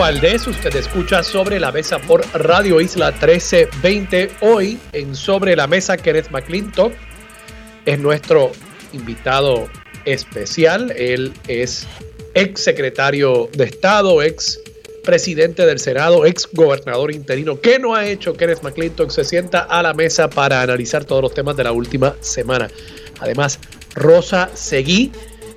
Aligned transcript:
Valdés, 0.00 0.46
usted 0.46 0.74
escucha 0.76 1.22
Sobre 1.22 1.60
la 1.60 1.70
Mesa 1.72 1.98
por 1.98 2.24
Radio 2.32 2.80
Isla 2.80 3.10
1320. 3.10 4.30
Hoy 4.40 4.78
en 4.94 5.14
Sobre 5.14 5.54
la 5.54 5.66
Mesa, 5.66 5.98
Kenneth 5.98 6.30
McClintock 6.30 6.94
es 7.84 7.98
nuestro 7.98 8.50
invitado 8.94 9.68
especial. 10.06 10.90
Él 10.96 11.34
es 11.48 11.86
ex 12.32 12.64
secretario 12.64 13.50
de 13.52 13.64
Estado, 13.64 14.22
ex 14.22 14.58
presidente 15.04 15.66
del 15.66 15.78
Senado, 15.78 16.24
ex 16.24 16.48
gobernador 16.50 17.12
interino. 17.12 17.60
¿Qué 17.60 17.78
no 17.78 17.94
ha 17.94 18.06
hecho 18.06 18.32
Kenneth 18.32 18.62
McClintock? 18.62 19.10
Se 19.10 19.22
sienta 19.22 19.64
a 19.64 19.82
la 19.82 19.92
mesa 19.92 20.30
para 20.30 20.62
analizar 20.62 21.04
todos 21.04 21.20
los 21.20 21.34
temas 21.34 21.58
de 21.58 21.64
la 21.64 21.72
última 21.72 22.16
semana. 22.20 22.70
Además, 23.20 23.58
Rosa 23.94 24.48
Seguí 24.54 25.12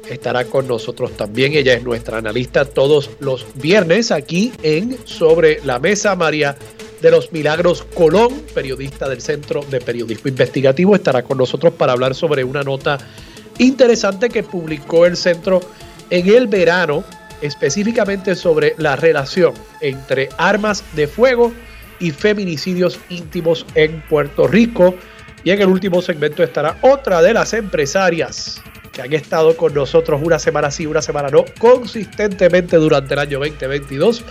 estará 0.09 0.45
con 0.45 0.67
nosotros 0.67 1.15
también. 1.15 1.53
Ella 1.53 1.73
es 1.73 1.83
nuestra 1.83 2.17
analista 2.17 2.65
todos 2.65 3.09
los 3.19 3.45
viernes 3.55 4.11
aquí 4.11 4.51
en 4.61 4.97
Sobre 5.05 5.59
la 5.63 5.79
Mesa. 5.79 6.15
María 6.15 6.55
de 7.01 7.11
los 7.11 7.31
Milagros 7.31 7.83
Colón, 7.93 8.43
periodista 8.53 9.09
del 9.09 9.21
Centro 9.21 9.61
de 9.69 9.81
Periodismo 9.81 10.29
Investigativo, 10.29 10.95
estará 10.95 11.23
con 11.23 11.37
nosotros 11.37 11.73
para 11.73 11.91
hablar 11.91 12.15
sobre 12.15 12.43
una 12.43 12.63
nota 12.63 12.97
interesante 13.57 14.29
que 14.29 14.43
publicó 14.43 15.05
el 15.05 15.17
centro 15.17 15.59
en 16.09 16.27
el 16.29 16.47
verano, 16.47 17.03
específicamente 17.41 18.35
sobre 18.35 18.75
la 18.77 18.95
relación 18.95 19.53
entre 19.81 20.29
armas 20.37 20.83
de 20.95 21.07
fuego 21.07 21.51
y 21.99 22.11
feminicidios 22.11 22.99
íntimos 23.09 23.65
en 23.75 24.01
Puerto 24.07 24.47
Rico. 24.47 24.95
Y 25.43 25.51
en 25.51 25.61
el 25.61 25.67
último 25.67 26.01
segmento 26.01 26.41
estará 26.41 26.77
otra 26.81 27.21
de 27.21 27.33
las 27.33 27.53
empresarias 27.53 28.61
que 28.93 29.01
han 29.01 29.11
estado 29.11 29.57
con 29.57 29.73
nosotros 29.73 30.21
una 30.23 30.39
semana 30.39 30.71
sí, 30.71 30.85
una 30.85 31.01
semana 31.01 31.29
no, 31.29 31.43
consistentemente 31.59 32.77
durante 32.77 33.15
el 33.15 33.19
año 33.19 33.39
2022. 33.39 34.23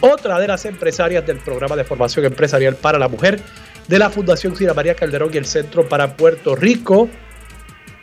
Otra 0.00 0.40
de 0.40 0.48
las 0.48 0.64
empresarias 0.64 1.24
del 1.26 1.38
programa 1.38 1.76
de 1.76 1.84
formación 1.84 2.24
empresarial 2.24 2.74
para 2.76 2.98
la 2.98 3.08
mujer 3.08 3.40
de 3.86 3.98
la 3.98 4.10
Fundación 4.10 4.56
Cira 4.56 4.74
María 4.74 4.94
Calderón 4.94 5.30
y 5.32 5.36
el 5.36 5.46
Centro 5.46 5.88
para 5.88 6.16
Puerto 6.16 6.56
Rico, 6.56 7.08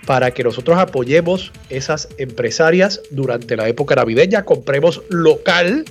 para 0.06 0.32
que 0.32 0.44
nosotros 0.44 0.78
apoyemos 0.78 1.52
esas 1.70 2.08
empresarias 2.18 3.02
durante 3.12 3.56
la 3.58 3.68
época 3.68 3.96
navideña, 3.96 4.44
compremos 4.44 5.02
local, 5.10 5.86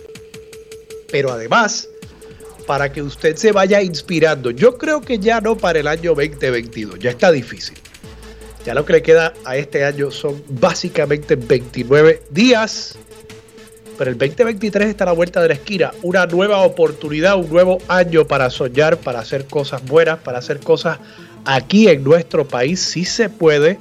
pero 1.11 1.33
además 1.33 1.89
para 2.67 2.93
que 2.93 3.03
usted 3.03 3.35
se 3.37 3.51
vaya 3.51 3.83
inspirando. 3.83 4.53
Yo 4.53 4.79
creo 4.79 5.01
que 5.01 5.19
ya 5.19 5.41
no 5.41 5.57
para 5.57 5.81
el 5.81 5.89
año 5.89 6.15
2022, 6.15 6.99
ya 7.01 7.11
está 7.11 7.33
difícil. 7.33 7.77
Ya 8.65 8.75
lo 8.75 8.85
que 8.85 8.93
le 8.93 9.03
queda 9.03 9.33
a 9.45 9.57
este 9.57 9.85
año 9.85 10.11
son 10.11 10.43
básicamente 10.49 11.35
29 11.35 12.23
días. 12.31 12.97
Pero 13.99 14.11
el 14.11 14.19
2023 14.19 14.89
está 14.89 15.05
a 15.05 15.09
la 15.09 15.13
vuelta 15.13 15.41
de 15.43 15.49
la 15.49 15.55
esquina. 15.55 15.91
Una 16.03 16.27
nueva 16.27 16.59
oportunidad, 16.59 17.37
un 17.37 17.49
nuevo 17.51 17.79
año 17.89 18.27
para 18.27 18.51
soñar, 18.51 18.97
para 18.99 19.21
hacer 19.21 19.47
cosas 19.47 19.85
buenas, 19.85 20.19
para 20.21 20.39
hacer 20.39 20.61
cosas 20.61 20.99
aquí 21.45 21.89
en 21.89 22.05
nuestro 22.05 22.47
país. 22.47 22.81
Si 22.81 23.05
se 23.05 23.29
puede. 23.29 23.79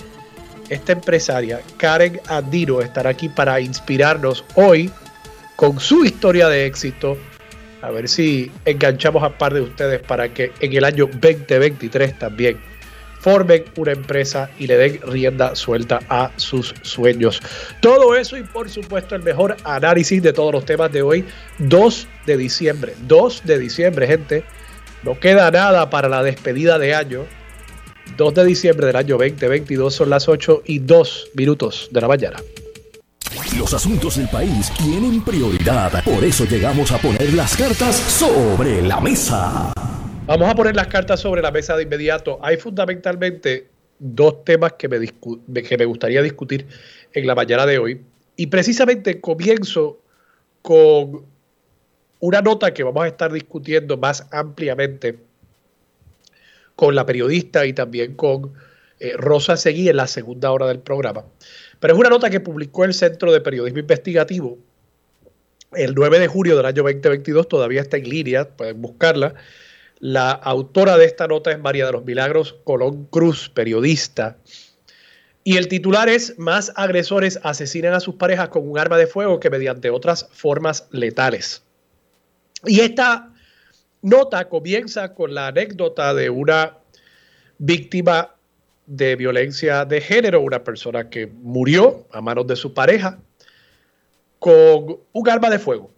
Esta 0.70 0.94
empresaria, 0.94 1.60
Karen 1.76 2.22
Andino, 2.28 2.80
estará 2.80 3.10
aquí 3.10 3.28
para 3.28 3.60
inspirarnos 3.60 4.46
hoy 4.56 4.90
con 5.58 5.82
su 5.82 6.06
historia 6.06 6.48
de 6.48 6.66
éxito. 6.66 7.18
A 7.82 7.92
ver 7.92 8.08
si 8.08 8.50
enganchamos 8.64 9.22
a 9.22 9.38
par 9.38 9.54
de 9.54 9.60
ustedes 9.60 10.00
para 10.00 10.34
que 10.34 10.54
en 10.62 10.72
el 10.72 10.86
año 10.86 11.08
2023 11.08 12.18
también 12.18 12.71
formen 13.22 13.66
una 13.78 13.92
empresa 13.92 14.50
y 14.58 14.68
le 14.68 14.78
den 14.78 15.00
rienda 15.04 15.56
suelta 15.56 16.00
a 16.10 16.32
sus 16.36 16.74
sueños. 16.82 17.40
Todo 17.80 18.16
eso 18.16 18.36
y 18.36 18.44
por 18.44 18.70
supuesto 18.70 19.16
el 19.16 19.24
mejor 19.24 19.56
análisis 19.64 20.22
de 20.22 20.34
todos 20.34 20.52
los 20.52 20.66
temas 20.66 20.92
de 20.92 21.04
hoy, 21.04 21.26
2 21.60 22.08
de 22.26 22.38
diciembre. 22.38 22.96
2 23.08 23.44
de 23.46 23.60
diciembre, 23.60 24.08
gente. 24.08 24.44
No 25.04 25.20
queda 25.20 25.50
nada 25.52 25.90
para 25.90 26.10
la 26.10 26.24
despedida 26.24 26.78
de 26.78 26.96
año. 26.96 27.26
2 28.18 28.34
de 28.34 28.46
diciembre 28.46 28.88
del 28.88 28.96
año 28.96 29.18
2022 29.18 29.94
son 29.94 30.10
las 30.10 30.28
8 30.28 30.64
y 30.66 30.80
2 30.80 31.30
minutos 31.36 31.90
de 31.92 32.02
la 32.02 32.08
mañana. 32.08 32.38
Los 33.58 33.74
asuntos 33.74 34.18
del 34.18 34.28
país 34.28 34.72
tienen 34.78 35.24
prioridad. 35.24 36.04
Por 36.04 36.24
eso 36.24 36.46
llegamos 36.46 36.92
a 36.92 36.98
poner 36.98 37.34
las 37.34 37.56
cartas 37.56 37.96
sobre 37.96 38.82
la 38.82 39.00
mesa. 39.00 39.72
Vamos 40.32 40.50
a 40.50 40.56
poner 40.56 40.78
las 40.78 40.88
cartas 40.88 41.20
sobre 41.20 41.42
la 41.42 41.52
mesa 41.52 41.76
de 41.76 41.84
inmediato. 41.84 42.40
Hay 42.42 42.56
fundamentalmente 42.56 43.68
dos 44.00 44.46
temas 44.46 44.72
que 44.80 44.88
me, 44.88 44.98
que 45.62 45.78
me 45.78 45.84
gustaría 45.84 46.22
discutir 46.22 46.68
en 47.12 47.28
la 47.28 47.36
mañana 47.36 47.66
de 47.66 47.78
hoy. 47.78 48.02
Y 48.38 48.48
precisamente 48.48 49.20
comienzo 49.20 50.00
con 50.62 51.26
una 52.22 52.42
nota 52.42 52.74
que 52.74 52.82
vamos 52.82 53.04
a 53.04 53.08
estar 53.08 53.34
discutiendo 53.34 53.98
más 53.98 54.26
ampliamente 54.32 55.20
con 56.78 56.96
la 56.96 57.06
periodista 57.06 57.66
y 57.66 57.74
también 57.74 58.16
con 58.16 58.54
eh, 59.02 59.12
Rosa 59.18 59.58
Seguí 59.58 59.90
en 59.90 59.98
la 59.98 60.08
segunda 60.08 60.50
hora 60.52 60.68
del 60.68 60.80
programa. 60.80 61.26
Pero 61.82 61.94
es 61.94 62.00
una 62.00 62.10
nota 62.10 62.30
que 62.30 62.40
publicó 62.40 62.86
el 62.86 62.94
Centro 62.94 63.34
de 63.34 63.42
Periodismo 63.42 63.80
Investigativo 63.80 64.58
el 65.74 65.94
9 65.94 66.20
de 66.20 66.28
julio 66.28 66.56
del 66.56 66.66
año 66.66 66.84
2022, 66.84 67.50
todavía 67.50 67.82
está 67.82 67.98
en 67.98 68.10
línea, 68.10 68.48
pueden 68.48 68.82
buscarla. 68.82 69.36
La 70.02 70.32
autora 70.32 70.98
de 70.98 71.06
esta 71.06 71.28
nota 71.28 71.52
es 71.52 71.60
María 71.60 71.86
de 71.86 71.92
los 71.92 72.04
Milagros 72.04 72.56
Colón 72.64 73.06
Cruz, 73.06 73.50
periodista. 73.50 74.36
Y 75.44 75.58
el 75.58 75.68
titular 75.68 76.10
es 76.10 76.40
Más 76.40 76.74
agresores 76.76 77.40
asesinan 77.44 77.94
a 77.94 78.00
sus 78.00 78.16
parejas 78.16 78.50
con 78.50 78.68
un 78.68 78.80
arma 78.80 78.98
de 78.98 79.06
fuego 79.06 79.40
que 79.40 79.52
mediante 79.52 79.92
otras 79.92 80.28
formas 80.32 80.88
letales. 80.90 81.62
Y 82.66 82.80
esta 82.80 83.32
nota 84.02 84.50
comienza 84.50 85.14
con 85.14 85.36
la 85.36 85.48
anécdota 85.48 86.16
de 86.16 86.32
una 86.32 86.80
víctima 87.60 88.36
de 88.88 89.16
violencia 89.16 89.86
de 89.86 90.02
género, 90.02 90.42
una 90.42 90.64
persona 90.64 91.12
que 91.12 91.28
murió 91.28 92.08
a 92.12 92.22
manos 92.22 92.48
de 92.48 92.56
su 92.56 92.74
pareja 92.74 93.20
con 94.40 94.98
un 95.12 95.30
arma 95.30 95.52
de 95.52 95.60
fuego. 95.60 95.92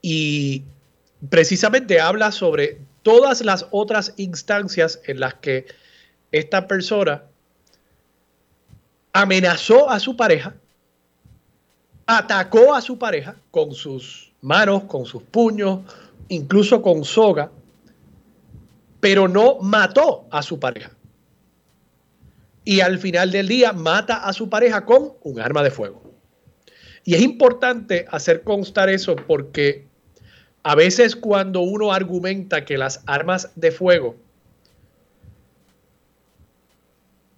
Y 0.00 0.64
precisamente 1.28 2.00
habla 2.00 2.32
sobre 2.32 2.80
todas 3.02 3.44
las 3.44 3.66
otras 3.70 4.14
instancias 4.16 5.00
en 5.06 5.20
las 5.20 5.34
que 5.34 5.66
esta 6.32 6.66
persona 6.66 7.24
amenazó 9.12 9.88
a 9.88 9.98
su 9.98 10.16
pareja, 10.16 10.54
atacó 12.06 12.74
a 12.74 12.80
su 12.80 12.98
pareja 12.98 13.36
con 13.50 13.72
sus 13.72 14.32
manos, 14.42 14.84
con 14.84 15.06
sus 15.06 15.22
puños, 15.22 15.80
incluso 16.28 16.82
con 16.82 17.04
soga, 17.04 17.50
pero 19.00 19.28
no 19.28 19.58
mató 19.60 20.26
a 20.30 20.42
su 20.42 20.58
pareja. 20.58 20.90
Y 22.64 22.80
al 22.80 22.98
final 22.98 23.30
del 23.30 23.48
día 23.48 23.72
mata 23.72 24.26
a 24.26 24.32
su 24.32 24.50
pareja 24.50 24.84
con 24.84 25.12
un 25.22 25.40
arma 25.40 25.62
de 25.62 25.70
fuego. 25.70 26.02
Y 27.04 27.14
es 27.14 27.22
importante 27.22 28.04
hacer 28.10 28.42
constar 28.42 28.88
eso 28.88 29.14
porque 29.14 29.86
a 30.66 30.74
veces 30.74 31.14
cuando 31.14 31.60
uno 31.60 31.92
argumenta 31.92 32.64
que 32.64 32.76
las 32.76 33.00
armas 33.06 33.52
de 33.54 33.70
fuego 33.70 34.16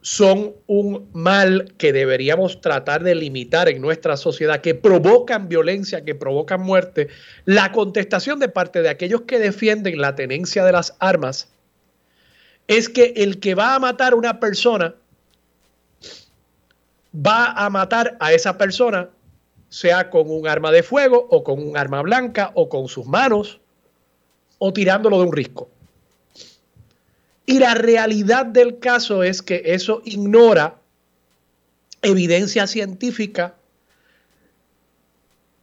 son 0.01 0.55
un 0.67 1.11
mal 1.13 1.75
que 1.77 1.93
deberíamos 1.93 2.63
tratar 2.63 3.03
de 3.05 3.15
limitar 3.15 3.69
en 3.69 3.83
nuestra 3.83 4.17
sociedad, 4.17 4.63
que 4.63 4.75
provocan 4.75 5.47
violencia, 5.47 6.07
que 6.07 6.15
provocan 6.15 6.63
muerte, 6.63 7.09
la 7.45 7.71
contestación 7.71 8.39
de 8.39 8.49
parte 8.49 8.81
de 8.81 8.89
aquellos 8.89 9.21
que 9.21 9.39
defienden 9.39 10.01
la 10.01 10.15
tenencia 10.15 10.65
de 10.65 10.73
las 10.73 10.97
armas 10.99 11.53
es 12.67 12.89
que 12.89 13.13
el 13.15 13.41
que 13.41 13.55
va 13.55 13.75
a 13.75 13.79
matar 13.79 14.15
a 14.15 14.17
una 14.17 14.41
persona 14.41 14.95
va 17.15 17.53
a 17.53 17.69
matar 17.69 18.17
a 18.21 18.33
esa 18.33 18.57
persona 18.57 19.11
sea 19.69 20.11
con 20.11 20.31
un 20.31 20.49
arma 20.49 20.73
de 20.73 20.83
fuego 20.83 21.27
o 21.31 21.45
con 21.45 21.61
un 21.61 21.77
arma 21.77 22.03
blanca 22.03 22.53
o 22.55 22.69
con 22.69 22.89
sus 22.89 23.07
manos 23.07 23.61
o 24.59 24.73
tirándolo 24.73 25.19
de 25.19 25.27
un 25.27 25.33
risco. 25.33 25.69
Y 27.47 27.59
la 27.59 27.75
realidad 27.75 28.47
del 28.47 28.79
caso 28.79 29.23
es 29.23 29.41
que 29.41 29.63
eso 29.65 30.03
ignora 30.05 30.77
evidencia 32.03 32.67
científica 32.67 33.55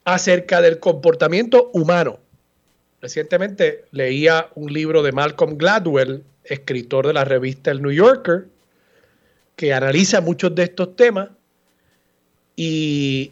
acerca 0.03 0.61
del 0.61 0.79
comportamiento 0.79 1.69
humano. 1.73 2.19
recientemente 3.01 3.85
leía 3.91 4.49
un 4.55 4.73
libro 4.73 5.03
de 5.03 5.11
Malcolm 5.11 5.57
Gladwell, 5.57 6.23
escritor 6.43 7.05
de 7.05 7.13
la 7.13 7.23
revista 7.23 7.69
El 7.69 7.83
New 7.83 7.91
Yorker, 7.91 8.47
que 9.55 9.73
analiza 9.73 10.21
muchos 10.21 10.55
de 10.55 10.63
estos 10.63 10.95
temas 10.95 11.29
y 12.55 13.31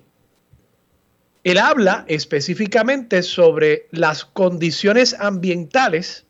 él 1.43 1.57
habla 1.57 2.05
específicamente 2.07 3.21
sobre 3.21 3.87
las 3.91 4.23
condiciones 4.23 5.15
ambientales 5.19 6.25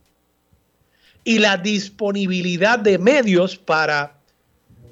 y 1.24 1.40
la 1.40 1.58
disponibilidad 1.58 2.80
de 2.80 2.98
medios 2.98 3.58
para 3.58 4.18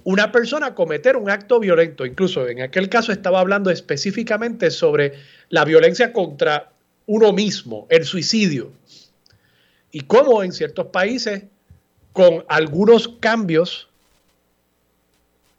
una 0.03 0.31
persona 0.31 0.75
cometer 0.75 1.17
un 1.17 1.29
acto 1.29 1.59
violento. 1.59 2.05
Incluso 2.05 2.47
en 2.47 2.61
aquel 2.61 2.87
caso 2.89 3.11
estaba 3.11 3.39
hablando 3.39 3.71
específicamente 3.71 4.71
sobre 4.71 5.13
la 5.49 5.65
violencia 5.65 6.13
contra 6.13 6.71
uno 7.07 7.33
mismo, 7.33 7.87
el 7.89 8.05
suicidio. 8.05 8.71
Y 9.91 10.01
cómo 10.01 10.43
en 10.43 10.53
ciertos 10.53 10.87
países, 10.87 11.43
con 12.13 12.45
algunos 12.47 13.07
cambios 13.19 13.89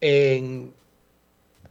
en 0.00 0.72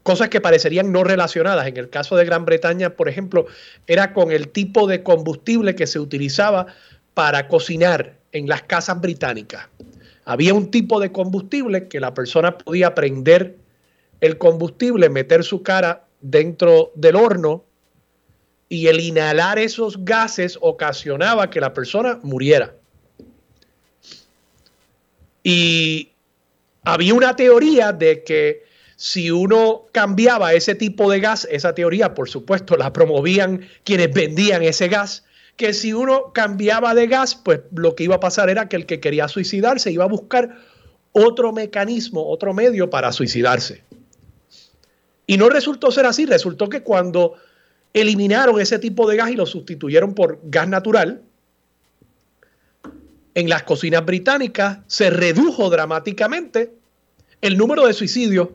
cosas 0.03 0.29
que 0.29 0.41
parecerían 0.41 0.91
no 0.91 1.03
relacionadas. 1.03 1.67
En 1.67 1.77
el 1.77 1.89
caso 1.89 2.15
de 2.15 2.25
Gran 2.25 2.45
Bretaña, 2.45 2.91
por 2.91 3.09
ejemplo, 3.09 3.45
era 3.87 4.13
con 4.13 4.31
el 4.31 4.49
tipo 4.49 4.87
de 4.87 5.03
combustible 5.03 5.75
que 5.75 5.87
se 5.87 5.99
utilizaba 5.99 6.67
para 7.13 7.47
cocinar 7.47 8.15
en 8.31 8.47
las 8.47 8.63
casas 8.63 8.99
británicas. 9.01 9.67
Había 10.25 10.53
un 10.53 10.71
tipo 10.71 10.99
de 10.99 11.11
combustible 11.11 11.87
que 11.87 11.99
la 11.99 12.13
persona 12.13 12.57
podía 12.57 12.95
prender 12.95 13.57
el 14.21 14.37
combustible, 14.37 15.09
meter 15.09 15.43
su 15.43 15.63
cara 15.63 16.05
dentro 16.21 16.91
del 16.95 17.15
horno 17.15 17.65
y 18.69 18.87
el 18.87 18.99
inhalar 18.99 19.59
esos 19.59 20.05
gases 20.05 20.57
ocasionaba 20.61 21.49
que 21.49 21.59
la 21.59 21.73
persona 21.73 22.19
muriera. 22.23 22.73
Y 25.43 26.11
había 26.83 27.13
una 27.13 27.35
teoría 27.35 27.91
de 27.91 28.23
que 28.23 28.63
si 29.01 29.31
uno 29.31 29.87
cambiaba 29.93 30.53
ese 30.53 30.75
tipo 30.75 31.09
de 31.09 31.19
gas, 31.19 31.47
esa 31.49 31.73
teoría 31.73 32.13
por 32.13 32.29
supuesto 32.29 32.77
la 32.77 32.93
promovían 32.93 33.67
quienes 33.83 34.13
vendían 34.13 34.61
ese 34.61 34.89
gas, 34.89 35.25
que 35.57 35.73
si 35.73 35.91
uno 35.91 36.31
cambiaba 36.33 36.93
de 36.93 37.07
gas, 37.07 37.33
pues 37.33 37.61
lo 37.73 37.95
que 37.95 38.03
iba 38.03 38.17
a 38.17 38.19
pasar 38.19 38.51
era 38.51 38.69
que 38.69 38.75
el 38.75 38.85
que 38.85 38.99
quería 38.99 39.27
suicidarse 39.27 39.91
iba 39.91 40.03
a 40.03 40.07
buscar 40.07 40.55
otro 41.13 41.51
mecanismo, 41.51 42.29
otro 42.29 42.53
medio 42.53 42.91
para 42.91 43.11
suicidarse. 43.11 43.83
Y 45.25 45.35
no 45.37 45.49
resultó 45.49 45.89
ser 45.89 46.05
así, 46.05 46.27
resultó 46.27 46.69
que 46.69 46.83
cuando 46.83 47.33
eliminaron 47.93 48.61
ese 48.61 48.77
tipo 48.77 49.09
de 49.09 49.17
gas 49.17 49.31
y 49.31 49.35
lo 49.35 49.47
sustituyeron 49.47 50.13
por 50.13 50.41
gas 50.43 50.67
natural, 50.67 51.23
en 53.33 53.49
las 53.49 53.63
cocinas 53.63 54.05
británicas 54.05 54.77
se 54.85 55.09
redujo 55.09 55.71
dramáticamente 55.71 56.75
el 57.41 57.57
número 57.57 57.87
de 57.87 57.93
suicidios 57.93 58.49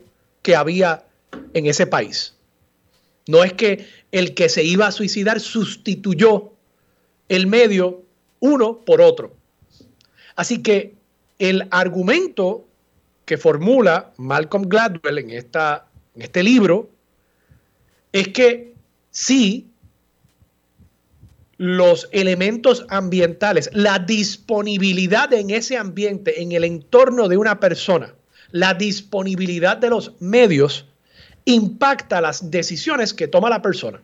que 0.47 0.55
había 0.55 1.05
en 1.55 1.67
ese 1.67 1.89
país. 1.89 2.37
No 3.27 3.43
es 3.43 3.53
que 3.55 3.85
el 4.13 4.33
que 4.33 4.49
se 4.49 4.63
iba 4.63 4.87
a 4.87 4.93
suicidar 4.93 5.41
sustituyó 5.41 6.53
el 7.29 7.49
medio 7.49 8.05
uno 8.39 8.85
por 8.85 9.01
otro. 9.01 9.35
Así 10.37 10.63
que 10.63 10.95
el 11.41 11.67
argumento 11.73 12.65
que 13.25 13.37
formula 13.37 14.13
Malcolm 14.19 14.69
Gladwell 14.69 15.19
en, 15.19 15.31
esta, 15.31 15.89
en 16.15 16.23
este 16.23 16.45
libro 16.45 16.91
es 18.13 18.29
que 18.29 18.73
sí, 19.11 19.67
los 21.57 22.09
elementos 22.13 22.87
ambientales, 22.89 23.69
la 23.73 23.99
disponibilidad 23.99 25.33
en 25.33 25.51
ese 25.51 25.77
ambiente, 25.77 26.41
en 26.41 26.53
el 26.53 26.63
entorno 26.63 27.27
de 27.27 27.37
una 27.37 27.59
persona, 27.59 28.15
la 28.51 28.75
disponibilidad 28.75 29.77
de 29.77 29.91
los 29.91 30.21
medios 30.21 30.87
impacta 31.45 32.21
las 32.21 32.51
decisiones 32.51 33.15
que 33.15 33.29
toma 33.29 33.51
la 33.51 33.63
persona. 33.63 34.03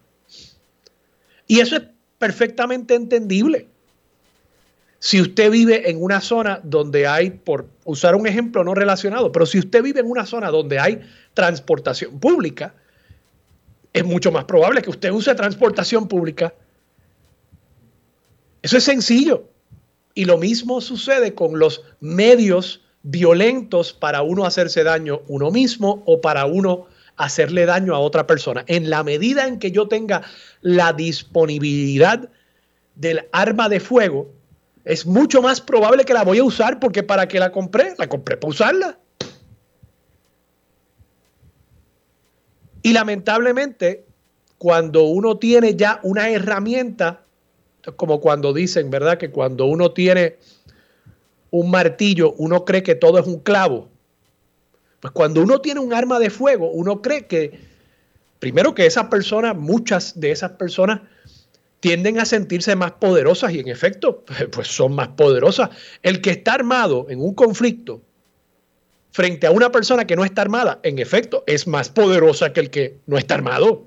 Y 1.47 1.61
eso 1.61 1.77
es 1.77 1.83
perfectamente 2.19 2.95
entendible. 2.95 3.69
Si 5.01 5.21
usted 5.21 5.51
vive 5.51 5.91
en 5.91 6.01
una 6.01 6.21
zona 6.21 6.61
donde 6.63 7.09
hay, 7.09 7.31
por 7.31 7.69
usar 7.85 8.15
un 8.15 8.27
ejemplo 8.29 8.63
no 8.63 8.75
relacionado, 8.75 9.33
pero 9.33 9.47
si 9.47 9.59
usted 9.59 9.83
vive 9.83 9.99
en 9.99 10.09
una 10.09 10.25
zona 10.25 10.51
donde 10.51 10.79
hay 10.79 11.01
transportación 11.35 12.21
pública, 12.21 12.75
es 13.93 14.05
mucho 14.05 14.31
más 14.31 14.45
probable 14.45 14.81
que 14.81 14.91
usted 14.91 15.11
use 15.11 15.35
transportación 15.35 16.07
pública. 16.07 16.55
Eso 18.63 18.77
es 18.77 18.85
sencillo. 18.85 19.49
Y 20.15 20.25
lo 20.25 20.39
mismo 20.39 20.81
sucede 20.81 21.35
con 21.35 21.59
los 21.59 21.83
medios 22.01 22.82
violentos 23.03 23.93
para 23.93 24.23
uno 24.23 24.45
hacerse 24.45 24.85
daño 24.85 25.23
uno 25.29 25.51
mismo 25.51 26.03
o 26.07 26.21
para 26.21 26.47
uno 26.47 26.87
hacerle 27.17 27.67
daño 27.67 27.95
a 27.95 27.99
otra 27.99 28.27
persona. 28.27 28.65
En 28.67 28.91
la 28.91 29.03
medida 29.03 29.47
en 29.47 29.59
que 29.59 29.71
yo 29.71 29.89
tenga 29.89 30.23
la 30.61 30.93
disponibilidad 30.93 32.29
del 32.95 33.29
arma 33.33 33.69
de 33.69 33.81
fuego, 33.81 34.33
es 34.85 35.07
mucho 35.07 35.43
más 35.43 35.61
probable 35.61 36.05
que 36.05 36.15
la 36.15 36.25
voy 36.25 36.39
a 36.39 36.45
usar 36.45 36.81
porque 36.81 37.03
para 37.03 37.29
qué 37.29 37.39
la 37.39 37.53
compré, 37.53 37.95
la 37.99 38.09
compré 38.09 38.37
para 38.37 38.51
usarla. 38.51 38.99
Y 42.83 42.93
lamentablemente, 42.93 44.05
cuando 44.59 45.05
uno 45.05 45.39
tiene 45.39 45.77
ya 45.77 46.01
una 46.03 46.31
herramienta, 46.31 47.25
como 47.97 48.21
cuando 48.21 48.53
dicen, 48.53 48.91
¿verdad? 48.91 49.19
Que 49.19 49.31
cuando 49.31 49.67
uno 49.67 49.93
tiene 49.93 50.37
un 51.53 51.71
martillo, 51.71 52.33
uno 52.39 52.65
cree 52.65 52.83
que 52.83 52.95
todo 52.95 53.19
es 53.19 53.27
un 53.27 53.39
clavo. 53.39 53.89
Pues 55.01 55.13
cuando 55.13 55.43
uno 55.43 55.61
tiene 55.61 55.81
un 55.81 55.93
arma 55.93 56.19
de 56.19 56.31
fuego, 56.31 56.71
uno 56.71 57.03
cree 57.03 57.27
que, 57.27 57.61
primero 58.39 58.75
que 58.75 58.87
esas 58.87 59.07
personas, 59.07 59.55
muchas 59.55 60.19
de 60.19 60.31
esas 60.31 60.53
personas, 60.53 61.03
tienden 61.81 62.19
a 62.19 62.25
sentirse 62.25 62.75
más 62.75 62.93
poderosas 62.93 63.53
y 63.53 63.61
en 63.61 63.69
efecto, 63.69 64.25
pues 64.51 64.69
son 64.69 64.95
más 64.95 65.09
poderosas. 65.09 65.71
El 66.03 66.23
que 66.23 66.31
está 66.31 66.55
armado 66.55 67.07
en 67.11 67.21
un 67.21 67.35
conflicto 67.35 68.01
frente 69.11 69.47
a 69.47 69.51
una 69.51 69.71
persona 69.71 70.07
que 70.07 70.17
no 70.17 70.25
está 70.25 70.41
armada, 70.41 70.81
en 70.83 70.99
efecto, 70.99 71.45
es 71.47 71.67
más 71.67 71.91
poderosa 71.91 72.55
que 72.55 72.61
el 72.61 72.71
que 72.71 72.97
no 73.07 73.19
está 73.19 73.35
armado. 73.35 73.85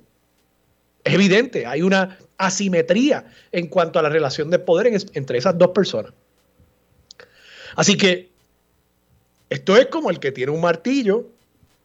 Es 1.04 1.16
evidente, 1.16 1.66
hay 1.66 1.82
una 1.82 2.20
asimetría 2.38 3.26
en 3.52 3.68
cuanto 3.68 3.98
a 3.98 4.04
la 4.04 4.10
relación 4.10 4.52
de 4.52 4.60
poder 4.60 4.96
entre 5.14 5.40
esas 5.40 5.58
dos 5.58 5.70
personas. 5.70 6.14
Así 7.76 7.98
que 7.98 8.30
esto 9.50 9.78
es 9.78 9.88
como 9.88 10.10
el 10.10 10.20
que 10.20 10.32
tiene 10.32 10.52
un 10.52 10.62
martillo 10.62 11.28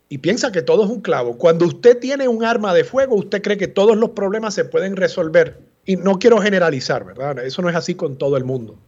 y 0.09 0.19
piensa 0.19 0.51
que 0.51 0.63
todo 0.63 0.85
es 0.85 0.91
un 0.91 1.01
clavo. 1.01 1.39
Cuando 1.39 1.67
usted 1.67 1.99
tiene 1.99 2.27
un 2.27 2.45
arma 2.45 2.75
de 2.75 2.85
fuego, 2.85 3.15
usted 3.17 3.43
cree 3.43 3.57
que 3.57 3.69
todos 3.69 3.97
los 3.97 4.11
problemas 4.11 4.55
se 4.55 4.65
pueden 4.65 4.97
resolver. 4.97 5.59
Y 5.85 5.97
no 5.97 6.19
quiero 6.19 6.39
generalizar, 6.39 7.05
¿verdad? 7.05 7.39
Eso 7.45 7.63
no 7.63 7.71
es 7.71 7.77
así 7.77 7.95
con 7.95 8.17
todo 8.17 8.37
el 8.37 8.45
mundo. 8.45 8.79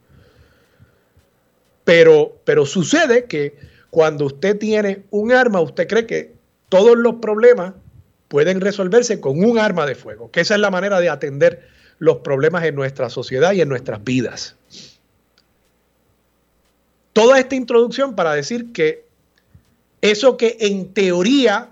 Pero, 1.84 2.40
pero 2.44 2.66
sucede 2.66 3.24
que 3.24 3.56
cuando 3.90 4.26
usted 4.26 4.58
tiene 4.58 5.04
un 5.10 5.32
arma, 5.32 5.60
usted 5.60 5.86
cree 5.86 6.06
que 6.06 6.34
todos 6.68 6.96
los 6.96 7.16
problemas 7.16 7.74
pueden 8.28 8.60
resolverse 8.60 9.20
con 9.20 9.44
un 9.44 9.58
arma 9.58 9.84
de 9.84 9.94
fuego, 9.94 10.30
que 10.30 10.40
esa 10.40 10.54
es 10.54 10.60
la 10.60 10.70
manera 10.70 11.00
de 11.00 11.10
atender 11.10 11.68
los 11.98 12.18
problemas 12.18 12.64
en 12.64 12.74
nuestra 12.74 13.10
sociedad 13.10 13.52
y 13.52 13.60
en 13.60 13.68
nuestras 13.68 14.02
vidas. 14.02 14.56
Toda 17.12 17.38
esta 17.38 17.54
introducción 17.54 18.14
para 18.14 18.34
decir 18.34 18.72
que 18.72 19.04
eso 20.00 20.36
que 20.36 20.56
en 20.60 20.92
teoría 20.92 21.70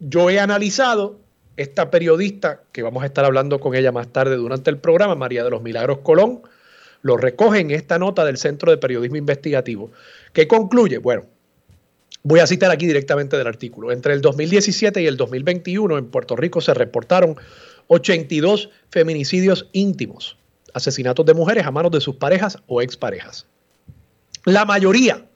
yo 0.00 0.30
he 0.30 0.38
analizado, 0.38 1.18
esta 1.56 1.90
periodista, 1.90 2.62
que 2.70 2.82
vamos 2.82 3.02
a 3.02 3.06
estar 3.06 3.24
hablando 3.24 3.58
con 3.58 3.74
ella 3.74 3.90
más 3.90 4.08
tarde 4.08 4.36
durante 4.36 4.70
el 4.70 4.78
programa, 4.78 5.16
María 5.16 5.42
de 5.42 5.50
los 5.50 5.62
Milagros 5.62 5.98
Colón, 5.98 6.42
lo 7.02 7.16
recoge 7.16 7.60
en 7.60 7.72
esta 7.72 7.98
nota 7.98 8.24
del 8.24 8.36
Centro 8.36 8.70
de 8.70 8.78
Periodismo 8.78 9.16
Investigativo, 9.16 9.90
que 10.32 10.46
concluye, 10.46 10.98
bueno, 10.98 11.24
voy 12.22 12.38
a 12.40 12.46
citar 12.46 12.70
aquí 12.70 12.86
directamente 12.86 13.36
del 13.36 13.46
artículo, 13.48 13.90
entre 13.90 14.14
el 14.14 14.20
2017 14.20 15.02
y 15.02 15.06
el 15.06 15.16
2021 15.16 15.98
en 15.98 16.06
Puerto 16.06 16.36
Rico 16.36 16.60
se 16.60 16.74
reportaron 16.74 17.36
82 17.88 18.70
feminicidios 18.90 19.68
íntimos 19.72 20.37
asesinatos 20.78 21.26
de 21.26 21.34
mujeres 21.34 21.66
a 21.66 21.70
manos 21.70 21.92
de 21.92 22.00
sus 22.00 22.16
parejas 22.16 22.58
o 22.66 22.80
exparejas. 22.80 23.46
La 24.44 24.64
mayoría, 24.64 25.26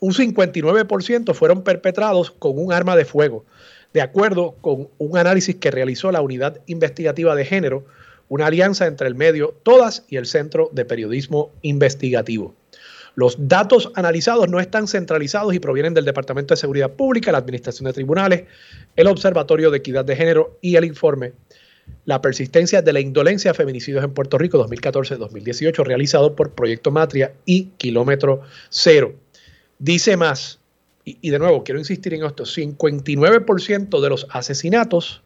un 0.00 0.12
59%, 0.12 1.34
fueron 1.34 1.62
perpetrados 1.62 2.30
con 2.30 2.58
un 2.58 2.72
arma 2.72 2.96
de 2.96 3.04
fuego, 3.04 3.44
de 3.92 4.02
acuerdo 4.02 4.56
con 4.60 4.88
un 4.98 5.16
análisis 5.16 5.56
que 5.56 5.70
realizó 5.70 6.10
la 6.10 6.20
Unidad 6.20 6.60
Investigativa 6.66 7.34
de 7.34 7.44
Género, 7.44 7.84
una 8.28 8.46
alianza 8.46 8.86
entre 8.86 9.06
el 9.06 9.14
medio 9.14 9.54
Todas 9.62 10.04
y 10.08 10.16
el 10.16 10.26
Centro 10.26 10.68
de 10.72 10.84
Periodismo 10.84 11.52
Investigativo. 11.62 12.54
Los 13.14 13.36
datos 13.38 13.90
analizados 13.94 14.50
no 14.50 14.60
están 14.60 14.86
centralizados 14.86 15.54
y 15.54 15.58
provienen 15.58 15.94
del 15.94 16.04
Departamento 16.04 16.52
de 16.52 16.58
Seguridad 16.58 16.90
Pública, 16.90 17.32
la 17.32 17.38
Administración 17.38 17.86
de 17.86 17.94
Tribunales, 17.94 18.44
el 18.94 19.06
Observatorio 19.06 19.70
de 19.70 19.78
Equidad 19.78 20.04
de 20.04 20.16
Género 20.16 20.58
y 20.60 20.76
el 20.76 20.84
informe 20.84 21.32
la 22.06 22.22
persistencia 22.22 22.82
de 22.82 22.92
la 22.92 23.00
indolencia 23.00 23.50
a 23.50 23.54
feminicidios 23.54 24.04
en 24.04 24.12
Puerto 24.12 24.38
Rico 24.38 24.64
2014-2018, 24.66 25.84
realizado 25.84 26.36
por 26.36 26.52
Proyecto 26.52 26.90
Matria 26.90 27.34
y 27.44 27.64
Kilómetro 27.76 28.42
Cero. 28.70 29.14
Dice 29.78 30.16
más, 30.16 30.60
y, 31.04 31.30
de 31.30 31.38
nuevo 31.38 31.62
quiero 31.62 31.78
insistir 31.78 32.14
en 32.14 32.24
esto, 32.24 32.44
59% 32.44 34.00
de 34.00 34.08
los 34.08 34.26
asesinatos 34.30 35.22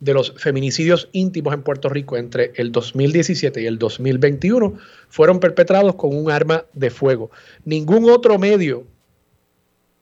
de 0.00 0.14
los 0.14 0.32
feminicidios 0.36 1.08
íntimos 1.12 1.52
en 1.54 1.62
Puerto 1.62 1.88
Rico 1.88 2.16
entre 2.16 2.52
el 2.54 2.70
2017 2.70 3.60
y 3.62 3.66
el 3.66 3.78
2021 3.78 4.78
fueron 5.08 5.40
perpetrados 5.40 5.96
con 5.96 6.16
un 6.16 6.30
arma 6.30 6.64
de 6.72 6.90
fuego. 6.90 7.30
Ningún 7.64 8.08
otro 8.08 8.38
medio 8.38 8.86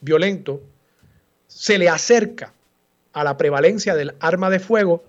violento 0.00 0.62
se 1.46 1.78
le 1.78 1.88
acerca 1.88 2.52
a 3.16 3.24
la 3.24 3.38
prevalencia 3.38 3.94
del 3.94 4.14
arma 4.20 4.50
de 4.50 4.60
fuego 4.60 5.02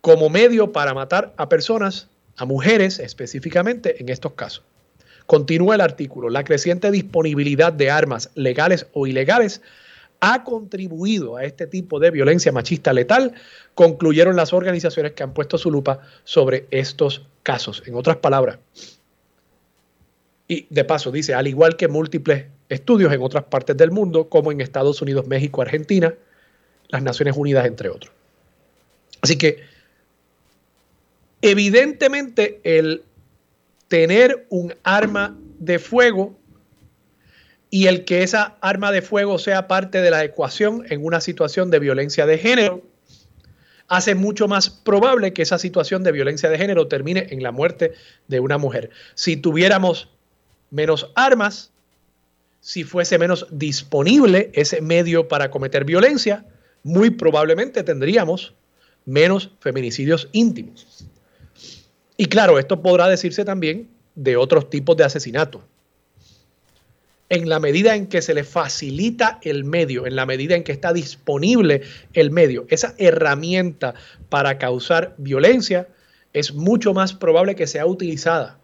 como 0.00 0.30
medio 0.30 0.70
para 0.70 0.94
matar 0.94 1.34
a 1.36 1.48
personas, 1.48 2.08
a 2.36 2.44
mujeres 2.44 3.00
específicamente 3.00 4.00
en 4.00 4.10
estos 4.10 4.34
casos. 4.34 4.62
Continúa 5.26 5.74
el 5.74 5.80
artículo. 5.80 6.30
La 6.30 6.44
creciente 6.44 6.92
disponibilidad 6.92 7.72
de 7.72 7.90
armas 7.90 8.30
legales 8.36 8.86
o 8.92 9.08
ilegales 9.08 9.60
ha 10.20 10.44
contribuido 10.44 11.36
a 11.36 11.42
este 11.42 11.66
tipo 11.66 11.98
de 11.98 12.12
violencia 12.12 12.52
machista 12.52 12.92
letal, 12.92 13.34
concluyeron 13.74 14.36
las 14.36 14.52
organizaciones 14.52 15.14
que 15.14 15.24
han 15.24 15.34
puesto 15.34 15.58
su 15.58 15.72
lupa 15.72 15.98
sobre 16.22 16.68
estos 16.70 17.26
casos. 17.42 17.82
En 17.86 17.96
otras 17.96 18.18
palabras, 18.18 18.60
y 20.46 20.68
de 20.70 20.84
paso 20.84 21.10
dice, 21.10 21.34
al 21.34 21.48
igual 21.48 21.76
que 21.76 21.88
múltiples 21.88 22.44
estudios 22.68 23.12
en 23.12 23.20
otras 23.20 23.44
partes 23.44 23.76
del 23.76 23.90
mundo, 23.90 24.28
como 24.28 24.52
en 24.52 24.60
Estados 24.60 25.02
Unidos, 25.02 25.26
México, 25.26 25.60
Argentina, 25.60 26.14
las 26.88 27.02
Naciones 27.02 27.36
Unidas, 27.36 27.66
entre 27.66 27.88
otros. 27.88 28.12
Así 29.20 29.36
que, 29.36 29.62
evidentemente, 31.42 32.60
el 32.64 33.04
tener 33.88 34.46
un 34.50 34.74
arma 34.82 35.36
de 35.58 35.78
fuego 35.78 36.36
y 37.70 37.86
el 37.86 38.04
que 38.04 38.22
esa 38.22 38.56
arma 38.60 38.92
de 38.92 39.02
fuego 39.02 39.38
sea 39.38 39.66
parte 39.66 40.00
de 40.00 40.10
la 40.10 40.24
ecuación 40.24 40.84
en 40.90 41.04
una 41.04 41.20
situación 41.20 41.70
de 41.70 41.78
violencia 41.80 42.26
de 42.26 42.38
género 42.38 42.82
hace 43.88 44.14
mucho 44.14 44.48
más 44.48 44.70
probable 44.70 45.32
que 45.32 45.42
esa 45.42 45.58
situación 45.58 46.02
de 46.02 46.12
violencia 46.12 46.48
de 46.48 46.58
género 46.58 46.88
termine 46.88 47.26
en 47.30 47.42
la 47.42 47.52
muerte 47.52 47.92
de 48.28 48.40
una 48.40 48.58
mujer. 48.58 48.90
Si 49.14 49.36
tuviéramos 49.36 50.08
menos 50.70 51.10
armas, 51.14 51.72
si 52.60 52.84
fuese 52.84 53.18
menos 53.18 53.46
disponible 53.50 54.50
ese 54.54 54.80
medio 54.80 55.28
para 55.28 55.50
cometer 55.50 55.84
violencia, 55.84 56.44
muy 56.84 57.10
probablemente 57.10 57.82
tendríamos 57.82 58.54
menos 59.04 59.50
feminicidios 59.58 60.28
íntimos. 60.30 61.06
Y 62.16 62.26
claro, 62.26 62.60
esto 62.60 62.80
podrá 62.80 63.08
decirse 63.08 63.44
también 63.44 63.88
de 64.14 64.36
otros 64.36 64.70
tipos 64.70 64.96
de 64.96 65.02
asesinatos 65.02 65.62
en 67.28 67.48
la 67.48 67.58
medida 67.58 67.96
en 67.96 68.06
que 68.06 68.22
se 68.22 68.34
le 68.34 68.44
facilita 68.44 69.40
el 69.42 69.64
medio, 69.64 70.06
en 70.06 70.14
la 70.14 70.26
medida 70.26 70.54
en 70.54 70.62
que 70.62 70.72
está 70.72 70.92
disponible 70.92 71.82
el 72.12 72.30
medio, 72.30 72.66
esa 72.68 72.94
herramienta 72.98 73.94
para 74.28 74.58
causar 74.58 75.14
violencia, 75.18 75.88
es 76.32 76.54
mucho 76.54 76.94
más 76.94 77.14
probable 77.14 77.54
que 77.54 77.66
sea 77.66 77.86
utilizada. 77.86 78.58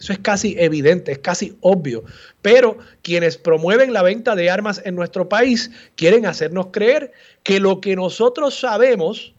Eso 0.00 0.14
es 0.14 0.18
casi 0.18 0.56
evidente, 0.58 1.12
es 1.12 1.18
casi 1.18 1.56
obvio. 1.60 2.04
Pero 2.42 2.78
quienes 3.02 3.36
promueven 3.36 3.92
la 3.92 4.02
venta 4.02 4.34
de 4.34 4.50
armas 4.50 4.80
en 4.84 4.96
nuestro 4.96 5.28
país 5.28 5.70
quieren 5.94 6.24
hacernos 6.24 6.68
creer 6.72 7.12
que 7.42 7.60
lo 7.60 7.80
que 7.80 7.94
nosotros 7.94 8.58
sabemos 8.58 9.34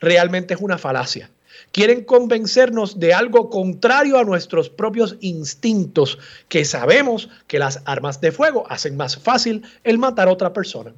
realmente 0.00 0.54
es 0.54 0.60
una 0.60 0.78
falacia 0.78 1.30
quieren 1.72 2.04
convencernos 2.04 2.98
de 2.98 3.14
algo 3.14 3.50
contrario 3.50 4.18
a 4.18 4.24
nuestros 4.24 4.70
propios 4.70 5.16
instintos, 5.20 6.18
que 6.48 6.64
sabemos 6.64 7.28
que 7.46 7.58
las 7.58 7.82
armas 7.84 8.20
de 8.20 8.32
fuego 8.32 8.64
hacen 8.70 8.96
más 8.96 9.16
fácil 9.16 9.62
el 9.84 9.98
matar 9.98 10.28
a 10.28 10.32
otra 10.32 10.52
persona. 10.52 10.92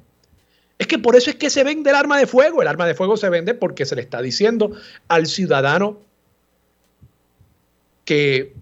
Es 0.77 0.87
que 0.87 0.97
por 0.97 1.15
eso 1.15 1.29
es 1.29 1.35
que 1.35 1.49
se 1.49 1.63
vende 1.63 1.91
el 1.91 1.95
arma 1.95 2.17
de 2.17 2.25
fuego. 2.25 2.61
El 2.61 2.67
arma 2.67 2.87
de 2.87 2.95
fuego 2.95 3.15
se 3.15 3.29
vende 3.29 3.53
porque 3.53 3.85
se 3.85 3.95
le 3.95 4.01
está 4.01 4.21
diciendo 4.21 4.71
al 5.09 5.27
ciudadano 5.27 5.99
que 8.11 8.53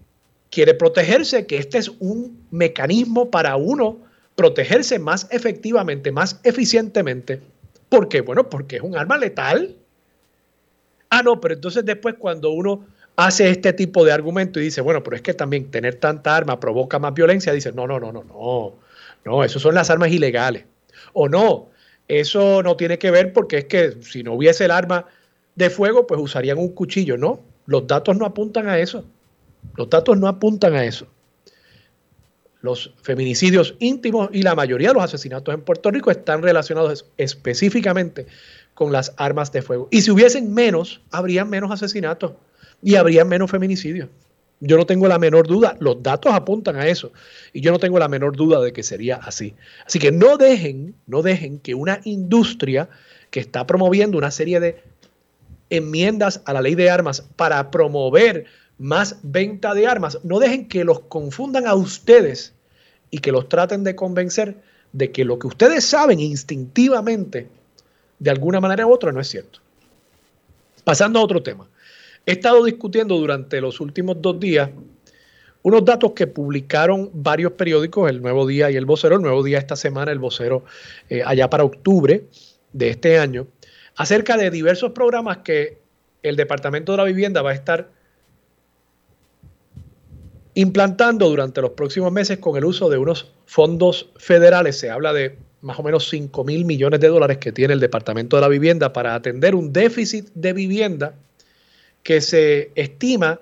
quiere 0.48 0.74
protegerse, 0.74 1.44
que 1.44 1.56
este 1.56 1.78
es 1.78 1.88
un 1.98 2.46
mecanismo 2.52 3.32
para 3.32 3.56
uno 3.56 3.98
protegerse 4.36 5.00
más 5.00 5.26
efectivamente, 5.32 6.12
más 6.12 6.38
eficientemente. 6.44 7.40
¿Por 7.88 8.08
qué? 8.08 8.20
Bueno, 8.20 8.48
porque 8.48 8.76
es 8.76 8.82
un 8.82 8.96
arma 8.96 9.18
letal. 9.18 9.74
Ah, 11.08 11.24
no, 11.24 11.40
pero 11.40 11.54
entonces 11.54 11.84
después 11.84 12.14
cuando 12.16 12.52
uno 12.52 12.86
hace 13.16 13.50
este 13.50 13.72
tipo 13.72 14.04
de 14.04 14.12
argumento 14.12 14.60
y 14.60 14.62
dice, 14.62 14.82
bueno, 14.82 15.02
pero 15.02 15.16
es 15.16 15.22
que 15.22 15.34
también 15.34 15.68
tener 15.68 15.96
tanta 15.96 16.36
arma 16.36 16.60
provoca 16.60 17.00
más 17.00 17.12
violencia, 17.12 17.52
dice, 17.52 17.72
no, 17.72 17.88
no, 17.88 17.98
no, 17.98 18.12
no, 18.12 18.22
no, 18.22 18.74
no, 19.24 19.42
eso 19.42 19.58
son 19.58 19.74
las 19.74 19.90
armas 19.90 20.12
ilegales. 20.12 20.64
O 21.12 21.28
no, 21.28 21.70
eso 22.06 22.62
no 22.62 22.76
tiene 22.76 23.00
que 23.00 23.10
ver 23.10 23.32
porque 23.32 23.58
es 23.58 23.64
que 23.64 23.96
si 24.02 24.22
no 24.22 24.34
hubiese 24.34 24.66
el 24.66 24.70
arma 24.70 25.06
de 25.56 25.70
fuego, 25.70 26.06
pues 26.06 26.20
usarían 26.20 26.58
un 26.58 26.68
cuchillo. 26.68 27.18
No, 27.18 27.40
los 27.66 27.88
datos 27.88 28.16
no 28.16 28.24
apuntan 28.24 28.68
a 28.68 28.78
eso. 28.78 29.04
Los 29.76 29.88
datos 29.90 30.18
no 30.18 30.28
apuntan 30.28 30.74
a 30.74 30.84
eso. 30.84 31.06
Los 32.62 32.92
feminicidios 33.02 33.74
íntimos 33.78 34.28
y 34.32 34.42
la 34.42 34.54
mayoría 34.54 34.88
de 34.88 34.94
los 34.94 35.04
asesinatos 35.04 35.54
en 35.54 35.62
Puerto 35.62 35.90
Rico 35.90 36.10
están 36.10 36.42
relacionados 36.42 37.06
específicamente 37.16 38.26
con 38.74 38.92
las 38.92 39.14
armas 39.16 39.50
de 39.52 39.62
fuego. 39.62 39.88
Y 39.90 40.02
si 40.02 40.10
hubiesen 40.10 40.52
menos, 40.52 41.00
habrían 41.10 41.48
menos 41.48 41.70
asesinatos 41.70 42.32
y 42.82 42.96
habría 42.96 43.24
menos 43.24 43.50
feminicidios. 43.50 44.08
Yo 44.62 44.76
no 44.76 44.84
tengo 44.84 45.08
la 45.08 45.18
menor 45.18 45.46
duda, 45.46 45.76
los 45.80 46.02
datos 46.02 46.34
apuntan 46.34 46.76
a 46.76 46.86
eso 46.86 47.12
y 47.54 47.62
yo 47.62 47.72
no 47.72 47.78
tengo 47.78 47.98
la 47.98 48.08
menor 48.08 48.36
duda 48.36 48.60
de 48.60 48.74
que 48.74 48.82
sería 48.82 49.16
así. 49.16 49.54
Así 49.86 49.98
que 49.98 50.12
no 50.12 50.36
dejen, 50.36 50.94
no 51.06 51.22
dejen 51.22 51.58
que 51.60 51.74
una 51.74 52.00
industria 52.04 52.90
que 53.30 53.40
está 53.40 53.66
promoviendo 53.66 54.18
una 54.18 54.30
serie 54.30 54.60
de 54.60 54.82
enmiendas 55.70 56.42
a 56.44 56.52
la 56.52 56.60
ley 56.60 56.74
de 56.74 56.90
armas 56.90 57.22
para 57.36 57.70
promover 57.70 58.44
más 58.80 59.18
venta 59.22 59.74
de 59.74 59.86
armas, 59.86 60.18
no 60.24 60.38
dejen 60.38 60.66
que 60.66 60.84
los 60.84 61.00
confundan 61.00 61.66
a 61.66 61.74
ustedes 61.74 62.54
y 63.10 63.18
que 63.18 63.30
los 63.30 63.46
traten 63.46 63.84
de 63.84 63.94
convencer 63.94 64.56
de 64.92 65.12
que 65.12 65.22
lo 65.26 65.38
que 65.38 65.46
ustedes 65.46 65.84
saben 65.84 66.18
instintivamente 66.18 67.48
de 68.18 68.30
alguna 68.30 68.58
manera 68.58 68.86
u 68.86 68.92
otra 68.92 69.12
no 69.12 69.20
es 69.20 69.28
cierto. 69.28 69.60
Pasando 70.82 71.18
a 71.18 71.22
otro 71.22 71.42
tema. 71.42 71.68
He 72.24 72.32
estado 72.32 72.64
discutiendo 72.64 73.18
durante 73.18 73.60
los 73.60 73.80
últimos 73.80 74.20
dos 74.22 74.40
días 74.40 74.70
unos 75.60 75.84
datos 75.84 76.12
que 76.12 76.26
publicaron 76.26 77.10
varios 77.12 77.52
periódicos, 77.52 78.08
el 78.08 78.22
Nuevo 78.22 78.46
Día 78.46 78.70
y 78.70 78.76
el 78.76 78.86
Vocero, 78.86 79.16
el 79.16 79.22
Nuevo 79.22 79.42
Día 79.42 79.58
esta 79.58 79.76
semana, 79.76 80.10
el 80.10 80.18
Vocero 80.18 80.64
eh, 81.10 81.22
allá 81.22 81.50
para 81.50 81.64
octubre 81.64 82.24
de 82.72 82.88
este 82.88 83.18
año, 83.18 83.46
acerca 83.94 84.38
de 84.38 84.50
diversos 84.50 84.92
programas 84.92 85.38
que 85.38 85.80
el 86.22 86.36
Departamento 86.36 86.92
de 86.92 86.98
la 86.98 87.04
Vivienda 87.04 87.42
va 87.42 87.50
a 87.50 87.54
estar 87.54 87.99
implantando 90.54 91.28
durante 91.28 91.60
los 91.60 91.70
próximos 91.72 92.12
meses 92.12 92.38
con 92.38 92.56
el 92.56 92.64
uso 92.64 92.88
de 92.88 92.98
unos 92.98 93.32
fondos 93.46 94.10
federales. 94.16 94.78
Se 94.78 94.90
habla 94.90 95.12
de 95.12 95.38
más 95.60 95.78
o 95.78 95.82
menos 95.82 96.08
5 96.08 96.44
mil 96.44 96.64
millones 96.64 97.00
de 97.00 97.08
dólares 97.08 97.38
que 97.38 97.52
tiene 97.52 97.74
el 97.74 97.80
Departamento 97.80 98.36
de 98.36 98.42
la 98.42 98.48
Vivienda 98.48 98.92
para 98.92 99.14
atender 99.14 99.54
un 99.54 99.72
déficit 99.72 100.28
de 100.34 100.52
vivienda 100.52 101.14
que 102.02 102.20
se 102.20 102.70
estima 102.74 103.40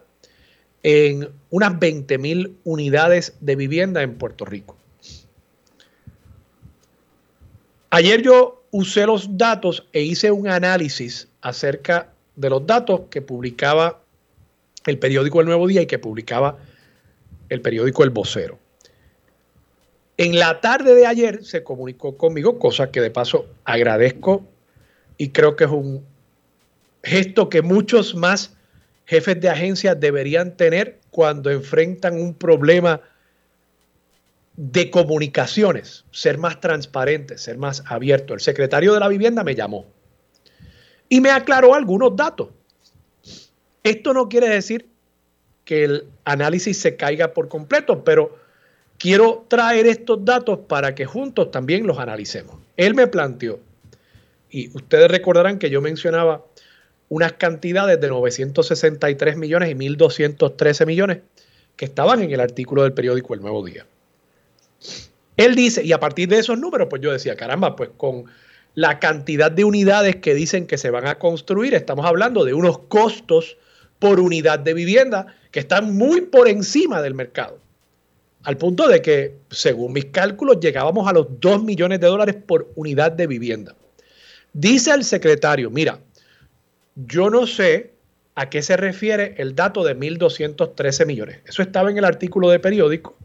en 0.82 1.28
unas 1.50 1.78
20 1.78 2.18
mil 2.18 2.56
unidades 2.64 3.34
de 3.40 3.56
vivienda 3.56 4.02
en 4.02 4.16
Puerto 4.16 4.44
Rico. 4.44 4.76
Ayer 7.90 8.22
yo 8.22 8.62
usé 8.70 9.06
los 9.06 9.38
datos 9.38 9.86
e 9.92 10.02
hice 10.02 10.30
un 10.30 10.48
análisis 10.48 11.28
acerca 11.40 12.12
de 12.36 12.50
los 12.50 12.66
datos 12.66 13.02
que 13.10 13.22
publicaba 13.22 14.02
el 14.86 14.98
periódico 14.98 15.40
El 15.40 15.46
Nuevo 15.46 15.66
Día 15.66 15.82
y 15.82 15.86
que 15.86 15.98
publicaba 15.98 16.58
el 17.48 17.60
periódico 17.60 18.04
El 18.04 18.10
Vocero. 18.10 18.58
En 20.16 20.38
la 20.38 20.60
tarde 20.60 20.94
de 20.94 21.06
ayer 21.06 21.44
se 21.44 21.62
comunicó 21.62 22.16
conmigo, 22.16 22.58
cosa 22.58 22.90
que 22.90 23.00
de 23.00 23.10
paso 23.10 23.46
agradezco 23.64 24.44
y 25.16 25.30
creo 25.30 25.54
que 25.54 25.64
es 25.64 25.70
un 25.70 26.04
gesto 27.02 27.48
que 27.48 27.62
muchos 27.62 28.14
más 28.14 28.56
jefes 29.06 29.40
de 29.40 29.48
agencia 29.48 29.94
deberían 29.94 30.56
tener 30.56 30.98
cuando 31.10 31.50
enfrentan 31.50 32.20
un 32.20 32.34
problema 32.34 33.00
de 34.56 34.90
comunicaciones, 34.90 36.04
ser 36.10 36.36
más 36.36 36.60
transparentes, 36.60 37.42
ser 37.42 37.58
más 37.58 37.84
abiertos. 37.86 38.34
El 38.34 38.40
secretario 38.40 38.92
de 38.92 39.00
la 39.00 39.08
vivienda 39.08 39.44
me 39.44 39.54
llamó 39.54 39.86
y 41.08 41.20
me 41.20 41.30
aclaró 41.30 41.74
algunos 41.74 42.16
datos. 42.16 42.48
Esto 43.84 44.12
no 44.12 44.28
quiere 44.28 44.48
decir 44.48 44.88
que 45.68 45.84
el 45.84 46.06
análisis 46.24 46.78
se 46.78 46.96
caiga 46.96 47.34
por 47.34 47.48
completo, 47.48 48.02
pero 48.02 48.34
quiero 48.96 49.44
traer 49.48 49.86
estos 49.86 50.24
datos 50.24 50.60
para 50.66 50.94
que 50.94 51.04
juntos 51.04 51.50
también 51.50 51.86
los 51.86 51.98
analicemos. 51.98 52.56
Él 52.78 52.94
me 52.94 53.06
planteó 53.06 53.60
Y 54.48 54.74
ustedes 54.74 55.10
recordarán 55.10 55.58
que 55.58 55.68
yo 55.68 55.82
mencionaba 55.82 56.42
unas 57.10 57.34
cantidades 57.34 58.00
de 58.00 58.08
963 58.08 59.36
millones 59.36 59.68
y 59.68 59.74
1.213 59.74 60.86
millones 60.86 61.18
que 61.76 61.84
estaban 61.84 62.22
en 62.22 62.30
el 62.30 62.40
artículo 62.40 62.84
del 62.84 62.94
periódico 62.94 63.34
El 63.34 63.42
Nuevo 63.42 63.62
Día. 63.62 63.84
Él 65.36 65.54
dice, 65.54 65.84
y 65.84 65.92
a 65.92 66.00
partir 66.00 66.30
de 66.30 66.38
esos 66.38 66.58
números, 66.58 66.88
pues 66.88 67.02
yo 67.02 67.12
decía, 67.12 67.36
caramba, 67.36 67.76
pues 67.76 67.90
con 67.94 68.24
la 68.74 68.98
cantidad 69.00 69.52
de 69.52 69.64
unidades 69.64 70.16
que 70.16 70.32
dicen 70.32 70.66
que 70.66 70.78
se 70.78 70.88
van 70.88 71.06
a 71.06 71.18
construir, 71.18 71.74
estamos 71.74 72.06
hablando 72.06 72.46
de 72.46 72.54
unos 72.54 72.78
costos 72.78 73.58
por 73.98 74.20
unidad 74.20 74.58
de 74.58 74.74
vivienda 74.74 75.26
que 75.50 75.60
están 75.60 75.96
muy 75.96 76.22
por 76.22 76.48
encima 76.48 77.02
del 77.02 77.14
mercado. 77.14 77.58
Al 78.44 78.56
punto 78.56 78.86
de 78.88 79.02
que, 79.02 79.36
según 79.50 79.92
mis 79.92 80.06
cálculos, 80.06 80.60
llegábamos 80.60 81.08
a 81.08 81.12
los 81.12 81.26
2 81.40 81.64
millones 81.64 82.00
de 82.00 82.06
dólares 82.06 82.36
por 82.46 82.70
unidad 82.76 83.12
de 83.12 83.26
vivienda. 83.26 83.74
Dice 84.52 84.92
el 84.92 85.04
secretario, 85.04 85.70
mira, 85.70 85.98
yo 86.94 87.30
no 87.30 87.46
sé 87.46 87.92
a 88.34 88.48
qué 88.48 88.62
se 88.62 88.76
refiere 88.76 89.34
el 89.38 89.54
dato 89.54 89.82
de 89.82 89.96
1.213 89.96 91.06
millones. 91.06 91.40
Eso 91.44 91.62
estaba 91.62 91.90
en 91.90 91.98
el 91.98 92.04
artículo 92.04 92.48
de 92.50 92.60
periódico 92.60 93.16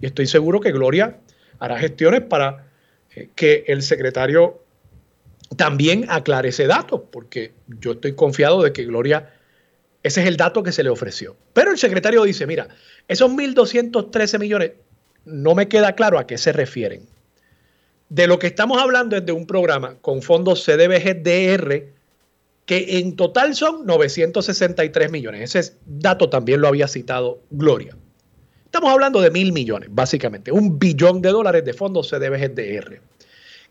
y 0.00 0.06
estoy 0.06 0.26
seguro 0.26 0.60
que 0.60 0.72
Gloria 0.72 1.18
hará 1.58 1.78
gestiones 1.78 2.20
para 2.22 2.66
eh, 3.14 3.30
que 3.34 3.64
el 3.66 3.82
secretario 3.82 4.62
también 5.56 6.04
aclare 6.08 6.50
ese 6.50 6.66
dato, 6.66 7.04
porque 7.04 7.52
yo 7.80 7.92
estoy 7.92 8.12
confiado 8.12 8.62
de 8.62 8.72
que 8.72 8.84
Gloria, 8.84 9.32
ese 10.02 10.22
es 10.22 10.26
el 10.26 10.36
dato 10.36 10.62
que 10.62 10.72
se 10.72 10.82
le 10.82 10.90
ofreció. 10.90 11.36
Pero 11.52 11.70
el 11.70 11.78
secretario 11.78 12.22
dice, 12.22 12.46
mira, 12.46 12.68
esos 13.08 13.30
1.213 13.30 14.38
millones 14.38 14.72
no 15.24 15.54
me 15.54 15.68
queda 15.68 15.94
claro 15.94 16.18
a 16.18 16.26
qué 16.26 16.38
se 16.38 16.52
refieren. 16.52 17.06
De 18.08 18.26
lo 18.26 18.38
que 18.38 18.46
estamos 18.46 18.80
hablando 18.80 19.16
es 19.16 19.26
de 19.26 19.32
un 19.32 19.46
programa 19.46 19.96
con 20.00 20.22
fondos 20.22 20.66
CDBG-DR 20.66 21.92
que 22.64 22.98
en 22.98 23.16
total 23.16 23.54
son 23.54 23.86
963 23.86 25.10
millones. 25.10 25.54
Ese 25.54 25.74
dato 25.86 26.28
también 26.28 26.60
lo 26.60 26.68
había 26.68 26.86
citado 26.86 27.40
Gloria. 27.50 27.96
Estamos 28.64 28.90
hablando 28.90 29.22
de 29.22 29.30
mil 29.30 29.52
millones, 29.52 29.88
básicamente, 29.90 30.52
un 30.52 30.78
billón 30.78 31.22
de 31.22 31.30
dólares 31.30 31.64
de 31.64 31.72
fondos 31.72 32.10
CDBGDR. 32.10 33.00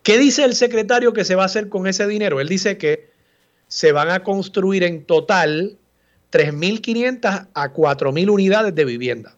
¿Qué 0.01 0.17
dice 0.17 0.43
el 0.43 0.55
secretario 0.55 1.13
que 1.13 1.25
se 1.25 1.36
va 1.36 1.43
a 1.43 1.46
hacer 1.46 1.69
con 1.69 1.86
ese 1.86 2.07
dinero? 2.07 2.39
Él 2.41 2.48
dice 2.48 2.77
que 2.77 3.12
se 3.67 3.91
van 3.91 4.10
a 4.10 4.24
construir 4.24 4.84
en 4.84 5.05
total 5.05 5.77
3.500 6.31 7.48
a 7.53 7.74
4.000 7.74 8.29
unidades 8.29 8.75
de 8.75 8.86
vivienda. 8.86 9.36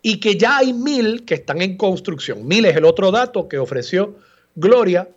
Y 0.00 0.20
que 0.20 0.36
ya 0.36 0.58
hay 0.58 0.72
mil 0.72 1.24
que 1.24 1.34
están 1.34 1.60
en 1.60 1.76
construcción. 1.76 2.46
Mil 2.46 2.64
es 2.64 2.76
el 2.76 2.84
otro 2.84 3.10
dato 3.10 3.48
que 3.48 3.58
ofreció 3.58 4.16
Gloria 4.54 5.08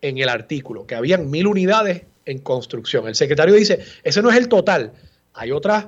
en 0.00 0.18
el 0.18 0.28
artículo, 0.28 0.86
que 0.86 0.94
habían 0.94 1.30
mil 1.30 1.46
unidades 1.46 2.02
en 2.24 2.38
construcción. 2.38 3.06
El 3.06 3.14
secretario 3.14 3.54
dice, 3.54 3.84
ese 4.02 4.22
no 4.22 4.30
es 4.30 4.36
el 4.36 4.48
total. 4.48 4.92
Hay 5.34 5.52
otras 5.52 5.86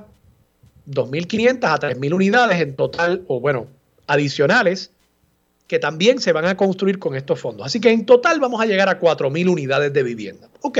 2.500 0.89 1.63
a 1.63 1.79
3.000 1.79 2.13
unidades 2.13 2.61
en 2.61 2.75
total, 2.75 3.23
o 3.27 3.39
bueno, 3.39 3.67
adicionales, 4.07 4.91
que 5.67 5.79
también 5.79 6.19
se 6.19 6.33
van 6.33 6.45
a 6.45 6.57
construir 6.57 6.99
con 6.99 7.15
estos 7.15 7.39
fondos. 7.39 7.65
Así 7.65 7.79
que 7.79 7.91
en 7.91 8.05
total 8.05 8.39
vamos 8.39 8.61
a 8.61 8.65
llegar 8.65 8.89
a 8.89 8.99
4.000 8.99 9.49
unidades 9.49 9.93
de 9.93 10.03
vivienda. 10.03 10.49
Ok. 10.61 10.79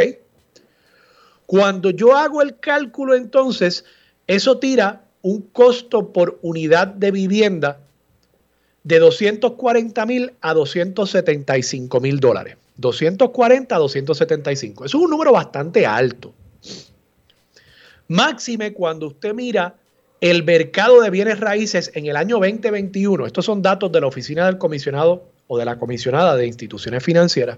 Cuando 1.45 1.89
yo 1.89 2.15
hago 2.15 2.41
el 2.41 2.59
cálculo 2.59 3.15
entonces, 3.15 3.85
eso 4.27 4.59
tira 4.59 5.03
un 5.21 5.41
costo 5.41 6.11
por 6.11 6.39
unidad 6.41 6.87
de 6.87 7.11
vivienda 7.11 7.79
de 8.83 8.99
240 8.99 10.05
mil 10.05 10.33
a 10.41 10.53
275 10.53 11.99
mil 11.99 12.19
dólares. 12.19 12.57
240 12.77 13.75
a 13.75 13.79
275. 13.79 14.85
Eso 14.85 14.97
es 14.97 15.03
un 15.03 15.09
número 15.09 15.31
bastante 15.31 15.85
alto. 15.85 16.33
Máxime 18.07 18.73
cuando 18.73 19.07
usted 19.07 19.33
mira 19.33 19.75
el 20.19 20.43
mercado 20.43 21.01
de 21.01 21.09
bienes 21.09 21.39
raíces 21.39 21.91
en 21.95 22.05
el 22.05 22.15
año 22.15 22.37
2021, 22.37 23.25
estos 23.25 23.45
son 23.45 23.61
datos 23.61 23.91
de 23.91 24.01
la 24.01 24.07
Oficina 24.07 24.45
del 24.45 24.57
Comisionado 24.57 25.25
o 25.47 25.57
de 25.57 25.65
la 25.65 25.77
Comisionada 25.77 26.35
de 26.35 26.47
Instituciones 26.47 27.03
Financieras. 27.03 27.57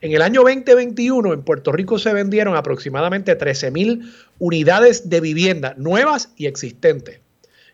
En 0.00 0.12
el 0.12 0.22
año 0.22 0.42
2021 0.42 1.32
en 1.32 1.42
Puerto 1.42 1.72
Rico 1.72 1.98
se 1.98 2.12
vendieron 2.12 2.54
aproximadamente 2.54 3.34
13 3.34 3.72
mil 3.72 4.12
unidades 4.38 5.08
de 5.10 5.20
vivienda 5.20 5.74
nuevas 5.76 6.30
y 6.36 6.46
existentes. 6.46 7.18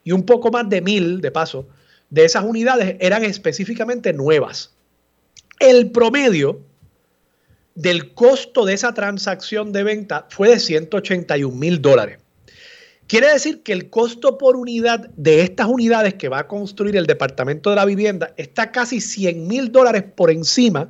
Y 0.04 0.12
un 0.12 0.24
poco 0.24 0.50
más 0.50 0.68
de 0.70 0.80
mil, 0.80 1.20
de 1.20 1.30
paso, 1.30 1.68
de 2.08 2.24
esas 2.24 2.44
unidades 2.44 2.96
eran 3.00 3.24
específicamente 3.24 4.14
nuevas. 4.14 4.72
El 5.58 5.90
promedio 5.90 6.60
del 7.74 8.14
costo 8.14 8.64
de 8.64 8.72
esa 8.72 8.94
transacción 8.94 9.72
de 9.72 9.82
venta 9.82 10.26
fue 10.30 10.48
de 10.48 10.60
181 10.60 11.54
mil 11.54 11.82
dólares. 11.82 12.18
Quiere 13.06 13.30
decir 13.30 13.62
que 13.62 13.72
el 13.72 13.90
costo 13.90 14.38
por 14.38 14.56
unidad 14.56 15.10
de 15.16 15.42
estas 15.42 15.66
unidades 15.66 16.14
que 16.14 16.30
va 16.30 16.38
a 16.38 16.48
construir 16.48 16.96
el 16.96 17.04
Departamento 17.04 17.68
de 17.68 17.76
la 17.76 17.84
Vivienda 17.84 18.32
está 18.38 18.72
casi 18.72 19.02
100 19.02 19.46
mil 19.46 19.72
dólares 19.72 20.04
por 20.14 20.30
encima 20.30 20.88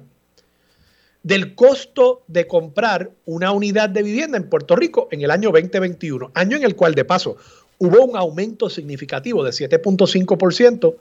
del 1.25 1.55
costo 1.55 2.23
de 2.29 2.47
comprar 2.47 3.11
una 3.25 3.51
unidad 3.51 3.89
de 3.89 4.03
vivienda 4.03 4.37
en 4.37 4.49
Puerto 4.49 4.77
Rico 4.77 5.09
en 5.11 5.23
el 5.23 5.31
año 5.31 5.51
2021, 5.51 6.31
año 6.35 6.57
en 6.59 6.63
el 6.63 6.77
cual 6.77 6.95
de 6.95 7.05
paso 7.05 7.37
hubo 7.79 8.05
un 8.05 8.17
aumento 8.17 8.71
significativo 8.71 9.43
de 9.43 9.51
7.5% 9.51 10.95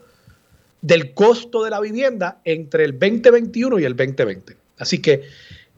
del 0.80 1.12
costo 1.14 1.62
de 1.62 1.70
la 1.70 1.78
vivienda 1.78 2.40
entre 2.44 2.84
el 2.84 2.98
2021 2.98 3.78
y 3.78 3.84
el 3.84 3.94
2020. 3.94 4.56
Así 4.78 5.00
que 5.00 5.22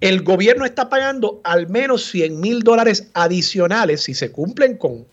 el 0.00 0.22
gobierno 0.22 0.64
está 0.64 0.88
pagando 0.88 1.40
al 1.42 1.68
menos 1.68 2.04
100 2.06 2.40
mil 2.40 2.62
dólares 2.62 3.10
adicionales 3.14 4.04
si 4.04 4.14
se 4.14 4.30
cumplen 4.30 4.76
con 4.76 5.06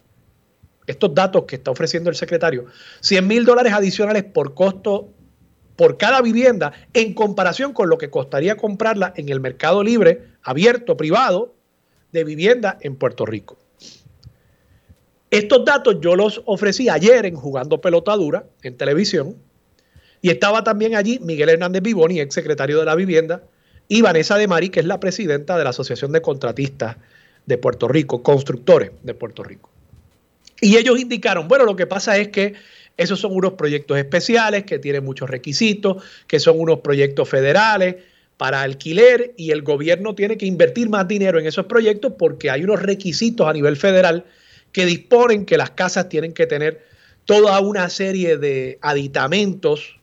estos 0.85 1.13
datos 1.15 1.45
que 1.45 1.55
está 1.55 1.71
ofreciendo 1.71 2.09
el 2.11 2.15
secretario, 2.15 2.65
100 3.01 3.27
mil 3.27 3.45
dólares 3.45 3.73
adicionales 3.73 4.25
por 4.25 4.53
costo 4.53 5.09
por 5.75 5.97
cada 5.97 6.21
vivienda 6.21 6.73
en 6.93 7.13
comparación 7.13 7.73
con 7.73 7.89
lo 7.89 7.97
que 7.97 8.09
costaría 8.09 8.57
comprarla 8.57 9.13
en 9.15 9.29
el 9.29 9.39
mercado 9.39 9.83
libre, 9.83 10.27
abierto, 10.43 10.97
privado, 10.97 11.53
de 12.11 12.23
vivienda 12.23 12.77
en 12.81 12.95
Puerto 12.95 13.25
Rico. 13.25 13.57
Estos 15.31 15.65
datos 15.65 15.97
yo 15.99 16.15
los 16.15 16.43
ofrecí 16.45 16.89
ayer 16.89 17.25
en 17.25 17.35
Jugando 17.35 17.81
Pelota 17.81 18.15
Dura 18.15 18.45
en 18.61 18.77
televisión 18.77 19.35
y 20.21 20.29
estaba 20.29 20.63
también 20.63 20.95
allí 20.95 21.19
Miguel 21.19 21.49
Hernández 21.49 21.81
Vivoni, 21.81 22.19
ex 22.19 22.35
secretario 22.35 22.79
de 22.79 22.85
la 22.85 22.95
Vivienda, 22.95 23.43
y 23.87 24.01
Vanessa 24.01 24.37
de 24.37 24.47
Mari, 24.47 24.69
que 24.69 24.79
es 24.79 24.85
la 24.85 24.99
presidenta 24.99 25.57
de 25.57 25.63
la 25.63 25.71
Asociación 25.71 26.11
de 26.11 26.21
Contratistas 26.21 26.97
de 27.45 27.57
Puerto 27.57 27.87
Rico, 27.87 28.23
constructores 28.23 28.91
de 29.01 29.13
Puerto 29.15 29.43
Rico. 29.43 29.69
Y 30.61 30.77
ellos 30.77 30.97
indicaron, 30.97 31.49
bueno, 31.49 31.65
lo 31.65 31.75
que 31.75 31.87
pasa 31.87 32.17
es 32.17 32.29
que 32.29 32.53
esos 32.97 33.19
son 33.19 33.33
unos 33.33 33.53
proyectos 33.53 33.97
especiales 33.97 34.65
que 34.65 34.79
tienen 34.79 35.03
muchos 35.03 35.29
requisitos, 35.29 36.03
que 36.27 36.39
son 36.39 36.59
unos 36.59 36.79
proyectos 36.79 37.27
federales 37.27 37.95
para 38.37 38.61
alquiler 38.61 39.33
y 39.37 39.51
el 39.51 39.61
gobierno 39.61 40.15
tiene 40.15 40.37
que 40.37 40.45
invertir 40.45 40.89
más 40.89 41.07
dinero 41.07 41.39
en 41.39 41.45
esos 41.45 41.65
proyectos 41.65 42.13
porque 42.17 42.49
hay 42.49 42.63
unos 42.63 42.81
requisitos 42.81 43.47
a 43.47 43.53
nivel 43.53 43.77
federal 43.77 44.25
que 44.71 44.85
disponen 44.85 45.45
que 45.45 45.57
las 45.57 45.71
casas 45.71 46.09
tienen 46.09 46.33
que 46.33 46.47
tener 46.47 46.83
toda 47.25 47.59
una 47.61 47.89
serie 47.89 48.37
de 48.37 48.79
aditamentos 48.81 49.99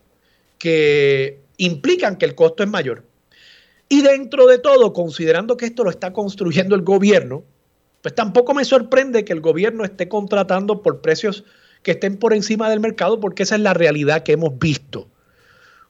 que 0.57 1.39
implican 1.57 2.17
que 2.17 2.25
el 2.25 2.35
costo 2.35 2.63
es 2.63 2.69
mayor. 2.69 3.03
Y 3.89 4.01
dentro 4.01 4.47
de 4.47 4.57
todo, 4.57 4.93
considerando 4.93 5.57
que 5.57 5.65
esto 5.65 5.83
lo 5.83 5.89
está 5.89 6.13
construyendo 6.13 6.75
el 6.75 6.81
gobierno, 6.81 7.43
pues 8.01 8.15
tampoco 8.15 8.53
me 8.53 8.65
sorprende 8.65 9.25
que 9.25 9.33
el 9.33 9.41
gobierno 9.41 9.83
esté 9.83 10.07
contratando 10.07 10.81
por 10.81 11.01
precios 11.01 11.43
que 11.83 11.91
estén 11.91 12.17
por 12.17 12.33
encima 12.33 12.69
del 12.69 12.79
mercado, 12.79 13.19
porque 13.19 13.43
esa 13.43 13.55
es 13.55 13.61
la 13.61 13.73
realidad 13.73 14.23
que 14.23 14.33
hemos 14.33 14.57
visto. 14.59 15.07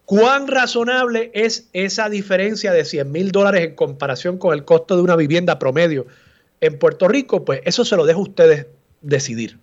¿Cuán 0.05 0.47
razonable 0.47 1.31
es 1.33 1.69
esa 1.73 2.09
diferencia 2.09 2.73
de 2.73 2.83
100 2.83 3.11
mil 3.11 3.31
dólares 3.31 3.65
en 3.65 3.75
comparación 3.75 4.37
con 4.37 4.53
el 4.53 4.65
costo 4.65 4.95
de 4.95 5.01
una 5.01 5.15
vivienda 5.15 5.59
promedio 5.59 6.05
en 6.59 6.77
Puerto 6.77 7.07
Rico? 7.07 7.45
Pues 7.45 7.61
eso 7.65 7.85
se 7.85 7.95
lo 7.95 8.05
dejo 8.05 8.19
a 8.19 8.23
ustedes 8.23 8.67
decidir. 9.01 9.57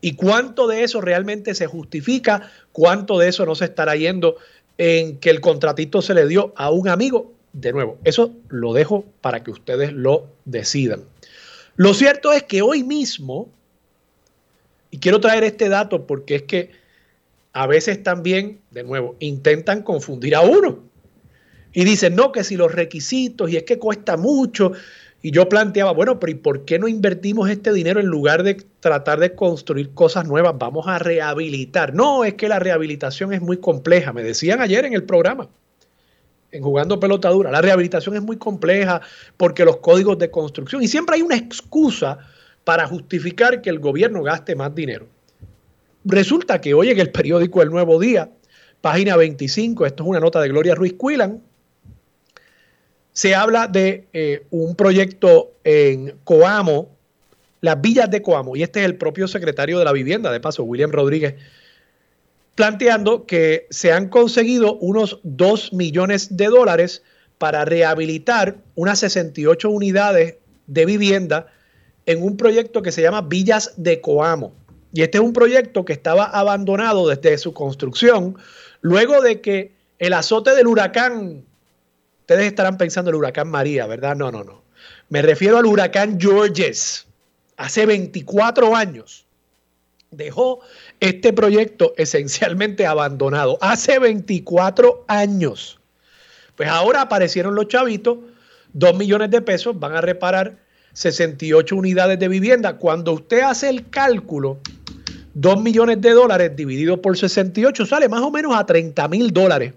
¿Y 0.00 0.14
cuánto 0.14 0.66
de 0.66 0.82
eso 0.82 1.00
realmente 1.00 1.54
se 1.54 1.66
justifica? 1.66 2.50
¿Cuánto 2.72 3.18
de 3.18 3.28
eso 3.28 3.44
no 3.44 3.54
se 3.54 3.66
estará 3.66 3.96
yendo 3.96 4.36
en 4.78 5.18
que 5.18 5.30
el 5.30 5.40
contratito 5.40 6.00
se 6.00 6.14
le 6.14 6.26
dio 6.26 6.54
a 6.56 6.70
un 6.70 6.88
amigo? 6.88 7.34
De 7.52 7.72
nuevo, 7.72 7.98
eso 8.04 8.32
lo 8.48 8.72
dejo 8.72 9.04
para 9.20 9.42
que 9.42 9.50
ustedes 9.50 9.92
lo 9.92 10.28
decidan. 10.44 11.04
Lo 11.76 11.94
cierto 11.94 12.32
es 12.32 12.44
que 12.44 12.62
hoy 12.62 12.82
mismo, 12.82 13.50
y 14.90 14.98
quiero 14.98 15.20
traer 15.20 15.44
este 15.44 15.68
dato 15.68 16.06
porque 16.06 16.36
es 16.36 16.42
que 16.42 16.70
a 17.52 17.66
veces 17.66 18.02
también, 18.02 18.60
de 18.70 18.84
nuevo, 18.84 19.16
intentan 19.18 19.82
confundir 19.82 20.34
a 20.34 20.40
uno. 20.40 20.78
Y 21.72 21.84
dicen, 21.84 22.16
no, 22.16 22.32
que 22.32 22.44
si 22.44 22.56
los 22.56 22.72
requisitos, 22.72 23.50
y 23.50 23.56
es 23.56 23.62
que 23.64 23.78
cuesta 23.78 24.16
mucho, 24.16 24.72
y 25.22 25.30
yo 25.32 25.48
planteaba, 25.48 25.92
bueno, 25.92 26.18
pero 26.18 26.32
¿y 26.32 26.36
por 26.36 26.64
qué 26.64 26.78
no 26.78 26.88
invertimos 26.88 27.50
este 27.50 27.72
dinero 27.72 28.00
en 28.00 28.06
lugar 28.06 28.42
de 28.42 28.54
tratar 28.80 29.20
de 29.20 29.34
construir 29.34 29.90
cosas 29.90 30.26
nuevas? 30.26 30.54
Vamos 30.58 30.86
a 30.88 30.98
rehabilitar. 30.98 31.94
No, 31.94 32.24
es 32.24 32.34
que 32.34 32.48
la 32.48 32.58
rehabilitación 32.58 33.32
es 33.32 33.40
muy 33.40 33.58
compleja, 33.58 34.12
me 34.12 34.22
decían 34.22 34.60
ayer 34.60 34.84
en 34.84 34.94
el 34.94 35.04
programa. 35.04 35.48
en 36.52 36.62
jugando 36.62 36.98
pelota 36.98 37.28
dura. 37.28 37.52
La 37.52 37.62
rehabilitación 37.62 38.16
es 38.16 38.22
muy 38.22 38.36
compleja 38.36 39.00
porque 39.36 39.64
los 39.64 39.76
códigos 39.76 40.18
de 40.18 40.30
construcción 40.32 40.82
y 40.82 40.88
siempre 40.88 41.16
hay 41.16 41.22
una 41.22 41.36
excusa 41.36 42.18
para 42.64 42.86
justificar 42.86 43.62
que 43.62 43.70
el 43.70 43.78
gobierno 43.78 44.22
gaste 44.22 44.54
más 44.54 44.74
dinero. 44.74 45.06
Resulta 46.04 46.60
que 46.60 46.74
hoy 46.74 46.90
en 46.90 46.98
el 46.98 47.10
periódico 47.10 47.62
El 47.62 47.70
Nuevo 47.70 47.98
Día, 47.98 48.30
página 48.80 49.16
25, 49.16 49.86
esto 49.86 50.02
es 50.02 50.08
una 50.08 50.20
nota 50.20 50.40
de 50.40 50.48
Gloria 50.48 50.74
Ruiz 50.74 50.94
Cuilan, 50.94 51.42
se 53.12 53.34
habla 53.34 53.66
de 53.66 54.06
eh, 54.12 54.46
un 54.50 54.76
proyecto 54.76 55.52
en 55.64 56.16
Coamo, 56.24 56.96
las 57.60 57.80
villas 57.80 58.10
de 58.10 58.22
Coamo, 58.22 58.56
y 58.56 58.62
este 58.62 58.80
es 58.80 58.86
el 58.86 58.96
propio 58.96 59.28
secretario 59.28 59.78
de 59.78 59.84
la 59.84 59.92
vivienda, 59.92 60.32
de 60.32 60.40
paso, 60.40 60.64
William 60.64 60.90
Rodríguez, 60.90 61.34
planteando 62.54 63.26
que 63.26 63.66
se 63.70 63.92
han 63.92 64.08
conseguido 64.08 64.76
unos 64.76 65.20
2 65.24 65.72
millones 65.72 66.36
de 66.36 66.46
dólares 66.46 67.02
para 67.36 67.64
rehabilitar 67.64 68.58
unas 68.74 69.00
68 69.00 69.68
unidades 69.68 70.36
de 70.66 70.86
vivienda 70.86 71.46
en 72.10 72.24
un 72.24 72.36
proyecto 72.36 72.82
que 72.82 72.90
se 72.90 73.02
llama 73.02 73.22
Villas 73.22 73.72
de 73.76 74.00
Coamo. 74.00 74.52
Y 74.92 75.02
este 75.02 75.18
es 75.18 75.24
un 75.24 75.32
proyecto 75.32 75.84
que 75.84 75.92
estaba 75.92 76.24
abandonado 76.24 77.08
desde 77.08 77.38
su 77.38 77.54
construcción, 77.54 78.36
luego 78.80 79.20
de 79.20 79.40
que 79.40 79.72
el 80.00 80.12
azote 80.14 80.56
del 80.56 80.66
huracán, 80.66 81.44
ustedes 82.22 82.46
estarán 82.46 82.78
pensando 82.78 83.10
el 83.10 83.14
huracán 83.14 83.48
María, 83.48 83.86
¿verdad? 83.86 84.16
No, 84.16 84.32
no, 84.32 84.42
no. 84.42 84.62
Me 85.08 85.22
refiero 85.22 85.58
al 85.58 85.66
huracán 85.66 86.18
Georges, 86.20 87.06
hace 87.56 87.86
24 87.86 88.74
años 88.74 89.24
dejó 90.10 90.58
este 90.98 91.32
proyecto 91.32 91.94
esencialmente 91.96 92.86
abandonado 92.86 93.56
hace 93.60 94.00
24 94.00 95.04
años. 95.06 95.78
Pues 96.56 96.68
ahora 96.68 97.02
aparecieron 97.02 97.54
los 97.54 97.68
chavitos, 97.68 98.18
2 98.72 98.96
millones 98.96 99.30
de 99.30 99.42
pesos, 99.42 99.78
van 99.78 99.94
a 99.94 100.00
reparar 100.00 100.56
68 100.92 101.76
unidades 101.76 102.18
de 102.18 102.28
vivienda. 102.28 102.76
Cuando 102.76 103.12
usted 103.12 103.40
hace 103.40 103.68
el 103.68 103.88
cálculo, 103.90 104.58
2 105.34 105.62
millones 105.62 106.00
de 106.00 106.10
dólares 106.10 106.56
dividido 106.56 107.00
por 107.00 107.16
68 107.16 107.86
sale 107.86 108.08
más 108.08 108.22
o 108.22 108.30
menos 108.30 108.54
a 108.54 108.66
30 108.66 109.08
mil 109.08 109.32
dólares 109.32 109.74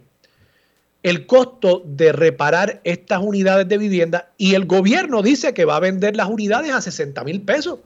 el 1.03 1.25
costo 1.25 1.83
de 1.85 2.13
reparar 2.13 2.79
estas 2.85 3.21
unidades 3.21 3.67
de 3.67 3.77
vivienda 3.77 4.31
y 4.37 4.55
el 4.55 4.65
gobierno 4.65 5.21
dice 5.21 5.53
que 5.53 5.65
va 5.65 5.75
a 5.75 5.81
vender 5.81 6.15
las 6.15 6.29
unidades 6.29 6.71
a 6.71 6.81
60 6.81 7.23
mil 7.25 7.41
pesos. 7.41 7.79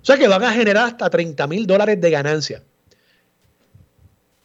O 0.00 0.04
sea 0.04 0.18
que 0.18 0.28
van 0.28 0.44
a 0.44 0.52
generar 0.52 0.86
hasta 0.86 1.08
30 1.10 1.46
mil 1.46 1.66
dólares 1.66 1.98
de 2.00 2.10
ganancia. 2.10 2.62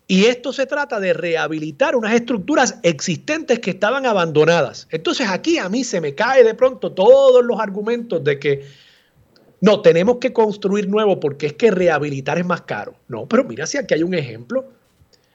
Y 0.08 0.26
esto 0.26 0.52
se 0.52 0.66
trata 0.66 1.00
de 1.00 1.14
rehabilitar 1.14 1.96
unas 1.96 2.14
estructuras 2.14 2.80
existentes 2.84 3.60
que 3.60 3.72
estaban 3.72 4.06
abandonadas. 4.06 4.88
Entonces 4.92 5.28
aquí 5.30 5.58
a 5.58 5.70
mí 5.70 5.84
se 5.84 6.02
me 6.02 6.14
cae 6.14 6.44
de 6.44 6.54
pronto 6.54 6.92
todos 6.92 7.44
los 7.44 7.60
argumentos 7.60 8.24
de 8.24 8.38
que 8.38 8.66
no, 9.62 9.82
tenemos 9.82 10.18
que 10.18 10.34
construir 10.34 10.90
nuevo 10.90 11.22
porque 11.22 11.46
es 11.46 11.54
que 11.54 11.72
rehabilitar 11.72 12.38
es 12.38 12.46
más 12.46 12.64
caro. 12.64 12.96
No, 13.08 13.28
pero 13.28 13.46
mira 13.46 13.66
si 13.66 13.78
aquí 13.78 13.94
hay 13.94 14.04
un 14.04 14.14
ejemplo. 14.14 14.66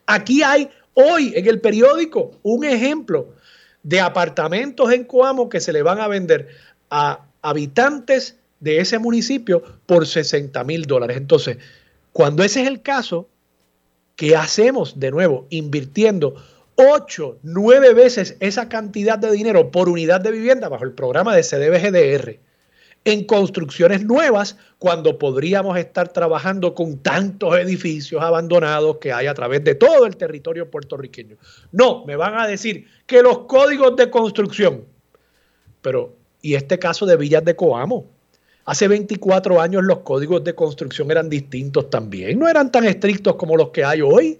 Aquí 0.04 0.42
hay 0.42 0.68
hoy 0.92 1.32
en 1.34 1.46
el 1.46 1.60
periódico 1.60 2.32
un 2.42 2.64
ejemplo 2.64 3.30
de 3.82 4.00
apartamentos 4.00 4.92
en 4.92 5.04
Coamo 5.04 5.48
que 5.48 5.60
se 5.60 5.72
le 5.72 5.82
van 5.82 5.98
a 5.98 6.08
vender 6.08 6.48
a 6.90 7.24
habitantes 7.40 8.36
de 8.60 8.80
ese 8.80 8.98
municipio 8.98 9.62
por 9.86 10.06
60 10.06 10.62
mil 10.64 10.84
dólares. 10.84 11.16
Entonces, 11.16 11.56
cuando 12.12 12.42
ese 12.42 12.62
es 12.62 12.68
el 12.68 12.82
caso, 12.82 13.28
¿qué 14.18 14.34
hacemos 14.34 14.98
de 14.98 15.12
nuevo? 15.12 15.46
Invirtiendo 15.48 16.34
8, 16.74 17.38
9 17.44 17.94
veces 17.94 18.36
esa 18.40 18.68
cantidad 18.68 19.16
de 19.16 19.30
dinero 19.30 19.70
por 19.70 19.88
unidad 19.88 20.20
de 20.20 20.32
vivienda 20.32 20.68
bajo 20.68 20.84
el 20.84 20.92
programa 20.92 21.34
de 21.36 21.44
CDBGDR 21.44 22.40
en 23.04 23.24
construcciones 23.24 24.04
nuevas 24.04 24.56
cuando 24.78 25.18
podríamos 25.18 25.78
estar 25.78 26.08
trabajando 26.08 26.74
con 26.74 26.98
tantos 26.98 27.56
edificios 27.58 28.20
abandonados 28.20 28.98
que 28.98 29.12
hay 29.12 29.28
a 29.28 29.34
través 29.34 29.62
de 29.62 29.76
todo 29.76 30.04
el 30.04 30.16
territorio 30.16 30.68
puertorriqueño. 30.68 31.36
No, 31.70 32.04
me 32.04 32.16
van 32.16 32.34
a 32.38 32.48
decir 32.48 32.86
que 33.06 33.22
los 33.22 33.46
códigos 33.46 33.94
de 33.94 34.10
construcción, 34.10 34.84
pero 35.80 36.16
¿y 36.42 36.54
este 36.54 36.80
caso 36.80 37.06
de 37.06 37.16
Villas 37.16 37.44
de 37.44 37.54
Coamo? 37.54 38.17
Hace 38.68 38.86
24 38.86 39.62
años 39.62 39.82
los 39.82 40.00
códigos 40.00 40.44
de 40.44 40.54
construcción 40.54 41.10
eran 41.10 41.30
distintos 41.30 41.88
también, 41.88 42.38
no 42.38 42.50
eran 42.50 42.70
tan 42.70 42.84
estrictos 42.84 43.36
como 43.36 43.56
los 43.56 43.70
que 43.70 43.82
hay 43.82 44.02
hoy. 44.02 44.38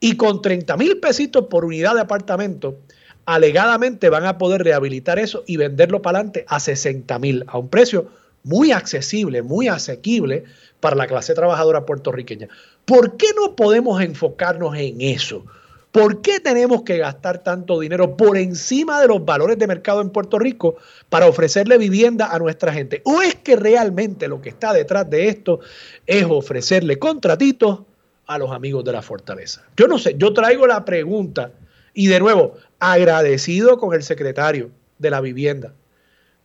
Y 0.00 0.16
con 0.16 0.42
30 0.42 0.76
mil 0.76 0.98
pesitos 0.98 1.46
por 1.46 1.64
unidad 1.64 1.94
de 1.94 2.00
apartamento, 2.00 2.80
alegadamente 3.26 4.08
van 4.08 4.24
a 4.24 4.38
poder 4.38 4.64
rehabilitar 4.64 5.20
eso 5.20 5.44
y 5.46 5.56
venderlo 5.56 6.02
para 6.02 6.18
adelante 6.18 6.44
a 6.48 6.58
60 6.58 7.16
mil, 7.20 7.44
a 7.46 7.58
un 7.58 7.68
precio 7.68 8.08
muy 8.42 8.72
accesible, 8.72 9.40
muy 9.42 9.68
asequible 9.68 10.42
para 10.80 10.96
la 10.96 11.06
clase 11.06 11.32
trabajadora 11.32 11.86
puertorriqueña. 11.86 12.48
¿Por 12.84 13.16
qué 13.16 13.28
no 13.36 13.54
podemos 13.54 14.02
enfocarnos 14.02 14.76
en 14.76 15.00
eso? 15.00 15.44
¿Por 15.94 16.22
qué 16.22 16.40
tenemos 16.40 16.82
que 16.82 16.98
gastar 16.98 17.44
tanto 17.44 17.78
dinero 17.78 18.16
por 18.16 18.36
encima 18.36 19.00
de 19.00 19.06
los 19.06 19.24
valores 19.24 19.56
de 19.60 19.68
mercado 19.68 20.00
en 20.00 20.10
Puerto 20.10 20.40
Rico 20.40 20.74
para 21.08 21.28
ofrecerle 21.28 21.78
vivienda 21.78 22.34
a 22.34 22.40
nuestra 22.40 22.72
gente? 22.72 23.00
¿O 23.04 23.22
es 23.22 23.36
que 23.36 23.54
realmente 23.54 24.26
lo 24.26 24.40
que 24.40 24.48
está 24.48 24.72
detrás 24.72 25.08
de 25.08 25.28
esto 25.28 25.60
es 26.04 26.26
ofrecerle 26.28 26.98
contratitos 26.98 27.82
a 28.26 28.38
los 28.38 28.50
amigos 28.50 28.84
de 28.84 28.90
la 28.90 29.02
fortaleza? 29.02 29.68
Yo 29.76 29.86
no 29.86 30.00
sé, 30.00 30.16
yo 30.18 30.32
traigo 30.32 30.66
la 30.66 30.84
pregunta 30.84 31.52
y 31.94 32.08
de 32.08 32.18
nuevo, 32.18 32.54
agradecido 32.80 33.78
con 33.78 33.94
el 33.94 34.02
secretario 34.02 34.72
de 34.98 35.10
la 35.10 35.20
vivienda 35.20 35.74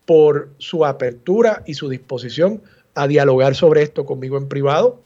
por 0.06 0.52
su 0.60 0.86
apertura 0.86 1.64
y 1.66 1.74
su 1.74 1.90
disposición 1.90 2.62
a 2.94 3.08
dialogar 3.08 3.56
sobre 3.56 3.82
esto 3.82 4.06
conmigo 4.06 4.38
en 4.38 4.48
privado 4.48 5.02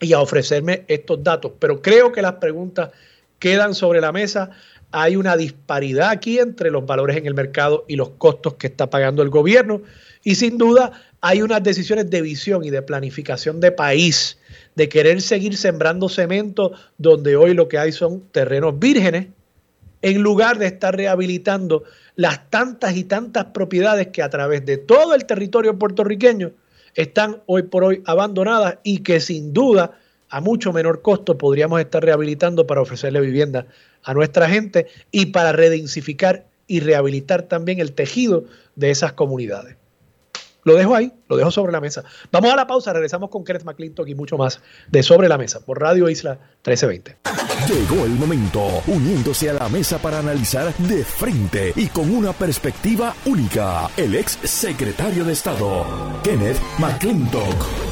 y 0.00 0.14
a 0.14 0.20
ofrecerme 0.20 0.86
estos 0.88 1.22
datos. 1.22 1.52
Pero 1.58 1.82
creo 1.82 2.12
que 2.12 2.22
las 2.22 2.36
preguntas 2.36 2.92
quedan 3.38 3.74
sobre 3.74 4.00
la 4.00 4.12
mesa. 4.12 4.50
Hay 4.90 5.16
una 5.16 5.36
disparidad 5.36 6.10
aquí 6.10 6.38
entre 6.38 6.70
los 6.70 6.86
valores 6.86 7.16
en 7.16 7.26
el 7.26 7.34
mercado 7.34 7.84
y 7.88 7.96
los 7.96 8.10
costos 8.10 8.54
que 8.54 8.68
está 8.68 8.90
pagando 8.90 9.22
el 9.22 9.28
gobierno. 9.28 9.82
Y 10.24 10.34
sin 10.34 10.58
duda 10.58 10.92
hay 11.20 11.42
unas 11.42 11.62
decisiones 11.62 12.10
de 12.10 12.22
visión 12.22 12.64
y 12.64 12.70
de 12.70 12.82
planificación 12.82 13.60
de 13.60 13.72
país, 13.72 14.38
de 14.76 14.88
querer 14.88 15.20
seguir 15.20 15.56
sembrando 15.56 16.08
cemento 16.08 16.72
donde 16.96 17.36
hoy 17.36 17.54
lo 17.54 17.68
que 17.68 17.78
hay 17.78 17.92
son 17.92 18.22
terrenos 18.30 18.78
vírgenes, 18.78 19.28
en 20.00 20.22
lugar 20.22 20.58
de 20.58 20.66
estar 20.66 20.96
rehabilitando 20.96 21.84
las 22.14 22.48
tantas 22.50 22.96
y 22.96 23.04
tantas 23.04 23.46
propiedades 23.46 24.08
que 24.08 24.22
a 24.22 24.30
través 24.30 24.64
de 24.64 24.76
todo 24.78 25.14
el 25.14 25.24
territorio 25.24 25.78
puertorriqueño 25.78 26.52
están 26.94 27.42
hoy 27.46 27.64
por 27.64 27.84
hoy 27.84 28.02
abandonadas 28.06 28.78
y 28.82 28.98
que 28.98 29.20
sin 29.20 29.52
duda 29.52 29.98
a 30.30 30.40
mucho 30.40 30.72
menor 30.72 31.02
costo 31.02 31.38
podríamos 31.38 31.80
estar 31.80 32.04
rehabilitando 32.04 32.66
para 32.66 32.80
ofrecerle 32.80 33.20
vivienda 33.20 33.66
a 34.02 34.14
nuestra 34.14 34.48
gente 34.48 34.86
y 35.10 35.26
para 35.26 35.52
redensificar 35.52 36.46
y 36.66 36.80
rehabilitar 36.80 37.42
también 37.42 37.80
el 37.80 37.92
tejido 37.92 38.44
de 38.76 38.90
esas 38.90 39.12
comunidades. 39.12 39.76
Lo 40.64 40.74
dejo 40.74 40.94
ahí, 40.94 41.12
lo 41.28 41.36
dejo 41.36 41.50
sobre 41.50 41.72
la 41.72 41.80
mesa. 41.80 42.04
Vamos 42.30 42.52
a 42.52 42.56
la 42.56 42.66
pausa, 42.66 42.92
regresamos 42.92 43.30
con 43.30 43.42
Kenneth 43.42 43.64
McClintock 43.64 44.06
y 44.08 44.14
mucho 44.14 44.36
más 44.36 44.60
de 44.88 45.02
Sobre 45.02 45.26
la 45.28 45.38
Mesa 45.38 45.60
por 45.60 45.80
Radio 45.80 46.10
Isla 46.10 46.32
1320. 46.66 47.16
Llegó 47.66 48.04
el 48.04 48.10
momento, 48.12 48.82
uniéndose 48.86 49.48
a 49.48 49.54
la 49.54 49.68
mesa 49.70 49.98
para 49.98 50.18
analizar 50.18 50.74
de 50.76 51.04
frente 51.04 51.72
y 51.74 51.86
con 51.86 52.10
una 52.14 52.32
perspectiva 52.34 53.14
única, 53.24 53.88
el 53.96 54.14
ex 54.14 54.32
secretario 54.44 55.24
de 55.24 55.32
Estado, 55.32 55.86
Kenneth 56.22 56.58
McClintock. 56.78 57.87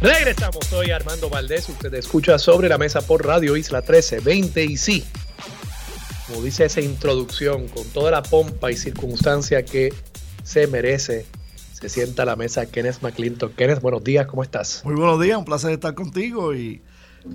Regresamos, 0.00 0.66
soy 0.66 0.90
Armando 0.90 1.30
Valdés, 1.30 1.70
usted 1.70 1.92
escucha 1.94 2.38
sobre 2.38 2.68
la 2.68 2.76
mesa 2.76 3.00
por 3.00 3.24
Radio 3.24 3.56
Isla 3.56 3.78
1320 3.78 4.64
y 4.66 4.76
sí, 4.76 5.04
como 6.26 6.42
dice 6.42 6.66
esa 6.66 6.82
introducción, 6.82 7.66
con 7.68 7.86
toda 7.88 8.10
la 8.10 8.22
pompa 8.22 8.70
y 8.70 8.76
circunstancia 8.76 9.64
que 9.64 9.94
se 10.42 10.66
merece, 10.66 11.24
se 11.72 11.88
sienta 11.88 12.24
a 12.24 12.26
la 12.26 12.36
mesa 12.36 12.66
Kenneth 12.66 13.00
McClinton. 13.00 13.54
Kenneth, 13.54 13.80
buenos 13.80 14.04
días, 14.04 14.26
¿cómo 14.26 14.42
estás? 14.42 14.82
Muy 14.84 14.94
buenos 14.94 15.18
días, 15.18 15.38
un 15.38 15.46
placer 15.46 15.70
estar 15.70 15.94
contigo 15.94 16.54
y 16.54 16.82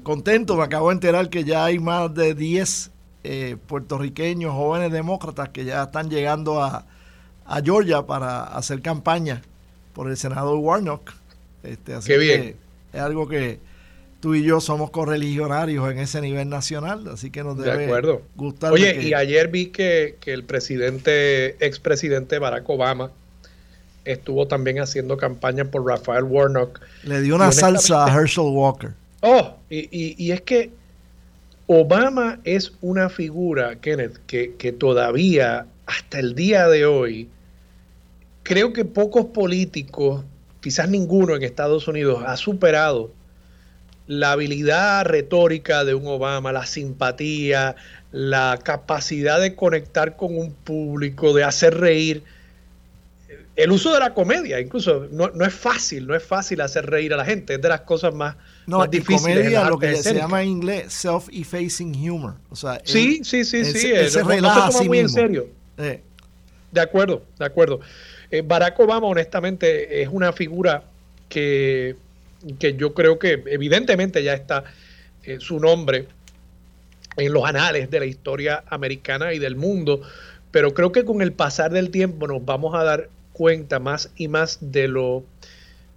contento, 0.03 0.55
me 0.55 0.63
acabo 0.63 0.89
de 0.89 0.93
enterar 0.93 1.31
que 1.31 1.43
ya 1.43 1.65
hay 1.65 1.79
más 1.79 2.13
de 2.13 2.35
10 2.35 2.91
eh, 3.23 3.57
puertorriqueños, 3.65 4.53
jóvenes 4.53 4.91
demócratas 4.91 5.49
que 5.49 5.65
ya 5.65 5.81
están 5.81 6.11
llegando 6.11 6.61
a, 6.61 6.85
a 7.43 7.61
Georgia 7.61 8.05
para 8.05 8.43
hacer 8.43 8.83
campaña 8.83 9.41
por 9.93 10.11
el 10.11 10.15
senador 10.15 10.57
Warnock 10.57 11.20
este, 11.63 11.93
así 11.93 12.07
Qué 12.07 12.17
bien. 12.17 12.55
es 12.93 12.99
algo 12.99 13.27
que 13.27 13.59
tú 14.21 14.35
y 14.35 14.43
yo 14.43 14.61
somos 14.61 14.91
correligionarios 14.91 15.91
en 15.91 15.99
ese 15.99 16.21
nivel 16.21 16.47
nacional, 16.47 17.07
así 17.11 17.31
que 17.31 17.43
nos 17.43 17.57
debe 17.57 17.87
de 17.87 18.19
gustar. 18.35 18.71
Oye, 18.71 19.01
y 19.01 19.13
ayer 19.13 19.49
vi 19.49 19.67
que, 19.67 20.17
el 20.25 20.43
presidente, 20.45 21.65
expresidente 21.65 22.39
Barack 22.39 22.69
Obama, 22.69 23.11
estuvo 24.05 24.47
también 24.47 24.79
haciendo 24.79 25.17
campaña 25.17 25.65
por 25.65 25.85
Rafael 25.85 26.23
Warnock. 26.23 26.79
Le 27.03 27.21
dio 27.21 27.35
una 27.35 27.51
salsa 27.51 28.05
a 28.05 28.13
Herschel 28.13 28.45
Walker. 28.45 28.91
Oh, 29.21 29.55
y, 29.69 30.15
y, 30.17 30.31
es 30.31 30.41
que 30.41 30.71
Obama 31.67 32.39
es 32.43 32.73
una 32.81 33.09
figura, 33.09 33.75
Kenneth, 33.75 34.17
que, 34.25 34.55
que 34.55 34.71
todavía, 34.71 35.67
hasta 35.85 36.19
el 36.19 36.35
día 36.35 36.67
de 36.67 36.85
hoy, 36.85 37.29
creo 38.43 38.73
que 38.73 38.83
pocos 38.85 39.27
políticos, 39.27 40.23
quizás 40.61 40.87
ninguno 40.87 41.35
en 41.35 41.43
Estados 41.43 41.87
Unidos, 41.87 42.23
ha 42.25 42.37
superado 42.37 43.11
la 44.07 44.33
habilidad 44.33 45.05
retórica 45.05 45.83
de 45.83 45.93
un 45.93 46.07
Obama, 46.07 46.51
la 46.51 46.65
simpatía, 46.65 47.75
la 48.11 48.59
capacidad 48.63 49.39
de 49.39 49.55
conectar 49.55 50.17
con 50.17 50.37
un 50.37 50.53
público, 50.53 51.33
de 51.33 51.43
hacer 51.43 51.77
reír. 51.77 52.23
El 53.55 53.71
uso 53.71 53.93
de 53.93 53.99
la 53.99 54.13
comedia, 54.13 54.59
incluso, 54.59 55.07
no, 55.11 55.27
es 55.45 55.53
fácil, 55.53 56.07
no 56.07 56.15
es 56.15 56.23
fácil 56.23 56.61
hacer 56.61 56.89
reír 56.89 57.13
a 57.13 57.17
la 57.17 57.25
gente, 57.25 57.55
es 57.55 57.61
de 57.61 57.69
las 57.69 57.81
cosas 57.81 58.13
más, 58.13 58.35
no, 58.65 58.85
difíciles. 58.87 59.35
Comedia, 59.35 59.69
lo 59.69 59.77
que 59.77 59.95
se 59.95 60.13
llama 60.13 60.41
en 60.41 60.49
inglés 60.49 61.05
self-effacing 61.05 62.09
humor. 62.09 62.35
O 62.49 62.55
sea, 62.55 62.81
sí, 62.83 63.21
sí, 63.23 63.43
sí, 63.45 63.65
sí. 63.65 63.93
no, 63.93 64.09
se 64.09 64.21
toma 64.21 64.71
muy 64.85 64.99
en 64.99 65.09
serio. 65.09 65.47
Eh. 65.77 66.01
De 66.71 66.81
acuerdo, 66.81 67.23
de 67.37 67.45
acuerdo. 67.45 67.81
Eh, 68.31 68.41
Barack 68.41 68.79
Obama, 68.79 69.07
honestamente, 69.07 70.01
es 70.01 70.09
una 70.09 70.31
figura 70.31 70.83
que, 71.29 71.95
que 72.59 72.75
yo 72.75 72.93
creo 72.93 73.19
que 73.19 73.43
evidentemente 73.47 74.23
ya 74.23 74.33
está 74.33 74.63
eh, 75.23 75.37
su 75.39 75.59
nombre 75.59 76.07
en 77.17 77.33
los 77.33 77.43
anales 77.43 77.91
de 77.91 77.99
la 77.99 78.05
historia 78.05 78.63
americana 78.67 79.33
y 79.33 79.39
del 79.39 79.55
mundo, 79.55 80.01
pero 80.49 80.73
creo 80.73 80.91
que 80.91 81.03
con 81.03 81.21
el 81.21 81.33
pasar 81.33 81.71
del 81.71 81.91
tiempo 81.91 82.25
nos 82.27 82.43
vamos 82.45 82.73
a 82.73 82.83
dar 82.83 83.09
cuenta 83.33 83.79
más 83.79 84.11
y 84.15 84.29
más 84.29 84.59
de 84.61 84.87
lo 84.87 85.23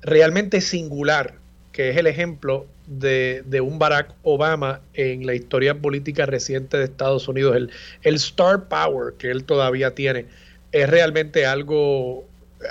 realmente 0.03 0.61
singular 0.61 1.35
que 1.75 1.91
es 1.91 1.97
el 1.97 2.07
ejemplo 2.07 2.67
de, 2.87 3.43
un 3.61 3.81
Barack 3.81 4.15
Obama 4.23 4.81
en 4.95 5.27
la 5.27 5.35
historia 5.35 5.75
política 5.75 6.25
reciente 6.25 6.77
de 6.77 6.85
Estados 6.85 7.27
Unidos. 7.27 7.57
El, 7.57 7.71
el 8.03 8.15
star 8.15 8.69
power 8.69 9.15
que 9.19 9.33
él 9.33 9.43
todavía 9.43 9.93
tiene 9.93 10.27
es 10.75 10.91
realmente 10.91 11.47
algo, 11.47 12.25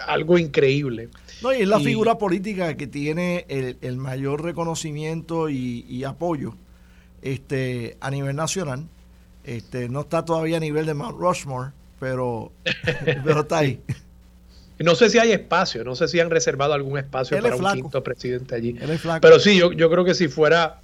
algo 0.07 0.37
increíble. 0.37 1.07
No, 1.41 1.53
y 1.53 1.61
es 1.61 1.67
la 1.67 1.79
figura 1.79 2.17
política 2.17 2.75
que 2.75 2.85
tiene 2.85 3.45
el, 3.47 3.97
mayor 3.97 4.43
reconocimiento 4.43 5.49
y, 5.49 6.03
apoyo 6.03 6.55
este, 7.21 7.95
a 8.01 8.11
nivel 8.11 8.35
nacional. 8.35 8.85
Este, 9.45 9.87
no 9.87 10.01
está 10.01 10.23
todavía 10.25 10.57
a 10.57 10.59
nivel 10.59 10.85
de 10.85 10.93
Mount 10.93 11.17
Rushmore, 11.17 11.71
pero, 11.99 12.51
pero 13.23 13.41
está 13.41 13.59
ahí. 13.59 13.79
No 14.79 14.95
sé 14.95 15.09
si 15.09 15.17
hay 15.17 15.31
espacio, 15.31 15.85
no 15.85 15.95
sé 15.95 16.09
si 16.09 16.19
han 16.19 16.29
reservado 16.29 16.73
algún 16.73 16.97
espacio 16.97 17.41
para 17.41 17.55
un 17.55 17.73
quinto 17.73 18.03
presidente 18.03 18.55
allí. 18.55 18.77
Pero 19.21 19.39
sí, 19.39 19.57
yo, 19.57 19.71
yo 19.71 19.89
creo 19.89 20.03
que 20.03 20.13
si 20.13 20.27
fuera, 20.27 20.81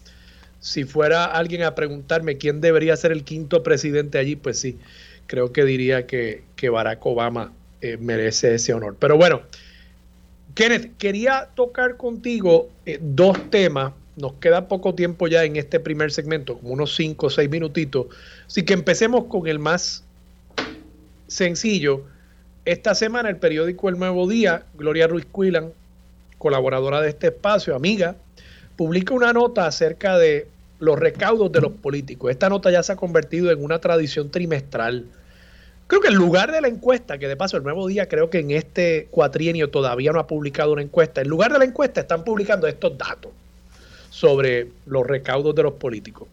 si 0.62 0.86
fuera 0.86 1.26
alguien 1.26 1.64
a 1.64 1.76
preguntarme 1.76 2.38
quién 2.38 2.62
debería 2.62 2.96
ser 2.96 3.12
el 3.12 3.26
quinto 3.26 3.62
presidente 3.62 4.18
allí, 4.18 4.38
pues 4.38 4.60
sí, 4.60 4.78
creo 5.30 5.54
que 5.54 5.64
diría 5.64 6.08
que, 6.08 6.44
Barack 6.72 7.06
Obama 7.06 7.54
eh, 7.82 7.98
merece 7.98 8.56
ese 8.56 8.74
honor. 8.74 8.98
Pero 9.00 9.16
bueno, 9.16 9.42
Kenneth, 10.56 10.98
quería 10.98 11.50
tocar 11.54 11.98
contigo 11.98 12.70
eh, 12.86 12.98
dos 13.00 13.38
temas. 13.52 13.94
Nos 14.18 14.34
queda 14.34 14.68
poco 14.68 14.96
tiempo 14.96 15.28
ya 15.28 15.46
en 15.46 15.56
este 15.56 15.80
primer 15.80 16.12
segmento, 16.12 16.58
como 16.58 16.74
unos 16.74 16.96
cinco 16.96 17.28
o 17.28 17.30
seis 17.30 17.48
minutitos. 17.48 18.08
Así 18.48 18.64
que 18.64 18.74
empecemos 18.74 19.26
con 19.26 19.48
el 19.48 19.60
más 19.60 20.04
sencillo. 21.28 22.02
Esta 22.66 22.96
semana 22.96 23.30
el 23.30 23.38
periódico 23.38 23.88
El 23.88 24.00
Nuevo 24.00 24.28
Día, 24.28 24.64
Gloria 24.76 25.08
Ruiz 25.08 25.28
Cuilan, 25.32 25.72
colaboradora 26.40 27.02
de 27.02 27.10
este 27.10 27.28
espacio, 27.28 27.76
amiga, 27.76 28.16
publica 28.76 29.14
una 29.14 29.32
nota 29.32 29.68
acerca 29.68 30.18
de 30.18 30.48
los 30.80 30.98
recaudos 30.98 31.52
de 31.52 31.62
los 31.62 31.72
políticos. 31.74 32.32
Esta 32.32 32.50
nota 32.50 32.72
ya 32.72 32.82
se 32.82 32.94
ha 32.94 32.96
convertido 32.96 33.52
en 33.52 33.64
una 33.64 33.80
tradición 33.80 34.32
trimestral 34.32 35.06
Creo 35.90 36.02
que 36.02 36.10
en 36.10 36.14
lugar 36.14 36.52
de 36.52 36.62
la 36.62 36.68
encuesta, 36.68 37.18
que 37.18 37.28
de 37.28 37.36
paso 37.36 37.58
el 37.58 37.64
nuevo 37.64 37.88
día 37.88 38.08
creo 38.08 38.30
que 38.30 38.38
en 38.38 38.52
este 38.52 39.08
cuatrienio 39.10 39.72
todavía 39.72 40.12
no 40.12 40.20
ha 40.20 40.28
publicado 40.28 40.72
una 40.72 40.84
encuesta, 40.84 41.22
en 41.22 41.28
lugar 41.28 41.52
de 41.52 41.58
la 41.58 41.66
encuesta 41.66 42.02
están 42.02 42.24
publicando 42.24 42.68
estos 42.68 42.96
datos 42.96 43.32
sobre 44.12 44.68
los 44.86 45.08
recaudos 45.08 45.56
de 45.56 45.64
los 45.64 45.74
políticos. 45.74 46.28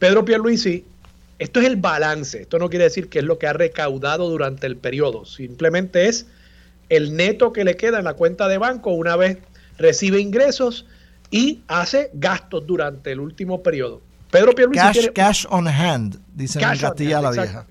Pedro 0.00 0.24
Pierluisi, 0.24 0.84
esto 1.38 1.60
es 1.60 1.66
el 1.66 1.76
balance, 1.76 2.42
esto 2.42 2.58
no 2.58 2.68
quiere 2.68 2.86
decir 2.86 3.08
que 3.08 3.20
es 3.20 3.24
lo 3.24 3.38
que 3.38 3.46
ha 3.46 3.52
recaudado 3.52 4.28
durante 4.28 4.66
el 4.66 4.76
periodo, 4.76 5.24
simplemente 5.24 6.08
es 6.08 6.26
el 6.88 7.14
neto 7.14 7.52
que 7.52 7.62
le 7.62 7.76
queda 7.76 8.00
en 8.00 8.06
la 8.06 8.14
cuenta 8.14 8.48
de 8.48 8.58
banco 8.58 8.90
una 8.90 9.14
vez 9.14 9.38
recibe 9.78 10.18
ingresos 10.18 10.84
y 11.30 11.60
hace 11.68 12.10
gastos 12.12 12.66
durante 12.66 13.12
el 13.12 13.20
último 13.20 13.62
periodo. 13.62 14.00
Pedro 14.32 14.52
Pierluisi 14.52 14.82
cash, 14.82 15.08
cash 15.14 15.46
on 15.48 15.68
hand, 15.68 16.18
dicen 16.34 16.60
en 16.60 16.76
Castilla 16.76 17.20
la 17.20 17.30
Vieja. 17.30 17.66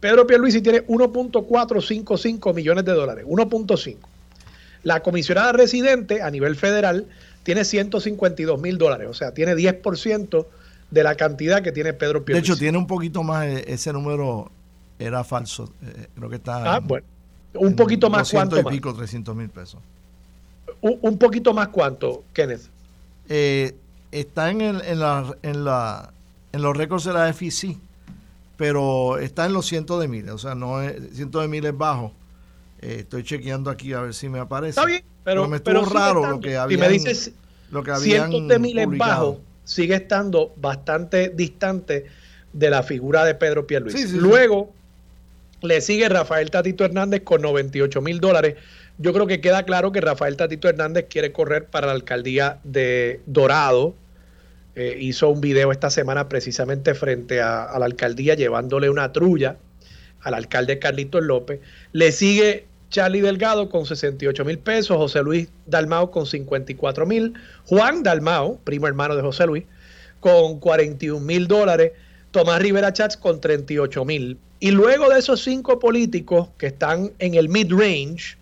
Pedro 0.00 0.26
Pierluisi 0.26 0.60
tiene 0.60 0.86
1.455 0.86 2.54
millones 2.54 2.84
de 2.84 2.92
dólares, 2.92 3.24
1.5. 3.26 3.96
La 4.82 5.02
comisionada 5.02 5.52
residente 5.52 6.22
a 6.22 6.30
nivel 6.30 6.56
federal 6.56 7.06
tiene 7.42 7.64
152 7.64 8.60
mil 8.60 8.78
dólares, 8.78 9.08
o 9.08 9.14
sea, 9.14 9.32
tiene 9.32 9.54
10% 9.54 10.46
de 10.90 11.02
la 11.02 11.14
cantidad 11.14 11.62
que 11.62 11.72
tiene 11.72 11.92
Pedro 11.92 12.24
Pierluisi. 12.24 12.48
De 12.48 12.52
hecho, 12.52 12.58
tiene 12.58 12.78
un 12.78 12.86
poquito 12.86 13.22
más, 13.22 13.46
eh, 13.46 13.64
ese 13.68 13.92
número 13.92 14.50
era 14.98 15.24
falso, 15.24 15.72
eh, 15.82 16.08
creo 16.14 16.28
que 16.28 16.36
está... 16.36 16.76
Ah, 16.76 16.80
bueno, 16.80 17.06
un 17.54 17.74
poquito 17.74 18.10
más 18.10 18.30
cuánto 18.30 18.58
y 18.58 18.64
pico, 18.64 18.94
300 18.94 19.34
mil 19.34 19.48
pesos. 19.48 19.80
Un, 20.80 21.18
poquito 21.18 21.54
más 21.54 21.68
cuánto, 21.68 22.22
Kenneth. 22.32 22.68
Eh, 23.28 23.74
está 24.12 24.50
en, 24.50 24.60
el, 24.60 24.82
en, 24.82 25.00
la, 25.00 25.34
en, 25.42 25.64
la, 25.64 26.12
en 26.52 26.62
los 26.62 26.76
récords 26.76 27.04
de 27.04 27.12
la 27.12 27.32
FEC 27.32 27.76
pero 28.56 29.18
está 29.18 29.46
en 29.46 29.52
los 29.52 29.66
cientos 29.66 30.00
de 30.00 30.08
miles, 30.08 30.32
o 30.32 30.38
sea, 30.38 30.54
no 30.54 30.82
es 30.82 30.94
cientos 31.14 31.42
de 31.42 31.48
miles 31.48 31.76
bajo. 31.76 32.12
Eh, 32.80 32.98
estoy 33.00 33.24
chequeando 33.24 33.70
aquí 33.70 33.92
a 33.92 34.00
ver 34.00 34.14
si 34.14 34.28
me 34.28 34.38
aparece. 34.38 34.70
Está 34.70 34.84
bien, 34.84 35.02
pero, 35.24 35.48
me 35.48 35.56
estuvo 35.56 35.84
raro 35.84 36.26
lo 36.26 36.40
que 36.40 36.56
había. 36.56 36.76
Si 36.76 36.80
me 36.80 36.88
dices 36.88 37.32
lo 37.70 37.82
que 37.82 37.94
cientos 37.96 38.48
de 38.48 38.58
miles 38.58 38.86
bajo, 38.96 39.40
sigue 39.64 39.94
estando 39.94 40.52
bastante 40.56 41.30
distante 41.30 42.06
de 42.52 42.70
la 42.70 42.82
figura 42.82 43.24
de 43.24 43.34
Pedro 43.34 43.66
Pierluisi. 43.66 44.16
Luego 44.16 44.72
le 45.62 45.80
sigue 45.80 46.08
Rafael 46.08 46.50
Tatito 46.50 46.84
Hernández 46.84 47.22
con 47.22 47.42
98 47.42 48.00
mil 48.00 48.20
dólares. 48.20 48.56
Yo 48.98 49.12
creo 49.12 49.26
que 49.26 49.40
queda 49.40 49.64
claro 49.64 49.92
que 49.92 50.00
Rafael 50.00 50.36
Tatito 50.36 50.68
Hernández 50.68 51.06
quiere 51.10 51.32
correr 51.32 51.66
para 51.66 51.88
la 51.88 51.92
alcaldía 51.92 52.60
de 52.64 53.20
Dorado, 53.26 53.94
eh, 54.76 54.94
hizo 55.00 55.30
un 55.30 55.40
video 55.40 55.72
esta 55.72 55.88
semana 55.88 56.28
precisamente 56.28 56.94
frente 56.94 57.40
a, 57.40 57.74
la 57.78 57.86
alcaldía 57.86 58.34
llevándole 58.34 58.90
una 58.90 59.10
trulla 59.10 59.56
al 60.20 60.34
alcalde 60.34 60.78
Carlitos 60.78 61.24
López. 61.24 61.60
Le 61.92 62.12
sigue 62.12 62.66
Charlie 62.90 63.22
Delgado 63.22 63.70
con 63.70 63.86
68 63.86 64.44
mil 64.44 64.58
pesos, 64.58 64.98
José 64.98 65.22
Luis 65.22 65.48
Dalmao 65.64 66.10
con 66.10 66.26
54 66.26 67.06
mil, 67.06 67.32
Juan 67.64 68.02
Dalmao, 68.02 68.58
primo 68.64 68.86
hermano 68.86 69.16
de 69.16 69.22
José 69.22 69.46
Luis, 69.46 69.64
con 70.20 70.60
41 70.60 71.24
mil 71.24 71.48
dólares, 71.48 71.92
Tomás 72.30 72.60
Rivera 72.60 72.92
Chats 72.92 73.16
con 73.16 73.40
38 73.40 74.04
mil. 74.04 74.38
Y 74.60 74.72
luego 74.72 75.08
de 75.08 75.20
esos 75.20 75.42
cinco 75.42 75.78
políticos 75.78 76.50
que 76.58 76.66
están 76.66 77.12
en 77.18 77.34
el 77.34 77.48
mid-range, 77.48 78.36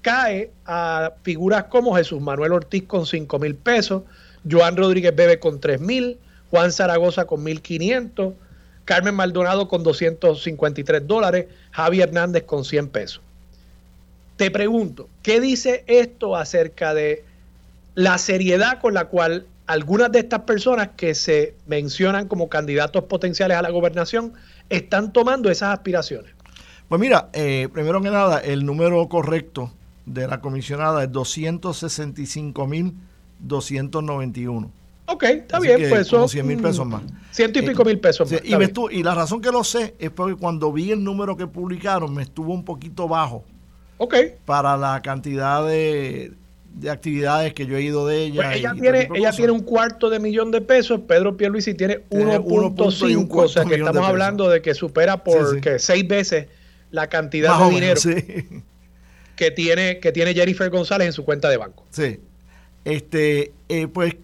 cae 0.00 0.50
a 0.64 1.12
figuras 1.22 1.64
como 1.64 1.94
Jesús 1.94 2.22
Manuel 2.22 2.52
Ortiz 2.52 2.84
con 2.84 3.04
5 3.04 3.38
mil 3.38 3.54
pesos, 3.54 4.04
Joan 4.50 4.76
Rodríguez 4.76 5.14
Bebe 5.14 5.38
con 5.38 5.60
3 5.60 5.80
mil, 5.80 6.18
Juan 6.50 6.72
Zaragoza 6.72 7.26
con 7.26 7.44
1.500, 7.44 8.34
Carmen 8.84 9.14
Maldonado 9.14 9.68
con 9.68 9.82
253 9.82 11.06
dólares, 11.06 11.46
Javi 11.72 12.00
Hernández 12.00 12.44
con 12.44 12.64
100 12.64 12.88
pesos. 12.88 13.20
Te 14.36 14.50
pregunto, 14.50 15.08
¿qué 15.22 15.40
dice 15.40 15.84
esto 15.86 16.36
acerca 16.36 16.94
de 16.94 17.24
la 17.94 18.16
seriedad 18.18 18.80
con 18.80 18.94
la 18.94 19.06
cual 19.06 19.46
algunas 19.66 20.10
de 20.12 20.20
estas 20.20 20.42
personas 20.42 20.90
que 20.96 21.14
se 21.14 21.54
mencionan 21.66 22.28
como 22.28 22.48
candidatos 22.48 23.04
potenciales 23.04 23.56
a 23.56 23.62
la 23.62 23.70
gobernación 23.70 24.32
están 24.70 25.12
tomando 25.12 25.50
esas 25.50 25.74
aspiraciones? 25.74 26.32
Pues 26.88 27.00
mira, 27.00 27.28
eh, 27.34 27.68
primero 27.72 28.00
que 28.00 28.10
nada, 28.10 28.38
el 28.38 28.64
número 28.64 29.06
correcto 29.08 29.72
de 30.06 30.26
la 30.26 30.40
comisionada 30.40 31.02
es 31.02 31.12
265 31.12 32.66
mil 32.66 32.94
291. 33.40 34.72
Ok, 35.10 35.22
está 35.24 35.58
bien, 35.58 35.88
pues 35.88 36.06
son 36.06 36.28
100 36.28 36.46
mil 36.46 36.60
pesos 36.60 36.86
más. 36.86 37.02
Ciento 37.30 37.58
y 37.60 37.62
pico 37.62 37.82
mil 37.84 37.98
pesos 37.98 38.30
más. 38.30 38.42
Y, 38.44 38.98
y, 38.98 39.02
la 39.02 39.14
razón 39.14 39.40
que 39.40 39.50
lo 39.50 39.64
sé 39.64 39.94
es 39.98 40.10
porque 40.10 40.36
cuando 40.36 40.70
vi 40.70 40.92
el 40.92 41.02
número 41.02 41.36
que 41.36 41.46
publicaron 41.46 42.14
me 42.14 42.22
estuvo 42.22 42.52
un 42.52 42.64
poquito 42.64 43.08
bajo. 43.08 43.42
Ok. 43.96 44.14
Para 44.44 44.76
la 44.76 45.00
cantidad 45.00 45.66
de, 45.66 46.32
actividades 46.90 47.54
que 47.54 47.64
yo 47.64 47.78
he 47.78 47.82
ido 47.82 48.06
de 48.06 48.24
ella. 48.24 48.42
Pues 48.42 48.56
ella 48.56 48.74
tiene, 48.78 49.08
ella 49.14 49.32
tiene 49.32 49.52
un 49.52 49.60
cuarto 49.60 50.10
de 50.10 50.20
millón 50.20 50.50
de 50.50 50.60
pesos, 50.60 51.00
Pedro 51.08 51.36
Pierluisi 51.38 51.72
tiene 51.72 52.00
1.5, 52.10 53.28
o 53.30 53.48
sea 53.48 53.64
que 53.64 53.76
estamos 53.76 54.06
hablando 54.06 54.50
de 54.50 54.60
que 54.60 54.74
supera 54.74 55.24
por 55.24 55.58
seis 55.78 56.06
veces 56.06 56.48
la 56.90 57.08
cantidad 57.08 57.58
de 57.58 57.70
dinero 57.70 58.00
que 59.36 59.50
tiene 59.50 60.00
que 60.00 60.12
tiene 60.12 60.34
Jennifer 60.34 60.68
González 60.68 61.06
en 61.06 61.12
su 61.14 61.24
cuenta 61.24 61.48
de 61.48 61.56
banco. 61.56 61.86
Sí. 61.90 62.20
Este, 62.88 63.52
eh, 63.68 63.86
pues 63.86 64.16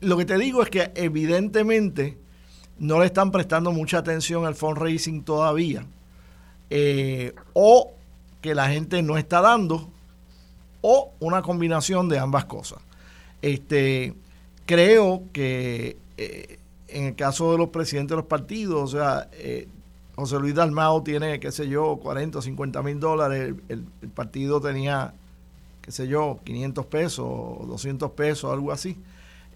lo 0.00 0.16
que 0.16 0.24
te 0.24 0.36
digo 0.36 0.64
es 0.64 0.68
que 0.68 0.90
evidentemente 0.96 2.18
no 2.80 2.98
le 2.98 3.06
están 3.06 3.30
prestando 3.30 3.70
mucha 3.70 3.98
atención 3.98 4.44
al 4.46 4.56
fundraising 4.56 5.22
todavía, 5.22 5.86
eh, 6.70 7.32
o 7.52 7.92
que 8.40 8.56
la 8.56 8.68
gente 8.68 9.00
no 9.02 9.16
está 9.16 9.40
dando, 9.40 9.88
o 10.80 11.12
una 11.20 11.42
combinación 11.42 12.08
de 12.08 12.18
ambas 12.18 12.46
cosas. 12.46 12.80
Este, 13.42 14.12
creo 14.66 15.22
que 15.32 15.96
eh, 16.16 16.58
en 16.88 17.04
el 17.04 17.14
caso 17.14 17.52
de 17.52 17.58
los 17.58 17.68
presidentes 17.68 18.10
de 18.10 18.16
los 18.16 18.26
partidos, 18.26 18.92
o 18.92 18.98
sea, 18.98 19.28
José 20.16 20.40
Luis 20.40 20.56
Dalmao 20.56 21.04
tiene, 21.04 21.38
qué 21.38 21.52
sé 21.52 21.68
yo, 21.68 21.96
40 22.02 22.40
o 22.40 22.42
50 22.42 22.82
mil 22.82 22.98
dólares, 22.98 23.54
el, 23.68 23.84
partido 24.16 24.60
tenía, 24.60 25.14
qué 25.90 25.96
sé 25.96 26.06
yo, 26.06 26.38
500 26.44 26.86
pesos, 26.86 27.26
200 27.66 28.12
pesos, 28.12 28.52
algo 28.52 28.70
así. 28.70 28.96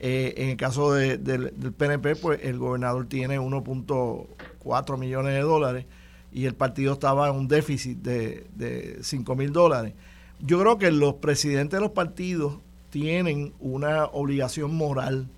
Eh, 0.01 0.35
en 0.37 0.49
el 0.49 0.57
caso 0.57 0.93
del, 0.93 1.53
PNP, 1.79 2.17
pues 2.17 2.41
el 2.43 2.59
gobernador 2.59 3.07
tiene 3.07 3.39
1.4 3.39 4.99
millones 4.99 5.33
de 5.33 5.41
dólares 5.43 5.87
y 6.33 6.47
el 6.47 6.57
partido 6.57 6.95
estaba 6.95 7.29
en 7.29 7.37
un 7.37 7.47
déficit 7.47 7.99
de, 7.99 8.49
de 8.57 8.99
5 9.01 9.37
mil 9.37 9.53
dólares. 9.53 9.95
Yo 10.41 10.59
creo 10.59 10.77
que 10.77 10.91
los 10.91 11.15
presidentes 11.15 11.79
de 11.79 11.81
los 11.83 11.93
partidos 11.93 12.59
tienen 12.91 13.55
una 13.61 14.07
obligación 14.07 14.75
moral 14.75 15.29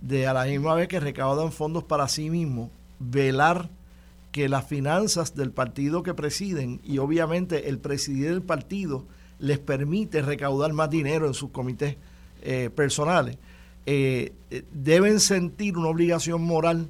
de 0.00 0.26
a 0.26 0.32
la 0.32 0.46
misma 0.46 0.74
vez 0.74 0.88
que 0.88 0.98
recaudan 0.98 1.52
fondos 1.52 1.84
para 1.84 2.08
sí 2.08 2.30
mismos, 2.30 2.70
velar 2.98 3.68
que 4.30 4.48
las 4.48 4.66
finanzas 4.66 5.36
del 5.36 5.50
partido 5.50 6.02
que 6.02 6.14
presiden 6.14 6.80
y 6.82 6.96
obviamente 6.96 7.68
el 7.68 7.78
presidir 7.78 8.30
del 8.30 8.42
partido 8.42 9.04
les 9.42 9.58
permite 9.58 10.22
recaudar 10.22 10.72
más 10.72 10.88
dinero 10.88 11.26
en 11.26 11.34
sus 11.34 11.50
comités 11.50 11.96
eh, 12.42 12.70
personales, 12.74 13.36
eh, 13.86 14.32
deben 14.72 15.18
sentir 15.18 15.76
una 15.76 15.88
obligación 15.88 16.42
moral 16.42 16.88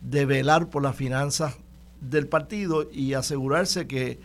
de 0.00 0.24
velar 0.24 0.70
por 0.70 0.82
las 0.82 0.96
finanzas 0.96 1.56
del 2.00 2.26
partido 2.26 2.88
y 2.90 3.12
asegurarse 3.12 3.86
que, 3.86 4.18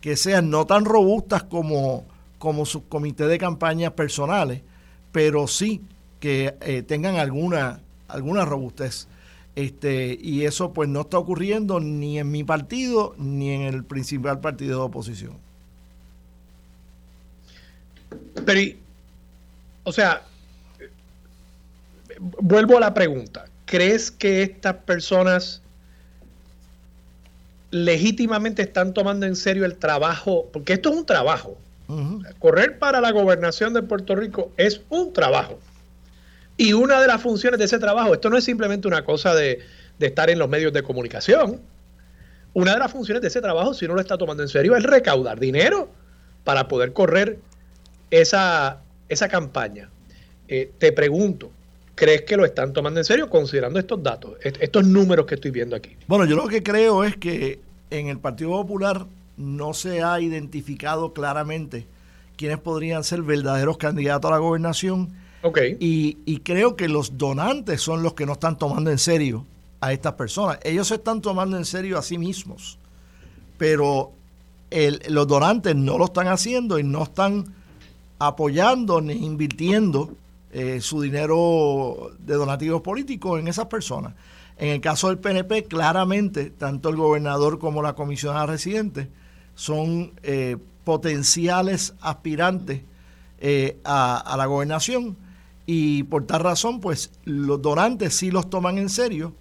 que 0.00 0.16
sean 0.16 0.50
no 0.50 0.66
tan 0.66 0.84
robustas 0.84 1.44
como, 1.44 2.04
como 2.38 2.66
sus 2.66 2.82
comités 2.88 3.28
de 3.28 3.38
campaña 3.38 3.94
personales, 3.94 4.62
pero 5.12 5.46
sí 5.46 5.82
que 6.18 6.56
eh, 6.60 6.82
tengan 6.82 7.14
alguna, 7.14 7.80
alguna 8.08 8.44
robustez. 8.44 9.06
Este, 9.54 10.18
y 10.20 10.46
eso 10.46 10.72
pues 10.72 10.88
no 10.88 11.02
está 11.02 11.18
ocurriendo 11.18 11.78
ni 11.78 12.18
en 12.18 12.30
mi 12.30 12.42
partido 12.42 13.14
ni 13.18 13.50
en 13.50 13.62
el 13.62 13.84
principal 13.84 14.40
partido 14.40 14.78
de 14.78 14.84
oposición. 14.84 15.49
Pero, 18.44 18.76
o 19.84 19.92
sea, 19.92 20.22
vuelvo 22.18 22.76
a 22.76 22.80
la 22.80 22.94
pregunta. 22.94 23.46
¿Crees 23.66 24.10
que 24.10 24.42
estas 24.42 24.74
personas 24.74 25.62
legítimamente 27.70 28.62
están 28.62 28.92
tomando 28.92 29.26
en 29.26 29.36
serio 29.36 29.64
el 29.64 29.76
trabajo? 29.76 30.48
Porque 30.52 30.74
esto 30.74 30.90
es 30.90 30.96
un 30.96 31.06
trabajo. 31.06 31.56
Correr 32.38 32.78
para 32.78 33.00
la 33.00 33.10
gobernación 33.10 33.74
de 33.74 33.82
Puerto 33.82 34.14
Rico 34.14 34.52
es 34.56 34.80
un 34.90 35.12
trabajo. 35.12 35.58
Y 36.56 36.72
una 36.72 37.00
de 37.00 37.08
las 37.08 37.20
funciones 37.20 37.58
de 37.58 37.64
ese 37.64 37.78
trabajo, 37.80 38.14
esto 38.14 38.30
no 38.30 38.36
es 38.36 38.44
simplemente 38.44 38.86
una 38.86 39.04
cosa 39.04 39.34
de, 39.34 39.60
estar 39.98 40.30
en 40.30 40.38
los 40.38 40.48
medios 40.48 40.72
de 40.72 40.82
comunicación. 40.82 41.60
Una 42.52 42.74
de 42.74 42.78
las 42.78 42.92
funciones 42.92 43.22
de 43.22 43.28
ese 43.28 43.40
trabajo, 43.40 43.74
si 43.74 43.86
uno 43.86 43.94
lo 43.94 44.00
está 44.00 44.16
tomando 44.18 44.42
en 44.42 44.48
serio, 44.48 44.76
es 44.76 44.84
recaudar 44.84 45.40
dinero 45.40 45.88
para 46.44 46.68
poder 46.68 46.92
correr 46.92 47.38
esa, 48.10 48.82
esa 49.08 49.28
campaña. 49.28 49.88
Eh, 50.48 50.72
te 50.78 50.92
pregunto, 50.92 51.50
¿crees 51.94 52.22
que 52.22 52.36
lo 52.36 52.44
están 52.44 52.72
tomando 52.72 53.00
en 53.00 53.04
serio 53.04 53.30
considerando 53.30 53.78
estos 53.78 54.02
datos, 54.02 54.32
estos 54.42 54.84
números 54.84 55.26
que 55.26 55.36
estoy 55.36 55.50
viendo 55.50 55.76
aquí? 55.76 55.96
Bueno, 56.06 56.24
yo 56.24 56.36
lo 56.36 56.48
que 56.48 56.62
creo 56.62 57.04
es 57.04 57.16
que 57.16 57.60
en 57.90 58.08
el 58.08 58.18
Partido 58.18 58.50
Popular 58.50 59.06
no 59.36 59.74
se 59.74 60.02
ha 60.02 60.20
identificado 60.20 61.12
claramente 61.12 61.86
quiénes 62.36 62.58
podrían 62.58 63.04
ser 63.04 63.22
verdaderos 63.22 63.76
candidatos 63.76 64.30
a 64.30 64.34
la 64.34 64.38
gobernación. 64.38 65.10
Okay. 65.42 65.76
Y, 65.78 66.38
creo 66.38 66.76
que 66.76 66.88
los 66.88 67.16
donantes 67.16 67.80
son 67.80 68.02
los 68.02 68.14
que 68.14 68.26
no 68.26 68.32
están 68.32 68.58
tomando 68.58 68.90
en 68.90 68.98
serio 68.98 69.46
a 69.80 69.92
estas 69.92 70.14
personas. 70.14 70.58
Ellos 70.62 70.88
se 70.88 70.96
están 70.96 71.22
tomando 71.22 71.56
en 71.56 71.64
serio 71.64 71.98
a 71.98 72.02
sí 72.02 72.18
mismos, 72.18 72.78
pero 73.56 74.12
los 75.08 75.26
donantes 75.26 75.76
no 75.76 75.98
lo 75.98 76.06
están 76.06 76.28
haciendo 76.28 76.78
y 76.78 76.82
no 76.82 77.02
están 77.04 77.54
apoyando 78.20 79.00
ni 79.00 79.14
invirtiendo 79.14 80.14
eh, 80.52 80.80
su 80.80 81.00
dinero 81.00 82.12
de 82.18 82.34
donativos 82.34 82.82
políticos 82.82 83.40
en 83.40 83.48
esas 83.48 83.66
personas. 83.66 84.14
En 84.58 84.68
el 84.68 84.80
caso 84.80 85.08
del 85.08 85.18
PNP, 85.18 85.64
claramente, 85.64 86.50
tanto 86.50 86.90
el 86.90 86.96
gobernador 86.96 87.58
como 87.58 87.82
la 87.82 87.94
comisionada 87.94 88.46
residente 88.46 89.08
son 89.54 90.12
eh, 90.22 90.58
potenciales 90.84 91.94
aspirantes 92.00 92.82
eh, 93.38 93.78
a, 93.84 94.34
la 94.36 94.44
gobernación 94.44 95.16
y 95.64 96.02
por 96.02 96.26
tal 96.26 96.42
razón, 96.42 96.80
pues 96.80 97.10
los 97.24 97.62
donantes 97.62 98.14
sí 98.14 98.30
los 98.30 98.50
toman 98.50 98.76
en 98.76 98.90
serio 98.90 99.32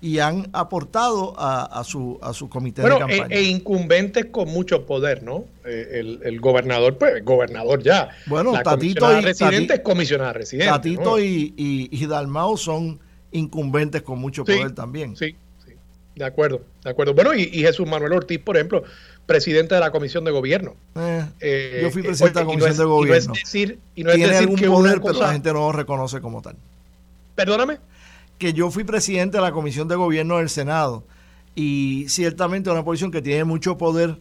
y 0.00 0.20
han 0.20 0.48
aportado 0.52 1.34
a, 1.36 1.82
su, 1.84 2.18
a 2.22 2.32
su 2.32 2.48
comité 2.48 2.82
de 2.82 2.88
campaña. 2.88 3.26
E, 3.30 3.38
e, 3.38 3.42
incumbentes 3.44 4.26
con 4.26 4.48
mucho 4.48 4.86
poder, 4.86 5.24
¿no? 5.24 5.44
Eh, 5.64 6.18
el, 6.22 6.40
gobernador, 6.40 6.96
pues, 6.96 7.24
gobernador 7.24 7.82
ya. 7.82 8.10
Bueno, 8.26 8.52
Tatito 8.62 9.18
y 9.18 9.22
residente 9.22 9.82
comisionada 9.82 10.32
residente. 10.32 10.70
Tatito 10.70 11.18
y, 11.18 11.52
y, 11.56 12.06
Dalmao 12.06 12.56
son 12.56 13.00
incumbentes 13.32 14.02
con 14.02 14.20
mucho 14.20 14.44
poder 14.44 14.72
también. 14.72 15.16
Sí, 15.16 15.34
sí, 15.66 15.72
de 16.14 16.24
acuerdo, 16.24 16.62
de 16.84 16.90
acuerdo. 16.90 17.12
Bueno, 17.14 17.34
y, 17.34 17.42
y 17.52 17.62
Jesús 17.62 17.86
Manuel 17.88 18.12
Ortiz, 18.12 18.38
por 18.38 18.56
ejemplo, 18.56 18.84
presidente 19.28 19.74
de 19.74 19.80
la 19.80 19.90
Comisión 19.90 20.24
de 20.24 20.30
Gobierno. 20.30 20.74
Eh, 20.96 21.24
eh, 21.40 21.80
yo 21.82 21.90
fui 21.90 22.02
presidente 22.02 22.38
de 22.38 22.44
la 22.44 22.50
Comisión 22.50 22.76
de 22.76 22.84
Gobierno. 22.84 23.24
Y 23.24 23.26
no 23.26 23.32
es 23.34 23.42
decir, 23.44 23.78
y 23.96 24.04
no 24.04 24.10
es 24.10 24.16
Tiene 24.16 24.36
algún 24.36 24.60
poder, 24.60 25.00
pero 25.00 25.20
la 25.20 25.32
gente 25.32 25.52
no 25.52 25.58
lo 25.58 25.72
reconoce 25.72 26.20
como 26.20 26.40
tal. 26.40 26.56
Perdóname. 27.34 27.78
Que 28.38 28.52
yo 28.52 28.70
fui 28.70 28.84
presidente 28.84 29.38
de 29.38 29.42
la 29.42 29.52
Comisión 29.52 29.88
de 29.88 29.96
Gobierno 29.96 30.38
del 30.38 30.48
Senado 30.48 31.04
y 31.54 32.06
ciertamente 32.08 32.70
una 32.70 32.84
posición 32.84 33.10
que 33.10 33.20
tiene 33.20 33.44
mucho 33.44 33.76
poder, 33.76 34.16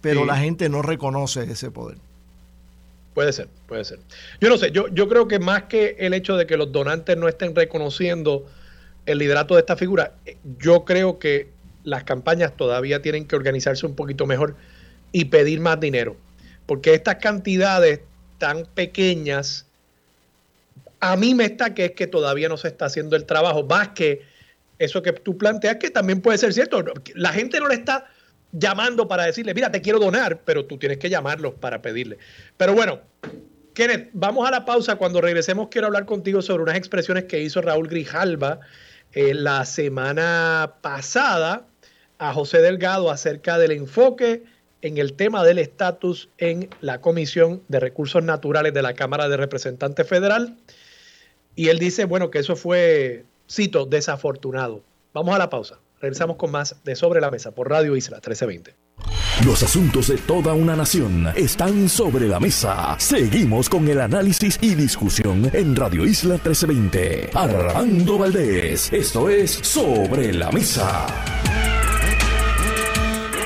pero 0.00 0.24
la 0.24 0.36
gente 0.36 0.68
no 0.68 0.82
reconoce 0.82 1.44
ese 1.44 1.70
poder. 1.70 1.98
Puede 3.14 3.32
ser, 3.32 3.48
puede 3.66 3.84
ser. 3.84 3.98
Yo 4.40 4.48
no 4.48 4.56
sé, 4.56 4.70
yo, 4.70 4.88
yo 4.88 5.08
creo 5.08 5.28
que 5.28 5.38
más 5.38 5.64
que 5.64 5.96
el 5.98 6.14
hecho 6.14 6.36
de 6.36 6.46
que 6.46 6.56
los 6.56 6.72
donantes 6.72 7.16
no 7.16 7.28
estén 7.28 7.54
reconociendo 7.54 8.46
el 9.06 9.18
liderato 9.18 9.54
de 9.54 9.60
esta 9.60 9.76
figura, 9.76 10.14
yo 10.58 10.84
creo 10.84 11.18
que 11.18 11.48
las 11.84 12.04
campañas 12.04 12.56
todavía 12.56 13.02
tienen 13.02 13.26
que 13.26 13.36
organizarse 13.36 13.86
un 13.86 13.94
poquito 13.94 14.26
mejor 14.26 14.56
y 15.12 15.26
pedir 15.26 15.60
más 15.60 15.80
dinero. 15.80 16.16
Porque 16.66 16.94
estas 16.94 17.16
cantidades 17.16 18.00
tan 18.38 18.66
pequeñas, 18.74 19.66
a 21.00 21.16
mí 21.16 21.34
me 21.34 21.46
está 21.46 21.74
que 21.74 21.86
es 21.86 21.92
que 21.92 22.06
todavía 22.06 22.48
no 22.48 22.56
se 22.56 22.68
está 22.68 22.86
haciendo 22.86 23.16
el 23.16 23.24
trabajo, 23.24 23.64
más 23.64 23.88
que 23.88 24.22
eso 24.78 25.02
que 25.02 25.12
tú 25.12 25.36
planteas, 25.36 25.76
que 25.76 25.90
también 25.90 26.20
puede 26.20 26.38
ser 26.38 26.52
cierto. 26.52 26.84
La 27.14 27.32
gente 27.32 27.58
no 27.60 27.68
le 27.68 27.74
está 27.74 28.06
llamando 28.52 29.08
para 29.08 29.24
decirle, 29.24 29.54
mira, 29.54 29.70
te 29.70 29.80
quiero 29.80 29.98
donar, 29.98 30.40
pero 30.44 30.64
tú 30.64 30.78
tienes 30.78 30.98
que 30.98 31.10
llamarlos 31.10 31.54
para 31.54 31.82
pedirle. 31.82 32.18
Pero 32.56 32.74
bueno, 32.74 33.00
Kenneth, 33.74 34.10
vamos 34.12 34.46
a 34.46 34.50
la 34.50 34.64
pausa. 34.64 34.96
Cuando 34.96 35.20
regresemos 35.20 35.68
quiero 35.70 35.86
hablar 35.86 36.06
contigo 36.06 36.42
sobre 36.42 36.62
unas 36.62 36.76
expresiones 36.76 37.24
que 37.24 37.40
hizo 37.40 37.60
Raúl 37.62 37.88
Grijalba 37.88 38.60
eh, 39.12 39.34
la 39.34 39.64
semana 39.64 40.74
pasada 40.80 41.66
a 42.18 42.32
José 42.32 42.60
Delgado 42.60 43.10
acerca 43.10 43.58
del 43.58 43.72
enfoque 43.72 44.44
en 44.82 44.98
el 44.98 45.14
tema 45.14 45.44
del 45.44 45.58
estatus 45.58 46.28
en 46.38 46.68
la 46.80 47.00
Comisión 47.00 47.62
de 47.68 47.80
Recursos 47.80 48.22
Naturales 48.22 48.72
de 48.72 48.82
la 48.82 48.94
Cámara 48.94 49.28
de 49.28 49.36
Representantes 49.36 50.06
Federal. 50.06 50.56
Y 51.60 51.68
él 51.68 51.78
dice, 51.78 52.06
bueno, 52.06 52.30
que 52.30 52.38
eso 52.38 52.56
fue, 52.56 53.26
cito, 53.46 53.84
desafortunado. 53.84 54.82
Vamos 55.12 55.34
a 55.34 55.38
la 55.38 55.50
pausa. 55.50 55.78
Regresamos 56.00 56.38
con 56.38 56.50
más 56.50 56.82
de 56.84 56.96
Sobre 56.96 57.20
la 57.20 57.30
Mesa 57.30 57.50
por 57.50 57.68
Radio 57.68 57.96
Isla 57.96 58.16
1320. 58.16 58.74
Los 59.44 59.62
asuntos 59.62 60.08
de 60.08 60.16
toda 60.16 60.54
una 60.54 60.74
nación 60.74 61.30
están 61.36 61.90
sobre 61.90 62.28
la 62.28 62.40
mesa. 62.40 62.96
Seguimos 62.98 63.68
con 63.68 63.86
el 63.88 64.00
análisis 64.00 64.58
y 64.62 64.74
discusión 64.74 65.50
en 65.52 65.76
Radio 65.76 66.06
Isla 66.06 66.36
1320. 66.36 67.28
Armando 67.34 68.16
Valdés, 68.16 68.90
esto 68.90 69.28
es 69.28 69.50
Sobre 69.50 70.32
la 70.32 70.50
Mesa. 70.50 71.06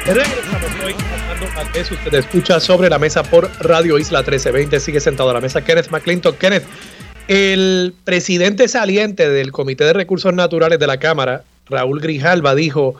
Regresamos 0.06 0.70
hoy 0.84 0.94
Armando 0.94 1.46
Usted 1.80 2.14
escucha 2.14 2.60
sobre 2.60 2.90
la 2.90 2.98
mesa 2.98 3.22
por 3.22 3.50
Radio 3.60 3.98
Isla 3.98 4.18
1320. 4.18 4.78
Sigue 4.78 5.00
sentado 5.00 5.30
a 5.30 5.32
la 5.32 5.40
mesa 5.40 5.64
Kenneth 5.64 5.90
McClinton. 5.90 6.36
Kenneth, 6.36 6.64
el 7.28 7.94
presidente 8.04 8.68
saliente 8.68 9.30
del 9.30 9.50
Comité 9.50 9.84
de 9.84 9.94
Recursos 9.94 10.34
Naturales 10.34 10.78
de 10.78 10.86
la 10.86 10.98
Cámara, 10.98 11.44
Raúl 11.66 12.00
Grijalva, 12.00 12.54
dijo, 12.54 12.96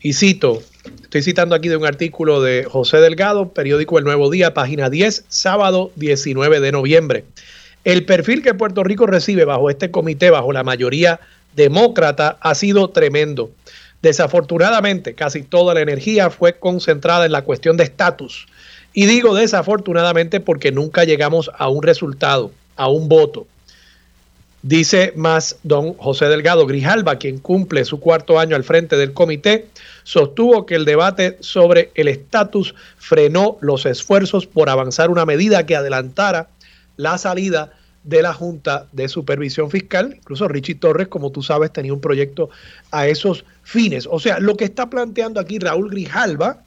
y 0.00 0.14
cito, 0.14 0.62
estoy 1.02 1.22
citando 1.22 1.54
aquí 1.54 1.68
de 1.68 1.76
un 1.76 1.84
artículo 1.84 2.40
de 2.40 2.64
José 2.64 2.98
Delgado, 2.98 3.50
periódico 3.50 3.98
El 3.98 4.04
Nuevo 4.04 4.30
Día, 4.30 4.54
página 4.54 4.88
10, 4.88 5.26
sábado 5.28 5.90
19 5.96 6.60
de 6.60 6.72
noviembre. 6.72 7.24
El 7.84 8.06
perfil 8.06 8.42
que 8.42 8.54
Puerto 8.54 8.84
Rico 8.84 9.06
recibe 9.06 9.44
bajo 9.44 9.68
este 9.68 9.90
comité, 9.90 10.30
bajo 10.30 10.52
la 10.52 10.64
mayoría 10.64 11.20
demócrata 11.54 12.38
ha 12.40 12.54
sido 12.54 12.88
tremendo. 12.88 13.50
Desafortunadamente, 14.00 15.14
casi 15.14 15.42
toda 15.42 15.74
la 15.74 15.82
energía 15.82 16.30
fue 16.30 16.54
concentrada 16.58 17.26
en 17.26 17.32
la 17.32 17.42
cuestión 17.42 17.76
de 17.76 17.84
estatus. 17.84 18.46
Y 18.94 19.04
digo 19.06 19.34
desafortunadamente 19.34 20.40
porque 20.40 20.72
nunca 20.72 21.04
llegamos 21.04 21.50
a 21.58 21.68
un 21.68 21.82
resultado, 21.82 22.50
a 22.76 22.88
un 22.88 23.08
voto. 23.08 23.46
Dice 24.62 25.12
más 25.14 25.56
don 25.62 25.94
José 25.94 26.26
Delgado 26.26 26.66
Grijalba, 26.66 27.16
quien 27.16 27.38
cumple 27.38 27.84
su 27.84 28.00
cuarto 28.00 28.40
año 28.40 28.56
al 28.56 28.64
frente 28.64 28.96
del 28.96 29.12
comité, 29.12 29.68
sostuvo 30.02 30.66
que 30.66 30.74
el 30.74 30.84
debate 30.84 31.36
sobre 31.40 31.92
el 31.94 32.08
estatus 32.08 32.74
frenó 32.96 33.56
los 33.60 33.86
esfuerzos 33.86 34.46
por 34.46 34.68
avanzar 34.68 35.10
una 35.10 35.24
medida 35.24 35.64
que 35.64 35.76
adelantara 35.76 36.48
la 36.96 37.18
salida 37.18 37.72
de 38.02 38.22
la 38.22 38.32
Junta 38.32 38.86
de 38.90 39.08
Supervisión 39.08 39.70
Fiscal. 39.70 40.14
Incluso 40.16 40.48
Richie 40.48 40.74
Torres, 40.74 41.06
como 41.06 41.30
tú 41.30 41.40
sabes, 41.42 41.72
tenía 41.72 41.92
un 41.92 42.00
proyecto 42.00 42.50
a 42.90 43.06
esos 43.06 43.44
fines. 43.62 44.08
O 44.10 44.18
sea, 44.18 44.40
lo 44.40 44.56
que 44.56 44.64
está 44.64 44.90
planteando 44.90 45.38
aquí 45.38 45.60
Raúl 45.60 45.90
Grijalba 45.90 46.64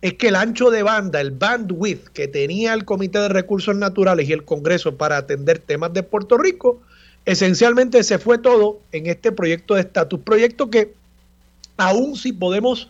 es 0.00 0.14
que 0.14 0.28
el 0.28 0.36
ancho 0.36 0.70
de 0.70 0.82
banda, 0.82 1.20
el 1.20 1.30
bandwidth 1.30 2.08
que 2.08 2.26
tenía 2.26 2.74
el 2.74 2.84
Comité 2.84 3.20
de 3.20 3.28
Recursos 3.28 3.76
Naturales 3.76 4.28
y 4.28 4.32
el 4.32 4.44
Congreso 4.44 4.96
para 4.96 5.18
atender 5.18 5.58
temas 5.58 5.92
de 5.92 6.02
Puerto 6.02 6.38
Rico, 6.38 6.80
esencialmente 7.24 8.02
se 8.02 8.18
fue 8.18 8.38
todo 8.38 8.80
en 8.92 9.06
este 9.06 9.32
proyecto 9.32 9.74
de 9.74 9.82
estatus, 9.82 10.20
proyecto 10.20 10.70
que 10.70 10.94
aún 11.76 12.16
si 12.16 12.32
podemos 12.32 12.88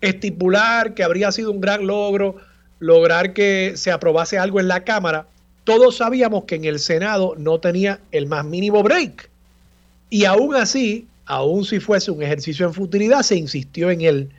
estipular 0.00 0.94
que 0.94 1.02
habría 1.02 1.32
sido 1.32 1.50
un 1.50 1.60
gran 1.60 1.86
logro 1.86 2.36
lograr 2.78 3.32
que 3.32 3.72
se 3.76 3.90
aprobase 3.90 4.38
algo 4.38 4.60
en 4.60 4.68
la 4.68 4.84
Cámara, 4.84 5.26
todos 5.64 5.96
sabíamos 5.96 6.44
que 6.44 6.56
en 6.56 6.64
el 6.66 6.78
Senado 6.78 7.34
no 7.38 7.58
tenía 7.58 8.00
el 8.12 8.26
más 8.26 8.44
mínimo 8.44 8.82
break. 8.82 9.30
Y 10.10 10.26
aún 10.26 10.54
así, 10.54 11.06
aún 11.24 11.64
si 11.64 11.80
fuese 11.80 12.10
un 12.10 12.22
ejercicio 12.22 12.66
en 12.66 12.74
futilidad, 12.74 13.22
se 13.22 13.36
insistió 13.36 13.90
en 13.90 14.02
él. 14.02 14.30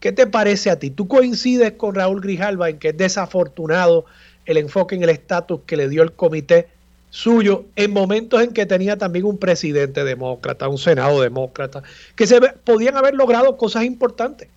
¿Qué 0.00 0.12
te 0.12 0.26
parece 0.26 0.70
a 0.70 0.78
ti? 0.78 0.90
¿Tú 0.90 1.06
coincides 1.08 1.72
con 1.72 1.94
Raúl 1.94 2.20
Grijalva 2.20 2.70
en 2.70 2.78
que 2.78 2.88
es 2.88 2.96
desafortunado 2.96 4.06
el 4.46 4.56
enfoque 4.56 4.94
en 4.94 5.02
el 5.02 5.10
estatus 5.10 5.60
que 5.66 5.76
le 5.76 5.88
dio 5.88 6.02
el 6.02 6.12
comité 6.12 6.68
suyo 7.14 7.66
en 7.76 7.92
momentos 7.92 8.42
en 8.42 8.52
que 8.52 8.66
tenía 8.66 8.98
también 8.98 9.24
un 9.24 9.38
presidente 9.38 10.02
demócrata, 10.02 10.66
un 10.66 10.78
senado 10.78 11.20
demócrata, 11.20 11.84
que 12.16 12.26
se 12.26 12.40
podían 12.40 12.96
haber 12.96 13.14
logrado 13.14 13.56
cosas 13.56 13.84
importantes. 13.84 14.48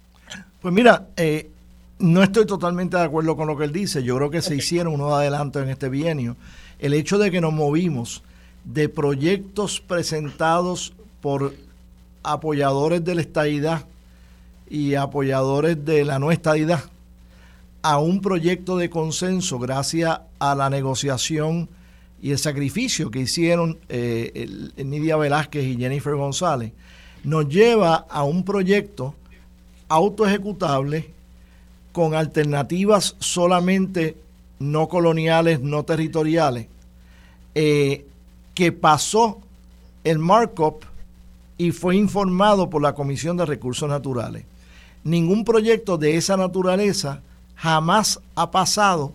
Pues 0.60 0.74
mira, 0.74 1.06
eh, 1.18 1.52
no 2.00 2.24
estoy 2.24 2.48
totalmente 2.48 2.98
de 2.98 3.04
acuerdo 3.04 3.38
con 3.38 3.46
lo 3.46 3.56
que 3.56 3.66
él 3.66 3.72
dice. 3.72 4.02
Yo 4.02 4.16
creo 4.16 4.32
que 4.32 4.42
se 4.42 4.56
hicieron 4.56 4.96
unos 4.96 5.14
adelantos 5.14 5.62
en 5.62 5.70
este 5.70 5.88
bienio. 5.88 6.36
El 6.80 6.96
hecho 6.96 7.20
de 7.20 7.30
que 7.30 7.42
nos 7.42 7.54
movimos 7.54 8.24
de 8.64 8.90
proyectos 8.90 9.80
presentados 9.80 10.94
por 11.22 11.54
apoyadores 12.24 13.06
de 13.06 13.14
la 13.14 13.22
estadidad 13.22 13.86
y 14.68 14.96
apoyadores 14.96 15.86
de 15.86 16.06
la 16.06 16.18
no 16.18 16.32
estadidad 16.32 16.86
a 17.84 18.00
un 18.00 18.20
proyecto 18.20 18.78
de 18.78 18.90
consenso 18.90 19.60
gracias 19.60 20.22
a 20.40 20.56
la 20.56 20.72
negociación 20.72 21.70
y 22.22 22.32
el 22.32 22.40
sacrificio 22.40 23.12
que 23.12 23.20
hicieron 23.20 23.78
eh, 23.90 24.72
Nidia 24.78 25.18
Velázquez 25.18 25.66
y 25.66 25.78
Jennifer 25.78 26.16
González, 26.16 26.72
nos 27.24 27.48
lleva 27.48 28.06
a 28.10 28.24
un 28.24 28.44
proyecto 28.44 29.14
autoejecutable 29.88 31.12
con 31.92 32.16
alternativas 32.16 33.16
solamente 33.20 34.18
no 34.60 34.88
coloniales, 34.88 35.62
no 35.62 35.84
territoriales, 35.84 36.68
eh, 37.56 38.06
que 38.54 38.72
pasó 38.72 39.40
el 40.04 40.20
markup 40.20 40.84
y 41.58 41.72
fue 41.72 41.96
informado 41.96 42.70
por 42.70 42.82
la 42.82 42.94
Comisión 42.94 43.38
de 43.38 43.46
Recursos 43.46 43.90
Naturales. 43.90 44.46
Ningún 45.04 45.44
proyecto 45.44 45.98
de 45.98 46.18
esa 46.18 46.38
naturaleza 46.38 47.22
jamás 47.56 48.20
ha 48.36 48.52
pasado 48.52 49.14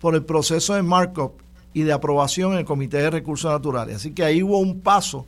por 0.00 0.14
el 0.14 0.24
proceso 0.24 0.74
de 0.74 0.82
markup 0.82 1.41
y 1.74 1.82
de 1.82 1.92
aprobación 1.92 2.52
en 2.52 2.58
el 2.58 2.64
Comité 2.64 2.98
de 2.98 3.10
Recursos 3.10 3.50
Naturales. 3.50 3.96
Así 3.96 4.12
que 4.12 4.24
ahí 4.24 4.42
hubo 4.42 4.58
un 4.58 4.80
paso 4.80 5.26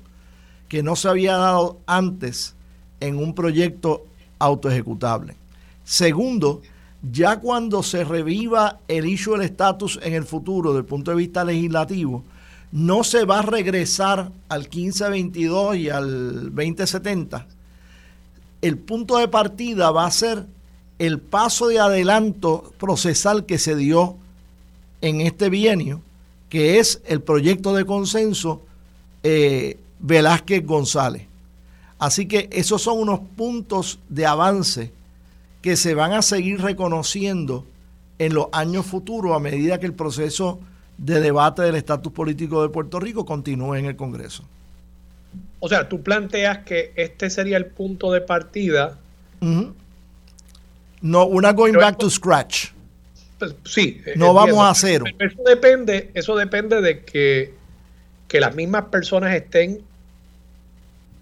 que 0.68 0.82
no 0.82 0.96
se 0.96 1.08
había 1.08 1.36
dado 1.36 1.78
antes 1.86 2.54
en 3.00 3.18
un 3.18 3.34
proyecto 3.34 4.06
autoejecutable. 4.38 5.36
Segundo, 5.84 6.62
ya 7.10 7.40
cuando 7.40 7.82
se 7.82 8.04
reviva 8.04 8.78
el 8.88 9.06
issue 9.06 9.32
del 9.32 9.42
estatus 9.42 9.98
en 10.02 10.14
el 10.14 10.24
futuro, 10.24 10.70
desde 10.70 10.80
el 10.80 10.86
punto 10.86 11.10
de 11.10 11.18
vista 11.18 11.44
legislativo, 11.44 12.24
no 12.72 13.04
se 13.04 13.24
va 13.24 13.40
a 13.40 13.42
regresar 13.42 14.32
al 14.48 14.62
1522 14.62 15.76
y 15.76 15.90
al 15.90 16.54
2070. 16.54 17.46
El 18.62 18.78
punto 18.78 19.18
de 19.18 19.28
partida 19.28 19.90
va 19.90 20.06
a 20.06 20.10
ser 20.10 20.46
el 20.98 21.20
paso 21.20 21.68
de 21.68 21.78
adelanto 21.78 22.72
procesal 22.78 23.46
que 23.46 23.58
se 23.58 23.76
dio 23.76 24.16
en 25.02 25.20
este 25.20 25.50
bienio 25.50 26.00
que 26.54 26.78
es 26.78 27.02
el 27.06 27.20
proyecto 27.20 27.74
de 27.74 27.84
consenso 27.84 28.62
eh, 29.24 29.76
Velázquez 29.98 30.64
González. 30.64 31.26
Así 31.98 32.26
que 32.26 32.48
esos 32.52 32.80
son 32.80 33.00
unos 33.00 33.18
puntos 33.36 33.98
de 34.08 34.24
avance 34.24 34.92
que 35.62 35.74
se 35.74 35.94
van 35.94 36.12
a 36.12 36.22
seguir 36.22 36.60
reconociendo 36.60 37.66
en 38.20 38.34
los 38.34 38.46
años 38.52 38.86
futuros 38.86 39.34
a 39.34 39.40
medida 39.40 39.80
que 39.80 39.86
el 39.86 39.94
proceso 39.94 40.60
de 40.96 41.18
debate 41.18 41.62
del 41.62 41.74
estatus 41.74 42.12
político 42.12 42.62
de 42.62 42.68
Puerto 42.68 43.00
Rico 43.00 43.26
continúe 43.26 43.74
en 43.74 43.86
el 43.86 43.96
Congreso. 43.96 44.44
O 45.58 45.68
sea, 45.68 45.88
tú 45.88 46.04
planteas 46.04 46.58
que 46.58 46.92
este 46.94 47.30
sería 47.30 47.56
el 47.56 47.66
punto 47.66 48.12
de 48.12 48.20
partida. 48.20 48.96
No, 51.00 51.26
una 51.26 51.52
going 51.52 51.72
back 51.72 51.98
to 51.98 52.08
scratch. 52.08 52.73
Pues, 53.38 53.54
sí. 53.64 54.00
No 54.16 54.32
vamos 54.32 54.58
a 54.58 54.74
cero. 54.74 55.04
Eso 55.18 55.42
depende, 55.46 56.10
eso 56.14 56.36
depende 56.36 56.80
de 56.80 57.04
que, 57.04 57.52
las 58.32 58.56
mismas 58.56 58.86
personas 58.86 59.32
estén 59.32 59.80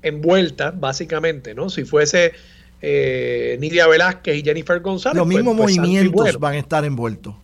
envueltas, 0.01 0.81
básicamente, 0.81 1.55
¿no? 1.55 1.69
Si 1.69 1.85
fuese 1.85 2.33
eh, 2.81 3.59
Nidia 3.61 3.87
Velázquez 3.87 4.37
y 4.37 4.43
Jennifer 4.43 4.81
González. 4.81 5.19
Los 5.19 5.27
pues, 5.27 5.37
mismos 5.37 5.57
pues, 5.59 5.77
movimientos 5.77 6.41
van 6.41 6.55
a 6.55 6.59
estar 6.59 6.87
envueltos. 6.87 7.35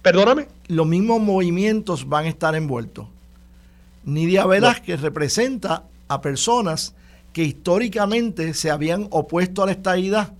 Perdóname. 0.00 0.48
Los 0.68 0.86
mismos 0.86 1.20
movimientos 1.20 2.08
van 2.08 2.24
a 2.24 2.28
estar 2.30 2.54
envueltos. 2.54 3.08
Nidia 4.04 4.46
Velázquez 4.46 5.02
representa 5.02 5.82
a 6.08 6.22
personas 6.22 6.94
que 7.34 7.44
históricamente 7.44 8.54
se 8.54 8.70
habían 8.70 9.06
opuesto 9.10 9.62
a 9.62 9.66
la 9.66 9.72
estadidad 9.72 10.32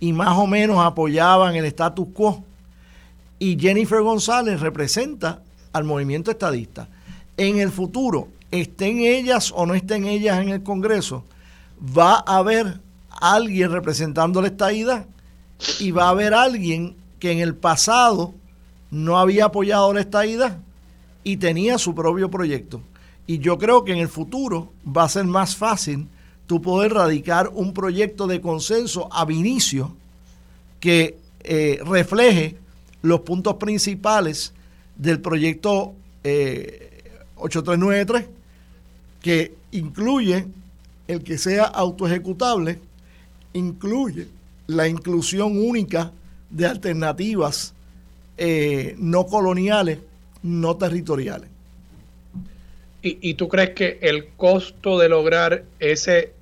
y 0.00 0.12
más 0.12 0.36
o 0.36 0.46
menos 0.46 0.84
apoyaban 0.84 1.56
el 1.56 1.64
status 1.64 2.08
quo 2.12 2.44
y 3.38 3.58
Jennifer 3.58 4.02
González 4.02 4.60
representa 4.60 5.42
al 5.72 5.84
movimiento 5.84 6.30
estadista. 6.30 6.88
En 7.36 7.58
el 7.58 7.70
futuro, 7.70 8.28
estén 8.50 9.00
ellas 9.00 9.52
o 9.54 9.66
no 9.66 9.74
estén 9.74 10.06
ellas 10.06 10.40
en 10.40 10.48
el 10.48 10.62
Congreso, 10.62 11.24
va 11.96 12.24
a 12.26 12.38
haber 12.38 12.80
alguien 13.10 13.70
representando 13.70 14.42
la 14.42 14.48
estadidad 14.48 15.06
y 15.78 15.90
va 15.90 16.06
a 16.06 16.10
haber 16.10 16.34
alguien 16.34 16.96
que 17.18 17.32
en 17.32 17.40
el 17.40 17.54
pasado 17.54 18.34
no 18.90 19.18
había 19.18 19.46
apoyado 19.46 19.92
la 19.92 20.00
estadidad 20.00 20.58
y 21.24 21.36
tenía 21.36 21.78
su 21.78 21.94
propio 21.94 22.30
proyecto. 22.30 22.80
Y 23.26 23.38
yo 23.38 23.58
creo 23.58 23.84
que 23.84 23.92
en 23.92 23.98
el 23.98 24.08
futuro 24.08 24.72
va 24.84 25.04
a 25.04 25.08
ser 25.08 25.24
más 25.24 25.56
fácil 25.56 26.08
tú 26.46 26.62
poder 26.62 26.94
radicar 26.94 27.50
un 27.52 27.74
proyecto 27.74 28.26
de 28.26 28.40
consenso 28.40 29.08
a 29.12 29.30
inicio 29.30 29.94
que 30.80 31.18
eh, 31.40 31.80
refleje 31.84 32.56
los 33.02 33.20
puntos 33.20 33.54
principales 33.54 34.52
del 34.96 35.20
proyecto 35.20 35.94
8393, 36.24 38.22
eh, 38.22 38.28
que 39.22 39.54
incluye 39.72 40.46
el 41.06 41.22
que 41.22 41.38
sea 41.38 41.64
autoejecutable, 41.64 42.78
incluye 43.52 44.26
la 44.66 44.88
inclusión 44.88 45.58
única 45.58 46.12
de 46.50 46.66
alternativas 46.66 47.74
eh, 48.36 48.94
no 48.98 49.26
coloniales, 49.26 49.98
no 50.42 50.76
territoriales. 50.76 51.48
¿Y, 53.02 53.30
¿Y 53.30 53.34
tú 53.34 53.48
crees 53.48 53.70
que 53.70 53.98
el 54.02 54.28
costo 54.36 54.98
de 54.98 55.08
lograr 55.08 55.64
ese 55.78 56.32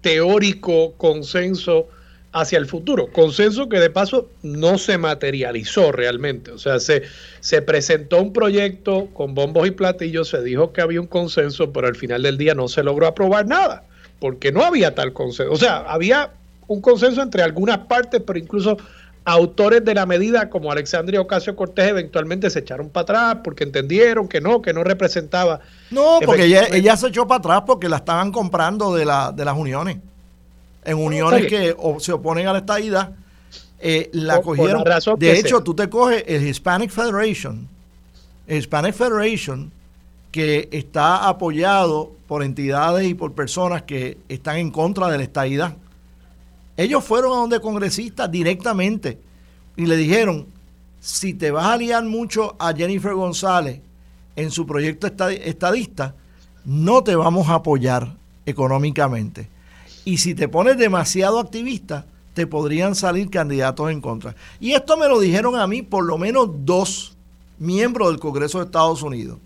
teórico 0.00 0.92
consenso 0.92 1.88
hacia 2.32 2.58
el 2.58 2.66
futuro. 2.66 3.08
Consenso 3.12 3.68
que 3.68 3.80
de 3.80 3.90
paso 3.90 4.28
no 4.42 4.78
se 4.78 4.98
materializó 4.98 5.92
realmente. 5.92 6.52
O 6.52 6.58
sea, 6.58 6.78
se, 6.78 7.02
se 7.40 7.62
presentó 7.62 8.22
un 8.22 8.32
proyecto 8.32 9.08
con 9.12 9.34
bombos 9.34 9.66
y 9.66 9.72
platillos, 9.72 10.28
se 10.28 10.42
dijo 10.42 10.72
que 10.72 10.80
había 10.80 11.00
un 11.00 11.06
consenso, 11.06 11.72
pero 11.72 11.88
al 11.88 11.96
final 11.96 12.22
del 12.22 12.38
día 12.38 12.54
no 12.54 12.68
se 12.68 12.82
logró 12.82 13.06
aprobar 13.06 13.46
nada, 13.46 13.84
porque 14.20 14.52
no 14.52 14.62
había 14.62 14.94
tal 14.94 15.12
consenso. 15.12 15.52
O 15.52 15.56
sea, 15.56 15.78
había 15.78 16.30
un 16.68 16.80
consenso 16.80 17.20
entre 17.20 17.42
algunas 17.42 17.78
partes, 17.78 18.22
pero 18.24 18.38
incluso 18.38 18.76
autores 19.24 19.84
de 19.84 19.94
la 19.94 20.06
medida 20.06 20.48
como 20.48 20.72
Alexandria 20.72 21.20
Ocasio 21.20 21.54
Cortés 21.54 21.88
eventualmente 21.88 22.48
se 22.48 22.60
echaron 22.60 22.88
para 22.88 23.02
atrás 23.02 23.36
porque 23.44 23.64
entendieron 23.64 24.28
que 24.28 24.40
no, 24.40 24.62
que 24.62 24.72
no 24.72 24.84
representaba. 24.84 25.60
No, 25.90 26.20
porque 26.24 26.44
ella, 26.44 26.96
se 26.96 27.08
echó 27.08 27.26
para 27.26 27.38
atrás 27.38 27.62
porque 27.66 27.88
la 27.88 27.96
estaban 27.96 28.32
comprando 28.32 28.94
de, 28.94 29.04
la, 29.04 29.32
de 29.32 29.44
las 29.44 29.56
uniones. 29.56 29.98
En 30.84 30.98
uniones 30.98 31.46
que 31.46 31.76
se 31.98 32.12
oponen 32.12 32.46
a 32.46 32.52
la 32.52 32.60
estadidad, 32.60 33.12
eh, 33.78 34.08
la 34.12 34.40
cogieron. 34.40 34.82
de 35.18 35.38
hecho, 35.38 35.62
tú 35.62 35.74
te 35.74 35.88
coges 35.88 36.24
el 36.26 36.46
Hispanic 36.46 36.90
Federation, 36.90 37.68
el 38.46 38.58
Hispanic 38.58 38.94
Federation, 38.94 39.72
que 40.30 40.68
está 40.70 41.28
apoyado 41.28 42.12
por 42.26 42.42
entidades 42.42 43.08
y 43.08 43.14
por 43.14 43.32
personas 43.32 43.82
que 43.82 44.18
están 44.28 44.56
en 44.56 44.70
contra 44.70 45.08
de 45.08 45.18
la 45.18 45.24
estadidad 45.24 45.74
ellos 46.80 47.04
fueron 47.04 47.32
a 47.32 47.36
donde 47.36 47.60
congresistas 47.60 48.30
directamente 48.30 49.18
y 49.76 49.84
le 49.84 49.98
dijeron, 49.98 50.46
si 50.98 51.34
te 51.34 51.50
vas 51.50 51.66
a 51.66 51.76
liar 51.76 52.02
mucho 52.04 52.56
a 52.58 52.72
Jennifer 52.72 53.12
González 53.12 53.82
en 54.34 54.50
su 54.50 54.66
proyecto 54.66 55.06
estadista, 55.06 56.14
no 56.64 57.04
te 57.04 57.14
vamos 57.14 57.50
a 57.50 57.56
apoyar 57.56 58.16
económicamente. 58.46 59.50
Y 60.10 60.18
si 60.18 60.34
te 60.34 60.48
pones 60.48 60.76
demasiado 60.76 61.38
activista, 61.38 62.04
te 62.34 62.44
podrían 62.44 62.96
salir 62.96 63.30
candidatos 63.30 63.92
en 63.92 64.00
contra. 64.00 64.34
Y 64.58 64.72
esto 64.72 64.96
me 64.96 65.06
lo 65.06 65.20
dijeron 65.20 65.54
a 65.54 65.68
mí 65.68 65.82
por 65.82 66.04
lo 66.04 66.18
menos 66.18 66.48
dos 66.64 67.16
miembros 67.60 68.08
del 68.08 68.18
Congreso 68.18 68.58
de 68.58 68.64
Estados 68.64 69.04
Unidos, 69.04 69.38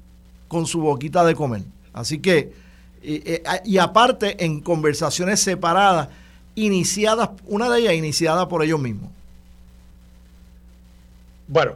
con 0.49 0.65
su 0.65 0.81
boquita 0.81 1.23
de 1.23 1.35
comer. 1.35 1.65
Así 1.93 2.19
que, 2.19 2.55
y, 3.03 3.23
y 3.67 3.77
aparte, 3.77 4.43
en 4.43 4.63
conversaciones 4.63 5.41
separadas, 5.41 6.09
iniciadas, 6.55 7.29
una 7.45 7.69
de 7.69 7.81
ellas 7.81 7.93
iniciada 7.93 8.49
por 8.49 8.65
ellos 8.65 8.81
mismos. 8.81 9.11
Bueno, 11.47 11.73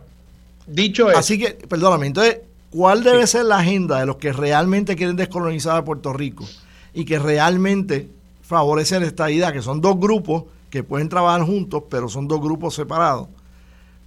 dicho 0.66 1.10
eso. 1.10 1.18
Así 1.18 1.38
que, 1.38 1.50
perdóname, 1.50 2.06
entonces, 2.06 2.38
¿cuál 2.70 3.04
debe 3.04 3.26
ser 3.26 3.44
la 3.44 3.58
agenda 3.58 4.00
de 4.00 4.06
los 4.06 4.16
que 4.16 4.32
realmente 4.32 4.96
quieren 4.96 5.16
descolonizar 5.16 5.76
a 5.76 5.84
Puerto 5.84 6.14
Rico 6.14 6.48
y 6.94 7.04
que 7.04 7.18
realmente 7.18 8.16
favorecen 8.48 9.02
esta 9.02 9.30
idea, 9.30 9.52
que 9.52 9.60
son 9.60 9.82
dos 9.82 10.00
grupos 10.00 10.44
que 10.70 10.82
pueden 10.82 11.10
trabajar 11.10 11.42
juntos, 11.42 11.82
pero 11.90 12.08
son 12.08 12.26
dos 12.26 12.40
grupos 12.40 12.74
separados? 12.74 13.28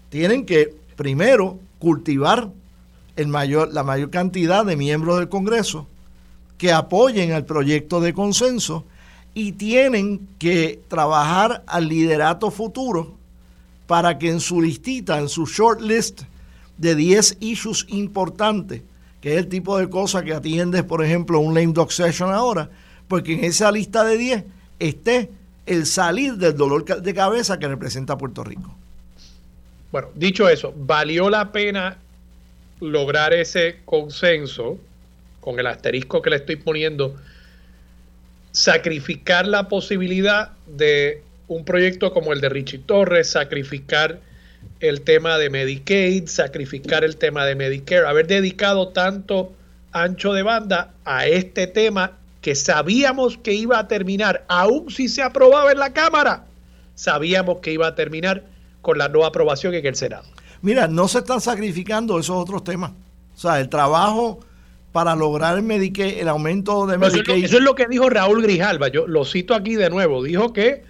Tienen 0.10 0.48
que, 0.48 0.76
primero, 0.96 1.60
cultivar 1.78 2.50
el 3.16 3.28
mayor, 3.28 3.72
la 3.72 3.84
mayor 3.84 4.10
cantidad 4.10 4.66
de 4.66 4.76
miembros 4.76 5.20
del 5.20 5.30
Congreso 5.30 5.86
que 6.58 6.72
apoyen 6.72 7.32
el 7.32 7.46
proyecto 7.46 8.02
de 8.02 8.14
consenso 8.14 8.84
y 9.36 9.52
tienen 9.52 10.28
que 10.40 10.82
trabajar 10.88 11.64
al 11.68 11.88
liderato 11.88 12.50
futuro 12.50 13.14
para 13.86 14.18
que 14.18 14.30
en 14.30 14.40
su 14.40 14.60
listita, 14.60 15.20
en 15.20 15.30
su 15.30 15.46
short 15.46 15.82
list 15.82 16.24
de 16.78 16.96
10 16.96 17.38
issues 17.42 17.86
importantes, 17.90 18.82
que 19.22 19.34
es 19.34 19.38
el 19.38 19.50
tipo 19.50 19.78
de 19.78 19.88
cosas 19.88 20.24
que 20.24 20.34
atiendes, 20.34 20.82
por 20.82 21.06
ejemplo, 21.06 21.40
un 21.40 21.54
lame 21.54 21.74
dog 21.74 21.92
session 21.92 22.32
ahora, 22.32 22.72
porque 23.12 23.34
en 23.34 23.44
esa 23.44 23.70
lista 23.74 24.06
de 24.06 24.18
10 24.18 24.44
esté 24.80 25.30
el 25.66 25.86
salir 25.86 26.36
del 26.36 26.56
dolor 26.56 26.86
de 26.86 27.14
cabeza 27.14 27.60
que 27.60 27.68
representa 27.68 28.18
Puerto 28.18 28.42
Rico. 28.42 28.74
Bueno, 29.92 30.08
dicho 30.16 30.48
eso, 30.48 30.74
¿valió 30.78 31.30
la 31.30 31.52
pena 31.52 31.98
lograr 32.80 33.34
ese 33.34 33.80
consenso 33.84 34.80
con 35.42 35.60
el 35.60 35.68
asterisco 35.68 36.22
que 36.22 36.30
le 36.30 36.38
estoy 36.38 36.56
poniendo 36.56 37.18
sacrificar 38.54 39.46
la 39.46 39.68
posibilidad 39.68 40.54
de 40.66 41.22
un 41.50 41.66
proyecto 41.66 42.14
como 42.14 42.32
el 42.32 42.40
de 42.40 42.48
Richie 42.48 42.80
Torres, 42.80 43.32
sacrificar 43.32 44.22
el 44.80 45.02
tema 45.02 45.38
de 45.38 45.50
Medicaid, 45.50 46.28
sacrificar 46.28 47.04
el 47.04 47.18
tema 47.18 47.46
de 47.46 47.56
Medicare, 47.56 48.08
haber 48.08 48.28
dedicado 48.28 48.88
tanto 48.88 49.52
ancho 49.92 50.32
de 50.32 50.44
banda 50.44 50.94
a 51.04 51.28
este 51.28 51.68
tema 51.68 52.21
que 52.42 52.56
sabíamos 52.56 53.38
que 53.38 53.54
iba 53.54 53.78
a 53.80 53.88
terminar, 53.88 54.44
aun 54.48 54.90
si 54.90 55.08
se 55.08 55.22
aprobaba 55.22 55.72
en 55.72 55.80
la 55.80 55.94
Cámara, 55.94 56.46
sabíamos 56.96 57.60
que 57.60 57.72
iba 57.72 57.88
a 57.88 57.96
terminar 57.96 58.44
con 58.82 58.98
la 58.98 59.08
no 59.08 59.26
aprobación 59.26 59.74
en 59.76 59.86
el 59.86 59.96
Senado. 59.96 60.26
Mira, 60.62 60.88
no 60.88 61.08
se 61.08 61.20
están 61.20 61.40
sacrificando 61.40 62.20
esos 62.20 62.36
otros 62.36 62.64
temas. 62.64 62.92
O 63.36 63.40
sea, 63.40 63.60
el 63.60 63.70
trabajo 63.70 64.40
para 64.92 65.16
lograr 65.16 65.58
el, 65.58 65.64
Medicaid, 65.64 66.18
el 66.18 66.28
aumento 66.28 66.86
de 66.86 66.98
Medicaid. 66.98 67.46
Eso, 67.46 67.58
es 67.58 67.64
lo 67.64 67.76
que 67.76 67.88
dijo 67.88 68.10
Raúl 68.10 68.42
Grijalva, 68.42 68.90
yo 68.90 69.08
lo 69.08 69.24
cito 69.24 69.56
aquí 69.56 69.76
de 69.76 69.90
nuevo, 69.90 70.24
dijo 70.24 70.52
que 70.52 70.84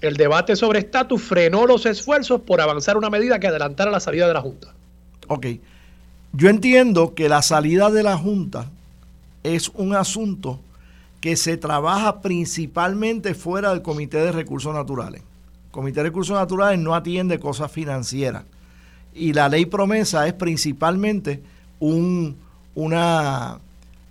el 0.00 0.16
debate 0.16 0.56
sobre 0.56 0.80
estatus 0.80 1.22
frenó 1.22 1.66
los 1.66 1.86
esfuerzos 1.86 2.40
por 2.40 2.60
avanzar 2.60 2.96
una 2.96 3.08
medida 3.08 3.38
que 3.38 3.46
adelantara 3.46 3.90
la 3.90 4.00
salida 4.00 4.26
de 4.26 4.34
la 4.34 4.40
Junta. 4.40 4.74
Ok, 5.28 5.46
yo 6.32 6.48
entiendo 6.48 7.14
que 7.14 7.28
la 7.28 7.42
salida 7.42 7.90
de 7.90 8.02
la 8.02 8.16
Junta 8.16 8.70
es 9.42 9.70
un 9.70 9.94
asunto 9.94 10.60
que 11.20 11.36
se 11.36 11.56
trabaja 11.56 12.20
principalmente 12.20 13.34
fuera 13.34 13.70
del 13.70 13.82
Comité 13.82 14.18
de 14.18 14.32
Recursos 14.32 14.74
Naturales. 14.74 15.22
El 15.22 15.72
Comité 15.72 16.00
de 16.00 16.08
Recursos 16.08 16.36
Naturales 16.36 16.78
no 16.78 16.94
atiende 16.94 17.38
cosas 17.38 17.70
financieras 17.70 18.44
y 19.14 19.32
la 19.32 19.48
ley 19.48 19.66
promesa 19.66 20.26
es 20.26 20.34
principalmente 20.34 21.42
un 21.80 22.36
una, 22.76 23.58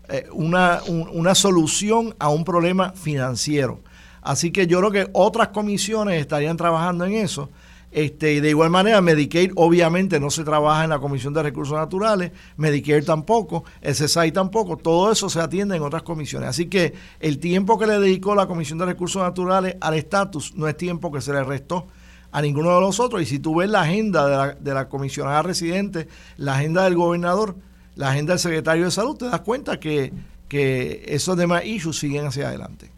eh, 0.09 0.27
una, 0.33 0.81
una 0.87 1.35
solución 1.35 2.13
a 2.19 2.29
un 2.29 2.43
problema 2.43 2.91
financiero. 2.91 3.79
Así 4.21 4.51
que 4.51 4.67
yo 4.67 4.79
creo 4.79 4.91
que 4.91 5.09
otras 5.13 5.49
comisiones 5.49 6.19
estarían 6.19 6.57
trabajando 6.57 7.05
en 7.05 7.13
eso. 7.13 7.49
Este, 7.95 8.41
de 8.41 8.49
igual 8.49 8.69
manera, 8.71 8.99
Medicaid 8.99 9.53
obviamente 9.55 10.19
no 10.19 10.29
se 10.29 10.43
trabaja 10.43 10.83
en 10.83 10.89
la 10.89 10.99
Comisión 10.99 11.33
de 11.33 11.41
Recursos 11.41 11.77
Naturales, 11.77 12.33
Medicare 12.57 13.03
tampoco, 13.03 13.63
SSI 13.81 14.33
tampoco, 14.33 14.75
todo 14.75 15.13
eso 15.13 15.29
se 15.29 15.39
atiende 15.39 15.77
en 15.77 15.81
otras 15.81 16.03
comisiones. 16.03 16.49
Así 16.49 16.65
que 16.65 16.93
el 17.21 17.39
tiempo 17.39 17.79
que 17.79 17.87
le 17.87 17.97
dedicó 17.97 18.35
la 18.35 18.47
Comisión 18.47 18.79
de 18.79 18.85
Recursos 18.85 19.21
Naturales 19.21 19.77
al 19.79 19.93
estatus 19.93 20.53
no 20.57 20.67
es 20.67 20.75
tiempo 20.75 21.09
que 21.09 21.21
se 21.21 21.31
le 21.31 21.41
restó 21.45 21.87
a 22.33 22.41
ninguno 22.41 22.75
de 22.75 22.81
los 22.81 22.99
otros. 22.99 23.21
Y 23.21 23.25
si 23.25 23.39
tú 23.39 23.55
ves 23.55 23.69
la 23.69 23.83
agenda 23.83 24.27
de 24.27 24.35
la, 24.35 24.53
de 24.55 24.73
la 24.73 24.89
comisionada 24.89 25.41
residente, 25.41 26.09
la 26.35 26.55
agenda 26.55 26.83
del 26.83 26.95
gobernador, 26.95 27.55
la 27.95 28.09
agenda 28.09 28.33
del 28.33 28.39
secretario 28.39 28.83
de 28.83 28.91
salud, 28.91 29.15
te 29.15 29.29
das 29.29 29.39
cuenta 29.39 29.79
que, 29.79 30.11
esos 31.07 31.37
demás 31.37 31.65
issues 31.65 31.97
siguen 31.97 32.25
hacia 32.25 32.49
adelante. 32.49 32.89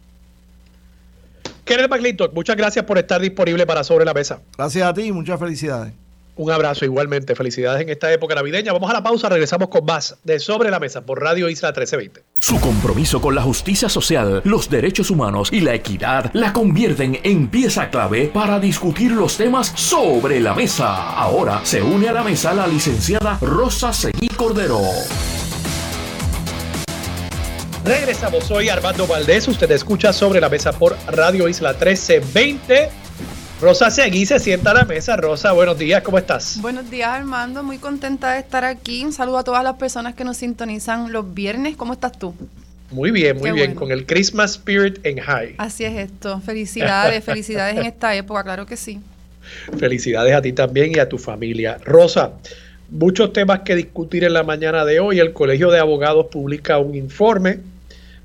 Kenneth 1.68 1.90
McClintock, 1.90 2.32
muchas 2.32 2.56
gracias 2.56 2.82
por 2.86 2.96
estar 2.96 3.20
disponible 3.20 3.66
para 3.66 3.84
Sobre 3.84 4.06
la 4.06 4.14
Mesa. 4.14 4.40
Gracias 4.56 4.88
a 4.88 4.94
ti 4.94 5.02
y 5.02 5.12
muchas 5.12 5.38
felicidades. 5.38 5.92
Un 6.34 6.50
abrazo 6.50 6.86
igualmente. 6.86 7.34
Felicidades 7.34 7.82
en 7.82 7.90
esta 7.90 8.10
época 8.10 8.34
navideña. 8.34 8.72
Vamos 8.72 8.88
a 8.88 8.94
la 8.94 9.02
pausa, 9.02 9.28
regresamos 9.28 9.68
con 9.68 9.84
más 9.84 10.16
de 10.24 10.38
Sobre 10.38 10.70
la 10.70 10.80
Mesa 10.80 11.04
por 11.04 11.20
Radio 11.20 11.46
Isla 11.50 11.68
1320. 11.68 12.22
Su 12.38 12.58
compromiso 12.58 13.20
con 13.20 13.34
la 13.34 13.42
justicia 13.42 13.90
social, 13.90 14.40
los 14.44 14.70
derechos 14.70 15.10
humanos 15.10 15.52
y 15.52 15.60
la 15.60 15.74
equidad 15.74 16.30
la 16.32 16.54
convierten 16.54 17.20
en 17.22 17.48
pieza 17.48 17.90
clave 17.90 18.30
para 18.32 18.58
discutir 18.58 19.12
los 19.12 19.36
temas 19.36 19.66
sobre 19.74 20.40
la 20.40 20.54
mesa. 20.54 21.12
Ahora 21.12 21.60
se 21.64 21.82
une 21.82 22.08
a 22.08 22.12
la 22.12 22.22
mesa 22.22 22.54
la 22.54 22.66
licenciada 22.66 23.36
Rosa 23.42 23.92
Seguí 23.92 24.28
Cordero. 24.28 24.80
Regresamos, 27.88 28.44
soy 28.44 28.68
Armando 28.68 29.06
Valdés. 29.06 29.48
Usted 29.48 29.70
escucha 29.70 30.12
sobre 30.12 30.42
la 30.42 30.50
mesa 30.50 30.72
por 30.72 30.94
Radio 31.06 31.48
Isla 31.48 31.70
1320. 31.70 32.90
Rosa 33.62 33.90
Seguí 33.90 34.26
se 34.26 34.38
sienta 34.38 34.72
a 34.72 34.74
la 34.74 34.84
mesa. 34.84 35.16
Rosa, 35.16 35.52
buenos 35.52 35.78
días, 35.78 36.02
¿cómo 36.02 36.18
estás? 36.18 36.60
Buenos 36.60 36.90
días, 36.90 37.08
Armando. 37.08 37.62
Muy 37.62 37.78
contenta 37.78 38.34
de 38.34 38.40
estar 38.40 38.62
aquí. 38.62 39.06
Un 39.06 39.14
saludo 39.14 39.38
a 39.38 39.44
todas 39.44 39.64
las 39.64 39.76
personas 39.76 40.14
que 40.14 40.22
nos 40.22 40.36
sintonizan 40.36 41.12
los 41.12 41.32
viernes. 41.32 41.78
¿Cómo 41.78 41.94
estás 41.94 42.12
tú? 42.18 42.34
Muy 42.90 43.10
bien, 43.10 43.38
muy 43.38 43.52
bien, 43.52 43.74
con 43.74 43.90
el 43.90 44.04
Christmas 44.04 44.50
Spirit 44.50 44.98
en 45.06 45.20
high. 45.20 45.54
Así 45.56 45.86
es 45.86 45.96
esto. 45.96 46.42
Felicidades, 46.42 47.24
felicidades 47.24 47.78
en 47.78 47.86
esta 47.86 48.14
época, 48.14 48.44
claro 48.44 48.66
que 48.66 48.76
sí. 48.76 49.00
Felicidades 49.78 50.34
a 50.34 50.42
ti 50.42 50.52
también 50.52 50.92
y 50.94 50.98
a 50.98 51.08
tu 51.08 51.16
familia. 51.16 51.78
Rosa, 51.86 52.32
muchos 52.90 53.32
temas 53.32 53.60
que 53.60 53.74
discutir 53.74 54.24
en 54.24 54.34
la 54.34 54.42
mañana 54.42 54.84
de 54.84 55.00
hoy. 55.00 55.20
El 55.20 55.32
Colegio 55.32 55.70
de 55.70 55.78
Abogados 55.78 56.26
publica 56.30 56.76
un 56.76 56.94
informe 56.94 57.60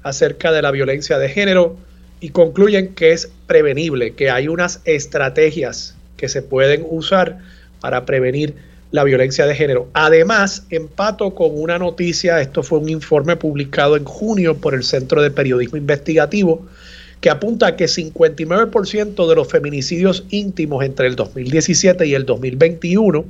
acerca 0.03 0.51
de 0.51 0.61
la 0.61 0.71
violencia 0.71 1.17
de 1.17 1.29
género 1.29 1.77
y 2.19 2.29
concluyen 2.29 2.93
que 2.93 3.11
es 3.11 3.31
prevenible, 3.47 4.13
que 4.13 4.29
hay 4.29 4.47
unas 4.47 4.81
estrategias 4.85 5.95
que 6.15 6.29
se 6.29 6.41
pueden 6.41 6.85
usar 6.89 7.39
para 7.81 8.05
prevenir 8.05 8.55
la 8.91 9.03
violencia 9.03 9.45
de 9.47 9.55
género. 9.55 9.89
Además, 9.93 10.65
empato 10.69 11.33
con 11.33 11.49
una 11.51 11.79
noticia, 11.79 12.39
esto 12.39 12.61
fue 12.61 12.79
un 12.79 12.89
informe 12.89 13.35
publicado 13.35 13.97
en 13.97 14.05
junio 14.05 14.55
por 14.55 14.75
el 14.75 14.83
Centro 14.83 15.21
de 15.21 15.31
Periodismo 15.31 15.77
Investigativo, 15.77 16.65
que 17.19 17.29
apunta 17.29 17.67
a 17.67 17.75
que 17.75 17.85
59% 17.85 19.27
de 19.27 19.35
los 19.35 19.47
feminicidios 19.47 20.25
íntimos 20.29 20.85
entre 20.85 21.07
el 21.07 21.15
2017 21.15 22.05
y 22.05 22.13
el 22.13 22.25
2021 22.25 23.25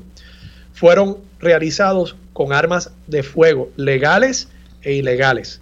fueron 0.73 1.17
realizados 1.39 2.15
con 2.33 2.51
armas 2.51 2.91
de 3.07 3.23
fuego 3.23 3.69
legales 3.77 4.49
e 4.81 4.93
ilegales. 4.93 5.61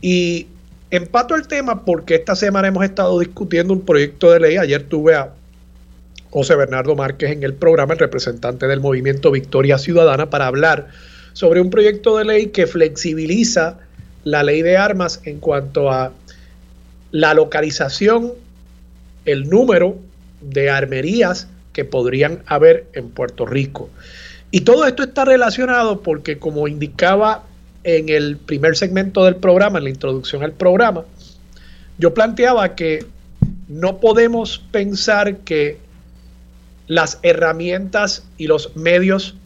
Y 0.00 0.46
Empato 0.90 1.34
el 1.34 1.46
tema 1.46 1.84
porque 1.84 2.14
esta 2.14 2.34
semana 2.34 2.68
hemos 2.68 2.82
estado 2.82 3.18
discutiendo 3.20 3.74
un 3.74 3.82
proyecto 3.82 4.30
de 4.30 4.40
ley. 4.40 4.56
Ayer 4.56 4.84
tuve 4.84 5.14
a 5.14 5.34
José 6.30 6.56
Bernardo 6.56 6.96
Márquez 6.96 7.30
en 7.30 7.42
el 7.42 7.52
programa, 7.52 7.92
el 7.92 7.98
representante 7.98 8.66
del 8.66 8.80
movimiento 8.80 9.30
Victoria 9.30 9.76
Ciudadana, 9.76 10.30
para 10.30 10.46
hablar 10.46 10.88
sobre 11.34 11.60
un 11.60 11.68
proyecto 11.68 12.16
de 12.16 12.24
ley 12.24 12.46
que 12.46 12.66
flexibiliza 12.66 13.78
la 14.24 14.42
ley 14.42 14.62
de 14.62 14.78
armas 14.78 15.20
en 15.24 15.40
cuanto 15.40 15.90
a 15.90 16.12
la 17.10 17.34
localización, 17.34 18.32
el 19.26 19.50
número 19.50 19.98
de 20.40 20.70
armerías 20.70 21.48
que 21.74 21.84
podrían 21.84 22.42
haber 22.46 22.86
en 22.94 23.10
Puerto 23.10 23.44
Rico. 23.44 23.90
Y 24.50 24.62
todo 24.62 24.86
esto 24.86 25.02
está 25.02 25.26
relacionado 25.26 26.00
porque, 26.00 26.38
como 26.38 26.66
indicaba 26.66 27.44
en 27.88 28.10
el 28.10 28.36
primer 28.36 28.76
segmento 28.76 29.24
del 29.24 29.36
programa, 29.36 29.78
en 29.78 29.84
la 29.84 29.90
introducción 29.90 30.42
al 30.42 30.52
programa, 30.52 31.06
yo 31.96 32.12
planteaba 32.12 32.74
que 32.74 33.06
no 33.66 33.98
podemos 33.98 34.62
pensar 34.70 35.38
que 35.38 35.78
las 36.86 37.18
herramientas 37.22 38.24
y 38.36 38.46
los 38.46 38.76
medios 38.76 39.36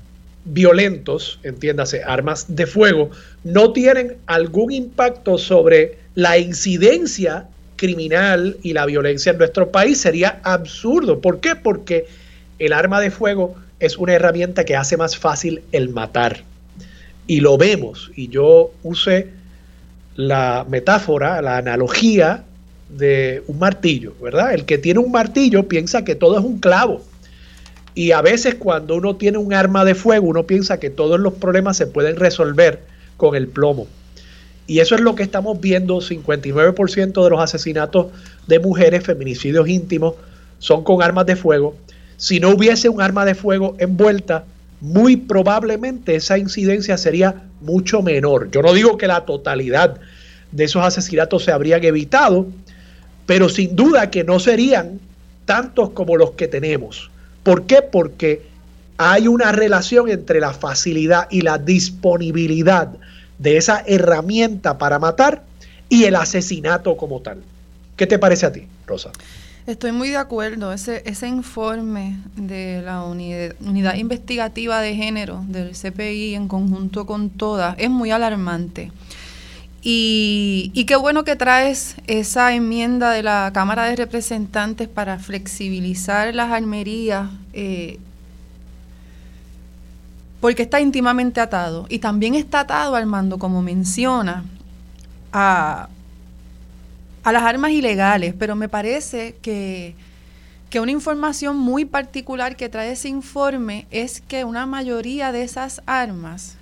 violentos, 0.44 1.38
entiéndase, 1.44 2.02
armas 2.02 2.56
de 2.56 2.66
fuego, 2.66 3.10
no 3.44 3.72
tienen 3.72 4.16
algún 4.26 4.72
impacto 4.72 5.38
sobre 5.38 5.98
la 6.16 6.36
incidencia 6.36 7.46
criminal 7.76 8.56
y 8.60 8.72
la 8.72 8.86
violencia 8.86 9.30
en 9.30 9.38
nuestro 9.38 9.70
país. 9.70 10.00
Sería 10.00 10.40
absurdo. 10.42 11.20
¿Por 11.20 11.38
qué? 11.38 11.54
Porque 11.54 12.06
el 12.58 12.72
arma 12.72 13.00
de 13.00 13.12
fuego 13.12 13.54
es 13.78 13.96
una 13.98 14.14
herramienta 14.14 14.64
que 14.64 14.74
hace 14.74 14.96
más 14.96 15.16
fácil 15.16 15.62
el 15.70 15.90
matar. 15.90 16.42
Y 17.26 17.40
lo 17.40 17.56
vemos. 17.56 18.10
Y 18.16 18.28
yo 18.28 18.72
usé 18.82 19.28
la 20.16 20.66
metáfora, 20.68 21.40
la 21.42 21.56
analogía 21.56 22.44
de 22.88 23.42
un 23.46 23.58
martillo, 23.58 24.14
¿verdad? 24.22 24.54
El 24.54 24.64
que 24.64 24.78
tiene 24.78 25.00
un 25.00 25.10
martillo 25.10 25.66
piensa 25.68 26.04
que 26.04 26.14
todo 26.14 26.38
es 26.38 26.44
un 26.44 26.58
clavo. 26.58 27.02
Y 27.94 28.12
a 28.12 28.22
veces 28.22 28.54
cuando 28.54 28.96
uno 28.96 29.16
tiene 29.16 29.38
un 29.38 29.52
arma 29.52 29.84
de 29.84 29.94
fuego, 29.94 30.28
uno 30.28 30.44
piensa 30.44 30.78
que 30.80 30.90
todos 30.90 31.20
los 31.20 31.34
problemas 31.34 31.76
se 31.76 31.86
pueden 31.86 32.16
resolver 32.16 32.80
con 33.16 33.34
el 33.34 33.48
plomo. 33.48 33.86
Y 34.66 34.80
eso 34.80 34.94
es 34.94 35.00
lo 35.00 35.14
que 35.14 35.22
estamos 35.22 35.60
viendo, 35.60 36.00
59% 36.00 37.24
de 37.24 37.30
los 37.30 37.40
asesinatos 37.40 38.06
de 38.46 38.58
mujeres, 38.60 39.04
feminicidios 39.04 39.68
íntimos, 39.68 40.14
son 40.58 40.84
con 40.84 41.02
armas 41.02 41.26
de 41.26 41.36
fuego. 41.36 41.76
Si 42.16 42.40
no 42.40 42.50
hubiese 42.50 42.88
un 42.88 43.02
arma 43.02 43.24
de 43.24 43.34
fuego 43.34 43.74
envuelta, 43.78 44.44
muy 44.82 45.16
probablemente 45.16 46.16
esa 46.16 46.38
incidencia 46.38 46.98
sería 46.98 47.44
mucho 47.60 48.02
menor. 48.02 48.50
Yo 48.50 48.62
no 48.62 48.72
digo 48.72 48.98
que 48.98 49.06
la 49.06 49.24
totalidad 49.24 50.00
de 50.50 50.64
esos 50.64 50.84
asesinatos 50.84 51.44
se 51.44 51.52
habrían 51.52 51.84
evitado, 51.84 52.48
pero 53.24 53.48
sin 53.48 53.76
duda 53.76 54.10
que 54.10 54.24
no 54.24 54.40
serían 54.40 54.98
tantos 55.44 55.90
como 55.90 56.16
los 56.16 56.32
que 56.32 56.48
tenemos. 56.48 57.12
¿Por 57.44 57.64
qué? 57.66 57.80
Porque 57.80 58.42
hay 58.96 59.28
una 59.28 59.52
relación 59.52 60.08
entre 60.08 60.40
la 60.40 60.52
facilidad 60.52 61.28
y 61.30 61.42
la 61.42 61.58
disponibilidad 61.58 62.88
de 63.38 63.58
esa 63.58 63.84
herramienta 63.86 64.78
para 64.78 64.98
matar 64.98 65.44
y 65.88 66.04
el 66.04 66.16
asesinato 66.16 66.96
como 66.96 67.20
tal. 67.20 67.38
¿Qué 67.94 68.08
te 68.08 68.18
parece 68.18 68.46
a 68.46 68.52
ti, 68.52 68.66
Rosa? 68.84 69.12
Estoy 69.66 69.92
muy 69.92 70.08
de 70.08 70.16
acuerdo. 70.16 70.72
Ese, 70.72 71.02
ese 71.06 71.28
informe 71.28 72.18
de 72.34 72.82
la 72.82 73.04
unidad, 73.04 73.94
investigativa 73.94 74.80
de 74.80 74.96
género 74.96 75.44
del 75.46 75.72
CPI 75.72 76.34
en 76.34 76.48
conjunto 76.48 77.06
con 77.06 77.30
todas 77.30 77.76
es 77.78 77.88
muy 77.88 78.10
alarmante. 78.10 78.90
Y, 79.84 80.70
y, 80.74 80.84
qué 80.84 80.94
bueno 80.94 81.24
que 81.24 81.34
traes 81.34 81.96
esa 82.06 82.54
enmienda 82.54 83.10
de 83.10 83.24
la 83.24 83.50
Cámara 83.52 83.86
de 83.86 83.96
Representantes 83.96 84.88
para 84.88 85.18
flexibilizar 85.18 86.32
las 86.36 86.52
armerías, 86.52 87.28
eh, 87.52 87.98
porque 90.40 90.62
está 90.62 90.80
íntimamente 90.80 91.40
atado. 91.40 91.86
Y 91.88 91.98
también 91.98 92.36
está 92.36 92.60
atado, 92.60 92.94
Armando, 92.94 93.38
como 93.40 93.60
menciona, 93.60 94.44
a, 95.32 95.88
a 97.22 97.32
las 97.32 97.42
armas 97.42 97.72
ilegales. 97.72 98.34
Pero 98.38 98.56
me 98.56 98.68
parece 98.68 99.34
que, 99.42 99.94
que 100.70 100.80
una 100.80 100.90
información 100.90 101.56
muy 101.56 101.84
particular 101.84 102.56
que 102.56 102.68
trae 102.68 102.92
ese 102.92 103.08
informe 103.08 103.86
es 103.90 104.20
que 104.20 104.44
una 104.44 104.66
mayoría 104.66 105.32
de 105.32 105.42
esas 105.42 105.82
armas, 105.86 106.56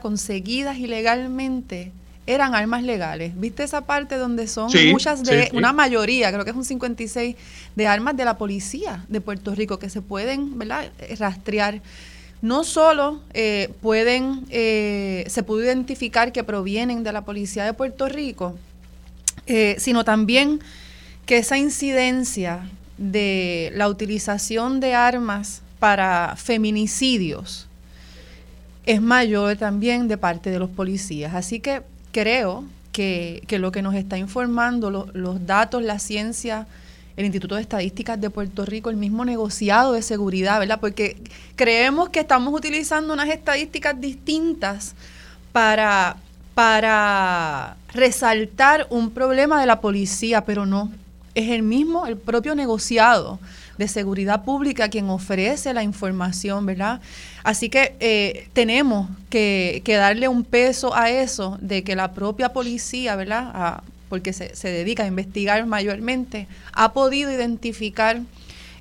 conseguidas 0.00 0.78
ilegalmente, 0.78 1.92
eran 2.26 2.54
armas 2.54 2.82
legales. 2.82 3.38
¿Viste 3.38 3.62
esa 3.62 3.82
parte 3.82 4.16
donde 4.16 4.48
son 4.48 4.70
muchas 4.90 5.22
de, 5.22 5.50
una 5.52 5.72
mayoría, 5.72 6.32
creo 6.32 6.44
que 6.44 6.50
es 6.50 6.56
un 6.56 6.64
56, 6.64 7.36
de 7.74 7.86
armas 7.86 8.16
de 8.16 8.24
la 8.24 8.36
policía 8.36 9.04
de 9.08 9.20
Puerto 9.20 9.54
Rico 9.54 9.78
que 9.78 9.88
se 9.90 10.02
pueden 10.02 10.58
¿verdad? 10.58 10.90
rastrear? 11.18 11.80
No 12.42 12.64
solo 12.64 13.20
eh, 13.32 13.70
pueden, 13.80 14.44
eh, 14.50 15.24
se 15.28 15.42
pudo 15.42 15.62
identificar 15.64 16.32
que 16.32 16.44
provienen 16.44 17.02
de 17.02 17.12
la 17.12 17.24
policía 17.24 17.64
de 17.64 17.72
Puerto 17.72 18.08
Rico, 18.08 18.56
eh, 19.46 19.76
sino 19.78 20.04
también 20.04 20.60
que 21.24 21.38
esa 21.38 21.58
incidencia 21.58 22.68
de 22.98 23.72
la 23.74 23.88
utilización 23.88 24.80
de 24.80 24.94
armas 24.94 25.62
para 25.78 26.34
feminicidios 26.36 27.66
es 28.86 29.02
mayor 29.02 29.56
también 29.56 30.08
de 30.08 30.16
parte 30.16 30.50
de 30.50 30.58
los 30.58 30.70
policías. 30.70 31.34
Así 31.34 31.60
que 31.60 31.82
creo 32.12 32.64
que, 32.92 33.42
lo 33.58 33.72
que 33.72 33.82
nos 33.82 33.94
está 33.94 34.16
informando, 34.16 35.10
los 35.12 35.46
datos, 35.46 35.82
la 35.82 35.98
ciencia, 35.98 36.66
el 37.16 37.26
Instituto 37.26 37.56
de 37.56 37.62
Estadísticas 37.62 38.20
de 38.20 38.30
Puerto 38.30 38.64
Rico, 38.64 38.88
el 38.88 38.96
mismo 38.96 39.24
negociado 39.24 39.92
de 39.92 40.02
seguridad, 40.02 40.58
¿verdad? 40.60 40.80
Porque 40.80 41.16
creemos 41.56 42.08
que 42.08 42.20
estamos 42.20 42.54
utilizando 42.54 43.12
unas 43.12 43.28
estadísticas 43.28 44.00
distintas 44.00 44.94
para, 45.52 46.16
para 46.56 47.76
resaltar 47.92 48.86
un 48.88 49.10
problema 49.10 49.60
de 49.60 49.66
la 49.66 49.82
policía, 49.82 50.46
pero 50.46 50.64
no. 50.64 50.90
Es 51.34 51.50
el 51.50 51.62
mismo, 51.62 52.06
el 52.06 52.16
propio 52.16 52.54
negociado 52.54 53.38
de 53.76 53.86
seguridad 53.88 54.42
pública 54.42 54.88
quien 54.88 55.10
ofrece 55.10 55.74
la 55.74 55.82
información, 55.82 56.64
¿verdad? 56.64 57.02
Así 57.44 57.68
que 57.68 57.94
eh, 58.00 58.48
tenemos 58.54 59.10
que, 59.28 59.82
darle 59.86 60.28
un 60.28 60.44
peso 60.44 60.96
a 60.96 61.10
eso 61.10 61.58
de 61.60 61.84
que 61.84 61.94
la 61.94 62.12
propia 62.12 62.54
policía, 62.54 63.16
¿verdad? 63.16 63.82
porque 64.08 64.32
se, 64.32 64.68
dedica 64.68 65.02
a 65.02 65.08
investigar 65.08 65.66
mayormente, 65.66 66.48
ha 66.72 66.94
podido 66.94 67.30
identificar 67.30 68.22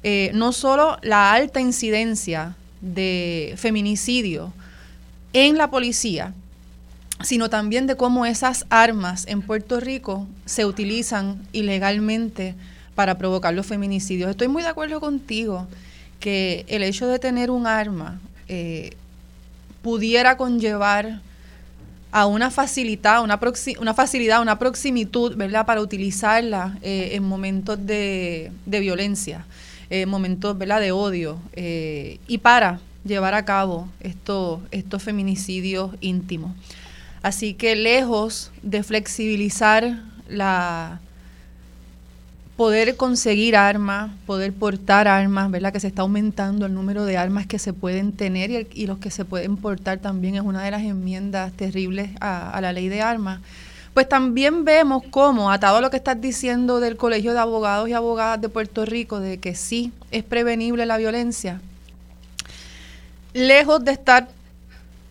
eh, 0.01 0.31
no 0.33 0.53
solo 0.53 0.97
la 1.01 1.33
alta 1.33 1.59
incidencia 1.59 2.55
de 2.79 3.53
feminicidio 3.57 4.53
en 5.33 5.57
la 5.57 5.69
policía, 5.69 6.33
sino 7.23 7.49
también 7.49 7.87
de 7.87 7.95
cómo 7.95 8.25
esas 8.25 8.65
armas 8.69 9.25
en 9.27 9.41
Puerto 9.41 9.79
Rico 9.79 10.27
se 10.45 10.65
utilizan 10.65 11.41
ilegalmente 11.53 12.55
para 12.93 13.17
provocar 13.17 13.53
los 13.53 13.65
feminicidios. 13.65 14.29
Estoy 14.29 14.47
muy 14.47 14.63
de 14.63 14.69
acuerdo 14.69 14.99
contigo 14.99 15.67
que 16.19 16.65
el 16.67 16.83
hecho 16.83 17.07
de 17.07 17.19
tener 17.19 17.51
un 17.51 17.67
arma 17.67 18.19
eh, 18.47 18.91
pudiera 19.81 20.37
conllevar 20.37 21.21
a 22.11 22.25
una 22.25 22.49
facilidad, 22.49 23.21
una, 23.21 23.39
una 23.79 23.93
facilidad, 23.93 24.41
una 24.41 24.57
proximitud, 24.57 25.35
¿verdad?, 25.35 25.65
para 25.65 25.81
utilizarla 25.81 26.77
eh, 26.81 27.09
en 27.11 27.23
momentos 27.23 27.85
de, 27.85 28.51
violencia, 28.65 29.45
en 29.89 30.07
momentos, 30.07 30.57
¿verdad?, 30.57 30.79
de 30.79 30.93
odio, 30.93 31.37
eh, 31.53 32.19
y 32.27 32.37
para 32.37 32.79
llevar 33.03 33.33
a 33.33 33.43
cabo 33.43 33.89
estos 33.99 35.03
feminicidios 35.03 35.91
íntimos. 35.99 36.51
Así 37.25 37.55
que 37.55 37.75
lejos 37.75 38.51
de 38.61 38.83
flexibilizar 38.83 40.03
la, 40.29 40.99
poder 42.55 42.97
conseguir 42.97 43.55
armas, 43.55 44.11
poder 44.27 44.53
portar 44.53 45.07
armas, 45.07 45.49
¿verdad? 45.49 45.73
Que 45.73 45.79
se 45.79 45.87
está 45.87 46.03
aumentando 46.03 46.67
el 46.67 46.75
número 46.75 47.03
de 47.03 47.17
armas 47.17 47.47
que 47.47 47.57
se 47.57 47.73
pueden 47.73 48.11
tener 48.11 48.67
y, 48.71 48.85
los 48.85 48.99
que 48.99 49.09
se 49.09 49.25
pueden 49.25 49.57
portar 49.57 49.97
también 49.97 50.35
es 50.35 50.41
una 50.41 50.61
de 50.61 50.69
las 50.69 50.83
enmiendas 50.83 51.51
terribles 51.53 52.11
a, 52.21 52.61
la 52.61 52.71
ley 52.73 52.89
de 52.89 53.01
armas. 53.01 53.39
Pues 53.95 54.07
también 54.07 54.63
vemos 54.63 55.01
cómo, 55.09 55.49
atado 55.49 55.77
a 55.77 55.81
lo 55.81 55.89
que 55.89 55.97
estás 55.97 56.21
diciendo 56.21 56.79
del 56.79 56.95
Colegio 56.95 57.33
de 57.33 57.39
Abogados 57.39 57.89
y 57.89 57.93
Abogadas 57.93 58.39
de 58.39 58.49
Puerto 58.49 58.85
Rico, 58.85 59.19
de 59.19 59.39
que 59.39 59.55
sí 59.55 59.91
es 60.11 60.23
prevenible 60.23 60.85
la 60.85 60.97
violencia, 60.97 61.59
lejos 63.33 63.83
de 63.83 63.93
estar 63.93 64.27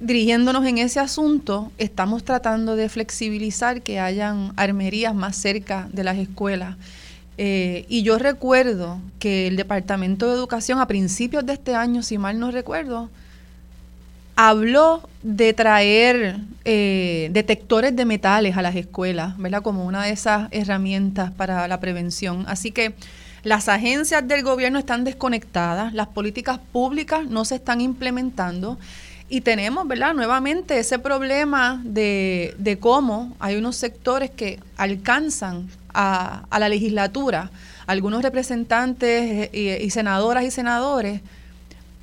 dirigiéndonos 0.07 0.67
en 0.67 0.79
ese 0.79 1.01
asunto, 1.01 1.73
estamos 1.79 2.25
tratando 2.25 2.77
de 2.77 2.89
flexibilizar 2.89 3.83
que 3.83 3.99
hayan 3.99 4.53
armerías 4.57 5.15
más 5.15 5.37
cerca 5.37 5.89
de 5.93 6.05
las 6.05 6.19
escuelas 6.19 6.77
eh, 7.37 7.85
y 7.89 8.03
yo 8.03 8.19
recuerdo 8.19 9.01
que 9.19 9.49
el 9.49 9.57
Departamento 9.57 10.29
de 10.29 10.35
Educación 10.35 10.79
a 10.79 10.87
principios 10.87 11.45
de 11.45 11.55
este 11.55 11.75
año, 11.75 12.03
si 12.03 12.17
mal 12.19 12.39
no 12.39 12.51
recuerdo, 12.51 13.11
habló 14.37 15.09
de 15.23 15.53
traer 15.53 16.39
eh, 16.65 17.31
detectores 17.33 17.95
de 17.97 18.05
metales 18.05 18.57
a 18.57 18.63
las 18.63 18.77
escuelas, 18.77 19.37
¿verdad? 19.39 19.63
Como 19.63 19.85
una 19.85 20.05
de 20.05 20.13
esas 20.13 20.49
herramientas 20.53 21.33
para 21.33 21.67
la 21.67 21.81
prevención. 21.81 22.45
Así 22.47 22.71
que 22.71 22.95
Las 23.45 23.69
agencias 23.69 24.27
del 24.27 24.43
gobierno 24.43 24.79
están 24.79 25.05
desconectadas, 25.05 25.93
las 25.93 26.07
políticas 26.07 26.59
públicas 26.73 27.27
no 27.29 27.45
se 27.45 27.57
están 27.57 27.83
implementando 27.83 28.79
y 29.29 29.41
tenemos, 29.41 29.89
¿verdad? 29.89 30.15
Nuevamente 30.15 30.79
ese 30.79 30.99
problema 30.99 31.81
de, 31.85 32.55
de 32.59 32.79
cómo 32.79 33.35
hay 33.41 33.57
unos 33.57 33.77
sectores 33.77 34.31
que 34.31 34.61
alcanzan 34.77 35.69
a, 35.93 36.45
a 36.51 36.59
la 36.59 36.69
legislatura, 36.69 37.51
algunos 37.87 38.23
representantes 38.23 39.51
y, 39.53 39.71
y 39.71 39.91
senadoras 39.91 40.45
y 40.45 40.51
senadores, 40.51 41.21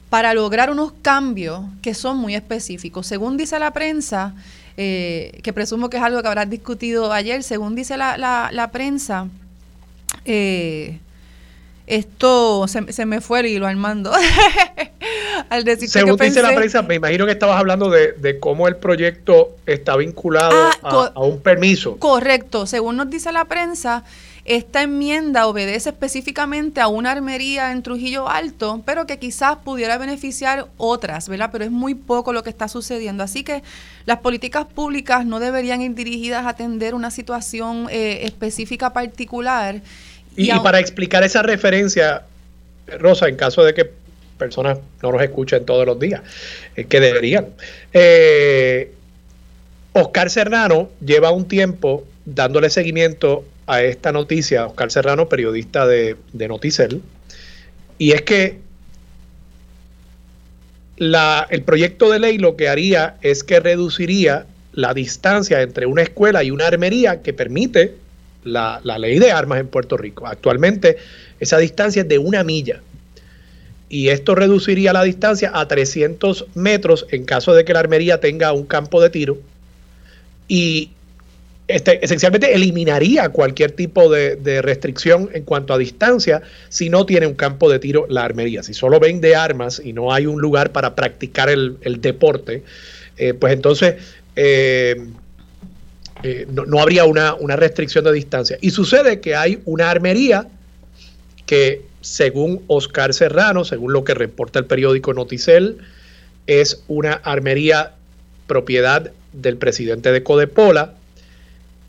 para 0.09 0.33
lograr 0.33 0.69
unos 0.69 0.91
cambios 1.01 1.61
que 1.81 1.93
son 1.93 2.17
muy 2.17 2.35
específicos. 2.35 3.07
Según 3.07 3.37
dice 3.37 3.57
la 3.59 3.71
prensa, 3.71 4.33
eh, 4.75 5.39
que 5.41 5.53
presumo 5.53 5.89
que 5.89 5.97
es 5.97 6.03
algo 6.03 6.21
que 6.21 6.27
habrás 6.27 6.49
discutido 6.49 7.13
ayer, 7.13 7.43
según 7.43 7.75
dice 7.75 7.95
la, 7.95 8.17
la, 8.17 8.49
la 8.51 8.71
prensa, 8.71 9.27
eh, 10.25 10.99
esto 11.87 12.67
se, 12.67 12.91
se, 12.93 13.05
me 13.05 13.21
fue 13.21 13.41
el 13.41 13.47
hilo, 13.47 13.67
Armando. 13.67 14.11
Al 15.49 15.63
decir 15.63 15.89
Según 15.89 16.17
que 16.17 16.25
dice 16.25 16.41
la 16.41 16.55
prensa, 16.55 16.81
me 16.81 16.95
imagino 16.95 17.25
que 17.25 17.31
estabas 17.31 17.59
hablando 17.59 17.89
de, 17.89 18.13
de 18.13 18.39
cómo 18.39 18.67
el 18.67 18.77
proyecto 18.77 19.55
está 19.65 19.97
vinculado 19.97 20.55
ah, 20.55 20.77
a, 20.81 21.11
a, 21.13 21.19
un 21.21 21.41
permiso. 21.41 21.97
Correcto. 21.97 22.65
Según 22.65 22.97
nos 22.97 23.09
dice 23.09 23.31
la 23.31 23.45
prensa, 23.45 24.03
esta 24.45 24.81
enmienda 24.81 25.45
obedece 25.45 25.89
específicamente 25.89 26.81
a 26.81 26.87
una 26.87 27.11
armería 27.11 27.71
en 27.71 27.83
Trujillo 27.83 28.27
Alto, 28.27 28.81
pero 28.85 29.05
que 29.05 29.19
quizás 29.19 29.57
pudiera 29.57 29.97
beneficiar 29.97 30.67
otras, 30.77 31.29
¿verdad? 31.29 31.49
Pero 31.51 31.65
es 31.65 31.71
muy 31.71 31.93
poco 31.93 32.33
lo 32.33 32.41
que 32.41 32.49
está 32.49 32.67
sucediendo. 32.67 33.23
Así 33.23 33.43
que 33.43 33.61
las 34.05 34.19
políticas 34.19 34.65
públicas 34.65 35.25
no 35.25 35.39
deberían 35.39 35.81
ir 35.81 35.93
dirigidas 35.93 36.45
a 36.45 36.49
atender 36.49 36.95
una 36.95 37.11
situación 37.11 37.87
eh, 37.91 38.21
específica 38.23 38.93
particular. 38.93 39.81
Y, 40.35 40.51
y, 40.51 40.55
y 40.55 40.59
para 40.59 40.79
explicar 40.79 41.23
esa 41.23 41.41
referencia, 41.41 42.23
Rosa, 42.99 43.27
en 43.27 43.35
caso 43.35 43.63
de 43.63 43.73
que 43.73 43.89
personas 44.41 44.79
no 45.03 45.11
nos 45.11 45.21
escuchen 45.21 45.65
todos 45.65 45.85
los 45.85 45.99
días, 45.99 46.21
eh, 46.75 46.85
que 46.85 46.99
deberían. 46.99 47.45
Eh, 47.93 48.91
Oscar 49.93 50.31
Serrano 50.31 50.89
lleva 51.05 51.29
un 51.31 51.47
tiempo 51.47 52.05
dándole 52.25 52.71
seguimiento 52.71 53.45
a 53.67 53.83
esta 53.83 54.11
noticia, 54.11 54.65
Oscar 54.65 54.91
Serrano, 54.91 55.29
periodista 55.29 55.85
de, 55.85 56.15
de 56.33 56.47
Noticel, 56.47 57.01
y 57.99 58.13
es 58.13 58.23
que 58.23 58.59
la, 60.97 61.45
el 61.51 61.61
proyecto 61.61 62.09
de 62.09 62.19
ley 62.19 62.37
lo 62.39 62.55
que 62.55 62.67
haría 62.67 63.17
es 63.21 63.43
que 63.43 63.59
reduciría 63.59 64.47
la 64.73 64.93
distancia 64.93 65.61
entre 65.61 65.85
una 65.85 66.01
escuela 66.01 66.43
y 66.43 66.49
una 66.49 66.65
armería 66.67 67.21
que 67.21 67.33
permite 67.33 67.95
la, 68.43 68.81
ley 68.99 69.19
de 69.19 69.31
armas 69.31 69.59
en 69.59 69.67
Puerto 69.67 69.97
Rico. 69.97 70.27
Actualmente 70.27 70.97
esa 71.39 71.57
distancia 71.57 72.03
es 72.03 72.07
de 72.07 72.17
una 72.17 72.43
milla 72.43 72.81
y 73.89 74.09
esto 74.09 74.35
reduciría 74.35 74.93
la 74.93 75.03
distancia 75.03 75.51
a 75.53 75.67
300 75.67 76.47
metros 76.55 77.05
en 77.09 77.25
caso 77.25 77.53
de 77.53 77.65
que 77.65 77.73
la 77.73 77.79
armería 77.79 78.19
tenga 78.19 78.53
un 78.53 78.65
campo 78.65 79.01
de 79.01 79.09
tiro 79.09 79.37
y 80.47 80.91
este, 81.67 82.03
esencialmente 82.03 82.53
eliminaría 82.53 83.29
cualquier 83.29 83.71
tipo 83.71 84.09
de, 84.09 84.61
restricción 84.61 85.29
en 85.33 85.43
cuanto 85.43 85.73
a 85.73 85.77
distancia 85.77 86.41
si 86.69 86.89
no 86.89 87.05
tiene 87.05 87.27
un 87.27 87.35
campo 87.35 87.69
de 87.69 87.79
tiro 87.79 88.05
la 88.09 88.25
armería. 88.25 88.61
Si 88.63 88.73
solo 88.73 88.99
vende 88.99 89.35
armas 89.35 89.81
y 89.83 89.93
no 89.93 90.13
hay 90.13 90.25
un 90.25 90.41
lugar 90.41 90.71
para 90.71 90.95
practicar 90.95 91.49
el, 91.49 91.77
el 91.81 92.01
deporte, 92.01 92.63
eh, 93.17 93.33
pues 93.33 93.53
entonces 93.53 93.95
eh, 94.35 94.95
eh, 96.23 96.47
no, 96.51 96.65
no, 96.65 96.79
habría 96.79 97.05
una, 97.05 97.33
una 97.35 97.55
restricción 97.55 98.03
de 98.03 98.13
distancia. 98.13 98.57
Y 98.61 98.71
sucede 98.71 99.19
que 99.19 99.35
hay 99.35 99.61
una 99.65 99.89
armería 99.89 100.47
que, 101.45 101.83
según 102.01 102.63
Oscar 102.67 103.13
Serrano, 103.13 103.65
según 103.65 103.93
lo 103.93 104.03
que 104.03 104.13
reporta 104.13 104.59
el 104.59 104.65
periódico 104.65 105.13
Noticel, 105.13 105.77
es 106.47 106.83
una 106.87 107.13
armería 107.13 107.93
propiedad 108.47 109.11
del 109.33 109.57
presidente 109.57 110.11
de 110.11 110.23
Codepola, 110.23 110.95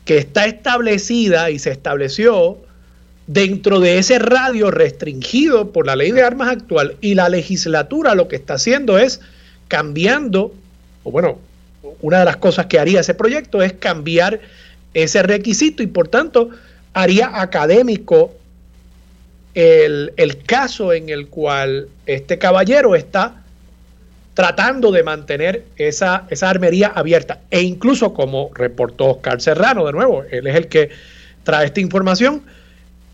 que 0.05 0.17
está 0.17 0.45
establecida 0.45 1.49
y 1.49 1.59
se 1.59 1.71
estableció 1.71 2.57
dentro 3.27 3.79
de 3.79 3.99
ese 3.99 4.19
radio 4.19 4.69
restringido 4.69 5.71
por 5.71 5.85
la 5.85 5.95
ley 5.95 6.11
de 6.11 6.23
armas 6.23 6.49
actual 6.49 6.97
y 6.99 7.15
la 7.15 7.29
legislatura 7.29 8.15
lo 8.15 8.27
que 8.27 8.35
está 8.35 8.55
haciendo 8.55 8.97
es 8.97 9.21
cambiando, 9.69 10.53
o 11.03 11.11
bueno, 11.11 11.39
una 12.01 12.19
de 12.19 12.25
las 12.25 12.37
cosas 12.37 12.67
que 12.67 12.79
haría 12.79 13.01
ese 13.01 13.13
proyecto 13.13 13.61
es 13.61 13.73
cambiar 13.73 14.39
ese 14.93 15.23
requisito 15.23 15.83
y 15.83 15.87
por 15.87 16.07
tanto 16.07 16.49
haría 16.93 17.41
académico 17.41 18.33
el, 19.53 20.13
el 20.17 20.43
caso 20.43 20.93
en 20.93 21.09
el 21.09 21.27
cual 21.27 21.87
este 22.05 22.37
caballero 22.37 22.95
está 22.95 23.43
tratando 24.33 24.91
de 24.91 25.03
mantener 25.03 25.65
esa, 25.77 26.25
esa 26.29 26.49
armería 26.49 26.87
abierta. 26.87 27.41
E 27.51 27.61
incluso, 27.61 28.13
como 28.13 28.49
reportó 28.53 29.11
Oscar 29.11 29.41
Serrano, 29.41 29.85
de 29.85 29.91
nuevo, 29.91 30.23
él 30.31 30.47
es 30.47 30.55
el 30.55 30.67
que 30.67 30.89
trae 31.43 31.65
esta 31.65 31.79
información, 31.79 32.41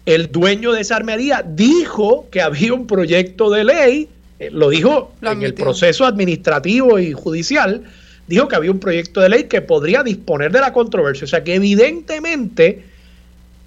el 0.05 0.32
dueño 0.32 0.72
de 0.72 0.82
esa 0.82 0.95
armería 0.95 1.43
dijo 1.45 2.28
que 2.32 2.41
había 2.41 2.74
un 2.74 2.88
proyecto 2.88 3.49
de 3.49 3.63
ley, 3.63 4.09
eh, 4.39 4.49
lo 4.51 4.70
dijo 4.70 5.13
lo 5.20 5.32
en 5.32 5.43
el 5.43 5.53
proceso 5.53 6.05
administrativo 6.05 6.99
y 6.99 7.11
judicial, 7.11 7.84
dijo 8.30 8.47
que 8.47 8.55
había 8.55 8.71
un 8.71 8.80
proyecto 8.80 9.21
de 9.21 9.30
ley 9.30 9.43
que 9.45 9.61
podría 9.61 10.03
disponer 10.03 10.51
de 10.51 10.61
la 10.61 10.71
controversia. 10.71 11.25
O 11.25 11.27
sea 11.27 11.43
que 11.43 11.55
evidentemente 11.55 12.86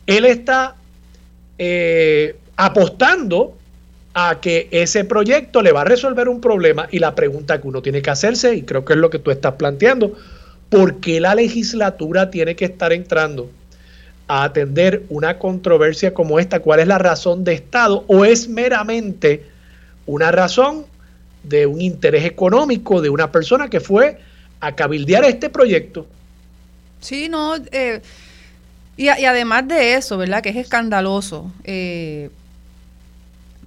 él 0.06 0.24
está 0.24 0.76
eh, 1.58 2.36
apostando 2.56 3.56
a 4.14 4.38
que 4.40 4.68
ese 4.70 5.04
proyecto 5.04 5.62
le 5.62 5.72
va 5.72 5.80
a 5.80 5.84
resolver 5.84 6.28
un 6.28 6.40
problema 6.40 6.86
y 6.92 7.00
la 7.00 7.14
pregunta 7.16 7.60
que 7.60 7.66
uno 7.66 7.82
tiene 7.82 8.02
que 8.02 8.10
hacerse, 8.10 8.54
y 8.54 8.62
creo 8.62 8.84
que 8.84 8.92
es 8.92 8.98
lo 9.00 9.10
que 9.10 9.18
tú 9.18 9.32
estás 9.32 9.54
planteando, 9.54 10.16
¿por 10.68 11.00
qué 11.00 11.18
la 11.20 11.34
legislatura 11.34 12.30
tiene 12.30 12.54
que 12.54 12.66
estar 12.66 12.92
entrando 12.92 13.50
a 14.28 14.44
atender 14.44 15.02
una 15.08 15.38
controversia 15.40 16.14
como 16.14 16.38
esta? 16.38 16.60
¿Cuál 16.60 16.80
es 16.80 16.86
la 16.86 16.98
razón 16.98 17.42
de 17.42 17.54
Estado? 17.54 18.04
¿O 18.06 18.24
es 18.24 18.48
meramente 18.48 19.44
una 20.06 20.30
razón 20.30 20.84
de 21.42 21.66
un 21.66 21.80
interés 21.80 22.24
económico 22.24 23.00
de 23.00 23.10
una 23.10 23.32
persona 23.32 23.68
que 23.68 23.80
fue 23.80 24.18
a 24.62 24.72
cabildear 24.72 25.24
este 25.24 25.50
proyecto? 25.50 26.06
Sí, 27.00 27.28
no, 27.28 27.56
eh, 27.72 28.00
y, 28.96 29.08
además 29.08 29.66
de 29.66 29.94
eso, 29.94 30.16
¿verdad? 30.16 30.40
Que 30.40 30.50
es 30.50 30.56
escandaloso. 30.56 31.52
Eh, 31.64 32.30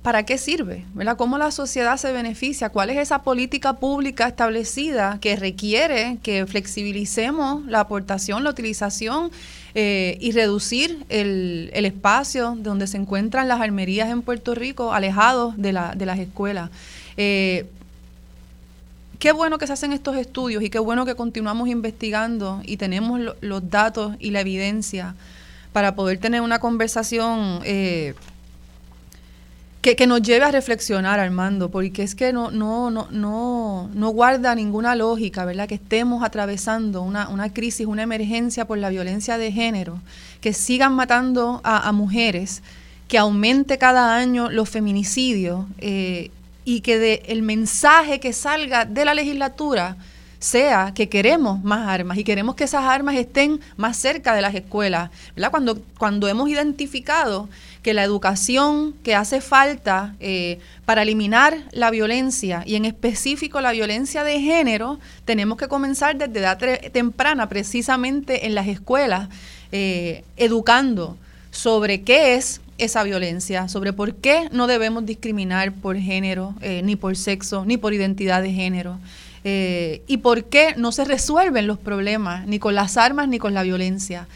¿para 0.01 0.23
qué 0.23 0.37
sirve? 0.37 0.85
¿verdad? 0.93 1.17
¿Cómo 1.17 1.37
la 1.37 1.51
sociedad 1.51 1.97
se 1.97 2.13
beneficia? 2.13 2.69
¿Cuál 2.69 2.91
es 2.91 2.97
esa 2.97 3.23
política 3.23 3.73
pública 3.73 4.27
establecida 4.27 5.17
que 5.19 5.35
requiere 5.35 6.17
que 6.23 6.45
flexibilicemos 6.45 7.65
la 7.65 7.81
aportación, 7.81 8.45
la 8.45 8.51
utilización 8.51 9.31
eh, 9.73 10.17
y 10.21 10.31
reducir 10.31 11.05
el, 11.09 11.71
espacio 11.73 12.55
donde 12.57 12.87
se 12.87 12.95
encuentran 12.95 13.49
las 13.49 13.59
armerías 13.59 14.09
en 14.09 14.21
Puerto 14.21 14.55
Rico, 14.55 14.93
alejados 14.93 15.57
de, 15.57 15.73
la, 15.73 15.93
de 15.93 16.05
las 16.05 16.19
escuelas? 16.19 16.69
Qué 19.25 19.31
bueno 19.31 19.57
que 19.57 19.65
se 19.65 19.73
hacen 19.73 19.91
estos 19.91 20.17
estudios 20.17 20.61
y 20.61 20.69
qué 20.69 20.77
bueno 20.77 21.03
que 21.03 21.15
continuamos 21.15 21.67
investigando 21.67 22.61
y 22.63 22.77
tenemos 22.77 23.19
lo, 23.19 23.35
los 23.41 23.71
datos 23.71 24.15
y 24.19 24.29
la 24.29 24.41
evidencia 24.41 25.15
para 25.73 25.95
poder 25.95 26.19
tener 26.19 26.41
una 26.41 26.59
conversación. 26.59 27.59
Eh, 27.63 28.13
que, 29.81 30.05
nos 30.05 30.21
lleve 30.21 30.45
a 30.45 30.51
reflexionar, 30.51 31.19
Armando, 31.19 31.71
porque 31.71 32.03
es 32.03 32.13
que 32.13 32.33
no, 32.33 32.51
no, 32.51 32.91
no, 32.91 33.07
no, 33.09 33.89
no 33.95 34.09
guarda 34.09 34.53
ninguna 34.53 34.95
lógica, 34.95 35.43
¿verdad? 35.43 35.67
Que 35.67 35.75
estemos 35.75 36.23
atravesando 36.23 37.01
una, 37.01 37.27
una 37.29 37.51
crisis, 37.51 37.87
una 37.87 38.03
emergencia 38.03 38.65
por 38.65 38.77
la 38.77 38.89
violencia 38.89 39.39
de 39.39 39.51
género, 39.51 40.01
que 40.39 40.53
sigan 40.53 40.93
matando 40.93 41.61
a, 41.63 41.89
a 41.89 41.91
mujeres, 41.93 42.61
que 43.07 43.17
aumente 43.17 43.79
cada 43.79 44.15
año 44.15 44.51
los 44.51 44.69
feminicidios 44.69 45.65
eh, 45.79 46.29
y 46.65 46.81
que 46.81 46.99
de, 46.99 47.23
el 47.27 47.43
mensaje 47.43 48.19
que 48.19 48.33
salga 48.33 48.83
de 48.83 49.05
la 49.05 49.13
legislatura 49.13 49.95
sea 50.39 50.91
que 50.93 51.07
queremos 51.07 51.63
más 51.63 51.87
armas 51.87 52.17
y 52.17 52.23
queremos 52.23 52.55
que 52.55 52.65
esas 52.65 52.83
armas 52.83 53.15
estén 53.15 53.61
más 53.77 53.97
cerca 53.97 54.35
de 54.35 54.41
las 54.41 54.53
escuelas. 54.53 55.09
cuando 55.97 56.27
hemos 56.27 56.49
identificado 56.49 57.47
que 57.85 57.93
la 57.93 58.03
educación 58.03 58.93
que 59.03 59.13
hace 59.13 59.41
falta 59.41 60.15
eh, 60.19 60.57
para 60.85 61.03
eliminar 61.03 61.55
la 61.71 61.91
violencia 61.91 62.63
y 62.65 62.75
en 62.75 62.83
específico 62.83 63.61
la 63.61 63.71
violencia 63.73 64.23
de 64.23 64.41
género, 64.41 64.99
tenemos 65.23 65.59
que 65.59 65.67
comenzar 65.67 66.15
desde 66.15 66.39
edad 66.39 66.57
temprana, 66.91 67.47
precisamente 67.47 68.47
en 68.47 68.55
las 68.55 68.67
escuelas, 68.67 69.29
eh, 69.71 70.23
educando 70.35 71.15
sobre 71.51 72.01
qué 72.01 72.33
es 72.33 72.59
esa 72.77 73.03
violencia, 73.03 73.67
sobre 73.67 73.93
por 73.93 74.15
qué 74.15 74.49
no 74.51 74.67
debemos 74.67 75.05
discriminar 75.05 75.73
por 75.73 75.97
género, 75.97 76.53
eh, 76.61 76.81
ni 76.83 76.95
por 76.95 77.15
sexo, 77.15 77.65
ni 77.65 77.77
por 77.77 77.93
identidad 77.93 78.41
de 78.41 78.51
género. 78.51 78.99
Eh, 79.43 80.01
y 80.07 80.17
por 80.17 80.45
qué 80.45 80.73
no 80.75 80.91
se 80.91 81.05
resuelven 81.05 81.67
los 81.67 81.77
problemas 81.77 82.47
ni 82.47 82.57
con 82.59 82.73
las 82.75 82.97
armas 82.97 83.27
ni 83.27 83.37
con 83.37 83.53
la 83.53 83.63
violencia. 83.63 84.27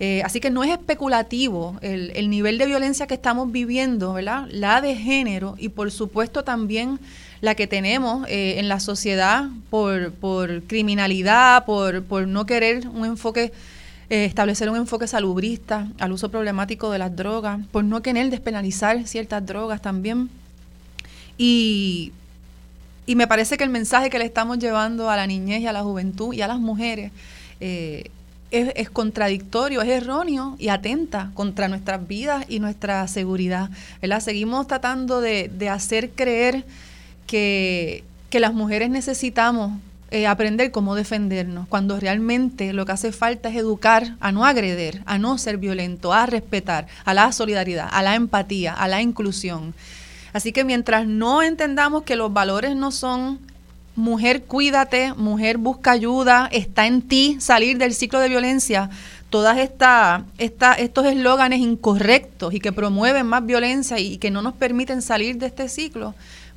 Eh, 0.00 0.22
así 0.24 0.40
que 0.40 0.50
no 0.50 0.64
es 0.64 0.72
especulativo 0.72 1.78
el, 1.80 2.10
el, 2.16 2.28
nivel 2.28 2.58
de 2.58 2.66
violencia 2.66 3.06
que 3.06 3.14
estamos 3.14 3.52
viviendo, 3.52 4.14
¿verdad? 4.14 4.48
La 4.50 4.80
de 4.80 4.96
género 4.96 5.54
y 5.56 5.68
por 5.68 5.92
supuesto 5.92 6.42
también 6.42 6.98
la 7.40 7.54
que 7.54 7.66
tenemos 7.66 8.26
en 8.28 8.68
la 8.68 8.80
sociedad 8.80 9.44
por, 9.70 10.12
por 10.12 10.62
criminalidad, 10.62 11.64
por, 11.66 12.02
por 12.02 12.26
no 12.26 12.46
querer 12.46 12.88
un 12.88 13.04
enfoque 13.04 13.52
eh, 14.10 14.24
establecer 14.24 14.68
un 14.68 14.76
enfoque 14.76 15.06
salubrista 15.06 15.88
al 15.98 16.12
uso 16.12 16.30
problemático 16.30 16.90
de 16.90 16.98
las 16.98 17.14
drogas, 17.16 17.60
por 17.72 17.84
no 17.84 18.02
querer 18.02 18.30
despenalizar 18.30 19.06
ciertas 19.06 19.44
drogas 19.46 19.80
también. 19.80 20.28
Y, 21.38 22.12
y, 23.06 23.16
me 23.16 23.26
parece 23.26 23.56
que 23.56 23.64
el 23.64 23.70
mensaje 23.70 24.10
que 24.10 24.18
le 24.18 24.24
estamos 24.24 24.58
llevando 24.58 25.10
a 25.10 25.16
la 25.16 25.26
niñez 25.26 25.62
y 25.62 25.66
a 25.66 25.72
la 25.72 25.82
juventud 25.82 26.32
y 26.32 26.42
a 26.42 26.48
las 26.48 26.60
mujeres 26.60 27.12
eh, 27.60 28.10
es, 28.50 28.88
contradictorio, 28.90 29.82
es 29.82 29.88
erróneo 29.88 30.54
y 30.58 30.68
atenta 30.68 31.30
contra 31.34 31.66
nuestras 31.66 32.06
vidas 32.06 32.44
y 32.48 32.60
nuestra 32.60 33.08
seguridad. 33.08 33.70
¿verdad? 34.00 34.20
Seguimos 34.20 34.68
tratando 34.68 35.20
de, 35.20 35.48
de 35.48 35.68
hacer 35.68 36.10
creer 36.10 36.64
que, 37.26 38.04
que 38.30 38.38
las 38.38 38.54
mujeres 38.54 38.90
necesitamos 38.90 39.72
eh, 40.14 40.28
aprender 40.28 40.70
cómo 40.70 40.94
defendernos, 40.94 41.66
cuando 41.66 41.98
realmente 41.98 42.72
lo 42.72 42.86
que 42.86 42.92
hace 42.92 43.10
falta 43.10 43.48
es 43.48 43.56
educar 43.56 44.14
a 44.20 44.30
no 44.30 44.46
agreder, 44.46 45.02
a 45.06 45.18
no 45.18 45.38
ser 45.38 45.58
violento, 45.58 46.12
a 46.12 46.24
respetar, 46.24 46.86
a 47.04 47.14
la 47.14 47.32
solidaridad, 47.32 47.88
a 47.90 48.00
la 48.00 48.14
empatía, 48.14 48.72
a 48.74 48.86
la 48.86 49.02
inclusión. 49.02 49.74
Así 50.32 50.52
que 50.52 50.62
mientras 50.62 51.08
no 51.08 51.42
entendamos 51.42 52.04
que 52.04 52.14
los 52.14 52.32
valores 52.32 52.76
no 52.76 52.92
son 52.92 53.40
mujer 53.96 54.44
cuídate, 54.44 55.14
mujer 55.14 55.58
busca 55.58 55.90
ayuda, 55.90 56.48
está 56.52 56.86
en 56.86 57.02
ti 57.02 57.36
salir 57.40 57.76
del 57.78 57.92
ciclo 57.92 58.20
de 58.20 58.28
violencia, 58.28 58.90
todas 59.30 59.58
esta, 59.58 60.26
estos 60.38 61.06
eslóganes 61.06 61.58
incorrectos 61.58 62.54
y 62.54 62.60
que 62.60 62.70
promueven 62.70 63.26
más 63.26 63.44
violencia 63.44 63.98
y 63.98 64.18
que 64.18 64.30
no 64.30 64.42
nos 64.42 64.54
permiten 64.54 65.02
salir 65.02 65.38
de 65.38 65.46
este 65.46 65.68
ciclo, 65.68 66.14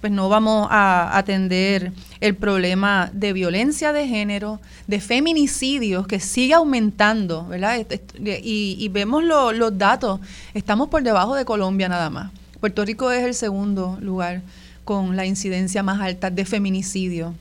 pues 0.08 0.16
no 0.16 0.30
vamos 0.30 0.70
a 0.72 1.18
atender 1.18 1.92
el 2.22 2.34
problema 2.34 3.10
de 3.12 3.34
violencia 3.34 3.92
de 3.92 4.08
género, 4.08 4.62
de 4.88 5.02
feminicidios 5.02 6.08
que 6.08 6.22
sigue 6.22 6.54
aumentando, 6.54 7.46
¿verdad? 7.46 7.86
Y, 8.18 8.88
vemos 8.88 9.22
los 9.26 9.78
datos, 9.78 10.22
estamos 10.54 10.88
por 10.88 11.04
debajo 11.04 11.36
de 11.36 11.44
Colombia 11.44 11.90
nada 11.90 12.10
más. 12.10 12.32
Puerto 12.62 12.86
Rico 12.86 13.12
es 13.12 13.26
el 13.26 13.34
segundo 13.34 13.98
lugar 14.00 14.44
con 14.86 15.18
la 15.18 15.26
incidencia 15.26 15.84
más 15.84 16.00
alta 16.00 16.30
de 16.30 16.46
feminicidio 16.46 17.34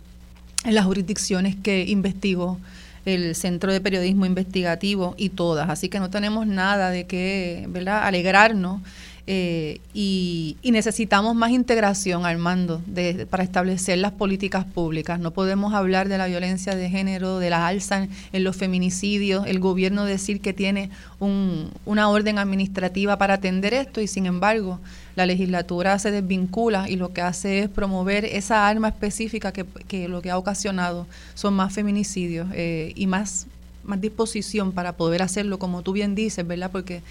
en 0.64 0.74
las 0.74 0.86
jurisdicciones 0.86 1.54
que 1.54 1.84
investigó 1.84 2.58
el 3.04 3.36
Centro 3.36 3.72
de 3.72 3.80
Periodismo 3.80 4.26
Investigativo 4.26 5.14
y 5.16 5.28
todas. 5.28 5.70
Así 5.70 5.88
que 5.88 6.00
no 6.00 6.10
tenemos 6.10 6.48
nada 6.48 6.90
de 6.90 7.06
qué 7.06 7.66
¿verdad? 7.68 8.02
alegrarnos 8.02 8.82
eh, 9.28 9.80
y, 9.92 10.56
necesitamos 10.62 11.34
más 11.34 11.50
integración, 11.50 12.26
Armando, 12.26 12.80
de, 12.86 13.26
para 13.26 13.42
establecer 13.42 13.98
las 13.98 14.12
políticas 14.12 14.64
públicas. 14.64 15.18
No 15.18 15.32
podemos 15.32 15.74
hablar 15.74 16.08
de 16.08 16.18
la 16.18 16.26
violencia 16.26 16.76
de 16.76 16.88
género, 16.88 17.38
de 17.38 17.50
la 17.50 17.66
alza 17.66 18.06
en, 18.32 18.44
los 18.44 18.56
feminicidios, 18.56 19.46
el 19.46 19.58
gobierno 19.58 20.04
decir 20.04 20.40
que 20.40 20.52
tiene 20.52 20.90
una 21.18 22.08
orden 22.08 22.38
administrativa 22.38 23.18
para 23.18 23.34
atender 23.34 23.74
esto 23.74 24.00
y 24.00 24.06
sin 24.06 24.26
embargo 24.26 24.78
la 25.16 25.24
legislatura 25.24 25.98
se 25.98 26.10
desvincula 26.10 26.88
y 26.88 26.96
lo 26.96 27.12
que 27.12 27.22
hace 27.22 27.60
es 27.60 27.68
promover 27.68 28.26
esa 28.26 28.68
arma 28.68 28.88
específica 28.88 29.50
que, 29.50 30.08
lo 30.08 30.20
que 30.20 30.30
ha 30.30 30.38
ocasionado 30.38 31.06
son 31.34 31.54
más 31.54 31.72
feminicidios 31.72 32.48
eh, 32.52 32.92
y 32.94 33.06
más, 33.06 33.46
más 33.82 34.00
disposición 34.00 34.72
para 34.72 34.92
poder 34.92 35.22
hacerlo, 35.22 35.58
como 35.58 35.82
tú 35.82 35.92
bien 35.92 36.14
dices, 36.14 36.46
¿verdad? 36.46 36.70
Porque 36.70 37.02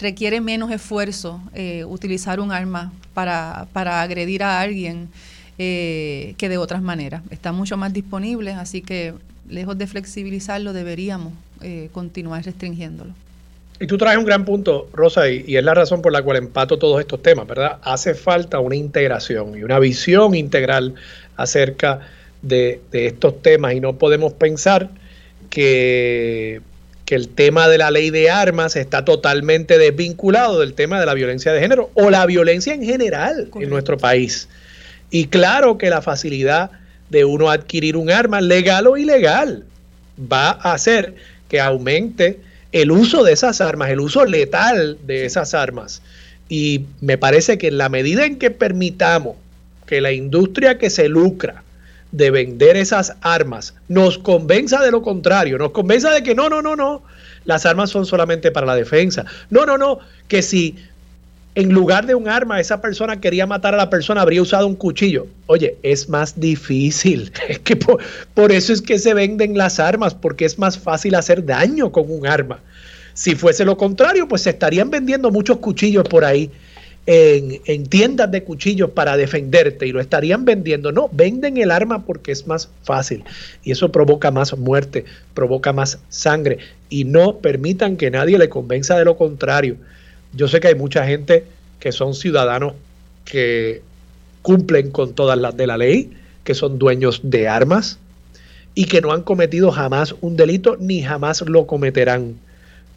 requiere 0.00 0.40
menos 0.40 0.70
esfuerzo 0.70 1.40
eh, 1.54 1.84
utilizar 1.84 2.40
un 2.40 2.52
arma 2.52 2.92
para, 3.14 3.66
para 3.72 4.02
agredir 4.02 4.42
a 4.42 4.60
alguien 4.60 5.08
eh, 5.58 6.34
que 6.38 6.48
de 6.48 6.58
otras 6.58 6.82
maneras. 6.82 7.22
Está 7.30 7.52
mucho 7.52 7.76
más 7.76 7.92
disponible, 7.92 8.52
así 8.52 8.80
que 8.80 9.14
lejos 9.48 9.76
de 9.76 9.86
flexibilizarlo, 9.86 10.72
deberíamos 10.72 11.32
eh, 11.62 11.88
continuar 11.92 12.44
restringiéndolo. 12.44 13.12
Y 13.80 13.86
tú 13.86 13.96
traes 13.96 14.18
un 14.18 14.24
gran 14.24 14.44
punto, 14.44 14.88
Rosa, 14.92 15.30
y, 15.30 15.56
es 15.56 15.64
la 15.64 15.74
razón 15.74 16.02
por 16.02 16.12
la 16.12 16.22
cual 16.22 16.36
empato 16.36 16.78
todos 16.78 17.00
estos 17.00 17.22
temas, 17.22 17.46
¿verdad? 17.46 17.78
Hace 17.82 18.14
falta 18.14 18.58
una 18.58 18.76
integración 18.76 19.56
y 19.56 19.62
una 19.62 19.78
visión 19.78 20.34
integral 20.34 20.94
acerca 21.36 22.00
de, 22.42 22.80
de 22.90 23.06
estos 23.06 23.40
temas 23.40 23.74
y 23.74 23.80
no 23.80 23.94
podemos 23.94 24.32
pensar 24.32 24.90
que 25.50 26.60
que 27.08 27.14
el 27.14 27.30
tema 27.30 27.68
de 27.68 27.78
la 27.78 27.90
ley 27.90 28.10
de 28.10 28.28
armas 28.28 28.76
está 28.76 29.02
totalmente 29.02 29.78
desvinculado 29.78 30.60
del 30.60 30.74
tema 30.74 31.00
de 31.00 31.06
la 31.06 31.14
violencia 31.14 31.54
de 31.54 31.60
género 31.60 31.90
o 31.94 32.10
la 32.10 32.26
violencia 32.26 32.74
en 32.74 32.84
general 32.84 33.48
en 33.58 33.70
nuestro 33.70 33.96
país. 33.96 34.46
Y 35.08 35.28
claro 35.28 35.78
que 35.78 35.88
la 35.88 36.02
facilidad 36.02 36.70
de 37.08 37.24
uno 37.24 37.50
adquirir 37.50 37.96
un 37.96 38.10
arma, 38.10 38.42
legal 38.42 38.86
o 38.86 38.98
ilegal, 38.98 39.64
va 40.20 40.50
a 40.50 40.74
hacer 40.74 41.14
que 41.48 41.62
aumente 41.62 42.40
el 42.72 42.90
uso 42.90 43.24
de 43.24 43.32
esas 43.32 43.62
armas, 43.62 43.88
el 43.88 44.00
uso 44.00 44.26
letal 44.26 44.98
de 45.06 45.24
esas 45.24 45.54
armas. 45.54 46.02
Y 46.50 46.84
me 47.00 47.16
parece 47.16 47.56
que 47.56 47.68
en 47.68 47.78
la 47.78 47.88
medida 47.88 48.26
en 48.26 48.36
que 48.36 48.50
permitamos 48.50 49.38
que 49.86 50.02
la 50.02 50.12
industria 50.12 50.76
que 50.76 50.90
se 50.90 51.08
lucra 51.08 51.62
de 52.12 52.30
vender 52.30 52.76
esas 52.76 53.14
armas 53.20 53.74
nos 53.88 54.18
convenza 54.18 54.82
de 54.82 54.90
lo 54.90 55.02
contrario, 55.02 55.58
nos 55.58 55.72
convenza 55.72 56.10
de 56.10 56.22
que 56.22 56.34
no, 56.34 56.48
no, 56.48 56.62
no, 56.62 56.74
no, 56.74 57.02
las 57.44 57.66
armas 57.66 57.90
son 57.90 58.06
solamente 58.06 58.50
para 58.50 58.66
la 58.66 58.74
defensa. 58.74 59.24
No, 59.50 59.66
no, 59.66 59.76
no, 59.78 59.98
que 60.26 60.42
si 60.42 60.76
en 61.54 61.70
lugar 61.70 62.06
de 62.06 62.14
un 62.14 62.28
arma 62.28 62.60
esa 62.60 62.80
persona 62.80 63.20
quería 63.20 63.46
matar 63.46 63.74
a 63.74 63.76
la 63.78 63.90
persona, 63.90 64.22
habría 64.22 64.42
usado 64.42 64.66
un 64.66 64.76
cuchillo. 64.76 65.26
Oye, 65.46 65.76
es 65.82 66.08
más 66.08 66.38
difícil. 66.38 67.32
Es 67.48 67.58
que 67.58 67.74
por, 67.74 68.00
por 68.34 68.52
eso 68.52 68.72
es 68.72 68.80
que 68.80 68.98
se 68.98 69.12
venden 69.12 69.58
las 69.58 69.80
armas, 69.80 70.14
porque 70.14 70.44
es 70.44 70.58
más 70.58 70.78
fácil 70.78 71.14
hacer 71.14 71.44
daño 71.44 71.90
con 71.90 72.04
un 72.08 72.26
arma. 72.26 72.60
Si 73.14 73.34
fuese 73.34 73.64
lo 73.64 73.76
contrario, 73.76 74.28
pues 74.28 74.42
se 74.42 74.50
estarían 74.50 74.90
vendiendo 74.90 75.32
muchos 75.32 75.56
cuchillos 75.56 76.04
por 76.08 76.24
ahí 76.24 76.50
en, 77.10 77.86
tiendas 77.86 78.30
de 78.30 78.44
cuchillos 78.44 78.90
para 78.90 79.16
defenderte 79.16 79.86
y 79.86 79.92
lo 79.92 80.00
estarían 80.00 80.44
vendiendo. 80.44 80.92
No, 80.92 81.08
venden 81.10 81.56
el 81.56 81.70
arma 81.70 82.04
porque 82.04 82.32
es 82.32 82.46
más 82.46 82.68
fácil 82.82 83.24
y 83.64 83.72
eso 83.72 83.90
provoca 83.90 84.30
más 84.30 84.56
muerte, 84.58 85.06
provoca 85.32 85.72
más 85.72 86.00
sangre 86.10 86.58
y 86.90 87.04
no 87.04 87.38
permitan 87.38 87.96
que 87.96 88.10
nadie 88.10 88.36
le 88.36 88.50
convenza 88.50 88.98
de 88.98 89.06
lo 89.06 89.16
contrario. 89.16 89.76
Yo 90.34 90.48
sé 90.48 90.60
que 90.60 90.68
hay 90.68 90.74
mucha 90.74 91.06
gente 91.06 91.46
que 91.80 91.92
son 91.92 92.12
ciudadanos 92.12 92.74
que 93.24 93.80
cumplen 94.42 94.90
con 94.90 95.14
todas 95.14 95.38
las 95.38 95.56
de 95.56 95.66
la 95.66 95.78
ley, 95.78 96.12
que 96.44 96.54
son 96.54 96.78
dueños 96.78 97.20
de 97.22 97.48
armas 97.48 97.98
y 98.74 98.84
que 98.84 99.00
no 99.00 99.12
han 99.12 99.22
cometido 99.22 99.70
jamás 99.70 100.14
un 100.20 100.36
delito 100.36 100.76
ni 100.78 101.02
jamás 101.02 101.40
lo 101.40 101.66
cometerán. 101.66 102.34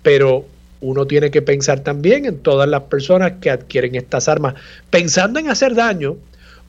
Pero 0.03 0.45
uno 0.81 1.05
tiene 1.05 1.31
que 1.31 1.41
pensar 1.41 1.81
también 1.81 2.25
en 2.25 2.39
todas 2.39 2.67
las 2.67 2.83
personas 2.83 3.33
que 3.39 3.49
adquieren 3.49 3.95
estas 3.95 4.27
armas 4.27 4.55
pensando 4.89 5.39
en 5.39 5.49
hacer 5.49 5.75
daño 5.75 6.17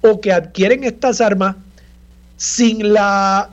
o 0.03 0.21
que 0.21 0.33
adquieren 0.33 0.85
estas 0.85 1.21
armas 1.21 1.57
sin 2.37 2.93
la 2.93 3.51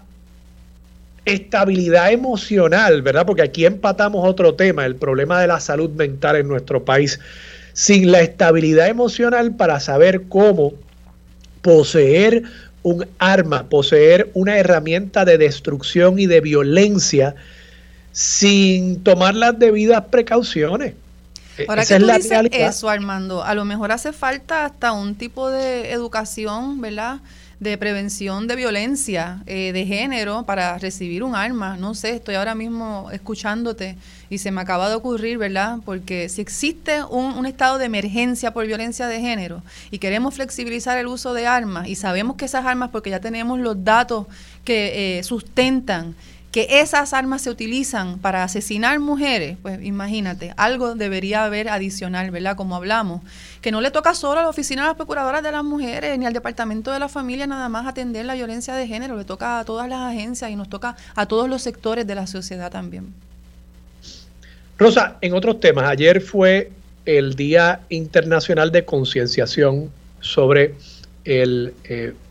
estabilidad 1.25 2.11
emocional, 2.11 3.01
¿verdad? 3.01 3.25
Porque 3.25 3.43
aquí 3.43 3.65
empatamos 3.65 4.27
otro 4.27 4.55
tema, 4.55 4.85
el 4.85 4.95
problema 4.95 5.39
de 5.39 5.47
la 5.47 5.59
salud 5.59 5.91
mental 5.91 6.35
en 6.35 6.47
nuestro 6.47 6.83
país, 6.83 7.19
sin 7.73 8.11
la 8.11 8.21
estabilidad 8.21 8.87
emocional 8.87 9.55
para 9.55 9.79
saber 9.79 10.23
cómo 10.27 10.73
poseer 11.61 12.43
un 12.83 13.05
arma, 13.19 13.69
poseer 13.69 14.29
una 14.33 14.57
herramienta 14.57 15.23
de 15.23 15.37
destrucción 15.37 16.19
y 16.19 16.25
de 16.25 16.41
violencia 16.41 17.35
sin 18.19 19.01
tomar 19.01 19.33
las 19.33 19.57
debidas 19.57 20.03
precauciones. 20.11 20.93
E-, 21.57 21.65
Ahora 21.69 21.85
que 21.85 21.97
tú 21.97 22.05
dices 22.05 22.49
eso, 22.51 22.89
Armando, 22.89 23.45
a 23.45 23.55
lo 23.55 23.63
mejor 23.63 23.93
hace 23.93 24.11
falta 24.11 24.65
hasta 24.65 24.91
un 24.91 25.15
tipo 25.15 25.49
de 25.49 25.93
educación, 25.93 26.81
¿verdad? 26.81 27.21
De 27.61 27.77
prevención 27.77 28.47
de 28.47 28.57
violencia 28.57 29.41
eh, 29.45 29.71
de 29.71 29.85
género 29.85 30.43
para 30.43 30.77
recibir 30.79 31.23
un 31.23 31.33
arma. 31.33 31.77
No 31.77 31.95
sé, 31.95 32.09
estoy 32.09 32.35
ahora 32.35 32.55
mismo 32.55 33.09
escuchándote 33.13 33.95
y 34.29 34.39
se 34.39 34.51
me 34.51 34.59
acaba 34.59 34.89
de 34.89 34.95
ocurrir, 34.95 35.37
¿verdad? 35.37 35.77
Porque 35.85 36.27
si 36.27 36.41
existe 36.41 37.01
un, 37.05 37.45
estado 37.45 37.77
de 37.77 37.85
emergencia 37.85 38.51
por 38.51 38.67
violencia 38.67 39.07
de 39.07 39.21
género 39.21 39.63
y 39.91 39.99
queremos 39.99 40.33
flexibilizar 40.33 40.97
el 40.97 41.07
uso 41.07 41.33
de 41.33 41.47
armas 41.47 41.87
y 41.87 41.95
sabemos 41.95 42.35
que 42.35 42.43
esas 42.43 42.65
armas, 42.65 42.89
porque 42.89 43.11
ya 43.11 43.21
tenemos 43.21 43.59
los 43.59 43.81
datos 43.81 44.27
que 44.65 45.19
eh, 45.19 45.23
sustentan 45.23 46.15
que 46.51 46.67
esas 46.81 47.13
armas 47.13 47.43
se 47.43 47.51
utilizan 47.51 48.17
para 48.17 48.43
asesinar 48.43 48.99
mujeres, 48.99 49.57
pues 49.61 49.83
imagínate, 49.83 50.53
algo 50.57 50.95
debería 50.95 51.45
haber 51.45 51.69
adicional, 51.69 52.31
¿verdad? 52.31 52.55
Como 52.55 52.75
hablamos, 52.75 53.21
que 53.61 53.71
no 53.71 53.81
le 53.81 53.91
toca 53.91 54.15
solo 54.15 54.39
a 54.39 54.43
la 54.43 54.49
oficina 54.49 54.81
de 54.81 54.87
las 54.87 54.95
procuradoras 54.95 55.43
de 55.43 55.51
las 55.51 55.63
mujeres 55.63 56.17
ni 56.17 56.25
al 56.25 56.33
departamento 56.33 56.91
de 56.91 56.99
la 56.99 57.07
familia 57.07 57.45
nada 57.45 57.69
más 57.69 57.85
atender 57.85 58.25
la 58.25 58.33
violencia 58.33 58.73
de 58.73 58.87
género, 58.87 59.15
le 59.15 59.25
toca 59.25 59.59
a 59.59 59.65
todas 59.65 59.87
las 59.87 59.99
agencias 59.99 60.49
y 60.49 60.55
nos 60.55 60.69
toca 60.69 60.95
a 61.15 61.27
todos 61.27 61.47
los 61.47 61.61
sectores 61.61 62.07
de 62.07 62.15
la 62.15 62.25
sociedad 62.25 62.71
también. 62.71 63.13
Rosa, 64.79 65.17
en 65.21 65.33
otros 65.33 65.59
temas, 65.59 65.85
ayer 65.85 66.19
fue 66.19 66.71
el 67.05 67.35
Día 67.35 67.81
Internacional 67.89 68.71
de 68.71 68.85
Concienciación 68.85 69.91
sobre 70.19 70.73
el 71.25 71.73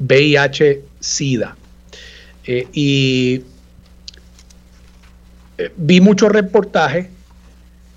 VIH-Sida. 0.00 1.56
y 2.72 3.42
vi 5.76 6.00
muchos 6.00 6.30
reportajes, 6.30 7.06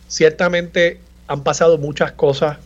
ciertamente 0.07 0.99
han 1.27 1.43
pasado 1.43 1.77
muchas 1.77 2.11
cosas 2.11 2.57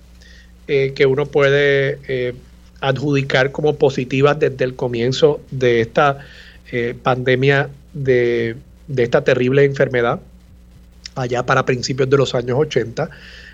eh, 0.67 0.93
que 0.95 1.05
uno 1.05 1.27
puede 1.27 1.99
eh, 2.07 2.33
adjudicar 2.81 3.51
como 3.51 3.75
positivas 3.75 4.39
desde 4.39 4.65
el 4.65 4.75
comienzo 4.75 5.39
de 5.51 5.81
esta 5.81 6.17
eh, 6.71 6.95
pandemia, 7.03 7.69
de, 7.93 8.55
esta 8.97 9.23
terrible 9.23 9.63
enfermedad, 9.63 10.19
allá 11.13 11.45
para 11.45 11.65
principios 11.65 12.09
de 12.09 12.17
los 12.17 12.33
años 12.33 12.57
80. 12.57 13.11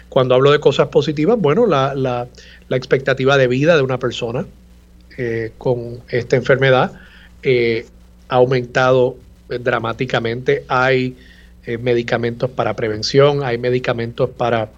Cuando 0.08 0.36
hablo 0.36 0.52
de 0.52 0.60
cosas 0.62 0.88
positivas, 0.88 1.38
bueno, 1.38 1.68
la, 1.68 1.94
la, 1.94 2.28
la 2.70 2.78
expectativa 2.78 3.38
de 3.38 3.48
vida 3.48 3.76
de 3.76 3.82
una 3.82 4.00
persona 4.00 4.46
con 5.60 6.00
esta 6.10 6.36
enfermedad 6.36 6.94
ha 7.44 8.36
aumentado 8.36 9.18
dramáticamente. 9.48 10.66
Hay 10.68 11.16
medicamentos 11.80 12.50
para 12.50 12.76
prevención, 12.76 13.44
hay 13.44 13.58
medicamentos 13.58 14.30
para 14.30 14.72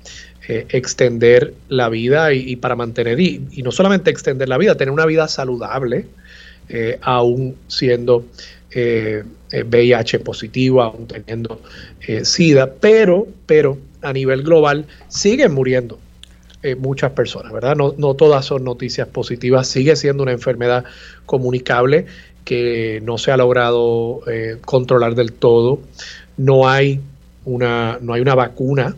eh, 0.49 0.65
extender 0.71 1.53
la 1.69 1.87
vida 1.87 2.33
y, 2.33 2.57
para 2.57 2.75
mantener, 2.75 3.17
y, 3.17 3.39
no 3.63 3.71
solamente 3.71 4.11
extender 4.11 4.49
la 4.49 4.57
vida, 4.57 4.75
tener 4.75 4.91
una 4.91 5.05
vida 5.05 5.29
saludable, 5.29 6.05
eh, 6.67 6.99
aún 7.01 7.55
siendo 7.69 8.25
VIH 8.75 10.17
eh, 10.17 10.19
positivo, 10.19 10.81
aún 10.81 11.07
teniendo 11.07 11.61
SIDA, 12.23 12.73
pero, 12.73 13.25
pero 13.45 13.77
a 14.01 14.11
nivel 14.11 14.43
global 14.43 14.85
siguen 15.07 15.53
muriendo 15.53 15.97
muchas 16.77 17.11
personas, 17.11 17.53
¿verdad? 17.53 17.77
No, 17.77 17.93
no 17.97 18.13
todas 18.13 18.43
son 18.43 18.65
noticias 18.65 19.07
positivas, 19.07 19.67
sigue 19.69 19.95
siendo 19.95 20.23
una 20.23 20.33
enfermedad 20.33 20.83
comunicable 21.25 22.05
que 22.43 22.99
no 23.03 23.17
se 23.17 23.31
ha 23.31 23.37
logrado 23.37 24.21
controlar 24.65 25.15
del 25.15 25.31
todo, 25.31 25.79
no 26.37 26.67
hay 26.67 26.99
una, 27.45 27.97
no 28.01 28.13
hay 28.13 28.21
una 28.21 28.35
vacuna 28.35 28.95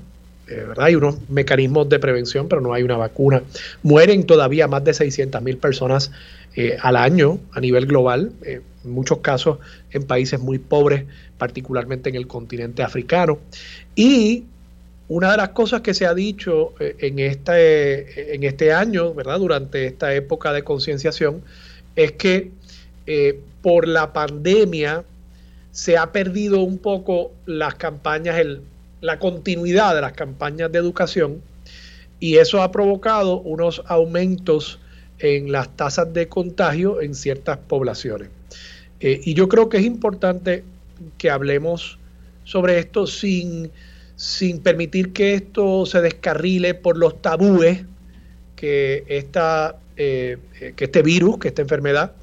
eh, 0.47 0.63
¿verdad? 0.67 0.85
Hay 0.85 0.95
unos 0.95 1.17
mecanismos 1.29 1.89
de 1.89 1.99
prevención, 1.99 2.47
pero 2.47 2.61
no 2.61 2.73
hay 2.73 2.83
una 2.83 2.97
vacuna. 2.97 3.41
Mueren 3.81 4.25
todavía 4.25 4.67
más 4.67 4.83
de 4.83 4.93
600 4.93 5.41
mil 5.41 5.57
personas 5.57 6.11
eh, 6.55 6.77
al 6.81 6.95
año 6.95 7.39
a 7.51 7.59
nivel 7.59 7.87
global, 7.87 8.31
eh, 8.43 8.61
en 8.83 8.91
muchos 8.91 9.19
casos 9.19 9.57
en 9.91 10.03
países 10.03 10.39
muy 10.39 10.59
pobres, 10.59 11.05
particularmente 11.37 12.09
en 12.09 12.15
el 12.15 12.27
continente 12.27 12.83
africano. 12.83 13.39
Y 13.95 14.43
una 15.07 15.31
de 15.31 15.37
las 15.37 15.49
cosas 15.49 15.81
que 15.81 15.93
se 15.93 16.05
ha 16.05 16.13
dicho 16.13 16.73
en 16.79 17.19
este, 17.19 18.35
en 18.35 18.43
este 18.43 18.71
año, 18.71 19.13
¿verdad? 19.13 19.39
Durante 19.39 19.85
esta 19.85 20.13
época 20.13 20.53
de 20.53 20.63
concienciación, 20.63 21.41
es 21.95 22.13
que 22.13 22.51
por 23.61 23.87
la 23.87 24.13
pandemia 24.13 25.03
se 25.75 25.97
ha 25.97 26.13
perdido 26.13 26.61
un 26.61 26.77
poco 26.77 27.33
las 27.45 27.75
campañas, 27.75 28.39
el 28.39 28.61
la 29.01 29.19
continuidad 29.19 29.93
de 29.93 30.01
las 30.01 30.13
campañas 30.13 30.71
de 30.71 30.79
educación 30.79 31.41
y 32.19 32.37
eso 32.37 32.61
ha 32.61 32.71
provocado 32.71 33.39
unos 33.41 33.83
aumentos 33.87 34.79
en 35.19 35.51
las 35.51 35.75
tasas 35.75 36.13
de 36.13 36.27
contagio 36.27 37.01
en 37.01 37.13
ciertas 37.13 37.57
poblaciones. 37.57 38.29
Eh, 38.99 39.21
y 39.23 39.33
yo 39.33 39.47
creo 39.47 39.69
que 39.69 39.77
es 39.77 39.85
importante 39.85 40.63
que 41.17 41.29
hablemos 41.29 41.99
sobre 42.45 42.79
esto 42.79 43.05
sin, 43.05 43.69
sin 44.15 44.59
permitir 44.59 45.13
que 45.13 45.35
esto 45.35 45.85
se 45.85 46.01
descarrile 46.01 46.73
por 46.73 46.97
los 46.97 47.21
tabúes 47.21 47.83
que, 48.55 49.03
esta, 49.07 49.77
eh, 49.97 50.37
que 50.75 50.85
este 50.85 51.01
virus, 51.01 51.37
que 51.37 51.49
esta 51.49 51.61
enfermedad 51.61 52.13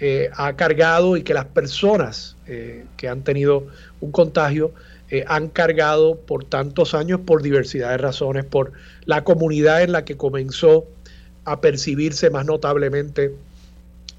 eh, 0.00 0.30
ha 0.34 0.54
cargado 0.54 1.16
y 1.16 1.22
que 1.22 1.34
las 1.34 1.46
personas 1.46 2.36
que 2.96 3.08
han 3.08 3.24
tenido 3.24 3.66
un 4.00 4.10
contagio 4.10 4.72
eh, 5.10 5.24
han 5.26 5.48
cargado 5.48 6.16
por 6.20 6.44
tantos 6.44 6.92
años 6.92 7.20
por 7.24 7.42
diversidad 7.42 7.90
de 7.90 7.96
razones, 7.96 8.44
por 8.44 8.72
la 9.06 9.24
comunidad 9.24 9.82
en 9.82 9.92
la 9.92 10.04
que 10.04 10.18
comenzó 10.18 10.86
a 11.46 11.62
percibirse 11.62 12.28
más 12.28 12.44
notablemente 12.44 13.32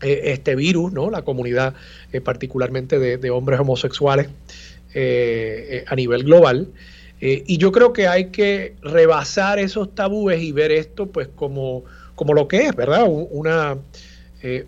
eh, 0.02 0.22
este 0.26 0.56
virus, 0.56 0.92
¿no? 0.92 1.12
la 1.12 1.22
comunidad 1.22 1.76
eh, 2.12 2.22
particularmente 2.22 2.98
de, 2.98 3.30
hombres 3.30 3.60
homosexuales 3.60 4.30
a 5.86 5.96
nivel 5.96 6.24
global. 6.24 6.70
y 7.22 7.58
yo 7.60 7.72
creo 7.72 7.94
que 7.94 8.08
hay 8.08 8.32
que 8.32 8.74
rebasar 8.82 9.60
esos 9.60 9.94
tabúes 9.94 10.42
y 10.42 10.52
ver 10.52 10.72
esto 10.72 11.06
pues 11.06 11.28
como, 11.28 11.84
como 12.16 12.34
lo 12.34 12.48
que 12.48 12.66
es, 12.66 12.76
¿verdad? 12.76 13.06
Una, 13.08 13.78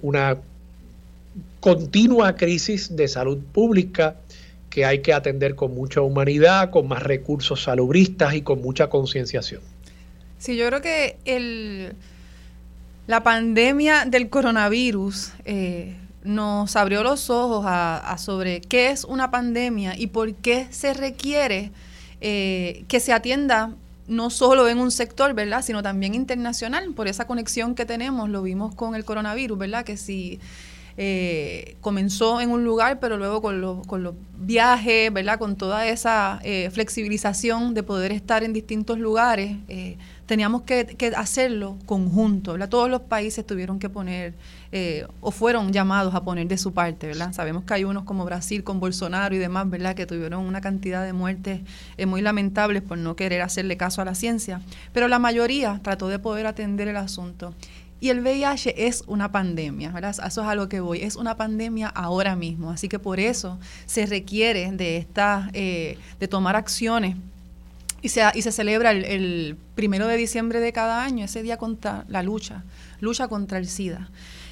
una 0.03 0.38
continua 1.62 2.36
crisis 2.36 2.93
de 2.93 3.07
salud 3.07 3.38
pública 3.38 4.18
que 4.70 4.84
hay 4.84 5.01
que 5.01 5.14
atender 5.14 5.55
con 5.55 5.74
mucha 5.74 6.01
humanidad, 6.01 6.72
con 6.72 6.88
más 6.88 7.03
recursos 7.03 7.64
salubristas 7.64 8.34
y 8.34 8.41
con 8.41 8.62
mucha 8.62 8.89
concienciación. 8.89 9.62
Sí, 10.39 10.57
yo 10.57 10.66
creo 10.68 10.82
que 10.82 11.18
el, 11.26 11.93
la 13.05 13.22
pandemia 13.22 14.05
del 14.05 14.30
coronavirus 14.30 15.34
eh, 15.45 15.95
nos 16.24 16.76
abrió 16.76 17.03
los 17.03 17.30
ojos 17.30 17.64
a, 17.68 18.18
sobre 18.18 18.62
qué 18.62 18.89
es 18.89 19.03
una 19.03 19.30
pandemia 19.30 19.95
y 19.97 20.07
por 20.07 20.34
qué 20.34 20.68
se 20.72 20.93
requiere 20.93 21.72
eh, 22.22 22.86
que 22.88 22.99
se 22.99 23.14
atienda 23.14 23.76
no 24.07 24.30
solo 24.30 24.68
en 24.68 24.80
un 24.80 24.91
sector, 24.91 25.34
¿verdad?, 25.34 25.64
sino 25.64 25.84
también 25.84 26.16
internacional, 26.16 26.93
por 26.93 27.07
esa 27.07 27.28
conexión 27.28 27.76
que 27.76 27.86
tenemos, 27.86 28.30
lo 28.30 28.41
vimos 28.41 28.74
con 28.76 28.95
el 28.95 29.05
coronavirus, 29.05 29.57
¿verdad?, 29.57 29.86
que 29.86 29.95
si 29.95 30.39
eh, 30.98 31.78
comenzó 31.82 32.42
en 32.42 32.52
un 32.52 32.64
lugar, 32.64 33.00
pero 33.00 33.18
luego 33.18 33.42
con, 33.42 33.62
los, 33.62 33.86
con 33.88 34.04
los 34.04 34.16
viajes, 34.38 35.12
¿verdad? 35.12 35.39
Con 35.39 35.56
toda 35.56 35.88
esa 35.88 36.39
eh, 36.44 36.70
flexibilización 36.72 37.74
de 37.74 37.84
poder 37.84 38.12
estar 38.12 38.44
en 38.44 38.54
distintos 38.54 39.00
lugares, 39.00 39.58
eh, 39.68 39.98
teníamos 40.26 40.64
que, 40.64 41.14
hacerlo 41.16 41.78
conjunto, 41.86 42.54
¿verdad? 42.54 42.70
Todos 42.70 42.89
los 42.89 43.02
países 43.02 43.46
tuvieron 43.46 43.80
que 43.80 43.89
poner 43.89 44.34
o 45.20 45.32
fueron 45.32 45.74
llamados 45.74 46.16
a 46.16 46.24
poner 46.24 46.48
de 46.48 46.58
su 46.58 46.74
parte, 46.74 47.08
¿verdad? 47.08 47.34
Sabemos 47.34 47.66
que 47.66 47.74
hay 47.74 47.84
unos 47.84 48.06
como 48.06 48.24
Brasil 48.24 48.64
con 48.64 48.80
Bolsonaro 48.80 49.36
y 49.36 49.38
demás, 49.38 49.70
¿verdad? 49.70 49.96
Que 49.96 50.06
tuvieron 50.06 50.46
una 50.46 50.62
cantidad 50.62 51.04
de 51.04 51.12
muertes 51.12 51.60
muy 52.08 52.22
lamentables 52.22 52.82
por 52.82 52.98
no 52.98 53.18
querer 53.18 53.42
hacerle 53.42 53.76
caso 53.76 54.02
a 54.02 54.06
la 54.06 54.16
ciencia, 54.16 54.62
pero 54.94 55.10
la 55.10 55.20
mayoría 55.20 55.82
trató 55.84 56.08
de 56.08 56.20
poder 56.20 56.48
atender 56.48 56.88
el 56.88 56.96
asunto. 56.96 57.54
Y 58.02 58.10
el 58.10 58.22
VIH 58.22 58.88
es 58.88 59.04
una 59.06 59.32
pandemia, 59.32 59.91
¿verdad? 59.91 60.10
Eso 60.10 60.41
es 60.41 60.47
a 60.47 60.56
lo 60.56 60.68
que 60.68 60.80
voy. 60.80 61.04
Es 61.04 61.16
una 61.16 61.38
pandemia 61.38 61.88
ahora 61.88 62.36
mismo. 62.36 62.72
Así 62.72 62.89
que 62.89 62.97
por 62.97 63.20
eso 63.20 63.60
se 63.86 64.08
requiere 64.08 64.72
de, 64.72 64.97
esta, 64.97 65.52
eh, 65.54 65.99
de 66.20 66.28
tomar 66.28 66.56
acciones 66.56 67.16
y 68.02 68.10
se, 68.10 68.24
y 68.34 68.41
se 68.41 68.52
celebra 68.52 68.89
el, 68.89 69.56
primero 69.76 70.08
de 70.08 70.18
diciembre 70.18 70.60
de 70.60 70.74
cada 70.74 71.04
año, 71.04 71.24
ese 71.26 71.43
día 71.43 71.58
contra 71.58 72.04
la 72.08 72.24
lucha, 72.24 72.64
lucha 73.02 73.28
contra 73.28 73.60
el 73.60 73.68
SIDA. 73.68 74.10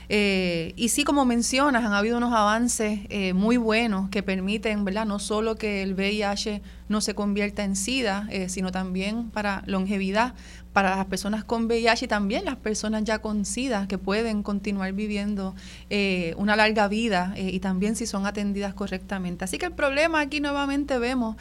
Eh, 0.10 0.74
y 0.76 0.89
sí, 0.89 1.04
como 1.04 1.26
mencionas, 1.26 1.84
han 1.84 1.93
habido 1.93 2.18
unos 2.18 2.34
avances 2.34 3.00
eh, 3.10 3.34
muy 3.34 3.58
buenos 3.58 4.10
que 4.10 4.22
permiten, 4.22 4.86
¿verdad? 4.86 5.08
No 5.08 5.18
solo 5.18 5.56
que 5.56 5.82
el 5.82 5.95
VIH 5.95 6.62
no 6.88 7.02
se 7.02 7.16
convierta 7.16 7.64
en 7.64 7.76
SIDA, 7.76 8.28
sino 8.47 8.72
también 8.72 9.30
para 9.32 9.64
longevidad, 9.66 10.34
para 10.74 10.95
las 10.95 11.05
personas 11.05 11.43
con 11.43 11.65
VIH 11.65 12.05
y 12.05 12.07
también 12.07 12.45
las 12.45 12.55
personas 12.55 13.03
ya 13.03 13.20
con 13.20 13.45
SIDA 13.45 13.88
que 13.88 13.97
pueden 13.97 14.43
continuar 14.43 14.93
viviendo 14.93 15.55
eh, 15.89 16.34
una 16.38 16.55
larga 16.55 16.88
vida 16.88 17.34
eh, 17.36 17.49
y 17.51 17.59
también 17.59 17.95
si 17.95 18.05
son 18.05 18.26
atendidas 18.26 18.74
correctamente. 18.74 19.45
Así 19.45 19.57
que 19.57 19.65
el 19.65 19.74
problema 19.74 20.22
aquí 20.22 20.39
nuevamente 20.39 20.99
vemos 20.99 21.36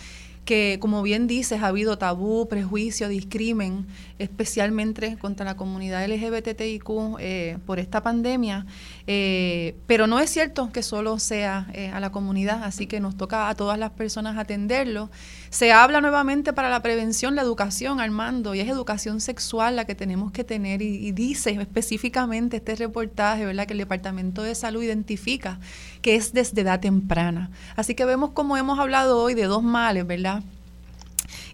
que, 0.48 0.78
como 0.80 1.02
bien 1.02 1.26
dices, 1.26 1.62
ha 1.62 1.66
habido 1.66 1.98
tabú, 1.98 2.48
prejuicio, 2.48 3.10
discrimen, 3.10 3.86
especialmente 4.18 5.18
contra 5.18 5.44
la 5.44 5.58
comunidad 5.58 6.08
LGBTIQ 6.08 6.88
eh, 7.18 7.58
por 7.66 7.78
esta 7.78 8.02
pandemia. 8.02 8.64
Eh, 9.06 9.76
pero 9.86 10.06
no 10.06 10.18
es 10.20 10.30
cierto 10.30 10.72
que 10.72 10.82
solo 10.82 11.18
sea 11.18 11.66
eh, 11.74 11.90
a 11.90 12.00
la 12.00 12.12
comunidad, 12.12 12.64
así 12.64 12.86
que 12.86 12.98
nos 12.98 13.14
toca 13.14 13.50
a 13.50 13.54
todas 13.56 13.78
las 13.78 13.90
personas 13.90 14.38
atenderlo. 14.38 15.10
Se 15.50 15.72
habla 15.72 16.00
nuevamente 16.00 16.52
para 16.52 16.70
la 16.70 16.82
prevención, 16.82 17.34
la 17.34 17.42
educación, 17.42 18.00
Armando, 18.00 18.54
y 18.54 18.60
es 18.60 18.68
educación 18.68 19.20
sexual 19.20 19.76
la 19.76 19.84
que 19.84 19.94
tenemos 19.94 20.32
que 20.32 20.44
tener. 20.44 20.82
Y, 20.82 21.12
dice 21.12 21.50
específicamente 21.50 22.58
este 22.58 22.74
reportaje, 22.76 23.46
¿verdad?, 23.46 23.66
que 23.66 23.72
el 23.72 23.78
Departamento 23.78 24.42
de 24.42 24.54
Salud 24.54 24.82
identifica 24.82 25.58
que 26.02 26.16
es 26.16 26.32
desde 26.32 26.60
edad 26.62 26.80
temprana. 26.80 27.50
Así 27.76 27.94
que 27.94 28.04
vemos 28.04 28.30
como 28.30 28.56
hemos 28.56 28.78
hablado 28.78 29.22
hoy 29.22 29.34
de 29.34 29.44
dos 29.44 29.62
males, 29.62 30.06
¿verdad? 30.06 30.42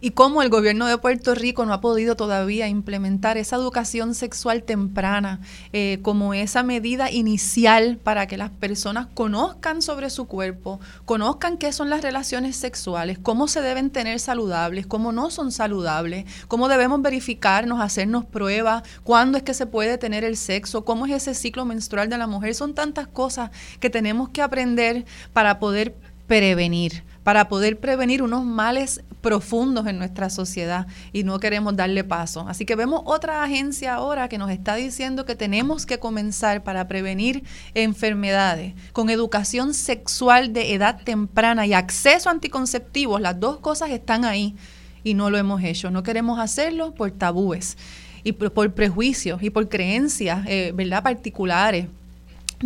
Y 0.05 0.11
cómo 0.11 0.43
el 0.43 0.51
gobierno 0.51 0.87
de 0.87 0.99
Puerto 0.99 1.35
Rico 1.35 1.65
no 1.65 1.73
ha 1.73 1.81
podido 1.81 2.15
todavía 2.15 2.69
implementar 2.69 3.39
esa 3.39 3.57
educación 3.57 4.15
sexual 4.15 4.63
temprana 4.63 5.41
eh, 5.73 5.99
como 6.03 6.35
esa 6.35 6.63
medida 6.63 7.11
inicial 7.11 7.97
para 7.97 8.27
que 8.27 8.37
las 8.37 8.51
personas 8.51 9.07
conozcan 9.15 9.81
sobre 9.81 10.11
su 10.11 10.27
cuerpo, 10.27 10.79
conozcan 11.07 11.57
qué 11.57 11.73
son 11.73 11.89
las 11.89 12.03
relaciones 12.03 12.55
sexuales, 12.57 13.19
cómo 13.19 13.49
se 13.49 13.63
deben 13.63 13.89
tener 13.89 14.21
saludables, 14.21 14.87
cómo 14.87 15.11
no 15.11 15.31
son 15.31 15.51
saludables, 15.51 16.27
cómo 16.49 16.69
debemos 16.69 17.01
verificarnos, 17.01 17.81
hacernos 17.81 18.27
pruebas, 18.27 18.83
cuándo 19.05 19.39
es 19.39 19.43
que 19.43 19.55
se 19.55 19.65
puede 19.65 19.97
tener 19.97 20.23
el 20.23 20.37
sexo, 20.37 20.85
cómo 20.85 21.07
es 21.07 21.13
ese 21.13 21.33
ciclo 21.33 21.65
menstrual 21.65 22.11
de 22.11 22.19
la 22.19 22.27
mujer. 22.27 22.55
Son 22.55 22.75
tantas 22.75 23.07
cosas 23.07 23.53
que 23.81 23.89
tenemos 23.89 24.29
que 24.29 24.43
aprender 24.43 25.07
para 25.33 25.59
poder 25.59 25.95
prevenir 26.27 27.05
para 27.25 27.49
poder 27.49 27.81
prevenir 27.81 28.23
unos 28.23 28.45
males 28.45 29.03
profundos 29.23 29.87
en 29.87 29.99
nuestra 29.99 30.29
sociedad 30.29 30.87
y 31.13 31.25
no 31.25 31.41
queremos 31.41 31.75
darle 31.75 32.05
paso. 32.05 32.47
Así 32.47 32.67
que 32.67 32.77
vemos 32.77 33.01
otra 33.07 33.43
agencia 33.43 33.95
ahora 33.95 34.29
que 34.29 34.37
nos 34.37 34.51
está 34.51 34.75
diciendo 34.75 35.25
que 35.25 35.35
tenemos 35.35 35.87
que 35.87 35.99
comenzar 35.99 36.63
para 36.63 36.87
prevenir 36.87 37.43
enfermedades 37.73 38.75
con 38.93 39.09
educación 39.09 39.73
sexual 39.73 40.53
de 40.53 40.75
edad 40.75 41.01
temprana 41.03 41.67
y 41.67 41.73
acceso 41.73 42.29
a 42.29 42.33
anticonceptivos. 42.33 43.23
Las 43.23 43.41
dos 43.41 43.59
cosas 43.61 43.91
están 43.91 44.27
ahí 44.27 44.55
y 45.03 45.15
no 45.15 45.31
lo 45.31 45.39
hemos 45.39 45.63
hecho. 45.63 45.91
No 45.91 46.03
queremos 46.03 46.39
hacerlo 46.39 46.95
por 46.95 47.11
tabúes 47.11 47.79
y 48.23 48.33
por, 48.33 48.75
prejuicios 48.75 49.43
y 49.43 49.49
por 49.49 49.71
creencias, 49.71 50.47
eh, 50.47 50.73
¿verdad?, 50.75 51.03
particulares 51.03 51.87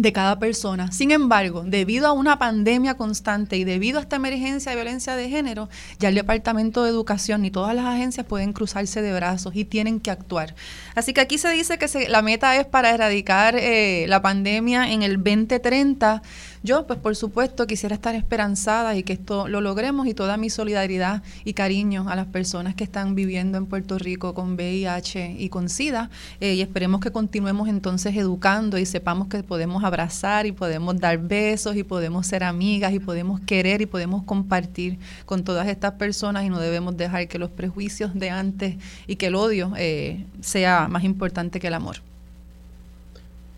de 0.02 0.12
cada 0.12 0.38
persona. 0.38 0.92
Sin 0.92 1.10
embargo, 1.10 1.64
debido 1.66 2.06
a 2.06 2.12
una 2.12 2.38
pandemia 2.38 2.96
constante 2.96 3.56
y 3.56 3.64
debido 3.64 3.98
a 3.98 4.02
esta 4.02 4.16
emergencia 4.16 4.70
de 4.70 4.76
violencia 4.76 5.16
de 5.16 5.28
género, 5.28 5.68
ya 5.98 6.08
el 6.08 6.14
Departamento 6.14 6.84
de 6.84 6.90
Educación 6.90 7.44
y 7.44 7.50
todas 7.50 7.74
las 7.74 7.86
agencias 7.86 8.26
pueden 8.26 8.52
cruzarse 8.52 9.02
de 9.02 9.12
brazos 9.12 9.56
y 9.56 9.64
tienen 9.64 10.00
que 10.00 10.10
actuar. 10.10 10.54
Así 10.94 11.12
que 11.12 11.20
aquí 11.20 11.38
se 11.38 11.50
dice 11.50 11.78
que 11.78 12.08
la 12.08 12.22
meta 12.22 12.56
es 12.56 12.66
para 12.66 12.90
erradicar 12.90 13.56
eh, 13.56 14.06
la 14.08 14.22
pandemia 14.22 14.90
en 14.92 15.02
el 15.02 15.16
2030. 15.16 16.22
Yo, 16.62 16.86
pues 16.86 16.98
por 16.98 17.14
supuesto, 17.14 17.66
quisiera 17.66 17.94
estar 17.94 18.14
esperanzada 18.14 18.96
y 18.96 19.02
que 19.02 19.12
esto 19.12 19.46
lo 19.48 19.60
logremos 19.60 20.06
y 20.06 20.14
toda 20.14 20.36
mi 20.36 20.50
solidaridad 20.50 21.22
y 21.44 21.52
cariño 21.52 22.08
a 22.08 22.16
las 22.16 22.26
personas 22.26 22.74
que 22.74 22.84
están 22.84 23.14
viviendo 23.14 23.58
en 23.58 23.66
Puerto 23.66 23.98
Rico 23.98 24.34
con 24.34 24.54
VIH 24.54 25.36
y 25.38 25.48
con 25.48 25.68
SIDA 25.68 26.10
eh, 26.40 26.54
y 26.54 26.60
esperemos 26.60 27.00
que 27.00 27.10
continuemos 27.10 27.68
entonces 27.68 28.16
educando 28.16 28.78
y 28.78 28.86
sepamos 28.86 29.28
que 29.28 29.42
podemos 29.42 29.84
abrazar 29.84 30.46
y 30.46 30.52
podemos 30.52 30.98
dar 30.98 31.18
besos 31.18 31.76
y 31.76 31.84
podemos 31.84 32.26
ser 32.26 32.42
amigas 32.42 32.92
y 32.92 32.98
podemos 32.98 33.40
querer 33.40 33.80
y 33.80 33.86
podemos 33.86 34.24
compartir 34.24 34.98
con 35.26 35.44
todas 35.44 35.68
estas 35.68 35.92
personas 35.92 36.44
y 36.44 36.50
no 36.50 36.58
debemos 36.58 36.96
dejar 36.96 37.28
que 37.28 37.38
los 37.38 37.50
prejuicios 37.50 38.14
de 38.14 38.30
antes 38.30 38.76
y 39.06 39.16
que 39.16 39.26
el 39.26 39.36
odio 39.36 39.72
eh, 39.76 40.24
sea 40.40 40.88
más 40.88 41.04
importante 41.04 41.60
que 41.60 41.68
el 41.68 41.74
amor. 41.74 41.96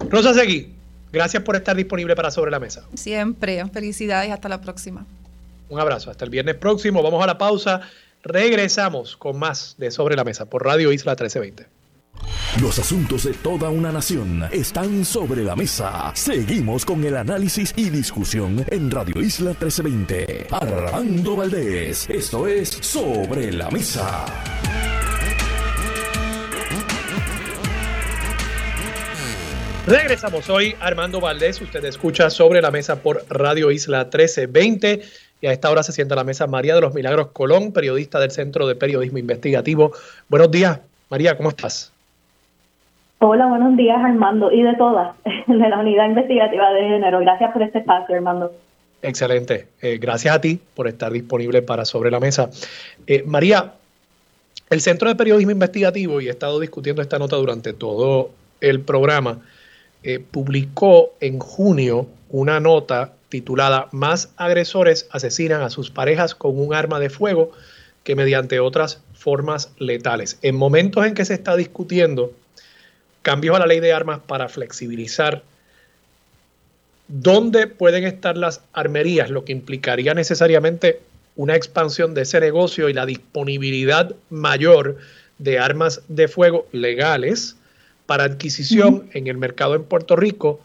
Rosa 0.08 0.32
Seguí, 0.34 0.72
Gracias 1.12 1.42
por 1.42 1.56
estar 1.56 1.76
disponible 1.76 2.14
para 2.14 2.30
Sobre 2.30 2.50
la 2.50 2.60
Mesa. 2.60 2.84
Siempre. 2.94 3.64
Felicidades. 3.68 4.30
Hasta 4.30 4.48
la 4.48 4.60
próxima. 4.60 5.06
Un 5.68 5.80
abrazo. 5.80 6.10
Hasta 6.10 6.24
el 6.24 6.30
viernes 6.30 6.56
próximo. 6.56 7.02
Vamos 7.02 7.22
a 7.22 7.26
la 7.26 7.38
pausa. 7.38 7.80
Regresamos 8.22 9.16
con 9.16 9.38
más 9.38 9.76
de 9.78 9.90
Sobre 9.90 10.16
la 10.16 10.24
Mesa 10.24 10.46
por 10.46 10.64
Radio 10.64 10.92
Isla 10.92 11.12
1320. 11.12 11.80
Los 12.60 12.78
asuntos 12.78 13.24
de 13.24 13.32
toda 13.32 13.70
una 13.70 13.92
nación 13.92 14.44
están 14.50 15.04
sobre 15.04 15.44
la 15.44 15.56
mesa. 15.56 16.12
Seguimos 16.14 16.84
con 16.84 17.02
el 17.04 17.16
análisis 17.16 17.72
y 17.76 17.90
discusión 17.90 18.64
en 18.68 18.90
Radio 18.90 19.22
Isla 19.22 19.50
1320. 19.50 20.48
Armando 20.50 21.36
Valdés. 21.36 22.10
Esto 22.10 22.46
es 22.46 22.68
Sobre 22.68 23.52
la 23.52 23.70
Mesa. 23.70 24.26
Regresamos 29.86 30.50
hoy, 30.50 30.74
Armando 30.80 31.20
Valdés. 31.20 31.60
Usted 31.60 31.84
escucha 31.86 32.28
sobre 32.28 32.60
la 32.60 32.70
mesa 32.70 33.02
por 33.02 33.24
Radio 33.30 33.70
Isla 33.70 34.04
1320. 34.04 35.00
Y 35.40 35.46
a 35.46 35.52
esta 35.52 35.70
hora 35.70 35.82
se 35.82 35.92
sienta 35.92 36.14
a 36.14 36.16
la 36.16 36.24
mesa 36.24 36.46
María 36.46 36.74
de 36.74 36.82
los 36.82 36.94
Milagros 36.94 37.28
Colón, 37.28 37.72
periodista 37.72 38.20
del 38.20 38.30
Centro 38.30 38.66
de 38.66 38.74
Periodismo 38.74 39.18
Investigativo. 39.18 39.92
Buenos 40.28 40.50
días, 40.50 40.80
María, 41.08 41.34
¿cómo 41.36 41.48
estás? 41.48 41.92
Hola, 43.20 43.46
buenos 43.46 43.76
días, 43.76 43.96
Armando, 44.02 44.52
y 44.52 44.62
de 44.62 44.74
todas, 44.76 45.16
de 45.46 45.68
la 45.68 45.78
Unidad 45.78 46.06
Investigativa 46.06 46.70
de 46.72 46.82
Género. 46.82 47.20
Gracias 47.20 47.50
por 47.52 47.62
este 47.62 47.78
espacio, 47.78 48.14
Armando. 48.14 48.52
Excelente. 49.02 49.68
Eh, 49.80 49.98
gracias 49.98 50.34
a 50.34 50.40
ti 50.42 50.60
por 50.74 50.88
estar 50.88 51.10
disponible 51.10 51.62
para 51.62 51.86
Sobre 51.86 52.10
la 52.10 52.20
Mesa. 52.20 52.50
Eh, 53.06 53.24
María, 53.26 53.72
el 54.68 54.80
Centro 54.82 55.08
de 55.08 55.16
Periodismo 55.16 55.52
Investigativo, 55.52 56.20
y 56.20 56.28
he 56.28 56.30
estado 56.30 56.60
discutiendo 56.60 57.00
esta 57.00 57.18
nota 57.18 57.36
durante 57.36 57.72
todo 57.72 58.30
el 58.60 58.80
programa, 58.80 59.38
eh, 60.02 60.18
publicó 60.18 61.14
en 61.20 61.38
junio 61.38 62.08
una 62.30 62.60
nota 62.60 63.12
titulada 63.28 63.88
Más 63.92 64.30
agresores 64.36 65.06
asesinan 65.10 65.62
a 65.62 65.70
sus 65.70 65.90
parejas 65.90 66.34
con 66.34 66.58
un 66.58 66.74
arma 66.74 66.98
de 67.00 67.10
fuego 67.10 67.52
que 68.04 68.16
mediante 68.16 68.60
otras 68.60 69.02
formas 69.14 69.72
letales. 69.78 70.38
En 70.42 70.56
momentos 70.56 71.06
en 71.06 71.14
que 71.14 71.24
se 71.24 71.34
está 71.34 71.56
discutiendo 71.56 72.32
cambios 73.22 73.56
a 73.56 73.60
la 73.60 73.66
ley 73.66 73.80
de 73.80 73.92
armas 73.92 74.20
para 74.26 74.48
flexibilizar 74.48 75.42
dónde 77.08 77.66
pueden 77.66 78.04
estar 78.04 78.36
las 78.36 78.62
armerías, 78.72 79.30
lo 79.30 79.44
que 79.44 79.52
implicaría 79.52 80.14
necesariamente 80.14 81.00
una 81.36 81.56
expansión 81.56 82.14
de 82.14 82.22
ese 82.22 82.40
negocio 82.40 82.88
y 82.88 82.92
la 82.92 83.06
disponibilidad 83.06 84.14
mayor 84.30 84.96
de 85.38 85.58
armas 85.58 86.02
de 86.08 86.28
fuego 86.28 86.66
legales, 86.72 87.56
para 88.10 88.24
adquisición 88.24 89.08
en 89.12 89.28
el 89.28 89.36
mercado 89.36 89.76
en 89.76 89.84
Puerto 89.84 90.16
Rico. 90.16 90.58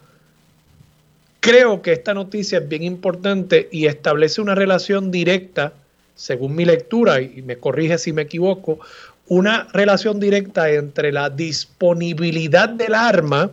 Creo 1.38 1.80
que 1.80 1.92
esta 1.92 2.12
noticia 2.12 2.58
es 2.58 2.68
bien 2.68 2.82
importante 2.82 3.68
y 3.70 3.86
establece 3.86 4.40
una 4.40 4.56
relación 4.56 5.12
directa, 5.12 5.72
según 6.16 6.56
mi 6.56 6.64
lectura, 6.64 7.20
y 7.20 7.42
me 7.42 7.56
corrige 7.56 7.98
si 7.98 8.12
me 8.12 8.22
equivoco, 8.22 8.80
una 9.28 9.68
relación 9.72 10.18
directa 10.18 10.72
entre 10.72 11.12
la 11.12 11.30
disponibilidad 11.30 12.68
del 12.68 12.94
arma 12.94 13.52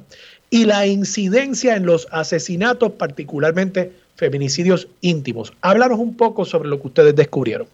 y 0.50 0.66
la 0.66 0.88
incidencia 0.88 1.76
en 1.76 1.86
los 1.86 2.08
asesinatos, 2.10 2.94
particularmente 2.94 3.92
feminicidios 4.16 4.88
íntimos. 5.02 5.54
Háblanos 5.62 6.00
un 6.00 6.18
poco 6.18 6.46
sobre 6.46 6.68
lo 6.68 6.82
que 6.82 6.88
ustedes 6.88 7.16
descubrieron. 7.16 7.68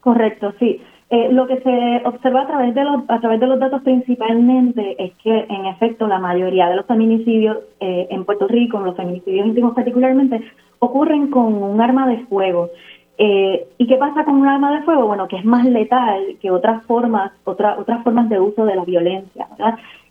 Correcto, 0.00 0.52
sí. 0.58 0.82
Eh, 1.10 1.32
lo 1.32 1.46
que 1.46 1.58
se 1.60 2.02
observa 2.06 2.42
a 2.42 2.46
través 2.46 2.74
de 2.74 2.84
los 2.84 3.02
a 3.08 3.18
través 3.18 3.40
de 3.40 3.46
los 3.46 3.58
datos 3.58 3.80
principalmente 3.82 5.02
es 5.02 5.14
que 5.22 5.46
en 5.48 5.64
efecto 5.64 6.06
la 6.06 6.18
mayoría 6.18 6.68
de 6.68 6.76
los 6.76 6.84
feminicidios 6.84 7.56
eh, 7.80 8.08
en 8.10 8.26
Puerto 8.26 8.46
Rico, 8.46 8.78
los 8.80 8.94
feminicidios 8.94 9.46
íntimos 9.46 9.74
particularmente, 9.74 10.42
ocurren 10.80 11.30
con 11.30 11.54
un 11.54 11.80
arma 11.80 12.06
de 12.06 12.18
fuego. 12.26 12.68
Eh, 13.16 13.66
¿Y 13.78 13.86
qué 13.86 13.96
pasa 13.96 14.24
con 14.24 14.34
un 14.34 14.46
arma 14.46 14.70
de 14.78 14.82
fuego? 14.82 15.06
Bueno, 15.06 15.28
que 15.28 15.36
es 15.36 15.44
más 15.46 15.64
letal 15.64 16.36
que 16.42 16.50
otras 16.50 16.84
formas, 16.84 17.32
otra, 17.44 17.78
otras 17.78 18.04
formas 18.04 18.28
de 18.28 18.38
uso 18.38 18.66
de 18.66 18.76
la 18.76 18.84
violencia. 18.84 19.48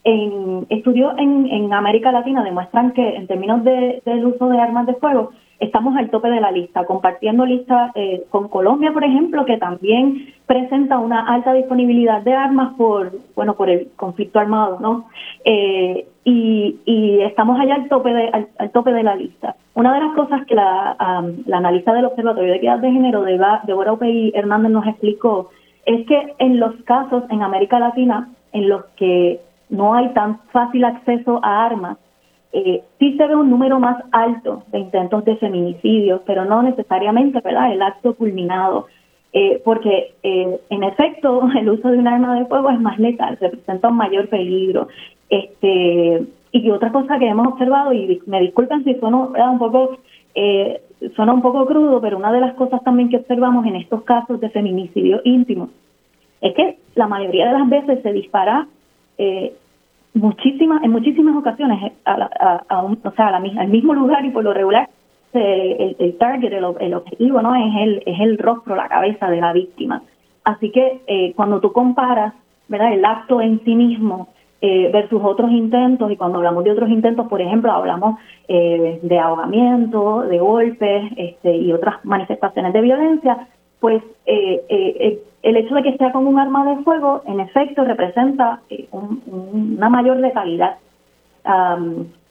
En, 0.04 0.66
estudios 0.70 1.14
en, 1.20 1.45
en 1.45 1.74
América 1.74 2.12
Latina 2.12 2.43
demuestran 2.43 2.91
que 2.91 3.16
en 3.16 3.28
términos 3.28 3.64
de, 3.64 4.02
del 4.04 4.26
uso 4.26 4.50
de 4.50 4.60
armas 4.60 4.88
de 4.88 4.95
fuego, 4.95 5.32
estamos 5.60 5.97
al 5.97 6.10
tope 6.10 6.30
de 6.30 6.39
la 6.39 6.51
lista, 6.51 6.86
compartiendo 6.86 7.45
lista 7.45 7.91
eh, 7.95 8.24
con 8.30 8.47
Colombia, 8.47 8.91
por 8.93 9.03
ejemplo, 9.03 9.45
que 9.45 9.58
también 9.58 10.34
presenta 10.45 10.99
una 10.99 11.28
alta 11.28 11.54
disponibilidad 11.54 12.21
de 12.21 12.34
armas 12.34 12.74
por, 12.78 13.12
bueno, 13.36 13.55
por 13.55 13.70
el 13.70 13.89
conflicto 13.96 14.39
armado, 14.39 14.79
¿no? 14.79 15.05
Eh, 15.46 16.08
y, 16.24 16.79
y, 16.86 17.21
estamos 17.21 17.59
allá 17.59 17.75
al 17.75 17.88
tope 17.88 18.13
de 18.13 18.47
al, 18.58 18.71
tope 18.71 18.92
de 18.92 19.04
la 19.04 19.16
lista. 19.16 19.55
Una 19.74 19.93
de 19.93 20.01
las 20.01 20.13
cosas 20.13 20.46
que 20.46 20.55
la, 20.55 20.96
la 21.46 21.58
analista 21.58 21.93
del 21.93 22.05
Observatorio 22.05 22.51
de 22.51 22.58
Equidad 22.58 22.79
de 22.79 22.92
Género, 22.92 23.21
de 23.24 23.39
Deborah 23.63 23.93
Opey 23.93 24.32
Hernández, 24.36 24.71
nos 24.71 24.88
explicó, 24.88 25.50
es 25.86 26.05
que 26.05 26.34
en 26.39 26.59
los 26.59 26.75
casos 26.84 27.24
en 27.29 27.43
América 27.43 27.79
Latina 27.79 28.29
en 28.51 28.67
los 28.67 28.86
que 28.97 29.39
no 29.70 29.93
hay 29.93 30.09
tan 30.09 30.39
fácil 30.51 30.84
acceso 30.84 31.39
a 31.43 31.66
armas, 31.66 31.97
eh, 32.53 32.83
sí 32.99 33.17
se 33.17 33.28
ve 33.28 33.36
un 33.36 33.49
número 33.49 33.79
más 33.79 34.03
alto 34.11 34.63
de 34.71 34.79
intentos 34.79 35.25
de 35.25 35.36
feminicidio, 35.37 36.21
pero 36.25 36.45
no 36.45 36.61
necesariamente 36.63 37.41
¿verdad? 37.41 37.71
el 37.71 37.82
acto 37.82 38.15
culminado, 38.15 38.87
eh, 39.33 39.61
porque 39.63 40.13
eh, 40.24 40.59
en 40.69 40.83
efecto 40.83 41.47
el 41.59 41.69
uso 41.69 41.89
de 41.89 41.97
un 41.97 42.07
arma 42.07 42.39
de 42.39 42.45
fuego 42.45 42.69
es 42.69 42.79
más 42.79 42.97
letal, 42.99 43.37
representa 43.39 43.89
un 43.89 43.97
mayor 43.97 44.29
peligro. 44.29 44.87
Este, 45.29 46.25
y 46.51 46.71
otra 46.71 46.91
cosa 46.91 47.19
que 47.19 47.28
hemos 47.28 47.47
observado, 47.47 47.91
y 47.93 48.21
me 48.25 48.41
disculpen 48.41 48.83
si 48.83 48.95
suena 48.95 49.51
un 49.51 49.59
poco 49.59 49.97
eh, 50.33 50.82
suena 51.15 51.33
un 51.33 51.41
poco 51.41 51.65
crudo, 51.65 52.01
pero 52.01 52.17
una 52.17 52.32
de 52.32 52.39
las 52.39 52.53
cosas 52.53 52.83
también 52.83 53.09
que 53.09 53.17
observamos 53.17 53.65
en 53.65 53.75
estos 53.75 54.03
casos 54.03 54.39
de 54.39 54.49
feminicidio 54.49 55.21
íntimo 55.24 55.69
es 56.41 56.53
que 56.53 56.78
la 56.95 57.07
mayoría 57.07 57.47
de 57.47 57.59
las 57.59 57.69
veces 57.69 58.01
se 58.03 58.13
dispara 58.13 58.67
eh, 59.17 59.53
muchísimas, 60.18 60.84
en 60.84 60.92
muchísimas 60.92 61.36
ocasiones 61.36 61.84
eh, 61.84 61.94
a, 62.06 62.84
o 62.84 63.12
sea, 63.16 63.28
al 63.28 63.68
mismo 63.70 63.94
lugar 63.94 64.26
y 64.26 64.32
por 64.32 64.44
lo 64.44 64.54
regular 64.54 64.89
el, 65.34 65.96
el 66.00 66.18
target, 66.18 66.54
el, 66.54 66.94
objetivo, 66.94 67.42
¿no? 67.42 67.56
Es 67.56 67.76
el, 67.82 68.04
es 68.06 68.20
el 68.20 68.38
rostro, 68.38 68.76
la 68.76 68.88
cabeza 68.88 69.30
de 69.30 69.42
la 69.42 69.54
víctima. 69.54 70.02
Así 70.44 70.72
que 70.72 71.02
eh, 71.08 71.34
cuando 71.36 71.60
tú 71.60 71.72
comparas 71.72 72.34
¿verdad? 72.68 72.94
el 72.94 73.04
acto 73.06 73.42
en 73.42 73.64
sí 73.64 73.76
mismo 73.76 74.30
eh, 74.62 74.89
versus 74.92 75.22
otros 75.24 75.52
intentos, 75.52 76.12
y 76.12 76.16
cuando 76.16 76.38
hablamos 76.38 76.64
de 76.64 76.72
otros 76.72 76.89
intentos, 76.89 77.28
por 77.28 77.42
ejemplo, 77.42 77.72
hablamos 77.72 78.20
eh, 78.48 79.00
de 79.04 79.20
ahogamiento, 79.20 80.22
de 80.22 80.39
golpes 80.39 81.12
este, 81.16 81.56
y 81.56 81.72
otras 81.74 82.04
manifestaciones 82.04 82.74
de 82.74 82.82
violencia, 82.82 83.48
pues 83.79 84.01
eh, 84.25 85.20
el 85.43 85.55
hecho 85.55 85.75
de 85.75 85.83
que 85.83 85.97
sea 85.97 86.12
con 86.12 86.28
un 86.28 86.39
arma 86.39 86.66
de 86.66 86.83
fuego, 86.83 87.21
en 87.25 87.39
efecto, 87.39 87.83
representa 87.86 88.59
una 88.91 89.89
mayor 89.89 90.17
letalidad. 90.17 90.78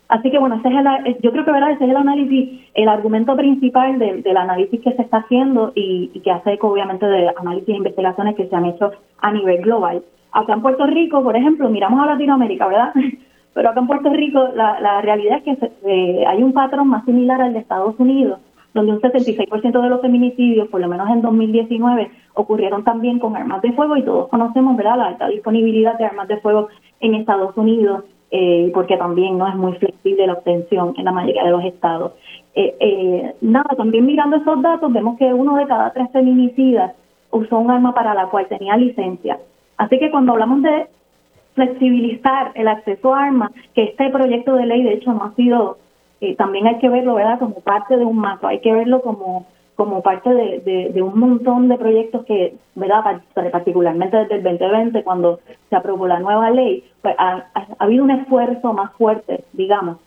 así 0.09 0.31
que 0.31 0.39
bueno, 0.39 0.56
ese 0.56 0.68
es 0.68 0.74
el, 0.74 1.20
yo 1.23 1.32
creo 1.32 1.44
que 1.44 1.52
¿verdad? 1.52 1.70
ese 1.70 1.85
es 1.85 1.90
el 1.90 1.97
análisis, 1.97 2.60
el 2.74 2.89
argumento 2.89 3.35
principal 3.36 3.98
del 3.98 4.36
análisis 4.36 4.81
que 4.81 4.93
se 4.93 5.02
está 5.02 5.18
haciendo 5.18 5.73
y, 5.74 6.09
que 6.20 6.31
hace 6.31 6.55
eco 6.55 6.68
obviamente 6.68 7.06
de 7.06 7.31
análisis 7.36 7.68
e 7.68 7.78
investigaciones 7.78 8.36
que 8.36 8.48
se 8.48 8.56
han 8.56 8.66
hecho 8.66 8.93
a 9.18 9.32
nivel 9.32 9.62
global. 9.62 10.02
Acá 10.32 10.52
en 10.52 10.62
Puerto 10.62 10.86
Rico, 10.86 11.23
por 11.23 11.36
ejemplo, 11.36 11.70
miramos 11.70 11.98
a 12.02 12.06
Latinoamérica, 12.12 12.66
¿verdad? 12.66 12.93
Pero 13.55 13.70
acá 13.70 13.81
en 13.81 13.86
Puerto 13.86 14.10
Rico 14.10 14.48
la, 14.55 14.78
la 14.81 15.01
realidad 15.01 15.40
es 15.43 15.44
que 15.44 15.73
eh, 15.86 16.24
hay 16.27 16.43
un 16.43 16.52
patrón 16.52 16.89
más 16.89 17.06
similar 17.06 17.40
al 17.40 17.55
de 17.55 17.60
Estados 17.60 17.94
Unidos, 17.98 18.40
donde 18.77 18.93
un 18.93 19.01
66% 19.01 19.82
de 19.82 19.89
los 19.89 20.01
feminicidios, 20.01 20.69
por 20.69 20.81
lo 20.81 20.89
menos 20.89 21.09
en 21.11 21.23
2019, 21.23 22.11
ocurrieron 22.35 22.85
también 22.85 23.19
con 23.19 23.36
armas 23.36 23.62
de 23.62 23.73
fuego 23.73 23.97
y 23.97 24.03
todos 24.03 24.28
conocemos, 24.28 24.77
¿verdad?, 24.77 24.98
la 24.98 25.07
alta 25.09 25.28
disponibilidad 25.28 25.98
de 25.98 26.05
armas 26.05 26.28
de 26.28 26.39
fuego 26.39 26.69
en 27.01 27.15
Estados 27.15 27.57
Unidos, 27.57 28.05
eh, 28.31 28.70
porque 28.74 28.97
también 28.97 29.39
no 29.39 29.48
es 29.48 29.55
muy 29.55 29.73
flexible 29.74 30.27
la 30.27 30.35
obtención 30.35 30.94
en 30.97 31.05
la 31.05 31.12
mayoría 31.12 31.44
de 31.44 31.51
los 31.51 31.65
estados. 31.65 32.12
Eh, 32.55 32.74
eh, 32.81 33.35
nada, 33.40 33.70
también 33.77 34.07
mirando 34.07 34.36
esos 34.36 34.62
datos 34.62 34.93
vemos 34.93 35.19
que 35.19 35.32
uno 35.32 35.57
de 35.57 35.66
cada 35.66 35.93
tres 35.93 36.11
feminicidas 36.12 36.93
usó 37.31 37.59
un 37.59 37.70
arma 37.70 37.94
para 37.94 38.15
la 38.15 38.27
cual 38.27 38.47
tenía 38.48 38.77
licencia. 38.77 39.39
Así 39.77 39.98
que 39.98 40.11
cuando 40.11 40.32
hablamos 40.32 40.62
de 40.62 40.86
flexibilizar 41.55 42.53
el 42.55 42.69
acceso 42.69 43.15
a 43.15 43.24
armas, 43.24 43.51
que 43.74 43.85
este 43.85 44.11
proyecto 44.11 44.55
de 44.55 44.66
ley 44.66 44.82
de 44.82 44.94
hecho 44.94 45.12
no 45.12 45.24
ha 45.24 45.35
sido, 45.35 45.78
eh, 46.20 46.34
también 46.36 46.66
hay 46.66 46.78
que 46.78 46.88
verlo, 46.88 47.14
¿verdad?, 47.14 47.38
como 47.38 47.60
parte 47.60 47.97
de 47.97 48.05
un 48.05 48.18
mapa, 48.18 48.48
hay 48.48 48.60
que 48.60 48.72
verlo 48.72 49.02
como 49.02 49.47
como 49.76 50.02
parte 50.02 50.32
de, 50.32 50.90
de, 50.90 51.02
un 51.02 51.18
montón 51.18 51.68
de 51.68 51.76
proyectos 51.76 52.24
que, 52.24 52.55
¿verdad? 52.74 53.20
particularmente 53.34 54.16
desde 54.16 54.36
el 54.36 54.43
2020, 54.43 55.05
cuando 55.05 55.40
se 55.68 55.76
aprobó 55.76 56.06
la 56.06 56.18
nueva 56.18 56.51
ley, 56.51 56.82
pues 57.02 57.14
ha, 57.18 57.44
habido 57.78 58.02
un 58.02 58.10
esfuerzo 58.10 58.72
más 58.72 58.93
fuerte, 58.94 59.44
digamos, 59.52 59.98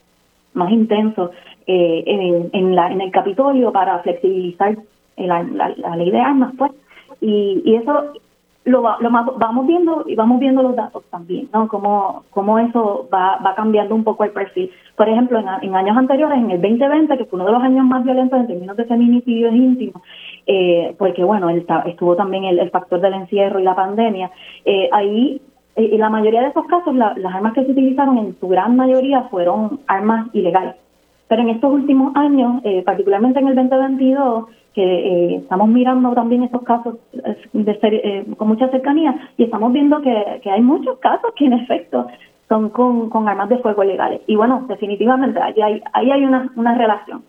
más 0.54 0.72
intenso 0.72 1.30
eh, 1.68 2.04
en, 2.52 2.76
la, 2.76 2.92
en 2.92 3.00
el 3.00 3.12
Capitolio 3.12 3.72
para 3.72 4.00
flexibilizar 4.00 4.76
la, 5.18 5.44
la, 5.44 5.96
ley 5.96 6.10
de 6.10 6.20
armas, 6.20 6.52
pues. 6.58 6.72
Y, 7.22 7.62
y 7.64 7.76
eso 7.76 8.14
lo, 8.70 8.82
lo 9.00 9.10
vamos 9.10 9.68
viendo 9.68 10.04
y 10.08 10.16
vamos 10.16 10.40
viendo 10.40 10.62
los 10.62 10.76
datos 10.76 11.04
también, 11.10 11.50
¿no? 11.54 11.68
Cómo, 11.68 12.24
cómo 12.30 12.60
eso 12.60 13.08
va, 13.14 13.38
va 13.38 13.56
cambiando 13.56 13.96
un 13.96 14.04
poco 14.04 14.24
el 14.24 14.32
perfil. 14.32 14.72
Por 14.96 15.10
ejemplo, 15.10 15.40
en, 15.40 15.76
años 15.76 15.98
anteriores, 15.98 16.38
en 16.38 16.52
el 16.52 16.62
2020, 16.62 17.18
que 17.18 17.26
fue 17.26 17.38
uno 17.38 17.46
de 17.46 17.54
los 17.54 17.64
años 17.64 17.86
más 17.86 18.04
violentos 18.04 18.40
en 18.40 18.48
términos 18.48 18.78
de 18.78 18.86
feminicidios 18.86 19.54
íntimos, 19.54 20.02
eh, 20.46 20.96
porque 20.98 21.24
bueno, 21.24 21.50
estuvo 21.50 22.16
también 22.16 22.46
el, 22.46 22.70
factor 22.70 23.02
del 23.02 23.14
encierro 23.14 23.60
y 23.60 23.64
la 23.64 23.76
pandemia, 23.76 24.32
eh, 24.66 24.90
ahí 24.92 25.42
eh, 25.76 25.98
la 25.98 26.10
mayoría 26.10 26.42
de 26.42 26.50
esos 26.50 26.66
casos, 26.66 26.94
las 26.96 27.34
armas 27.34 27.54
que 27.54 27.64
se 27.64 27.72
utilizaron 27.72 28.18
en 28.18 28.40
su 28.40 28.48
gran 28.48 28.76
mayoría 28.76 29.24
fueron 29.24 29.80
armas 29.88 30.28
ilegales. 30.34 30.76
Pero 31.30 31.44
en 31.44 31.50
estos 31.50 31.72
últimos 31.72 32.14
años, 32.16 32.62
eh, 32.66 32.82
particularmente 32.84 33.40
en 33.40 33.48
el 33.50 33.56
2022, 33.56 34.46
que 34.74 34.84
eh, 34.84 35.36
estamos 35.38 35.68
mirando 35.68 36.14
también 36.14 36.44
estos 36.44 36.64
casos 36.64 36.96
de 37.54 37.80
eh, 37.82 38.26
con 38.36 38.48
mucha 38.48 38.68
cercanía 38.70 39.30
y 39.38 39.44
estamos 39.44 39.72
viendo 39.72 40.02
que, 40.02 40.42
hay 40.44 40.62
muchos 40.62 40.98
casos 41.00 41.32
que 41.36 41.46
en 41.46 41.54
efecto 41.54 42.08
son 42.48 42.70
con, 42.70 43.28
armas 43.28 43.50
de 43.50 43.60
fuego 43.60 43.84
legales. 43.84 44.22
Y 44.26 44.36
bueno, 44.36 44.66
definitivamente 44.68 45.40
ahí 45.40 45.62
hay, 45.62 45.82
ahí 45.94 46.12
hay 46.12 46.26
una, 46.26 46.76
relación. 46.76 47.24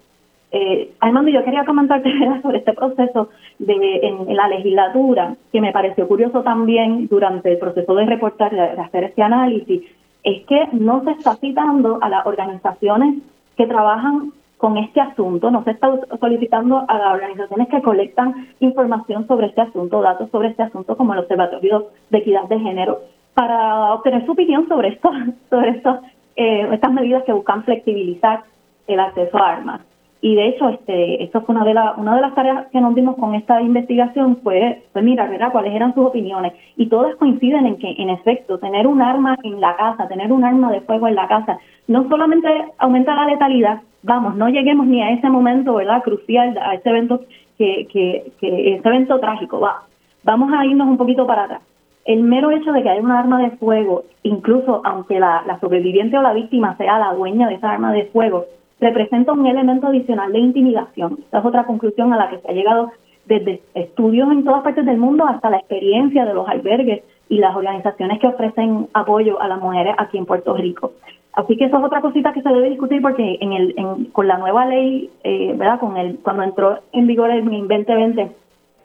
Eh, 0.52 0.92
Armando, 1.00 1.30
yo 1.30 1.44
quería 1.44 1.66
comentarte 1.66 2.10
sobre 2.42 2.58
este 2.58 2.72
proceso 2.72 3.28
de, 3.58 4.00
en, 4.02 4.34
la 4.34 4.48
legislatura, 4.48 5.36
que 5.52 5.60
me 5.60 5.72
pareció 5.72 6.08
curioso 6.08 6.42
también 6.42 7.06
durante 7.06 7.52
el 7.52 7.58
proceso 7.58 7.94
de 7.94 8.06
reportar, 8.06 8.50
de 8.50 8.80
hacer 8.80 9.04
este 9.04 9.22
análisis, 9.22 9.82
es 10.22 10.44
que 10.46 10.68
no 10.72 11.04
se 11.04 11.12
está 11.12 11.36
citando 11.36 11.98
a 12.00 12.08
las 12.08 12.26
organizaciones 12.26 13.16
que 13.56 13.66
trabajan 13.66 14.32
con 14.60 14.76
este 14.76 15.00
asunto, 15.00 15.50
no 15.50 15.64
se 15.64 15.70
está 15.70 15.90
solicitando 16.20 16.84
a 16.86 16.98
las 16.98 17.14
organizaciones 17.14 17.68
que 17.68 17.80
colectan 17.80 18.48
información 18.60 19.26
sobre 19.26 19.46
este 19.46 19.62
asunto, 19.62 20.02
datos 20.02 20.28
sobre 20.30 20.48
este 20.48 20.62
asunto, 20.62 20.96
como 20.96 21.14
el 21.14 21.20
Observatorio 21.20 21.88
de 22.10 22.18
Equidad 22.18 22.44
de 22.44 22.60
Género, 22.60 23.00
para 23.32 23.94
obtener 23.94 24.26
su 24.26 24.32
opinión 24.32 24.68
sobre 24.68 24.88
esto, 24.88 25.10
sobre 25.50 25.70
esto, 25.70 26.00
eh, 26.36 26.68
estas 26.72 26.92
medidas 26.92 27.24
que 27.24 27.32
buscan 27.32 27.64
flexibilizar 27.64 28.42
el 28.86 29.00
acceso 29.00 29.38
a 29.38 29.48
armas. 29.48 29.80
Y 30.22 30.34
de 30.34 30.48
hecho, 30.48 30.68
este, 30.68 31.22
esto 31.24 31.40
fue 31.42 31.54
una 31.54 31.64
de, 31.64 31.72
la, 31.72 31.94
una 31.96 32.14
de 32.14 32.20
las 32.20 32.34
tareas 32.34 32.66
que 32.66 32.80
nos 32.80 32.94
dimos 32.94 33.16
con 33.16 33.34
esta 33.34 33.62
investigación, 33.62 34.36
fue, 34.42 34.82
fue 34.92 35.00
mirar 35.00 35.30
¿verdad? 35.30 35.50
cuáles 35.50 35.74
eran 35.74 35.94
sus 35.94 36.06
opiniones. 36.06 36.52
Y 36.76 36.86
todas 36.86 37.16
coinciden 37.16 37.64
en 37.64 37.78
que, 37.78 37.94
en 37.96 38.10
efecto, 38.10 38.58
tener 38.58 38.86
un 38.86 39.00
arma 39.00 39.38
en 39.42 39.60
la 39.60 39.76
casa, 39.76 40.08
tener 40.08 40.30
un 40.30 40.44
arma 40.44 40.70
de 40.72 40.82
fuego 40.82 41.08
en 41.08 41.14
la 41.14 41.26
casa, 41.26 41.58
no 41.88 42.06
solamente 42.08 42.48
aumenta 42.78 43.14
la 43.14 43.26
letalidad, 43.26 43.80
vamos, 44.02 44.36
no 44.36 44.48
lleguemos 44.50 44.86
ni 44.86 45.02
a 45.02 45.10
ese 45.10 45.30
momento, 45.30 45.74
¿verdad? 45.74 46.02
Crucial, 46.02 46.56
a 46.58 46.74
ese 46.74 46.90
evento 46.90 47.22
que, 47.56 47.86
que, 47.90 48.32
que 48.40 48.74
ese 48.74 48.88
evento 48.88 49.18
trágico, 49.20 49.58
va. 49.58 49.84
Vamos 50.22 50.52
a 50.52 50.66
irnos 50.66 50.86
un 50.86 50.98
poquito 50.98 51.26
para 51.26 51.44
atrás. 51.44 51.62
El 52.04 52.22
mero 52.22 52.50
hecho 52.50 52.72
de 52.72 52.82
que 52.82 52.90
haya 52.90 53.00
un 53.00 53.10
arma 53.10 53.40
de 53.40 53.50
fuego, 53.52 54.04
incluso 54.22 54.82
aunque 54.84 55.18
la, 55.18 55.44
la 55.46 55.58
sobreviviente 55.60 56.18
o 56.18 56.22
la 56.22 56.34
víctima 56.34 56.76
sea 56.76 56.98
la 56.98 57.14
dueña 57.14 57.48
de 57.48 57.54
esa 57.54 57.70
arma 57.70 57.92
de 57.92 58.04
fuego, 58.06 58.44
representa 58.80 59.32
un 59.32 59.46
elemento 59.46 59.88
adicional 59.88 60.32
de 60.32 60.38
intimidación. 60.38 61.18
Esa 61.28 61.38
es 61.38 61.44
otra 61.44 61.64
conclusión 61.64 62.12
a 62.12 62.16
la 62.16 62.30
que 62.30 62.38
se 62.38 62.48
ha 62.48 62.54
llegado 62.54 62.90
desde 63.26 63.62
estudios 63.74 64.30
en 64.32 64.44
todas 64.44 64.62
partes 64.62 64.84
del 64.84 64.98
mundo 64.98 65.24
hasta 65.26 65.50
la 65.50 65.58
experiencia 65.58 66.24
de 66.24 66.34
los 66.34 66.48
albergues 66.48 67.02
y 67.28 67.38
las 67.38 67.54
organizaciones 67.54 68.18
que 68.18 68.26
ofrecen 68.26 68.88
apoyo 68.92 69.40
a 69.40 69.46
las 69.46 69.60
mujeres 69.60 69.94
aquí 69.98 70.18
en 70.18 70.26
Puerto 70.26 70.54
Rico. 70.54 70.92
Así 71.32 71.56
que 71.56 71.66
eso 71.66 71.78
es 71.78 71.84
otra 71.84 72.00
cosita 72.00 72.32
que 72.32 72.42
se 72.42 72.48
debe 72.48 72.70
discutir 72.70 73.00
porque 73.00 73.38
en 73.40 73.52
el, 73.52 74.08
con 74.12 74.26
la 74.26 74.38
nueva 74.38 74.66
ley, 74.66 75.10
eh, 75.22 75.54
¿verdad? 75.56 75.78
Con 75.78 75.96
el, 75.96 76.18
cuando 76.18 76.42
entró 76.42 76.80
en 76.92 77.06
vigor 77.06 77.30
el 77.30 77.44
2020, 77.44 78.32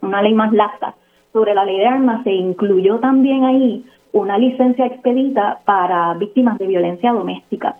una 0.02 0.22
ley 0.22 0.32
más 0.32 0.52
laxa 0.52 0.94
sobre 1.32 1.54
la 1.54 1.64
ley 1.64 1.78
de 1.78 1.86
armas, 1.86 2.22
se 2.22 2.32
incluyó 2.32 2.98
también 2.98 3.44
ahí 3.44 3.84
una 4.12 4.38
licencia 4.38 4.86
expedita 4.86 5.58
para 5.64 6.14
víctimas 6.14 6.56
de 6.58 6.68
violencia 6.68 7.12
doméstica. 7.12 7.76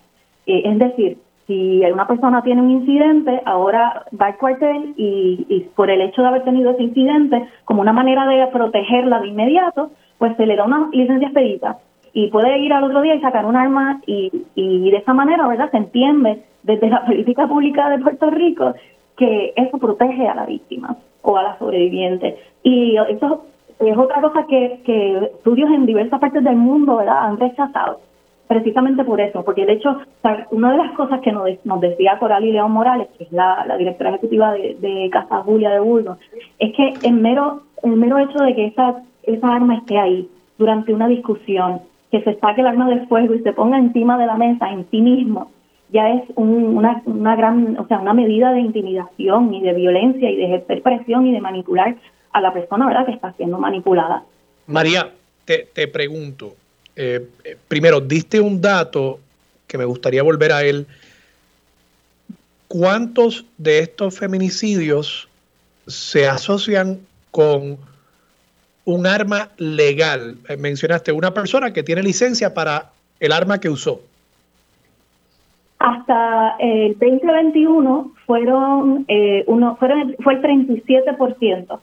Eh, 0.47 0.62
es 0.64 0.78
decir, 0.78 1.18
si 1.47 1.81
una 1.93 2.06
persona 2.06 2.43
tiene 2.43 2.62
un 2.62 2.70
incidente, 2.70 3.40
ahora 3.44 4.05
va 4.20 4.27
al 4.27 4.36
cuartel 4.36 4.94
y, 4.97 5.47
y, 5.48 5.60
por 5.74 5.90
el 5.90 6.01
hecho 6.01 6.23
de 6.23 6.28
haber 6.28 6.44
tenido 6.44 6.73
ese 6.73 6.82
incidente, 6.82 7.48
como 7.64 7.82
una 7.82 7.93
manera 7.93 8.27
de 8.27 8.47
protegerla 8.48 9.20
de 9.20 9.28
inmediato, 9.28 9.90
pues 10.18 10.36
se 10.36 10.47
le 10.47 10.56
da 10.56 10.64
una 10.64 10.89
licencia 10.93 11.28
expedita 11.28 11.78
y 12.12 12.28
puede 12.28 12.59
ir 12.59 12.73
al 12.73 12.85
otro 12.85 13.02
día 13.02 13.14
y 13.14 13.20
sacar 13.20 13.44
un 13.44 13.56
arma 13.56 14.01
y, 14.06 14.32
y 14.55 14.90
de 14.90 14.97
esa 14.97 15.12
manera, 15.12 15.47
¿verdad? 15.47 15.70
Se 15.70 15.77
entiende 15.77 16.43
desde 16.62 16.89
la 16.89 17.05
política 17.06 17.47
pública 17.47 17.90
de 17.90 17.98
Puerto 17.98 18.31
Rico 18.31 18.74
que 19.16 19.52
eso 19.55 19.78
protege 19.78 20.27
a 20.27 20.35
la 20.35 20.47
víctima 20.47 20.97
o 21.23 21.36
a 21.36 21.43
la 21.43 21.59
sobreviviente. 21.59 22.39
Y 22.62 22.97
eso 22.97 23.44
es 23.78 23.97
otra 23.97 24.20
cosa 24.20 24.47
que, 24.47 24.81
que 24.85 25.31
estudios 25.36 25.70
en 25.70 25.86
diversas 25.86 26.18
partes 26.18 26.43
del 26.43 26.56
mundo, 26.56 26.97
¿verdad? 26.97 27.18
Han 27.27 27.39
rechazado 27.39 28.01
precisamente 28.47 29.05
por 29.05 29.20
eso, 29.20 29.44
porque 29.44 29.66
de 29.66 29.74
hecho, 29.74 29.98
una 30.51 30.73
de 30.73 30.78
las 30.78 30.93
cosas 30.93 31.20
que 31.20 31.32
nos, 31.32 31.48
nos 31.64 31.81
decía 31.81 32.18
Coral 32.18 32.44
y 32.44 32.52
León 32.52 32.73
Morales, 32.73 33.09
que 33.18 33.24
es 33.24 33.32
la, 33.32 33.64
directora 33.78 34.10
ejecutiva 34.10 34.52
de, 34.52 35.09
Casa 35.10 35.43
Julia 35.43 35.70
de 35.70 35.81
Burgos, 35.81 36.18
es 36.59 36.74
que 36.74 36.94
el 37.06 37.14
mero, 37.14 37.62
el 37.82 37.97
mero 37.97 38.18
hecho 38.18 38.39
de 38.39 38.55
que 38.55 38.66
esa, 38.66 39.02
esa 39.24 39.55
arma 39.55 39.77
esté 39.77 39.98
ahí 39.98 40.28
durante 40.59 40.93
una 40.94 41.09
discusión, 41.09 41.81
que 42.10 42.23
se 42.23 42.35
saque 42.39 42.60
el 42.60 42.68
arma 42.68 42.89
de 42.89 43.06
fuego 43.06 43.35
y 43.35 43.43
se 43.43 43.52
ponga 43.52 43.78
encima 43.78 44.16
de 44.16 44.27
la 44.27 44.36
mesa 44.36 44.70
en 44.70 44.89
sí 44.90 45.01
mismo, 45.01 45.51
ya 45.90 46.10
es 46.10 46.23
una, 46.35 47.02
una 47.05 47.36
gran, 47.36 47.78
o 47.78 47.86
sea, 47.86 47.98
una 48.01 48.14
medida 48.14 48.52
de 48.52 48.60
intimidación 48.60 49.55
y 49.55 49.62
de 49.62 49.73
violencia 49.73 50.31
y 50.31 50.36
de 50.36 50.44
ejercer 50.47 50.82
presión 50.82 51.27
y 51.27 51.32
de 51.32 51.40
manipular 51.40 51.97
a 52.32 52.40
la 52.40 52.52
persona, 52.52 52.86
¿verdad?, 52.86 53.06
que 53.06 53.12
está 53.12 53.32
siendo 53.32 53.59
manipulada. 53.59 54.24
María, 54.66 55.10
te, 55.44 55.68
te 55.73 55.86
pregunto, 55.89 56.55
eh, 56.97 57.28
primero, 57.68 58.01
diste 58.01 58.40
un 58.40 58.60
dato 58.60 59.20
que 59.66 59.78
me 59.78 59.85
gustaría 59.85 60.23
volver 60.23 60.52
a 60.52 60.64
él. 60.64 60.86
¿Cuántos 62.68 63.44
de 63.59 63.81
estos 63.81 64.18
feminicidios 64.18 65.28
se 65.86 66.27
asocian 66.27 66.98
con 67.31 67.78
un 68.86 69.06
arma 69.06 69.51
legal. 69.59 70.36
Eh, 70.48 70.56
mencionaste 70.56 71.12
una 71.12 71.35
persona 71.35 71.73
que 71.73 71.82
tiene 71.82 72.02
licencia 72.02 72.55
para 72.55 72.90
el 73.20 73.32
arma 73.32 73.59
que 73.59 73.68
usó. 73.68 74.01
Hasta 75.78 76.56
el 76.59 76.93
2021 76.98 78.12
fueron, 78.24 79.05
eh, 79.09 79.44
uno, 79.47 79.77
fueron 79.77 80.16
fue 80.23 80.35
el 80.35 80.43
37% 80.43 81.78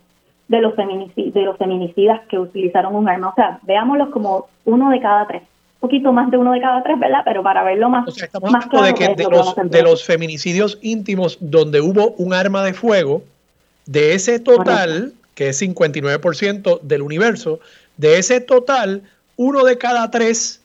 de 0.48 0.62
los, 0.62 0.76
de 0.76 1.42
los 1.42 1.58
feminicidas 1.58 2.22
que 2.28 2.38
utilizaron 2.38 2.96
un 2.96 3.08
arma. 3.08 3.30
O 3.30 3.36
sea, 3.36 3.60
veámoslos 3.64 4.10
como 4.10 4.48
uno 4.66 4.90
de 4.90 5.00
cada 5.00 5.28
tres. 5.28 5.42
Un 5.42 5.90
poquito 5.90 6.14
más 6.14 6.32
de 6.32 6.38
uno 6.38 6.54
de 6.54 6.62
cada 6.62 6.82
tres, 6.84 7.00
¿verdad? 7.00 7.22
Pero 7.26 7.44
para 7.44 7.64
verlo 7.64 7.90
más. 7.90 8.08
O 8.08 8.12
sea, 8.12 8.26
estamos 8.26 8.54
hablando 8.54 8.84
de 8.84 8.94
que 8.94 9.16
de 9.16 9.30
los, 9.30 9.56
de 9.56 9.82
los 9.82 10.06
feminicidios 10.06 10.80
íntimos 10.82 11.38
donde 11.42 11.82
hubo 11.82 12.12
un 12.12 12.34
arma 12.34 12.64
de 12.64 12.74
fuego, 12.74 13.24
de 13.86 14.14
ese 14.14 14.40
total, 14.40 15.14
que 15.36 15.50
es 15.50 15.62
59% 15.62 16.80
del 16.82 17.02
universo, 17.02 17.60
de 17.98 18.18
ese 18.18 18.40
total, 18.40 19.04
uno 19.36 19.64
de 19.66 19.78
cada 19.78 20.10
tres 20.10 20.62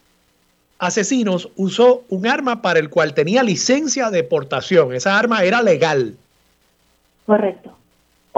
asesinos 0.79 1.49
usó 1.57 2.05
un 2.09 2.27
arma 2.27 2.63
para 2.63 2.79
el 2.79 2.89
cual 2.89 3.15
tenía 3.15 3.43
licencia 3.43 4.11
de 4.11 4.23
portación. 4.23 4.95
Esa 4.95 5.19
arma 5.19 5.43
era 5.43 5.63
legal. 5.63 6.15
Correcto. 7.27 7.78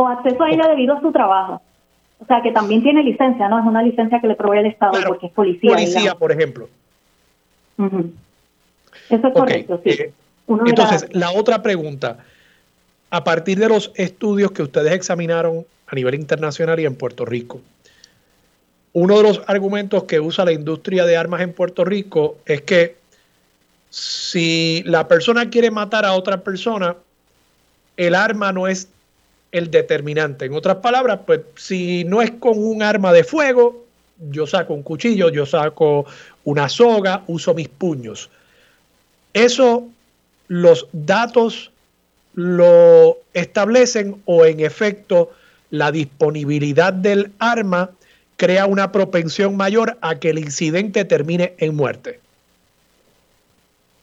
O 0.00 0.08
acceso 0.08 0.42
a 0.42 0.50
ella 0.50 0.66
debido 0.66 0.96
a 0.96 1.00
su 1.02 1.12
trabajo. 1.12 1.60
O 2.20 2.24
sea, 2.24 2.40
que 2.40 2.52
también 2.52 2.82
tiene 2.82 3.02
licencia, 3.02 3.50
¿no? 3.50 3.58
Es 3.58 3.66
una 3.66 3.82
licencia 3.82 4.18
que 4.18 4.28
le 4.28 4.34
provee 4.34 4.60
el 4.60 4.66
Estado 4.66 4.98
porque 5.06 5.26
es 5.26 5.32
policía. 5.32 5.72
Policía, 5.72 6.14
por 6.14 6.32
ejemplo. 6.32 6.70
Eso 9.10 9.26
es 9.28 9.34
correcto, 9.34 9.78
sí. 9.84 9.90
Eh, 9.90 10.12
entonces, 10.66 11.06
la 11.12 11.32
otra 11.32 11.62
pregunta. 11.62 12.18
A 13.10 13.24
partir 13.24 13.58
de 13.58 13.68
los 13.68 13.92
estudios 13.94 14.52
que 14.52 14.62
ustedes 14.62 14.92
examinaron 14.92 15.66
a 15.86 15.94
nivel 15.94 16.14
internacional 16.14 16.80
y 16.80 16.86
en 16.86 16.94
Puerto 16.94 17.26
Rico, 17.26 17.60
uno 18.94 19.18
de 19.18 19.22
los 19.22 19.42
argumentos 19.48 20.04
que 20.04 20.18
usa 20.18 20.46
la 20.46 20.52
industria 20.52 21.04
de 21.04 21.16
armas 21.16 21.42
en 21.42 21.52
Puerto 21.52 21.84
Rico 21.84 22.38
es 22.46 22.62
que 22.62 22.96
si 23.90 24.82
la 24.86 25.08
persona 25.08 25.50
quiere 25.50 25.70
matar 25.70 26.06
a 26.06 26.14
otra 26.14 26.38
persona, 26.42 26.96
el 27.96 28.14
arma 28.14 28.52
no 28.52 28.66
es 28.66 28.88
el 29.52 29.70
determinante. 29.70 30.44
En 30.44 30.54
otras 30.54 30.76
palabras, 30.76 31.20
pues 31.26 31.40
si 31.56 32.04
no 32.04 32.22
es 32.22 32.30
con 32.32 32.52
un 32.56 32.82
arma 32.82 33.12
de 33.12 33.24
fuego, 33.24 33.84
yo 34.30 34.46
saco 34.46 34.74
un 34.74 34.82
cuchillo, 34.82 35.30
yo 35.30 35.46
saco 35.46 36.06
una 36.44 36.68
soga, 36.68 37.22
uso 37.26 37.54
mis 37.54 37.68
puños. 37.68 38.30
Eso 39.32 39.88
los 40.48 40.88
datos 40.92 41.70
lo 42.34 43.16
establecen 43.34 44.20
o 44.24 44.44
en 44.44 44.60
efecto 44.60 45.30
la 45.70 45.90
disponibilidad 45.92 46.92
del 46.92 47.32
arma 47.38 47.90
crea 48.36 48.66
una 48.66 48.90
propensión 48.90 49.56
mayor 49.56 49.98
a 50.00 50.16
que 50.16 50.30
el 50.30 50.38
incidente 50.38 51.04
termine 51.04 51.54
en 51.58 51.76
muerte. 51.76 52.20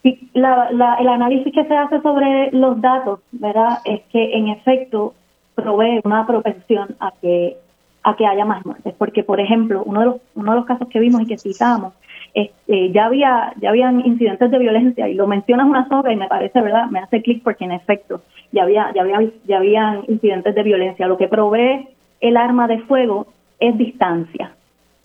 El 0.04 0.46
análisis 0.46 1.54
que 1.54 1.66
se 1.66 1.76
hace 1.76 2.02
sobre 2.02 2.52
los 2.52 2.80
datos, 2.80 3.20
¿verdad? 3.32 3.80
Es 3.84 4.02
que 4.12 4.34
en 4.36 4.48
efecto 4.50 5.14
provee 5.58 6.00
una 6.04 6.26
propensión 6.26 6.96
a 7.00 7.12
que 7.22 7.58
a 8.04 8.16
que 8.16 8.26
haya 8.26 8.46
más 8.46 8.66
muertes, 8.66 8.94
porque 8.98 9.24
por 9.24 9.42
ejemplo 9.42 9.84
uno 9.86 10.00
de 10.00 10.06
los 10.06 10.16
uno 10.36 10.52
de 10.52 10.58
los 10.58 10.66
casos 10.66 10.88
que 10.88 11.00
vimos 11.00 11.22
y 11.22 11.26
que 11.26 11.38
citamos 11.38 11.94
este, 12.34 12.92
ya 12.92 13.06
había 13.06 13.54
ya 13.60 13.70
habían 13.70 14.06
incidentes 14.06 14.50
de 14.50 14.60
violencia 14.60 15.10
y 15.10 15.14
lo 15.14 15.28
mencionas 15.28 15.68
una 15.68 15.90
soga 15.90 16.14
y 16.14 16.16
me 16.16 16.28
parece 16.28 16.62
verdad 16.62 16.88
me 16.90 17.00
hace 17.00 17.22
clic 17.22 17.44
porque 17.44 17.66
en 17.66 17.72
efecto 17.72 18.22
ya 18.54 18.64
había 18.64 18.94
ya 18.94 19.02
había 19.02 19.20
ya 19.46 19.58
habían 19.58 20.04
incidentes 20.08 20.56
de 20.56 20.64
violencia 20.64 21.08
lo 21.08 21.18
que 21.18 21.28
provee 21.28 21.88
el 22.22 22.38
arma 22.38 22.68
de 22.68 22.80
fuego 22.80 23.28
es 23.60 23.78
distancia. 23.78 24.52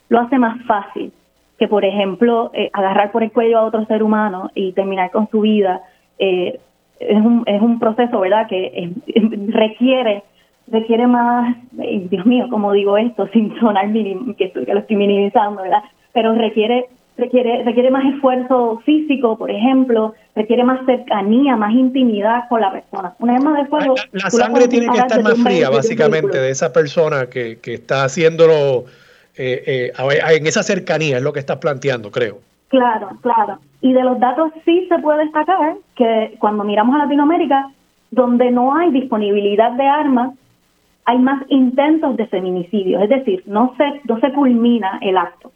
Lo 0.08 0.20
hace 0.20 0.38
más 0.38 0.62
fácil 0.64 1.12
que, 1.58 1.68
por 1.68 1.84
ejemplo, 1.84 2.50
eh, 2.54 2.70
agarrar 2.72 3.12
por 3.12 3.22
el 3.22 3.32
cuello 3.32 3.58
a 3.58 3.64
otro 3.64 3.84
ser 3.86 4.02
humano 4.02 4.50
y 4.54 4.72
terminar 4.72 5.10
con 5.10 5.28
su 5.30 5.40
vida. 5.40 5.80
Eh, 6.18 6.58
es, 6.98 7.16
un, 7.16 7.42
es 7.46 7.60
un 7.60 7.78
proceso, 7.78 8.20
¿verdad?, 8.20 8.46
que 8.48 8.92
requiere 9.48 10.22
requiere 10.68 11.06
más, 11.06 11.56
eh, 11.78 12.06
Dios 12.10 12.26
mío, 12.26 12.46
como 12.50 12.72
digo 12.72 12.96
esto, 12.96 13.28
sin 13.32 13.58
sonar 13.60 13.92
que, 13.92 14.52
que 14.52 14.74
lo 14.74 14.80
estoy 14.80 14.96
minimizando, 14.96 15.62
¿verdad? 15.62 15.82
Pero 16.12 16.34
requiere 16.34 16.88
requiere, 17.16 17.62
requiere 17.64 17.90
más 17.90 18.04
esfuerzo 18.14 18.80
físico, 18.84 19.36
por 19.36 19.50
ejemplo, 19.50 20.14
requiere 20.34 20.64
más 20.64 20.84
cercanía, 20.86 21.56
más 21.56 21.72
intimidad 21.72 22.48
con 22.48 22.60
la 22.60 22.72
persona. 22.72 23.14
Una 23.18 23.36
arma 23.36 23.58
de 23.58 23.66
fuego... 23.66 23.94
La, 24.12 24.30
sangre 24.30 24.68
tiene 24.68 24.88
que 24.88 24.98
estar 24.98 25.22
más 25.22 25.40
fría, 25.42 25.70
básicamente, 25.70 26.38
de 26.38 26.50
esa 26.50 26.72
persona 26.72 27.26
que, 27.26 27.58
que 27.60 27.74
está 27.74 28.04
haciéndolo 28.04 28.84
eh, 29.36 29.92
eh, 29.96 30.36
en 30.36 30.46
esa 30.46 30.62
cercanía, 30.62 31.18
es 31.18 31.22
lo 31.22 31.32
que 31.32 31.40
estás 31.40 31.58
planteando, 31.58 32.10
creo. 32.10 32.38
Claro, 32.68 33.10
claro. 33.20 33.58
Y 33.82 33.92
de 33.92 34.02
los 34.02 34.18
datos 34.18 34.50
sí 34.64 34.86
se 34.88 34.98
puede 34.98 35.24
destacar 35.24 35.74
que 35.94 36.36
cuando 36.38 36.64
miramos 36.64 36.94
a 36.96 37.04
Latinoamérica, 37.04 37.70
donde 38.10 38.50
no 38.50 38.74
hay 38.74 38.90
disponibilidad 38.90 39.72
de 39.72 39.86
armas, 39.86 40.34
hay 41.04 41.18
más 41.18 41.42
intentos 41.48 42.16
de 42.16 42.26
feminicidio, 42.26 43.00
es 43.00 43.08
decir, 43.08 43.42
no 43.46 43.74
se, 43.76 44.00
no 44.04 44.20
se 44.20 44.32
culmina 44.32 44.98
el 45.02 45.16
acto. 45.16 45.52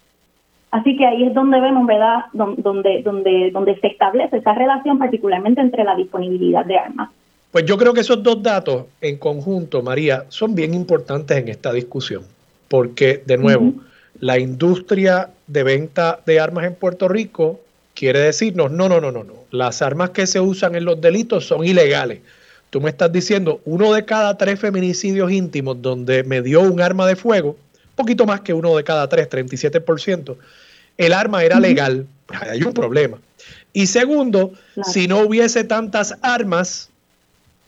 Así 0.71 0.97
que 0.97 1.07
ahí 1.07 1.25
es 1.25 1.35
donde 1.35 1.61
vemos, 1.61 1.87
¿verdad?, 1.87 2.25
donde, 2.33 3.03
donde, 3.03 3.51
donde 3.53 3.79
se 3.81 3.87
establece 3.87 4.39
esa 4.39 4.53
relación 4.55 4.99
particularmente 4.99 5.61
entre 5.61 5.85
la 5.85 5.95
disponibilidad 5.95 6.65
de 6.67 6.77
armas. 6.77 7.11
Pues 7.53 7.65
yo 7.65 7.79
creo 7.79 7.95
que 7.95 8.01
esos 8.01 8.23
dos 8.23 8.43
datos 8.43 8.85
en 9.01 9.17
conjunto, 9.17 9.83
María, 9.83 10.25
son 10.29 10.55
bien 10.55 10.75
importantes 10.75 11.37
en 11.39 11.49
esta 11.49 11.73
discusión, 11.73 12.25
porque 12.69 13.23
de 13.25 13.39
nuevo, 13.39 13.73
la 14.21 14.39
industria 14.39 15.31
de 15.47 15.63
venta 15.63 16.21
de 16.27 16.41
armas 16.41 16.65
en 16.65 16.75
Puerto 16.75 17.09
Rico 17.09 17.61
quiere 17.95 18.19
decirnos, 18.19 18.71
no, 18.71 18.89
no, 18.89 19.01
no, 19.01 19.13
no, 19.13 19.25
no, 19.25 19.35
las 19.53 19.81
armas 19.81 20.11
que 20.11 20.27
se 20.27 20.41
usan 20.41 20.75
en 20.75 20.85
los 20.85 21.01
delitos 21.01 21.47
son 21.47 21.65
ilegales. 21.65 22.21
Tú 22.71 22.81
me 22.81 22.91
estás 22.91 23.13
diciendo, 23.13 23.61
uno 23.65 23.93
de 23.93 24.05
cada 24.05 24.37
tres 24.37 24.59
feminicidios 24.59 25.31
íntimos 25.31 25.81
donde 25.81 26.25
me 26.25 26.43
dio 26.43 26.63
un 26.63 26.81
arma 26.81 27.07
de 27.07 27.17
fuego, 27.17 27.57
poquito 27.95 28.27
más 28.27 28.41
que 28.43 28.53
uno 28.53 28.77
de 28.77 28.85
cada 28.85 29.09
tres, 29.09 29.29
37%, 29.29 30.37
el 30.99 31.13
arma 31.13 31.45
era 31.45 31.61
legal, 31.61 32.07
pues 32.27 32.43
hay 32.43 32.63
un 32.63 32.73
problema. 32.73 33.19
Y 33.73 33.87
segundo, 33.87 34.53
si 34.85 35.09
no 35.09 35.21
hubiese 35.21 35.65
tantas 35.65 36.17
armas, 36.23 36.91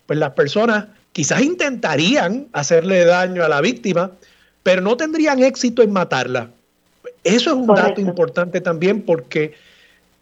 pues 0.07 0.19
las 0.19 0.33
personas 0.33 0.87
quizás 1.13 1.43
intentarían 1.43 2.47
hacerle 2.53 3.05
daño 3.05 3.45
a 3.45 3.49
la 3.49 3.61
víctima, 3.61 4.13
pero 4.63 4.81
no 4.83 4.97
tendrían 4.97 5.43
éxito 5.43 5.83
en 5.83 5.93
matarla. 5.93 6.51
Eso 7.25 7.51
es 7.51 7.57
un 7.57 7.67
dato 7.67 8.01
importante 8.01 8.61
también 8.61 9.03
porque 9.03 9.53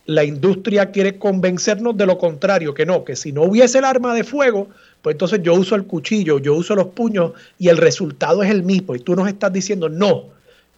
la 0.06 0.24
industria 0.24 0.92
quiere 0.92 1.18
convencernos 1.18 1.96
de 1.96 2.06
lo 2.06 2.16
contrario, 2.16 2.72
que 2.74 2.86
no, 2.86 3.04
que 3.04 3.16
si 3.16 3.32
no 3.32 3.42
hubiese 3.42 3.78
el 3.78 3.84
arma 3.84 4.14
de 4.14 4.24
fuego, 4.24 4.68
pues 5.02 5.14
entonces 5.14 5.40
yo 5.42 5.54
uso 5.54 5.74
el 5.74 5.84
cuchillo, 5.84 6.38
yo 6.38 6.54
uso 6.54 6.74
los 6.74 6.88
puños 6.88 7.32
y 7.58 7.68
el 7.68 7.76
resultado 7.76 8.42
es 8.42 8.50
el 8.50 8.62
mismo. 8.62 8.94
Y 8.94 9.00
tú 9.00 9.16
nos 9.16 9.28
estás 9.28 9.52
diciendo, 9.52 9.88
no, 9.88 10.24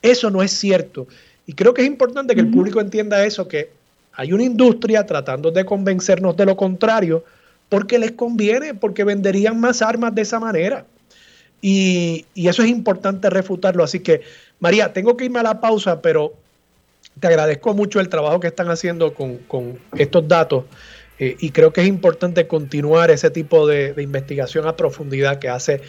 eso 0.01 0.31
no 0.31 0.43
es 0.43 0.51
cierto. 0.53 1.07
Y 1.47 1.53
creo 1.53 1.75
que 1.75 1.83
es 1.83 1.89
importante 1.89 2.35
que 2.35 2.41
el 2.41 2.51
público 2.51 2.81
entienda 2.81 3.25
eso, 3.25 3.49
que 3.49 3.71
hay 4.15 4.33
una 4.33 4.45
industria 4.45 5.05
tratando 5.07 5.51
de 5.51 5.65
convencernos 5.65 6.37
de 6.37 6.47
lo 6.47 6.57
contrario, 6.57 7.25
porque 7.69 7.99
les 7.99 8.13
conviene, 8.13 8.75
porque 8.75 9.05
venderían 9.05 9.61
más 9.61 9.83
armas 9.83 10.15
de 10.15 10.23
esa 10.23 10.41
manera. 10.41 10.87
Y, 11.61 12.25
y 12.35 12.49
eso 12.49 12.63
es 12.63 12.69
importante 12.69 13.29
refutarlo. 13.29 13.85
Así 13.85 14.01
que, 14.01 14.23
María, 14.59 14.93
tengo 14.93 15.17
que 15.17 15.27
irme 15.27 15.41
a 15.41 15.43
la 15.43 15.61
pausa, 15.61 16.01
pero 16.01 16.33
te 17.21 17.27
agradezco 17.27 17.75
mucho 17.75 18.01
el 18.01 18.09
trabajo 18.09 18.41
que 18.41 18.49
están 18.49 18.69
haciendo 18.71 19.15
con, 19.15 19.79
estos 19.97 20.27
datos 20.29 20.65
eh, 21.19 21.37
y 21.41 21.51
creo 21.51 21.73
que 21.73 21.81
es 21.81 21.87
importante 21.87 22.47
continuar 22.47 23.11
ese 23.11 23.31
tipo 23.31 23.67
de, 23.67 23.95
investigación 23.99 24.67
a 24.67 24.77
profundidad 24.77 25.39
que 25.39 25.49
hace 25.49 25.81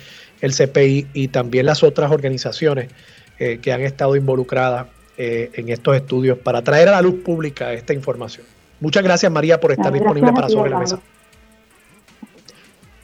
el 0.42 0.54
CPI 0.54 1.08
y 1.14 1.28
también 1.28 1.66
las 1.66 1.84
otras 1.84 2.12
organizaciones 2.12 2.90
eh, 3.38 3.60
que 3.62 3.72
han 3.72 3.82
estado 3.82 4.16
involucradas 4.16 4.88
eh, 5.18 5.52
en 5.54 5.70
estos 5.70 5.96
estudios 5.96 6.38
para 6.38 6.64
traer 6.64 6.88
a 6.88 6.92
la 6.92 7.02
luz 7.02 7.22
pública 7.24 7.74
esta 7.74 7.94
información. 7.94 8.46
Muchas 8.80 9.04
gracias 9.04 9.32
María 9.32 9.60
por 9.60 9.72
estar 9.72 9.92
disponible 9.92 10.32
para 10.32 10.50
Sobre 10.50 10.70
la 10.70 10.80
Mesa. 10.80 11.00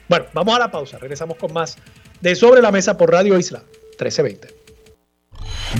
Bueno, 0.08 0.26
vamos 0.32 0.56
a 0.56 0.58
la 0.60 0.70
pausa, 0.70 0.98
regresamos 0.98 1.36
con 1.36 1.52
más 1.52 1.76
de 2.20 2.34
Sobre 2.34 2.62
la 2.62 2.72
Mesa 2.72 2.96
por 2.96 3.10
Radio 3.10 3.38
Isla 3.38 3.62
1320. 3.98 4.55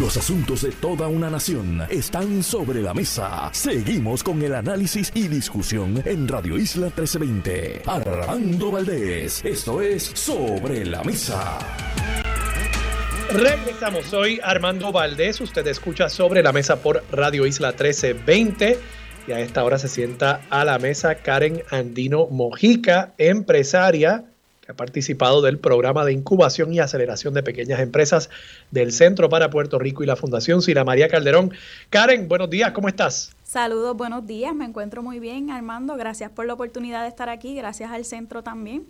Los 0.01 0.14
asuntos 0.18 0.60
de 0.60 0.73
toda 0.73 1.09
una 1.09 1.31
nación 1.31 1.81
están 1.89 2.43
sobre 2.43 2.82
la 2.82 2.93
mesa. 2.93 3.48
Seguimos 3.52 4.23
con 4.23 4.43
el 4.43 4.55
análisis 4.55 5.10
y 5.14 5.27
discusión 5.27 6.02
en 6.05 6.28
Radio 6.28 6.59
Isla 6.59 6.86
1320. 6.89 7.82
Armando 7.86 8.70
Valdés, 8.73 9.43
esto 9.43 9.81
es 9.81 10.02
Sobre 10.02 10.85
la 10.85 11.02
Mesa. 11.02 11.59
Regresamos, 13.32 14.05
soy 14.05 14.39
Armando 14.43 14.93
Valdés, 14.93 15.40
usted 15.40 15.66
escucha 15.66 16.10
Sobre 16.10 16.43
la 16.43 16.52
Mesa 16.52 16.77
por 16.77 17.02
Radio 17.10 17.47
Isla 17.47 17.68
1320 17.68 18.78
y 19.28 19.32
a 19.32 19.40
esta 19.40 19.64
hora 19.64 19.78
se 19.78 19.89
sienta 19.89 20.43
a 20.51 20.66
la 20.66 20.78
mesa 20.78 21.14
Karen 21.16 21.62
Andino 21.70 22.27
Mojica, 22.27 23.14
empresaria 23.16 24.24
ha 24.68 24.74
participado 24.74 25.43
del 25.43 25.59
programa 25.59 26.05
de 26.05 26.12
incubación 26.12 26.72
y 26.72 26.80
aceleración 26.80 27.34
de 27.34 27.43
pequeñas 27.43 27.80
empresas 27.80 28.30
del 28.70 28.93
Centro 28.93 29.28
para 29.28 29.51
Puerto 29.51 29.78
Rico 29.78 30.02
y 30.02 30.06
la 30.06 30.16
Fundación 30.16 30.60
Sira 30.60 30.84
María 30.84 31.09
Calderón. 31.09 31.52
Karen, 31.90 32.26
buenos 32.26 32.51
días, 32.51 32.72
¿cómo 32.72 32.88
estás? 32.88 33.32
Saludos, 33.44 33.97
buenos 33.97 34.26
días, 34.26 34.55
me 34.55 34.64
encuentro 34.64 35.02
muy 35.02 35.20
bien, 35.20 35.51
Armando. 35.51 35.97
Gracias 35.97 36.30
por 36.30 36.47
la 36.47 36.55
oportunidad 36.55 37.02
de 37.02 37.09
estar 37.09 37.28
aquí, 37.28 37.55
gracias 37.55 37.93
al 37.93 38.05
centro 38.05 38.43
también. 38.43 38.84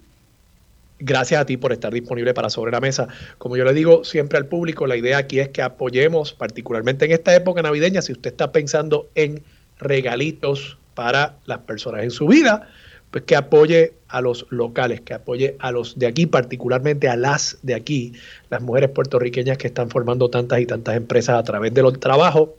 Gracias 0.98 1.42
a 1.42 1.44
ti 1.44 1.58
por 1.58 1.72
estar 1.72 1.92
disponible 1.92 2.32
para 2.32 2.48
Sobre 2.48 2.72
la 2.72 2.80
Mesa. 2.80 3.08
Como 3.36 3.58
yo 3.58 3.64
le 3.64 3.74
digo 3.74 4.02
siempre 4.02 4.38
al 4.38 4.46
público, 4.46 4.86
la 4.86 4.96
idea 4.96 5.18
aquí 5.18 5.40
es 5.40 5.50
que 5.50 5.60
apoyemos, 5.60 6.32
particularmente 6.32 7.04
en 7.04 7.12
esta 7.12 7.34
época 7.34 7.60
navideña, 7.60 8.00
si 8.00 8.12
usted 8.12 8.30
está 8.30 8.50
pensando 8.50 9.10
en 9.14 9.42
regalitos 9.78 10.78
para 10.94 11.36
las 11.44 11.58
personas 11.58 12.02
en 12.02 12.10
su 12.10 12.26
vida, 12.26 12.70
pues 13.10 13.24
que 13.24 13.36
apoye 13.36 13.94
a 14.08 14.20
los 14.20 14.46
locales, 14.50 15.00
que 15.00 15.14
apoye 15.14 15.56
a 15.58 15.72
los 15.72 15.98
de 15.98 16.06
aquí, 16.06 16.26
particularmente 16.26 17.08
a 17.08 17.16
las 17.16 17.58
de 17.62 17.74
aquí, 17.74 18.12
las 18.50 18.62
mujeres 18.62 18.90
puertorriqueñas 18.90 19.58
que 19.58 19.68
están 19.68 19.90
formando 19.90 20.28
tantas 20.28 20.60
y 20.60 20.66
tantas 20.66 20.96
empresas 20.96 21.38
a 21.38 21.42
través 21.42 21.72
del 21.72 21.98
trabajo 21.98 22.56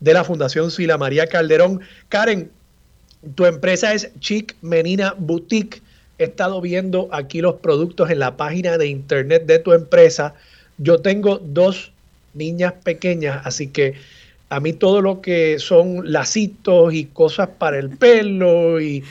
de 0.00 0.12
la 0.12 0.24
Fundación 0.24 0.70
Sila 0.70 0.98
María 0.98 1.26
Calderón. 1.26 1.80
Karen, 2.08 2.50
tu 3.34 3.46
empresa 3.46 3.94
es 3.94 4.10
Chic 4.20 4.54
Menina 4.62 5.14
Boutique 5.18 5.82
he 6.18 6.24
estado 6.24 6.60
viendo 6.60 7.08
aquí 7.12 7.40
los 7.40 7.56
productos 7.56 8.10
en 8.10 8.18
la 8.18 8.36
página 8.36 8.78
de 8.78 8.86
internet 8.86 9.44
de 9.46 9.58
tu 9.58 9.72
empresa. 9.72 10.34
Yo 10.78 11.00
tengo 11.00 11.38
dos 11.38 11.92
niñas 12.34 12.74
pequeñas, 12.84 13.42
así 13.44 13.68
que 13.68 13.94
a 14.48 14.60
mí 14.60 14.72
todo 14.72 15.02
lo 15.02 15.20
que 15.20 15.58
son 15.58 16.10
lacitos 16.10 16.94
y 16.94 17.06
cosas 17.06 17.48
para 17.58 17.78
el 17.78 17.90
pelo 17.90 18.80
y 18.80 19.02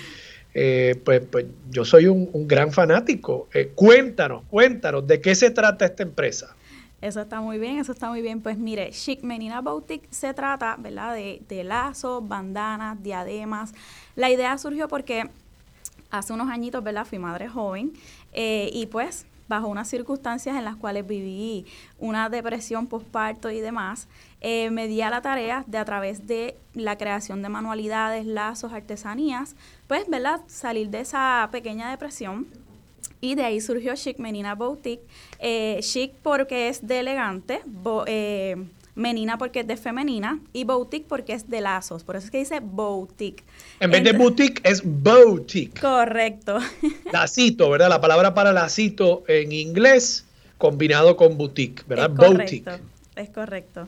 eh, 0.58 1.00
pues, 1.04 1.22
pues, 1.30 1.46
yo 1.70 1.84
soy 1.84 2.08
un, 2.08 2.48
gran 2.48 2.72
fanático. 2.72 3.50
Eh, 3.54 3.74
cuéntanos, 3.76 4.44
cuéntanos, 4.50 5.06
¿de 5.06 5.20
qué 5.20 5.36
se 5.36 5.52
trata 5.52 5.86
esta 5.86 6.02
empresa? 6.02 6.56
Eso 7.02 7.20
está 7.20 7.42
muy 7.42 7.60
bien, 7.60 7.78
eso 7.78 7.92
está 7.92 8.10
muy 8.10 8.22
bien. 8.22 8.40
Pues 8.40 8.58
mire, 8.58 8.90
Chic 8.92 9.22
Menina 9.22 9.60
Boutique 9.60 10.08
se 10.12 10.34
trata, 10.34 10.78
¿verdad? 10.80 11.14
De, 11.14 11.42
de 11.50 11.66
lazos, 11.66 12.26
bandanas, 12.26 13.04
diademas. 13.04 13.74
La 14.16 14.32
idea 14.32 14.58
surgió 14.58 14.88
porque 14.88 15.30
hace 16.10 16.32
unos 16.32 16.50
añitos, 16.50 16.82
¿verdad? 16.82 17.06
Fui 17.06 17.20
madre 17.20 17.50
joven 17.50 17.92
eh, 18.32 18.70
y 18.72 18.86
pues 18.86 19.26
bajo 19.48 19.68
unas 19.68 19.88
circunstancias 19.88 20.56
en 20.56 20.66
las 20.66 20.76
cuales 20.76 21.06
viví 21.06 21.66
una 22.00 22.30
depresión 22.30 22.88
postparto 22.88 23.52
y 23.52 23.60
demás, 23.60 24.08
eh, 24.42 24.70
me 24.70 24.88
di 24.88 25.02
a 25.02 25.10
la 25.10 25.22
tarea 25.22 25.64
de 25.68 25.78
a 25.78 25.86
través 25.86 26.28
de 26.28 26.58
la 26.74 26.98
creación 26.98 27.42
de 27.42 27.50
manualidades, 27.50 28.26
lazos, 28.26 28.74
artesanías, 28.74 29.56
pues, 29.88 30.08
¿verdad? 30.10 30.42
Salir 30.48 30.90
de 30.90 31.02
esa 31.02 31.50
pequeña 31.52 31.90
depresión. 31.90 32.48
Y 33.22 33.36
de 33.36 33.44
ahí 33.44 33.62
surgió 33.62 33.96
Chic 33.96 34.20
Menina 34.20 34.54
Boutique. 34.56 35.04
Eh, 35.40 35.80
chic 35.82 36.14
porque 36.22 36.70
es 36.70 36.86
de 36.86 37.00
elegante, 37.00 37.62
Menina 38.96 39.38
porque 39.38 39.60
es 39.60 39.68
de 39.68 39.78
femenina 39.78 40.40
y 40.54 40.64
boutique 40.64 41.06
porque 41.08 41.34
es 41.34 41.50
de 41.50 41.62
lazos. 41.62 42.04
Por 42.04 42.16
eso 42.16 42.26
es 42.26 42.32
que 42.32 42.38
dice 42.40 42.60
boutique. 42.62 43.44
En 43.80 43.92
vez 43.92 44.04
de 44.04 44.14
boutique 44.14 44.62
es 44.64 44.82
boutique. 44.84 45.80
Correcto. 45.80 46.58
Lacito, 47.12 47.70
¿verdad? 47.70 47.90
La 47.90 48.02
palabra 48.02 48.34
para 48.34 48.54
lacito 48.54 49.24
en 49.28 49.52
inglés 49.52 50.26
combinado 50.58 51.18
con 51.18 51.38
boutique, 51.38 51.84
¿verdad? 51.88 52.12
Es 52.12 52.16
boutique. 52.16 52.80
Es 53.16 53.30
correcto. 53.30 53.88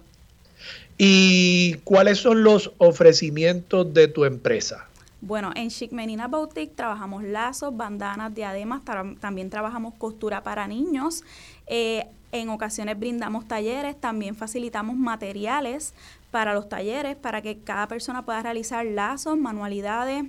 ¿Y 0.97 1.75
cuáles 1.83 2.17
son 2.17 2.43
los 2.43 2.71
ofrecimientos 2.77 3.93
de 3.93 4.07
tu 4.07 4.25
empresa? 4.25 4.87
Bueno, 5.21 5.51
en 5.55 5.69
Chic 5.69 5.91
Menina 5.91 6.27
Boutique 6.27 6.75
trabajamos 6.75 7.23
lazos, 7.23 7.75
bandanas, 7.75 8.33
diademas, 8.35 8.81
también 9.19 9.49
trabajamos 9.49 9.95
costura 9.95 10.43
para 10.43 10.67
niños. 10.67 11.23
Eh, 11.65 12.05
en 12.31 12.49
ocasiones 12.49 12.99
brindamos 12.99 13.47
talleres, 13.47 13.99
también 13.99 14.35
facilitamos 14.35 14.95
materiales 14.95 15.93
para 16.31 16.53
los 16.53 16.69
talleres 16.69 17.15
para 17.15 17.41
que 17.41 17.57
cada 17.57 17.87
persona 17.87 18.25
pueda 18.25 18.43
realizar 18.43 18.85
lazos, 18.85 19.37
manualidades, 19.37 20.25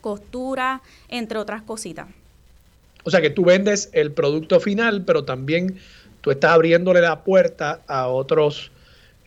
costura, 0.00 0.82
entre 1.08 1.38
otras 1.38 1.62
cositas. 1.62 2.08
O 3.04 3.10
sea 3.10 3.20
que 3.20 3.30
tú 3.30 3.44
vendes 3.44 3.88
el 3.92 4.12
producto 4.12 4.60
final, 4.60 5.04
pero 5.04 5.24
también 5.24 5.78
tú 6.20 6.30
estás 6.30 6.52
abriéndole 6.52 7.00
la 7.00 7.22
puerta 7.22 7.80
a 7.86 8.08
otros, 8.08 8.70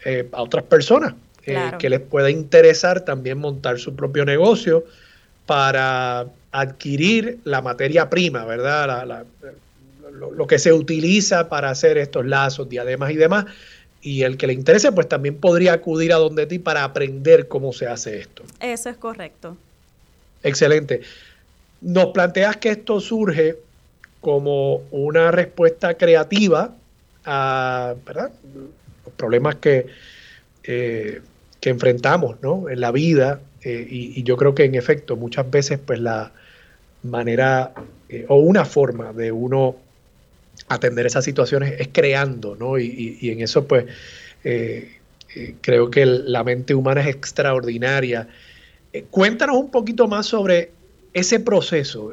eh, 0.06 0.28
a 0.32 0.42
otras 0.42 0.64
personas 0.66 1.16
eh, 1.46 1.72
que 1.80 1.90
les 1.90 2.00
pueda 2.00 2.30
interesar 2.30 3.02
también 3.02 3.40
montar 3.40 3.80
su 3.80 3.96
propio 3.96 4.26
negocio 4.26 4.84
para 5.46 6.28
adquirir 6.52 7.40
la 7.44 7.62
materia 7.62 8.10
prima, 8.10 8.46
¿verdad? 8.46 9.08
La, 9.08 9.26
lo, 10.12 10.48
que 10.48 10.60
se 10.60 10.74
utiliza 10.74 11.50
para 11.50 11.70
hacer 11.70 11.98
estos 11.98 12.26
lazos, 12.26 12.70
diademas 12.70 13.12
y 13.12 13.16
demás. 13.16 13.46
Y 14.02 14.24
el 14.24 14.38
que 14.38 14.48
le 14.48 14.54
interese, 14.54 14.92
pues 14.92 15.08
también 15.08 15.36
podría 15.36 15.74
acudir 15.74 16.12
a 16.14 16.18
donde 16.18 16.48
ti 16.48 16.60
para 16.60 16.84
aprender 16.84 17.48
cómo 17.48 17.72
se 17.72 17.88
hace 17.88 18.20
esto. 18.20 18.44
Eso 18.60 18.90
es 18.90 18.98
correcto. 18.98 19.58
Excelente. 20.44 21.02
Nos 21.82 22.08
planteas 22.08 22.58
que 22.58 22.70
esto 22.70 23.00
surge 23.00 23.58
como 24.22 24.84
una 24.92 25.32
respuesta 25.32 25.96
creativa 25.96 26.76
a 27.26 27.96
los 28.14 29.14
problemas 29.16 29.56
que, 29.56 29.88
eh, 30.64 31.22
que 31.60 31.70
enfrentamos 31.70 32.42
¿no? 32.42 32.70
en 32.70 32.80
la 32.82 32.92
vida. 32.92 33.40
Eh, 33.64 33.88
y, 33.90 34.24
yo 34.24 34.38
creo 34.38 34.56
que 34.56 34.64
en 34.64 34.76
efecto 34.76 35.16
muchas 35.16 35.50
veces 35.50 35.80
pues 35.80 36.00
la 36.00 36.32
manera 37.04 37.74
eh, 38.10 38.26
o 38.28 38.38
una 38.38 38.66
forma 38.66 39.14
de 39.14 39.32
uno 39.32 39.76
atender 40.74 41.06
esas 41.06 41.26
situaciones 41.26 41.76
es 41.80 41.90
creando, 41.92 42.56
¿no? 42.56 42.80
Y, 42.80 43.18
en 43.30 43.42
eso, 43.42 43.68
pues, 43.68 43.86
eh, 44.44 44.98
eh, 45.36 45.56
creo 45.62 45.92
que 45.92 46.06
la 46.06 46.44
mente 46.44 46.74
humana 46.74 47.02
es 47.02 47.08
extraordinaria. 47.08 48.28
Eh, 48.94 49.06
cuéntanos 49.10 49.58
un 49.58 49.70
poquito 49.70 50.08
más 50.08 50.26
sobre 50.26 50.72
ese 51.14 51.42
proceso, 51.42 52.12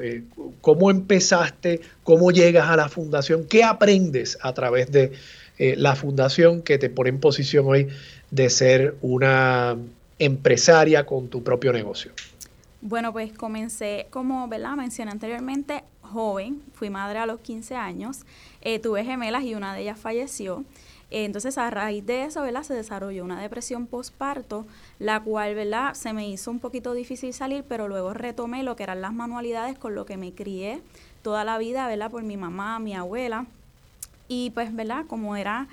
cómo 0.61 0.91
empezaste, 0.91 1.81
cómo 2.03 2.33
llegas 2.33 2.69
a 2.69 2.77
la 2.77 2.89
fundación, 2.89 3.45
qué 3.45 3.63
aprendes 3.63 4.37
a 4.43 4.53
través 4.55 4.91
de 4.91 5.13
la 5.57 5.95
fundación 5.95 6.63
que 6.63 6.79
te 6.79 6.91
pone 6.91 7.11
en 7.11 7.21
posición 7.21 7.67
hoy 7.67 7.87
de 8.33 8.51
ser 8.51 8.97
una 9.01 9.77
empresaria 10.19 11.07
con 11.07 11.29
tu 11.29 11.45
propio 11.45 11.73
negocio. 11.73 12.11
Bueno, 12.81 13.13
pues 13.13 13.33
comencé, 13.33 14.09
como 14.11 14.49
¿verdad? 14.49 14.75
mencioné 14.75 15.13
anteriormente, 15.13 15.85
joven, 16.01 16.63
fui 16.75 16.91
madre 16.91 17.19
a 17.19 17.27
los 17.27 17.41
15 17.41 17.75
años, 17.75 18.21
eh, 18.75 18.79
tuve 18.79 19.03
gemelas 19.03 19.45
y 19.45 19.55
una 19.55 19.75
de 19.75 19.83
ellas 19.83 19.99
falleció. 19.99 20.65
Entonces, 21.11 21.57
a 21.57 21.71
raíz 21.71 22.05
de 22.05 22.25
eso, 22.25 22.43
¿verdad? 22.43 22.65
Se 22.65 22.75
desarrolló 22.75 23.25
una 23.25 23.41
depresión 23.41 23.87
postparto, 23.87 24.67
la 24.99 25.21
cual, 25.21 25.55
¿verdad? 25.55 25.95
Se 25.95 26.13
me 26.13 26.29
hizo 26.29 26.51
un 26.51 26.59
poquito 26.59 26.93
difícil 26.93 27.33
salir, 27.33 27.65
pero 27.67 27.89
luego 27.89 28.13
retomé 28.13 28.63
lo 28.63 28.77
que 28.77 28.83
eran 28.83 29.01
las 29.01 29.15
manualidades 29.15 29.79
con 29.79 29.95
lo 29.95 30.05
que 30.05 30.19
me 30.19 30.35
crié 30.35 30.83
toda 31.23 31.45
la 31.45 31.57
vida, 31.57 31.87
¿verdad? 31.87 32.11
Por 32.11 32.25
mi 32.25 32.37
mamá, 32.37 32.79
mi 32.79 32.95
abuela. 32.95 33.47
Y 34.29 34.51
pues, 34.51 34.75
¿verdad? 34.77 35.07
Como 35.07 35.35
era 35.35 35.67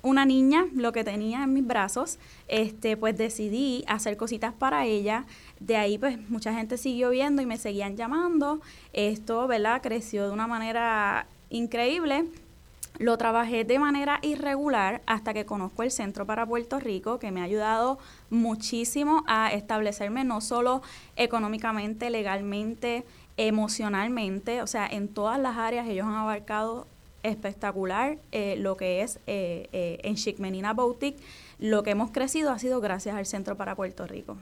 una 0.00 0.24
niña, 0.24 0.66
lo 0.74 0.92
que 0.92 1.04
tenía 1.04 1.42
en 1.42 1.52
mis 1.52 1.66
brazos, 1.66 2.18
este, 2.46 2.96
pues 2.96 3.18
decidí 3.18 3.84
hacer 3.88 4.16
cositas 4.16 4.54
para 4.54 4.86
ella. 4.86 5.26
De 5.60 5.76
ahí, 5.76 5.98
pues, 5.98 6.18
mucha 6.30 6.54
gente 6.54 6.78
siguió 6.78 7.10
viendo 7.10 7.42
y 7.42 7.46
me 7.46 7.58
seguían 7.58 7.94
llamando. 7.94 8.62
Esto, 8.94 9.46
¿verdad? 9.48 9.82
Creció 9.82 10.26
de 10.26 10.32
una 10.32 10.46
manera 10.46 11.26
increíble. 11.50 12.24
Lo 12.98 13.16
trabajé 13.16 13.64
de 13.64 13.78
manera 13.78 14.18
irregular 14.22 15.02
hasta 15.06 15.32
que 15.32 15.46
conozco 15.46 15.84
el 15.84 15.92
Centro 15.92 16.26
para 16.26 16.46
Puerto 16.46 16.80
Rico, 16.80 17.18
que 17.18 17.30
me 17.30 17.40
ha 17.40 17.44
ayudado 17.44 17.98
muchísimo 18.28 19.22
a 19.28 19.52
establecerme 19.52 20.24
no 20.24 20.40
solo 20.40 20.82
económicamente, 21.14 22.10
legalmente, 22.10 23.04
emocionalmente, 23.36 24.62
o 24.62 24.66
sea, 24.66 24.86
en 24.88 25.06
todas 25.06 25.38
las 25.38 25.56
áreas 25.56 25.86
ellos 25.86 26.06
han 26.06 26.14
abarcado 26.14 26.88
espectacular 27.22 28.18
eh, 28.32 28.56
lo 28.58 28.76
que 28.76 29.02
es 29.02 29.18
eh, 29.26 29.68
eh, 29.72 30.00
en 30.02 30.16
Chic 30.16 30.38
Menina 30.38 30.72
Boutique. 30.72 31.18
Lo 31.60 31.82
que 31.84 31.90
hemos 31.90 32.10
crecido 32.10 32.50
ha 32.50 32.58
sido 32.58 32.80
gracias 32.80 33.14
al 33.14 33.26
Centro 33.26 33.56
para 33.56 33.74
Puerto 33.76 34.06
Rico. 34.06 34.36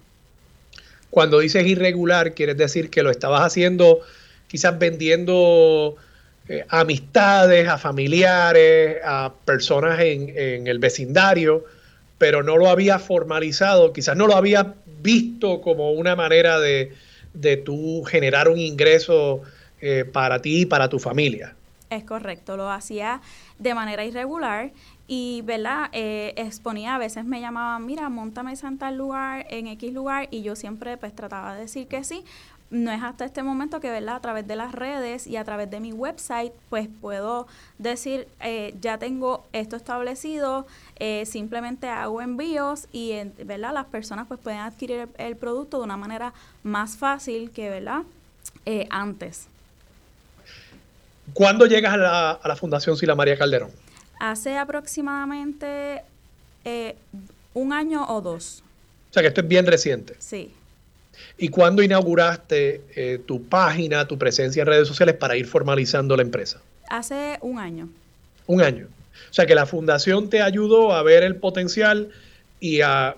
Cuando 1.10 1.38
dices 1.38 1.66
irregular, 1.66 2.34
quieres 2.34 2.56
decir 2.56 2.90
que 2.90 3.02
lo 3.02 3.10
estabas 3.10 3.42
haciendo 3.42 4.00
quizás 4.48 4.78
vendiendo 4.78 5.96
amistades, 6.68 7.68
a 7.68 7.78
familiares, 7.78 8.98
a 9.04 9.32
personas 9.44 9.98
en, 10.00 10.66
el 10.66 10.78
vecindario, 10.78 11.64
pero 12.18 12.42
no 12.42 12.56
lo 12.56 12.68
había 12.68 12.98
formalizado, 12.98 13.92
quizás 13.92 14.16
no 14.16 14.26
lo 14.26 14.36
había 14.36 14.74
visto 15.02 15.60
como 15.60 15.92
una 15.92 16.16
manera 16.16 16.60
de, 16.60 16.92
de 17.34 17.56
tú 17.56 18.04
generar 18.04 18.48
un 18.48 18.58
ingreso 18.58 19.42
para 20.12 20.40
ti 20.40 20.62
y 20.62 20.66
para 20.66 20.88
tu 20.88 20.98
familia. 20.98 21.54
Es 21.90 22.02
correcto, 22.04 22.56
lo 22.56 22.70
hacía 22.70 23.20
de 23.58 23.74
manera 23.74 24.04
irregular 24.04 24.72
y, 25.06 25.42
¿verdad? 25.42 25.88
Eh, 25.92 26.34
exponía, 26.36 26.96
a 26.96 26.98
veces 26.98 27.24
me 27.24 27.40
llamaban, 27.40 27.86
mira, 27.86 28.08
montame 28.08 28.54
en 28.60 28.78
tal 28.78 28.96
lugar, 28.96 29.46
en 29.50 29.68
X 29.68 29.92
lugar, 29.92 30.26
y 30.32 30.42
yo 30.42 30.56
siempre 30.56 30.96
pues 30.96 31.14
trataba 31.14 31.54
de 31.54 31.62
decir 31.62 31.86
que 31.86 32.02
sí. 32.02 32.24
No 32.70 32.90
es 32.90 33.02
hasta 33.02 33.24
este 33.24 33.42
momento 33.42 33.80
que, 33.80 33.90
¿verdad? 33.90 34.16
A 34.16 34.20
través 34.20 34.46
de 34.46 34.56
las 34.56 34.72
redes 34.72 35.26
y 35.26 35.36
a 35.36 35.44
través 35.44 35.70
de 35.70 35.78
mi 35.78 35.92
website, 35.92 36.52
pues 36.68 36.88
puedo 37.00 37.46
decir, 37.78 38.26
eh, 38.40 38.74
ya 38.80 38.98
tengo 38.98 39.46
esto 39.52 39.76
establecido, 39.76 40.66
eh, 40.96 41.24
simplemente 41.26 41.88
hago 41.88 42.20
envíos 42.20 42.88
y, 42.92 43.14
¿verdad? 43.44 43.72
Las 43.72 43.86
personas 43.86 44.26
pues 44.26 44.40
pueden 44.40 44.60
adquirir 44.60 45.00
el, 45.00 45.08
el 45.18 45.36
producto 45.36 45.78
de 45.78 45.84
una 45.84 45.96
manera 45.96 46.32
más 46.62 46.96
fácil 46.96 47.50
que, 47.50 47.70
¿verdad? 47.70 48.02
antes 48.90 49.48
¿Cuándo 51.34 51.66
llegas 51.66 51.94
a 51.94 51.96
la, 51.96 52.30
a 52.32 52.48
la 52.48 52.56
Fundación 52.56 52.96
Sila 52.96 53.14
María 53.14 53.36
Calderón? 53.36 53.70
Hace 54.18 54.56
aproximadamente 54.56 56.02
eh, 56.64 56.96
un 57.54 57.72
año 57.72 58.06
o 58.08 58.20
dos. 58.20 58.62
O 59.10 59.12
sea 59.12 59.22
que 59.22 59.28
esto 59.28 59.40
es 59.40 59.48
bien 59.48 59.66
reciente. 59.66 60.16
Sí. 60.18 60.52
¿Y 61.38 61.48
cuándo 61.48 61.82
inauguraste 61.82 62.82
eh, 62.94 63.20
tu 63.24 63.44
página, 63.44 64.06
tu 64.06 64.18
presencia 64.18 64.62
en 64.62 64.66
redes 64.66 64.88
sociales 64.88 65.14
para 65.16 65.36
ir 65.36 65.46
formalizando 65.46 66.16
la 66.16 66.22
empresa? 66.22 66.60
Hace 66.88 67.38
un 67.40 67.58
año. 67.58 67.88
Un 68.46 68.62
año. 68.62 68.86
O 69.30 69.34
sea 69.34 69.46
que 69.46 69.54
la 69.54 69.66
fundación 69.66 70.30
te 70.30 70.42
ayudó 70.42 70.92
a 70.92 71.02
ver 71.02 71.22
el 71.22 71.36
potencial 71.36 72.10
y 72.60 72.80
a 72.80 73.16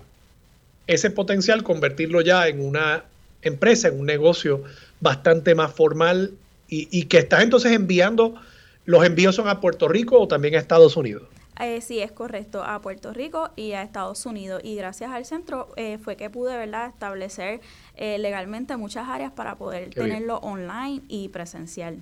ese 0.87 1.11
potencial 1.11 1.63
convertirlo 1.63 2.21
ya 2.21 2.47
en 2.47 2.61
una 2.61 3.03
empresa, 3.41 3.87
en 3.87 3.99
un 3.99 4.05
negocio 4.05 4.63
bastante 4.99 5.55
más 5.55 5.73
formal 5.73 6.31
y, 6.67 6.87
y 6.91 7.03
que 7.03 7.19
estás 7.19 7.43
entonces 7.43 7.71
enviando, 7.71 8.35
los 8.85 9.05
envíos 9.05 9.35
son 9.35 9.47
a 9.47 9.61
Puerto 9.61 9.87
Rico 9.87 10.19
o 10.19 10.27
también 10.27 10.55
a 10.55 10.57
Estados 10.57 10.97
Unidos. 10.97 11.23
Eh, 11.59 11.81
sí, 11.81 11.99
es 11.99 12.11
correcto, 12.11 12.63
a 12.63 12.81
Puerto 12.81 13.13
Rico 13.13 13.49
y 13.55 13.73
a 13.73 13.81
Estados 13.83 14.25
Unidos. 14.25 14.61
Y 14.63 14.75
gracias 14.75 15.11
al 15.11 15.25
centro 15.25 15.69
eh, 15.75 15.97
fue 16.01 16.15
que 16.15 16.29
pude 16.29 16.55
¿verdad? 16.55 16.87
establecer 16.87 17.59
eh, 17.95 18.17
legalmente 18.17 18.77
muchas 18.77 19.07
áreas 19.09 19.31
para 19.31 19.55
poder 19.55 19.89
Qué 19.89 19.99
bien. 20.01 20.13
tenerlo 20.13 20.37
online 20.37 21.01
y 21.09 21.27
presencial. 21.29 21.97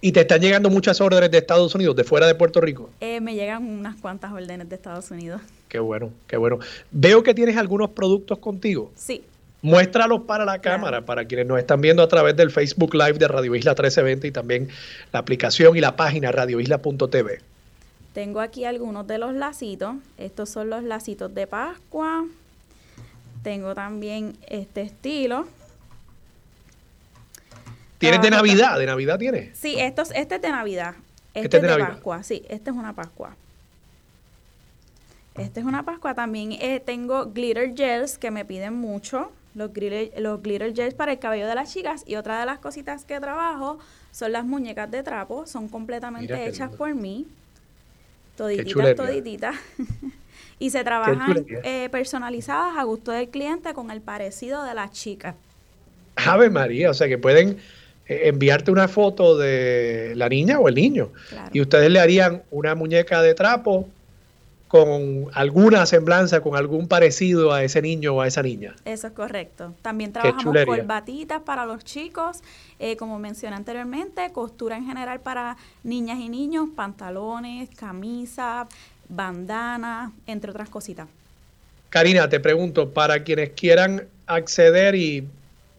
Y 0.00 0.12
te 0.12 0.20
están 0.20 0.40
llegando 0.40 0.70
muchas 0.70 1.00
órdenes 1.00 1.30
de 1.30 1.38
Estados 1.38 1.74
Unidos, 1.74 1.96
de 1.96 2.04
fuera 2.04 2.26
de 2.26 2.34
Puerto 2.34 2.60
Rico. 2.60 2.90
Eh, 3.00 3.20
me 3.20 3.34
llegan 3.34 3.64
unas 3.66 3.96
cuantas 3.96 4.32
órdenes 4.32 4.68
de 4.68 4.74
Estados 4.74 5.10
Unidos. 5.10 5.40
Qué 5.68 5.78
bueno, 5.78 6.10
qué 6.26 6.36
bueno. 6.36 6.58
Veo 6.90 7.22
que 7.22 7.34
tienes 7.34 7.56
algunos 7.56 7.90
productos 7.90 8.38
contigo. 8.38 8.90
Sí, 8.94 9.22
Muéstralos 9.62 10.20
para 10.24 10.44
la 10.44 10.58
Claro. 10.58 10.76
cámara, 10.78 11.06
para 11.06 11.24
quienes 11.24 11.46
nos 11.46 11.58
están 11.58 11.80
viendo 11.80 12.02
a 12.02 12.08
través 12.08 12.36
del 12.36 12.50
Facebook 12.50 12.94
Live 12.94 13.14
de 13.14 13.26
Radio 13.28 13.54
Isla 13.54 13.70
1320 13.72 14.28
y 14.28 14.30
también 14.30 14.68
la 15.10 15.20
aplicación 15.20 15.74
y 15.74 15.80
la 15.80 15.96
página 15.96 16.30
radioisla.tv. 16.32 17.40
tengo 18.14 18.40
aquí 18.40 18.64
algunos 18.64 19.06
de 19.06 19.18
los 19.18 19.34
lacitos. 19.34 19.96
Estos 20.16 20.48
son 20.48 20.70
los 20.70 20.84
lacitos 20.84 21.34
de 21.34 21.46
Pascua. 21.46 22.24
Tengo 23.42 23.74
también 23.74 24.38
este 24.48 24.82
estilo. 24.82 25.46
¿Tienes 27.98 28.22
de 28.22 28.28
Ah, 28.28 28.30
Navidad? 28.30 28.78
¿De 28.78 28.86
Navidad 28.86 29.18
tienes? 29.18 29.58
Sí, 29.58 29.74
estos, 29.78 30.10
este 30.14 30.36
es 30.36 30.42
de 30.42 30.48
Navidad. 30.50 30.94
Este, 31.34 31.40
Este 31.46 31.56
es 31.56 31.62
de 31.62 31.68
de, 31.68 31.72
Navidad. 31.74 31.88
Pascua, 31.94 32.22
sí, 32.22 32.42
este 32.48 32.70
es 32.70 32.76
una 32.76 32.92
Pascua. 32.94 33.36
Este 35.36 35.60
es 35.60 35.66
una 35.66 35.82
Pascua. 35.84 36.14
También 36.14 36.52
eh, 36.52 36.80
tengo 36.80 37.26
glitter 37.26 37.74
gels 37.74 38.16
que 38.18 38.30
me 38.30 38.44
piden 38.44 38.74
mucho. 38.74 39.32
Los 39.56 39.72
glitter, 39.72 40.12
los 40.20 40.40
glitter 40.40 40.72
gels 40.72 40.94
para 40.94 41.12
el 41.12 41.18
cabello 41.18 41.48
de 41.48 41.54
las 41.56 41.72
chicas. 41.72 42.04
Y 42.06 42.14
otra 42.14 42.38
de 42.38 42.46
las 42.46 42.60
cositas 42.60 43.04
que 43.04 43.18
trabajo 43.18 43.78
son 44.12 44.30
las 44.32 44.44
muñecas 44.44 44.88
de 44.90 45.02
trapo. 45.02 45.46
Son 45.46 45.68
completamente 45.68 46.32
Mira 46.32 46.46
hechas 46.46 46.70
por 46.76 46.94
mí. 46.94 47.26
Todititas, 48.36 48.96
todititas. 48.96 49.56
y 50.58 50.70
se 50.70 50.82
trabajan 50.84 51.44
eh, 51.64 51.88
personalizadas 51.90 52.76
a 52.76 52.82
gusto 52.84 53.12
del 53.12 53.28
cliente 53.28 53.74
con 53.74 53.90
el 53.90 54.00
parecido 54.00 54.64
de 54.64 54.74
las 54.74 54.92
chicas. 54.92 55.34
Ave 56.16 56.50
María, 56.50 56.90
o 56.90 56.94
sea 56.94 57.08
que 57.08 57.18
pueden 57.18 57.58
eh, 58.06 58.22
enviarte 58.24 58.70
una 58.70 58.88
foto 58.88 59.36
de 59.36 60.12
la 60.16 60.28
niña 60.28 60.58
o 60.60 60.68
el 60.68 60.74
niño 60.74 61.10
Claro. 61.28 61.50
y 61.52 61.60
ustedes 61.60 61.90
le 61.90 62.00
harían 62.00 62.42
una 62.50 62.74
muñeca 62.74 63.22
de 63.22 63.34
trapo 63.34 63.88
con 64.74 65.28
alguna 65.34 65.86
semblanza, 65.86 66.40
con 66.40 66.56
algún 66.56 66.88
parecido 66.88 67.52
a 67.52 67.62
ese 67.62 67.80
niño 67.80 68.14
o 68.16 68.20
a 68.20 68.26
esa 68.26 68.42
niña. 68.42 68.74
Eso 68.84 69.06
es 69.06 69.12
correcto. 69.12 69.72
También 69.82 70.12
trabajamos 70.12 70.64
corbatitas 70.64 71.42
para 71.42 71.64
los 71.64 71.84
chicos, 71.84 72.40
eh, 72.80 72.96
como 72.96 73.20
mencioné 73.20 73.54
anteriormente, 73.54 74.32
costura 74.32 74.76
en 74.76 74.84
general 74.84 75.20
para 75.20 75.56
niñas 75.84 76.18
y 76.18 76.28
niños, 76.28 76.70
pantalones, 76.74 77.68
camisas, 77.76 78.66
bandanas, 79.08 80.10
entre 80.26 80.50
otras 80.50 80.68
cositas. 80.70 81.06
Karina, 81.88 82.28
te 82.28 82.40
pregunto, 82.40 82.90
para 82.90 83.22
quienes 83.22 83.50
quieran 83.50 84.08
acceder 84.26 84.96
y 84.96 85.28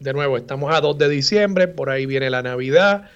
de 0.00 0.12
nuevo, 0.14 0.38
estamos 0.38 0.74
a 0.74 0.80
2 0.80 0.96
de 0.96 1.10
diciembre, 1.10 1.68
por 1.68 1.90
ahí 1.90 2.06
viene 2.06 2.30
la 2.30 2.40
Navidad, 2.40 3.10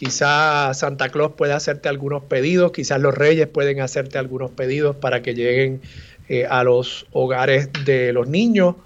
quizás 0.00 0.78
Santa 0.78 1.10
Claus 1.10 1.32
puede 1.36 1.52
hacerte 1.52 1.90
algunos 1.90 2.24
pedidos, 2.24 2.72
quizás 2.72 2.98
los 3.02 3.14
Reyes 3.14 3.48
pueden 3.48 3.82
hacerte 3.82 4.16
algunos 4.16 4.50
pedidos 4.50 4.96
para 4.96 5.20
que 5.20 5.34
lleguen 5.34 5.82
eh, 6.30 6.46
a 6.48 6.64
los 6.64 7.04
hogares 7.12 7.68
de 7.84 8.10
los 8.14 8.26
niños. 8.26 8.76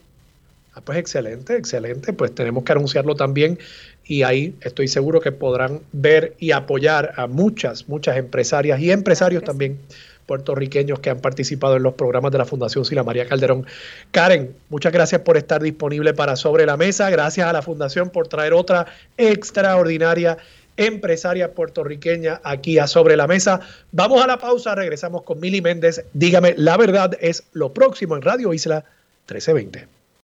Ah, 0.78 0.82
pues 0.86 1.00
excelente, 1.00 1.56
excelente. 1.56 2.14
Pues 2.14 2.36
tenemos 2.36 2.64
que 2.64 2.72
anunciarlo 2.72 3.16
también 3.16 3.58
y 4.06 4.22
ahí 4.22 4.56
estoy 4.62 4.88
seguro 4.88 5.20
que 5.20 5.32
podrán 5.32 5.82
ver 5.92 6.36
y 6.38 6.52
apoyar 6.52 7.14
a 7.18 7.26
muchas, 7.26 7.90
muchas 7.90 8.16
empresarias 8.16 8.80
y 8.80 8.92
empresarios 8.92 9.44
también 9.44 9.80
puertorriqueños 10.28 11.00
que 11.00 11.10
han 11.10 11.20
participado 11.20 11.78
en 11.78 11.84
los 11.84 11.96
programas 11.96 12.32
de 12.32 12.38
la 12.38 12.46
Fundación 12.46 12.86
Sila 12.86 13.04
María 13.04 13.26
Calderón. 13.26 13.66
Karen, 14.12 14.56
muchas 14.70 14.94
gracias 14.94 15.22
por 15.22 15.36
estar 15.36 15.64
disponible 15.64 16.14
para 16.14 16.36
Sobre 16.36 16.68
la 16.68 16.78
Mesa. 16.78 17.10
Gracias 17.10 17.48
a 17.48 17.54
la 17.54 17.64
Fundación 17.64 18.12
por 18.12 18.28
traer 18.28 18.54
otra 18.54 18.86
extraordinaria 19.18 20.38
empresaria 20.76 21.56
puertorriqueña 21.56 22.40
aquí 22.44 22.78
a 22.78 22.86
Sobre 22.86 23.18
la 23.18 23.26
Mesa. 23.26 23.62
Vamos 23.92 24.24
a 24.24 24.28
la 24.28 24.38
pausa, 24.38 24.76
regresamos 24.76 25.24
con 25.24 25.40
Mili 25.40 25.60
Méndez. 25.60 26.06
Dígame, 26.14 26.54
la 26.56 26.78
verdad 26.78 27.18
es 27.20 27.46
lo 27.54 27.74
próximo 27.74 28.16
en 28.16 28.22
Radio 28.22 28.54
Isla 28.54 28.86
1320. 29.28 29.97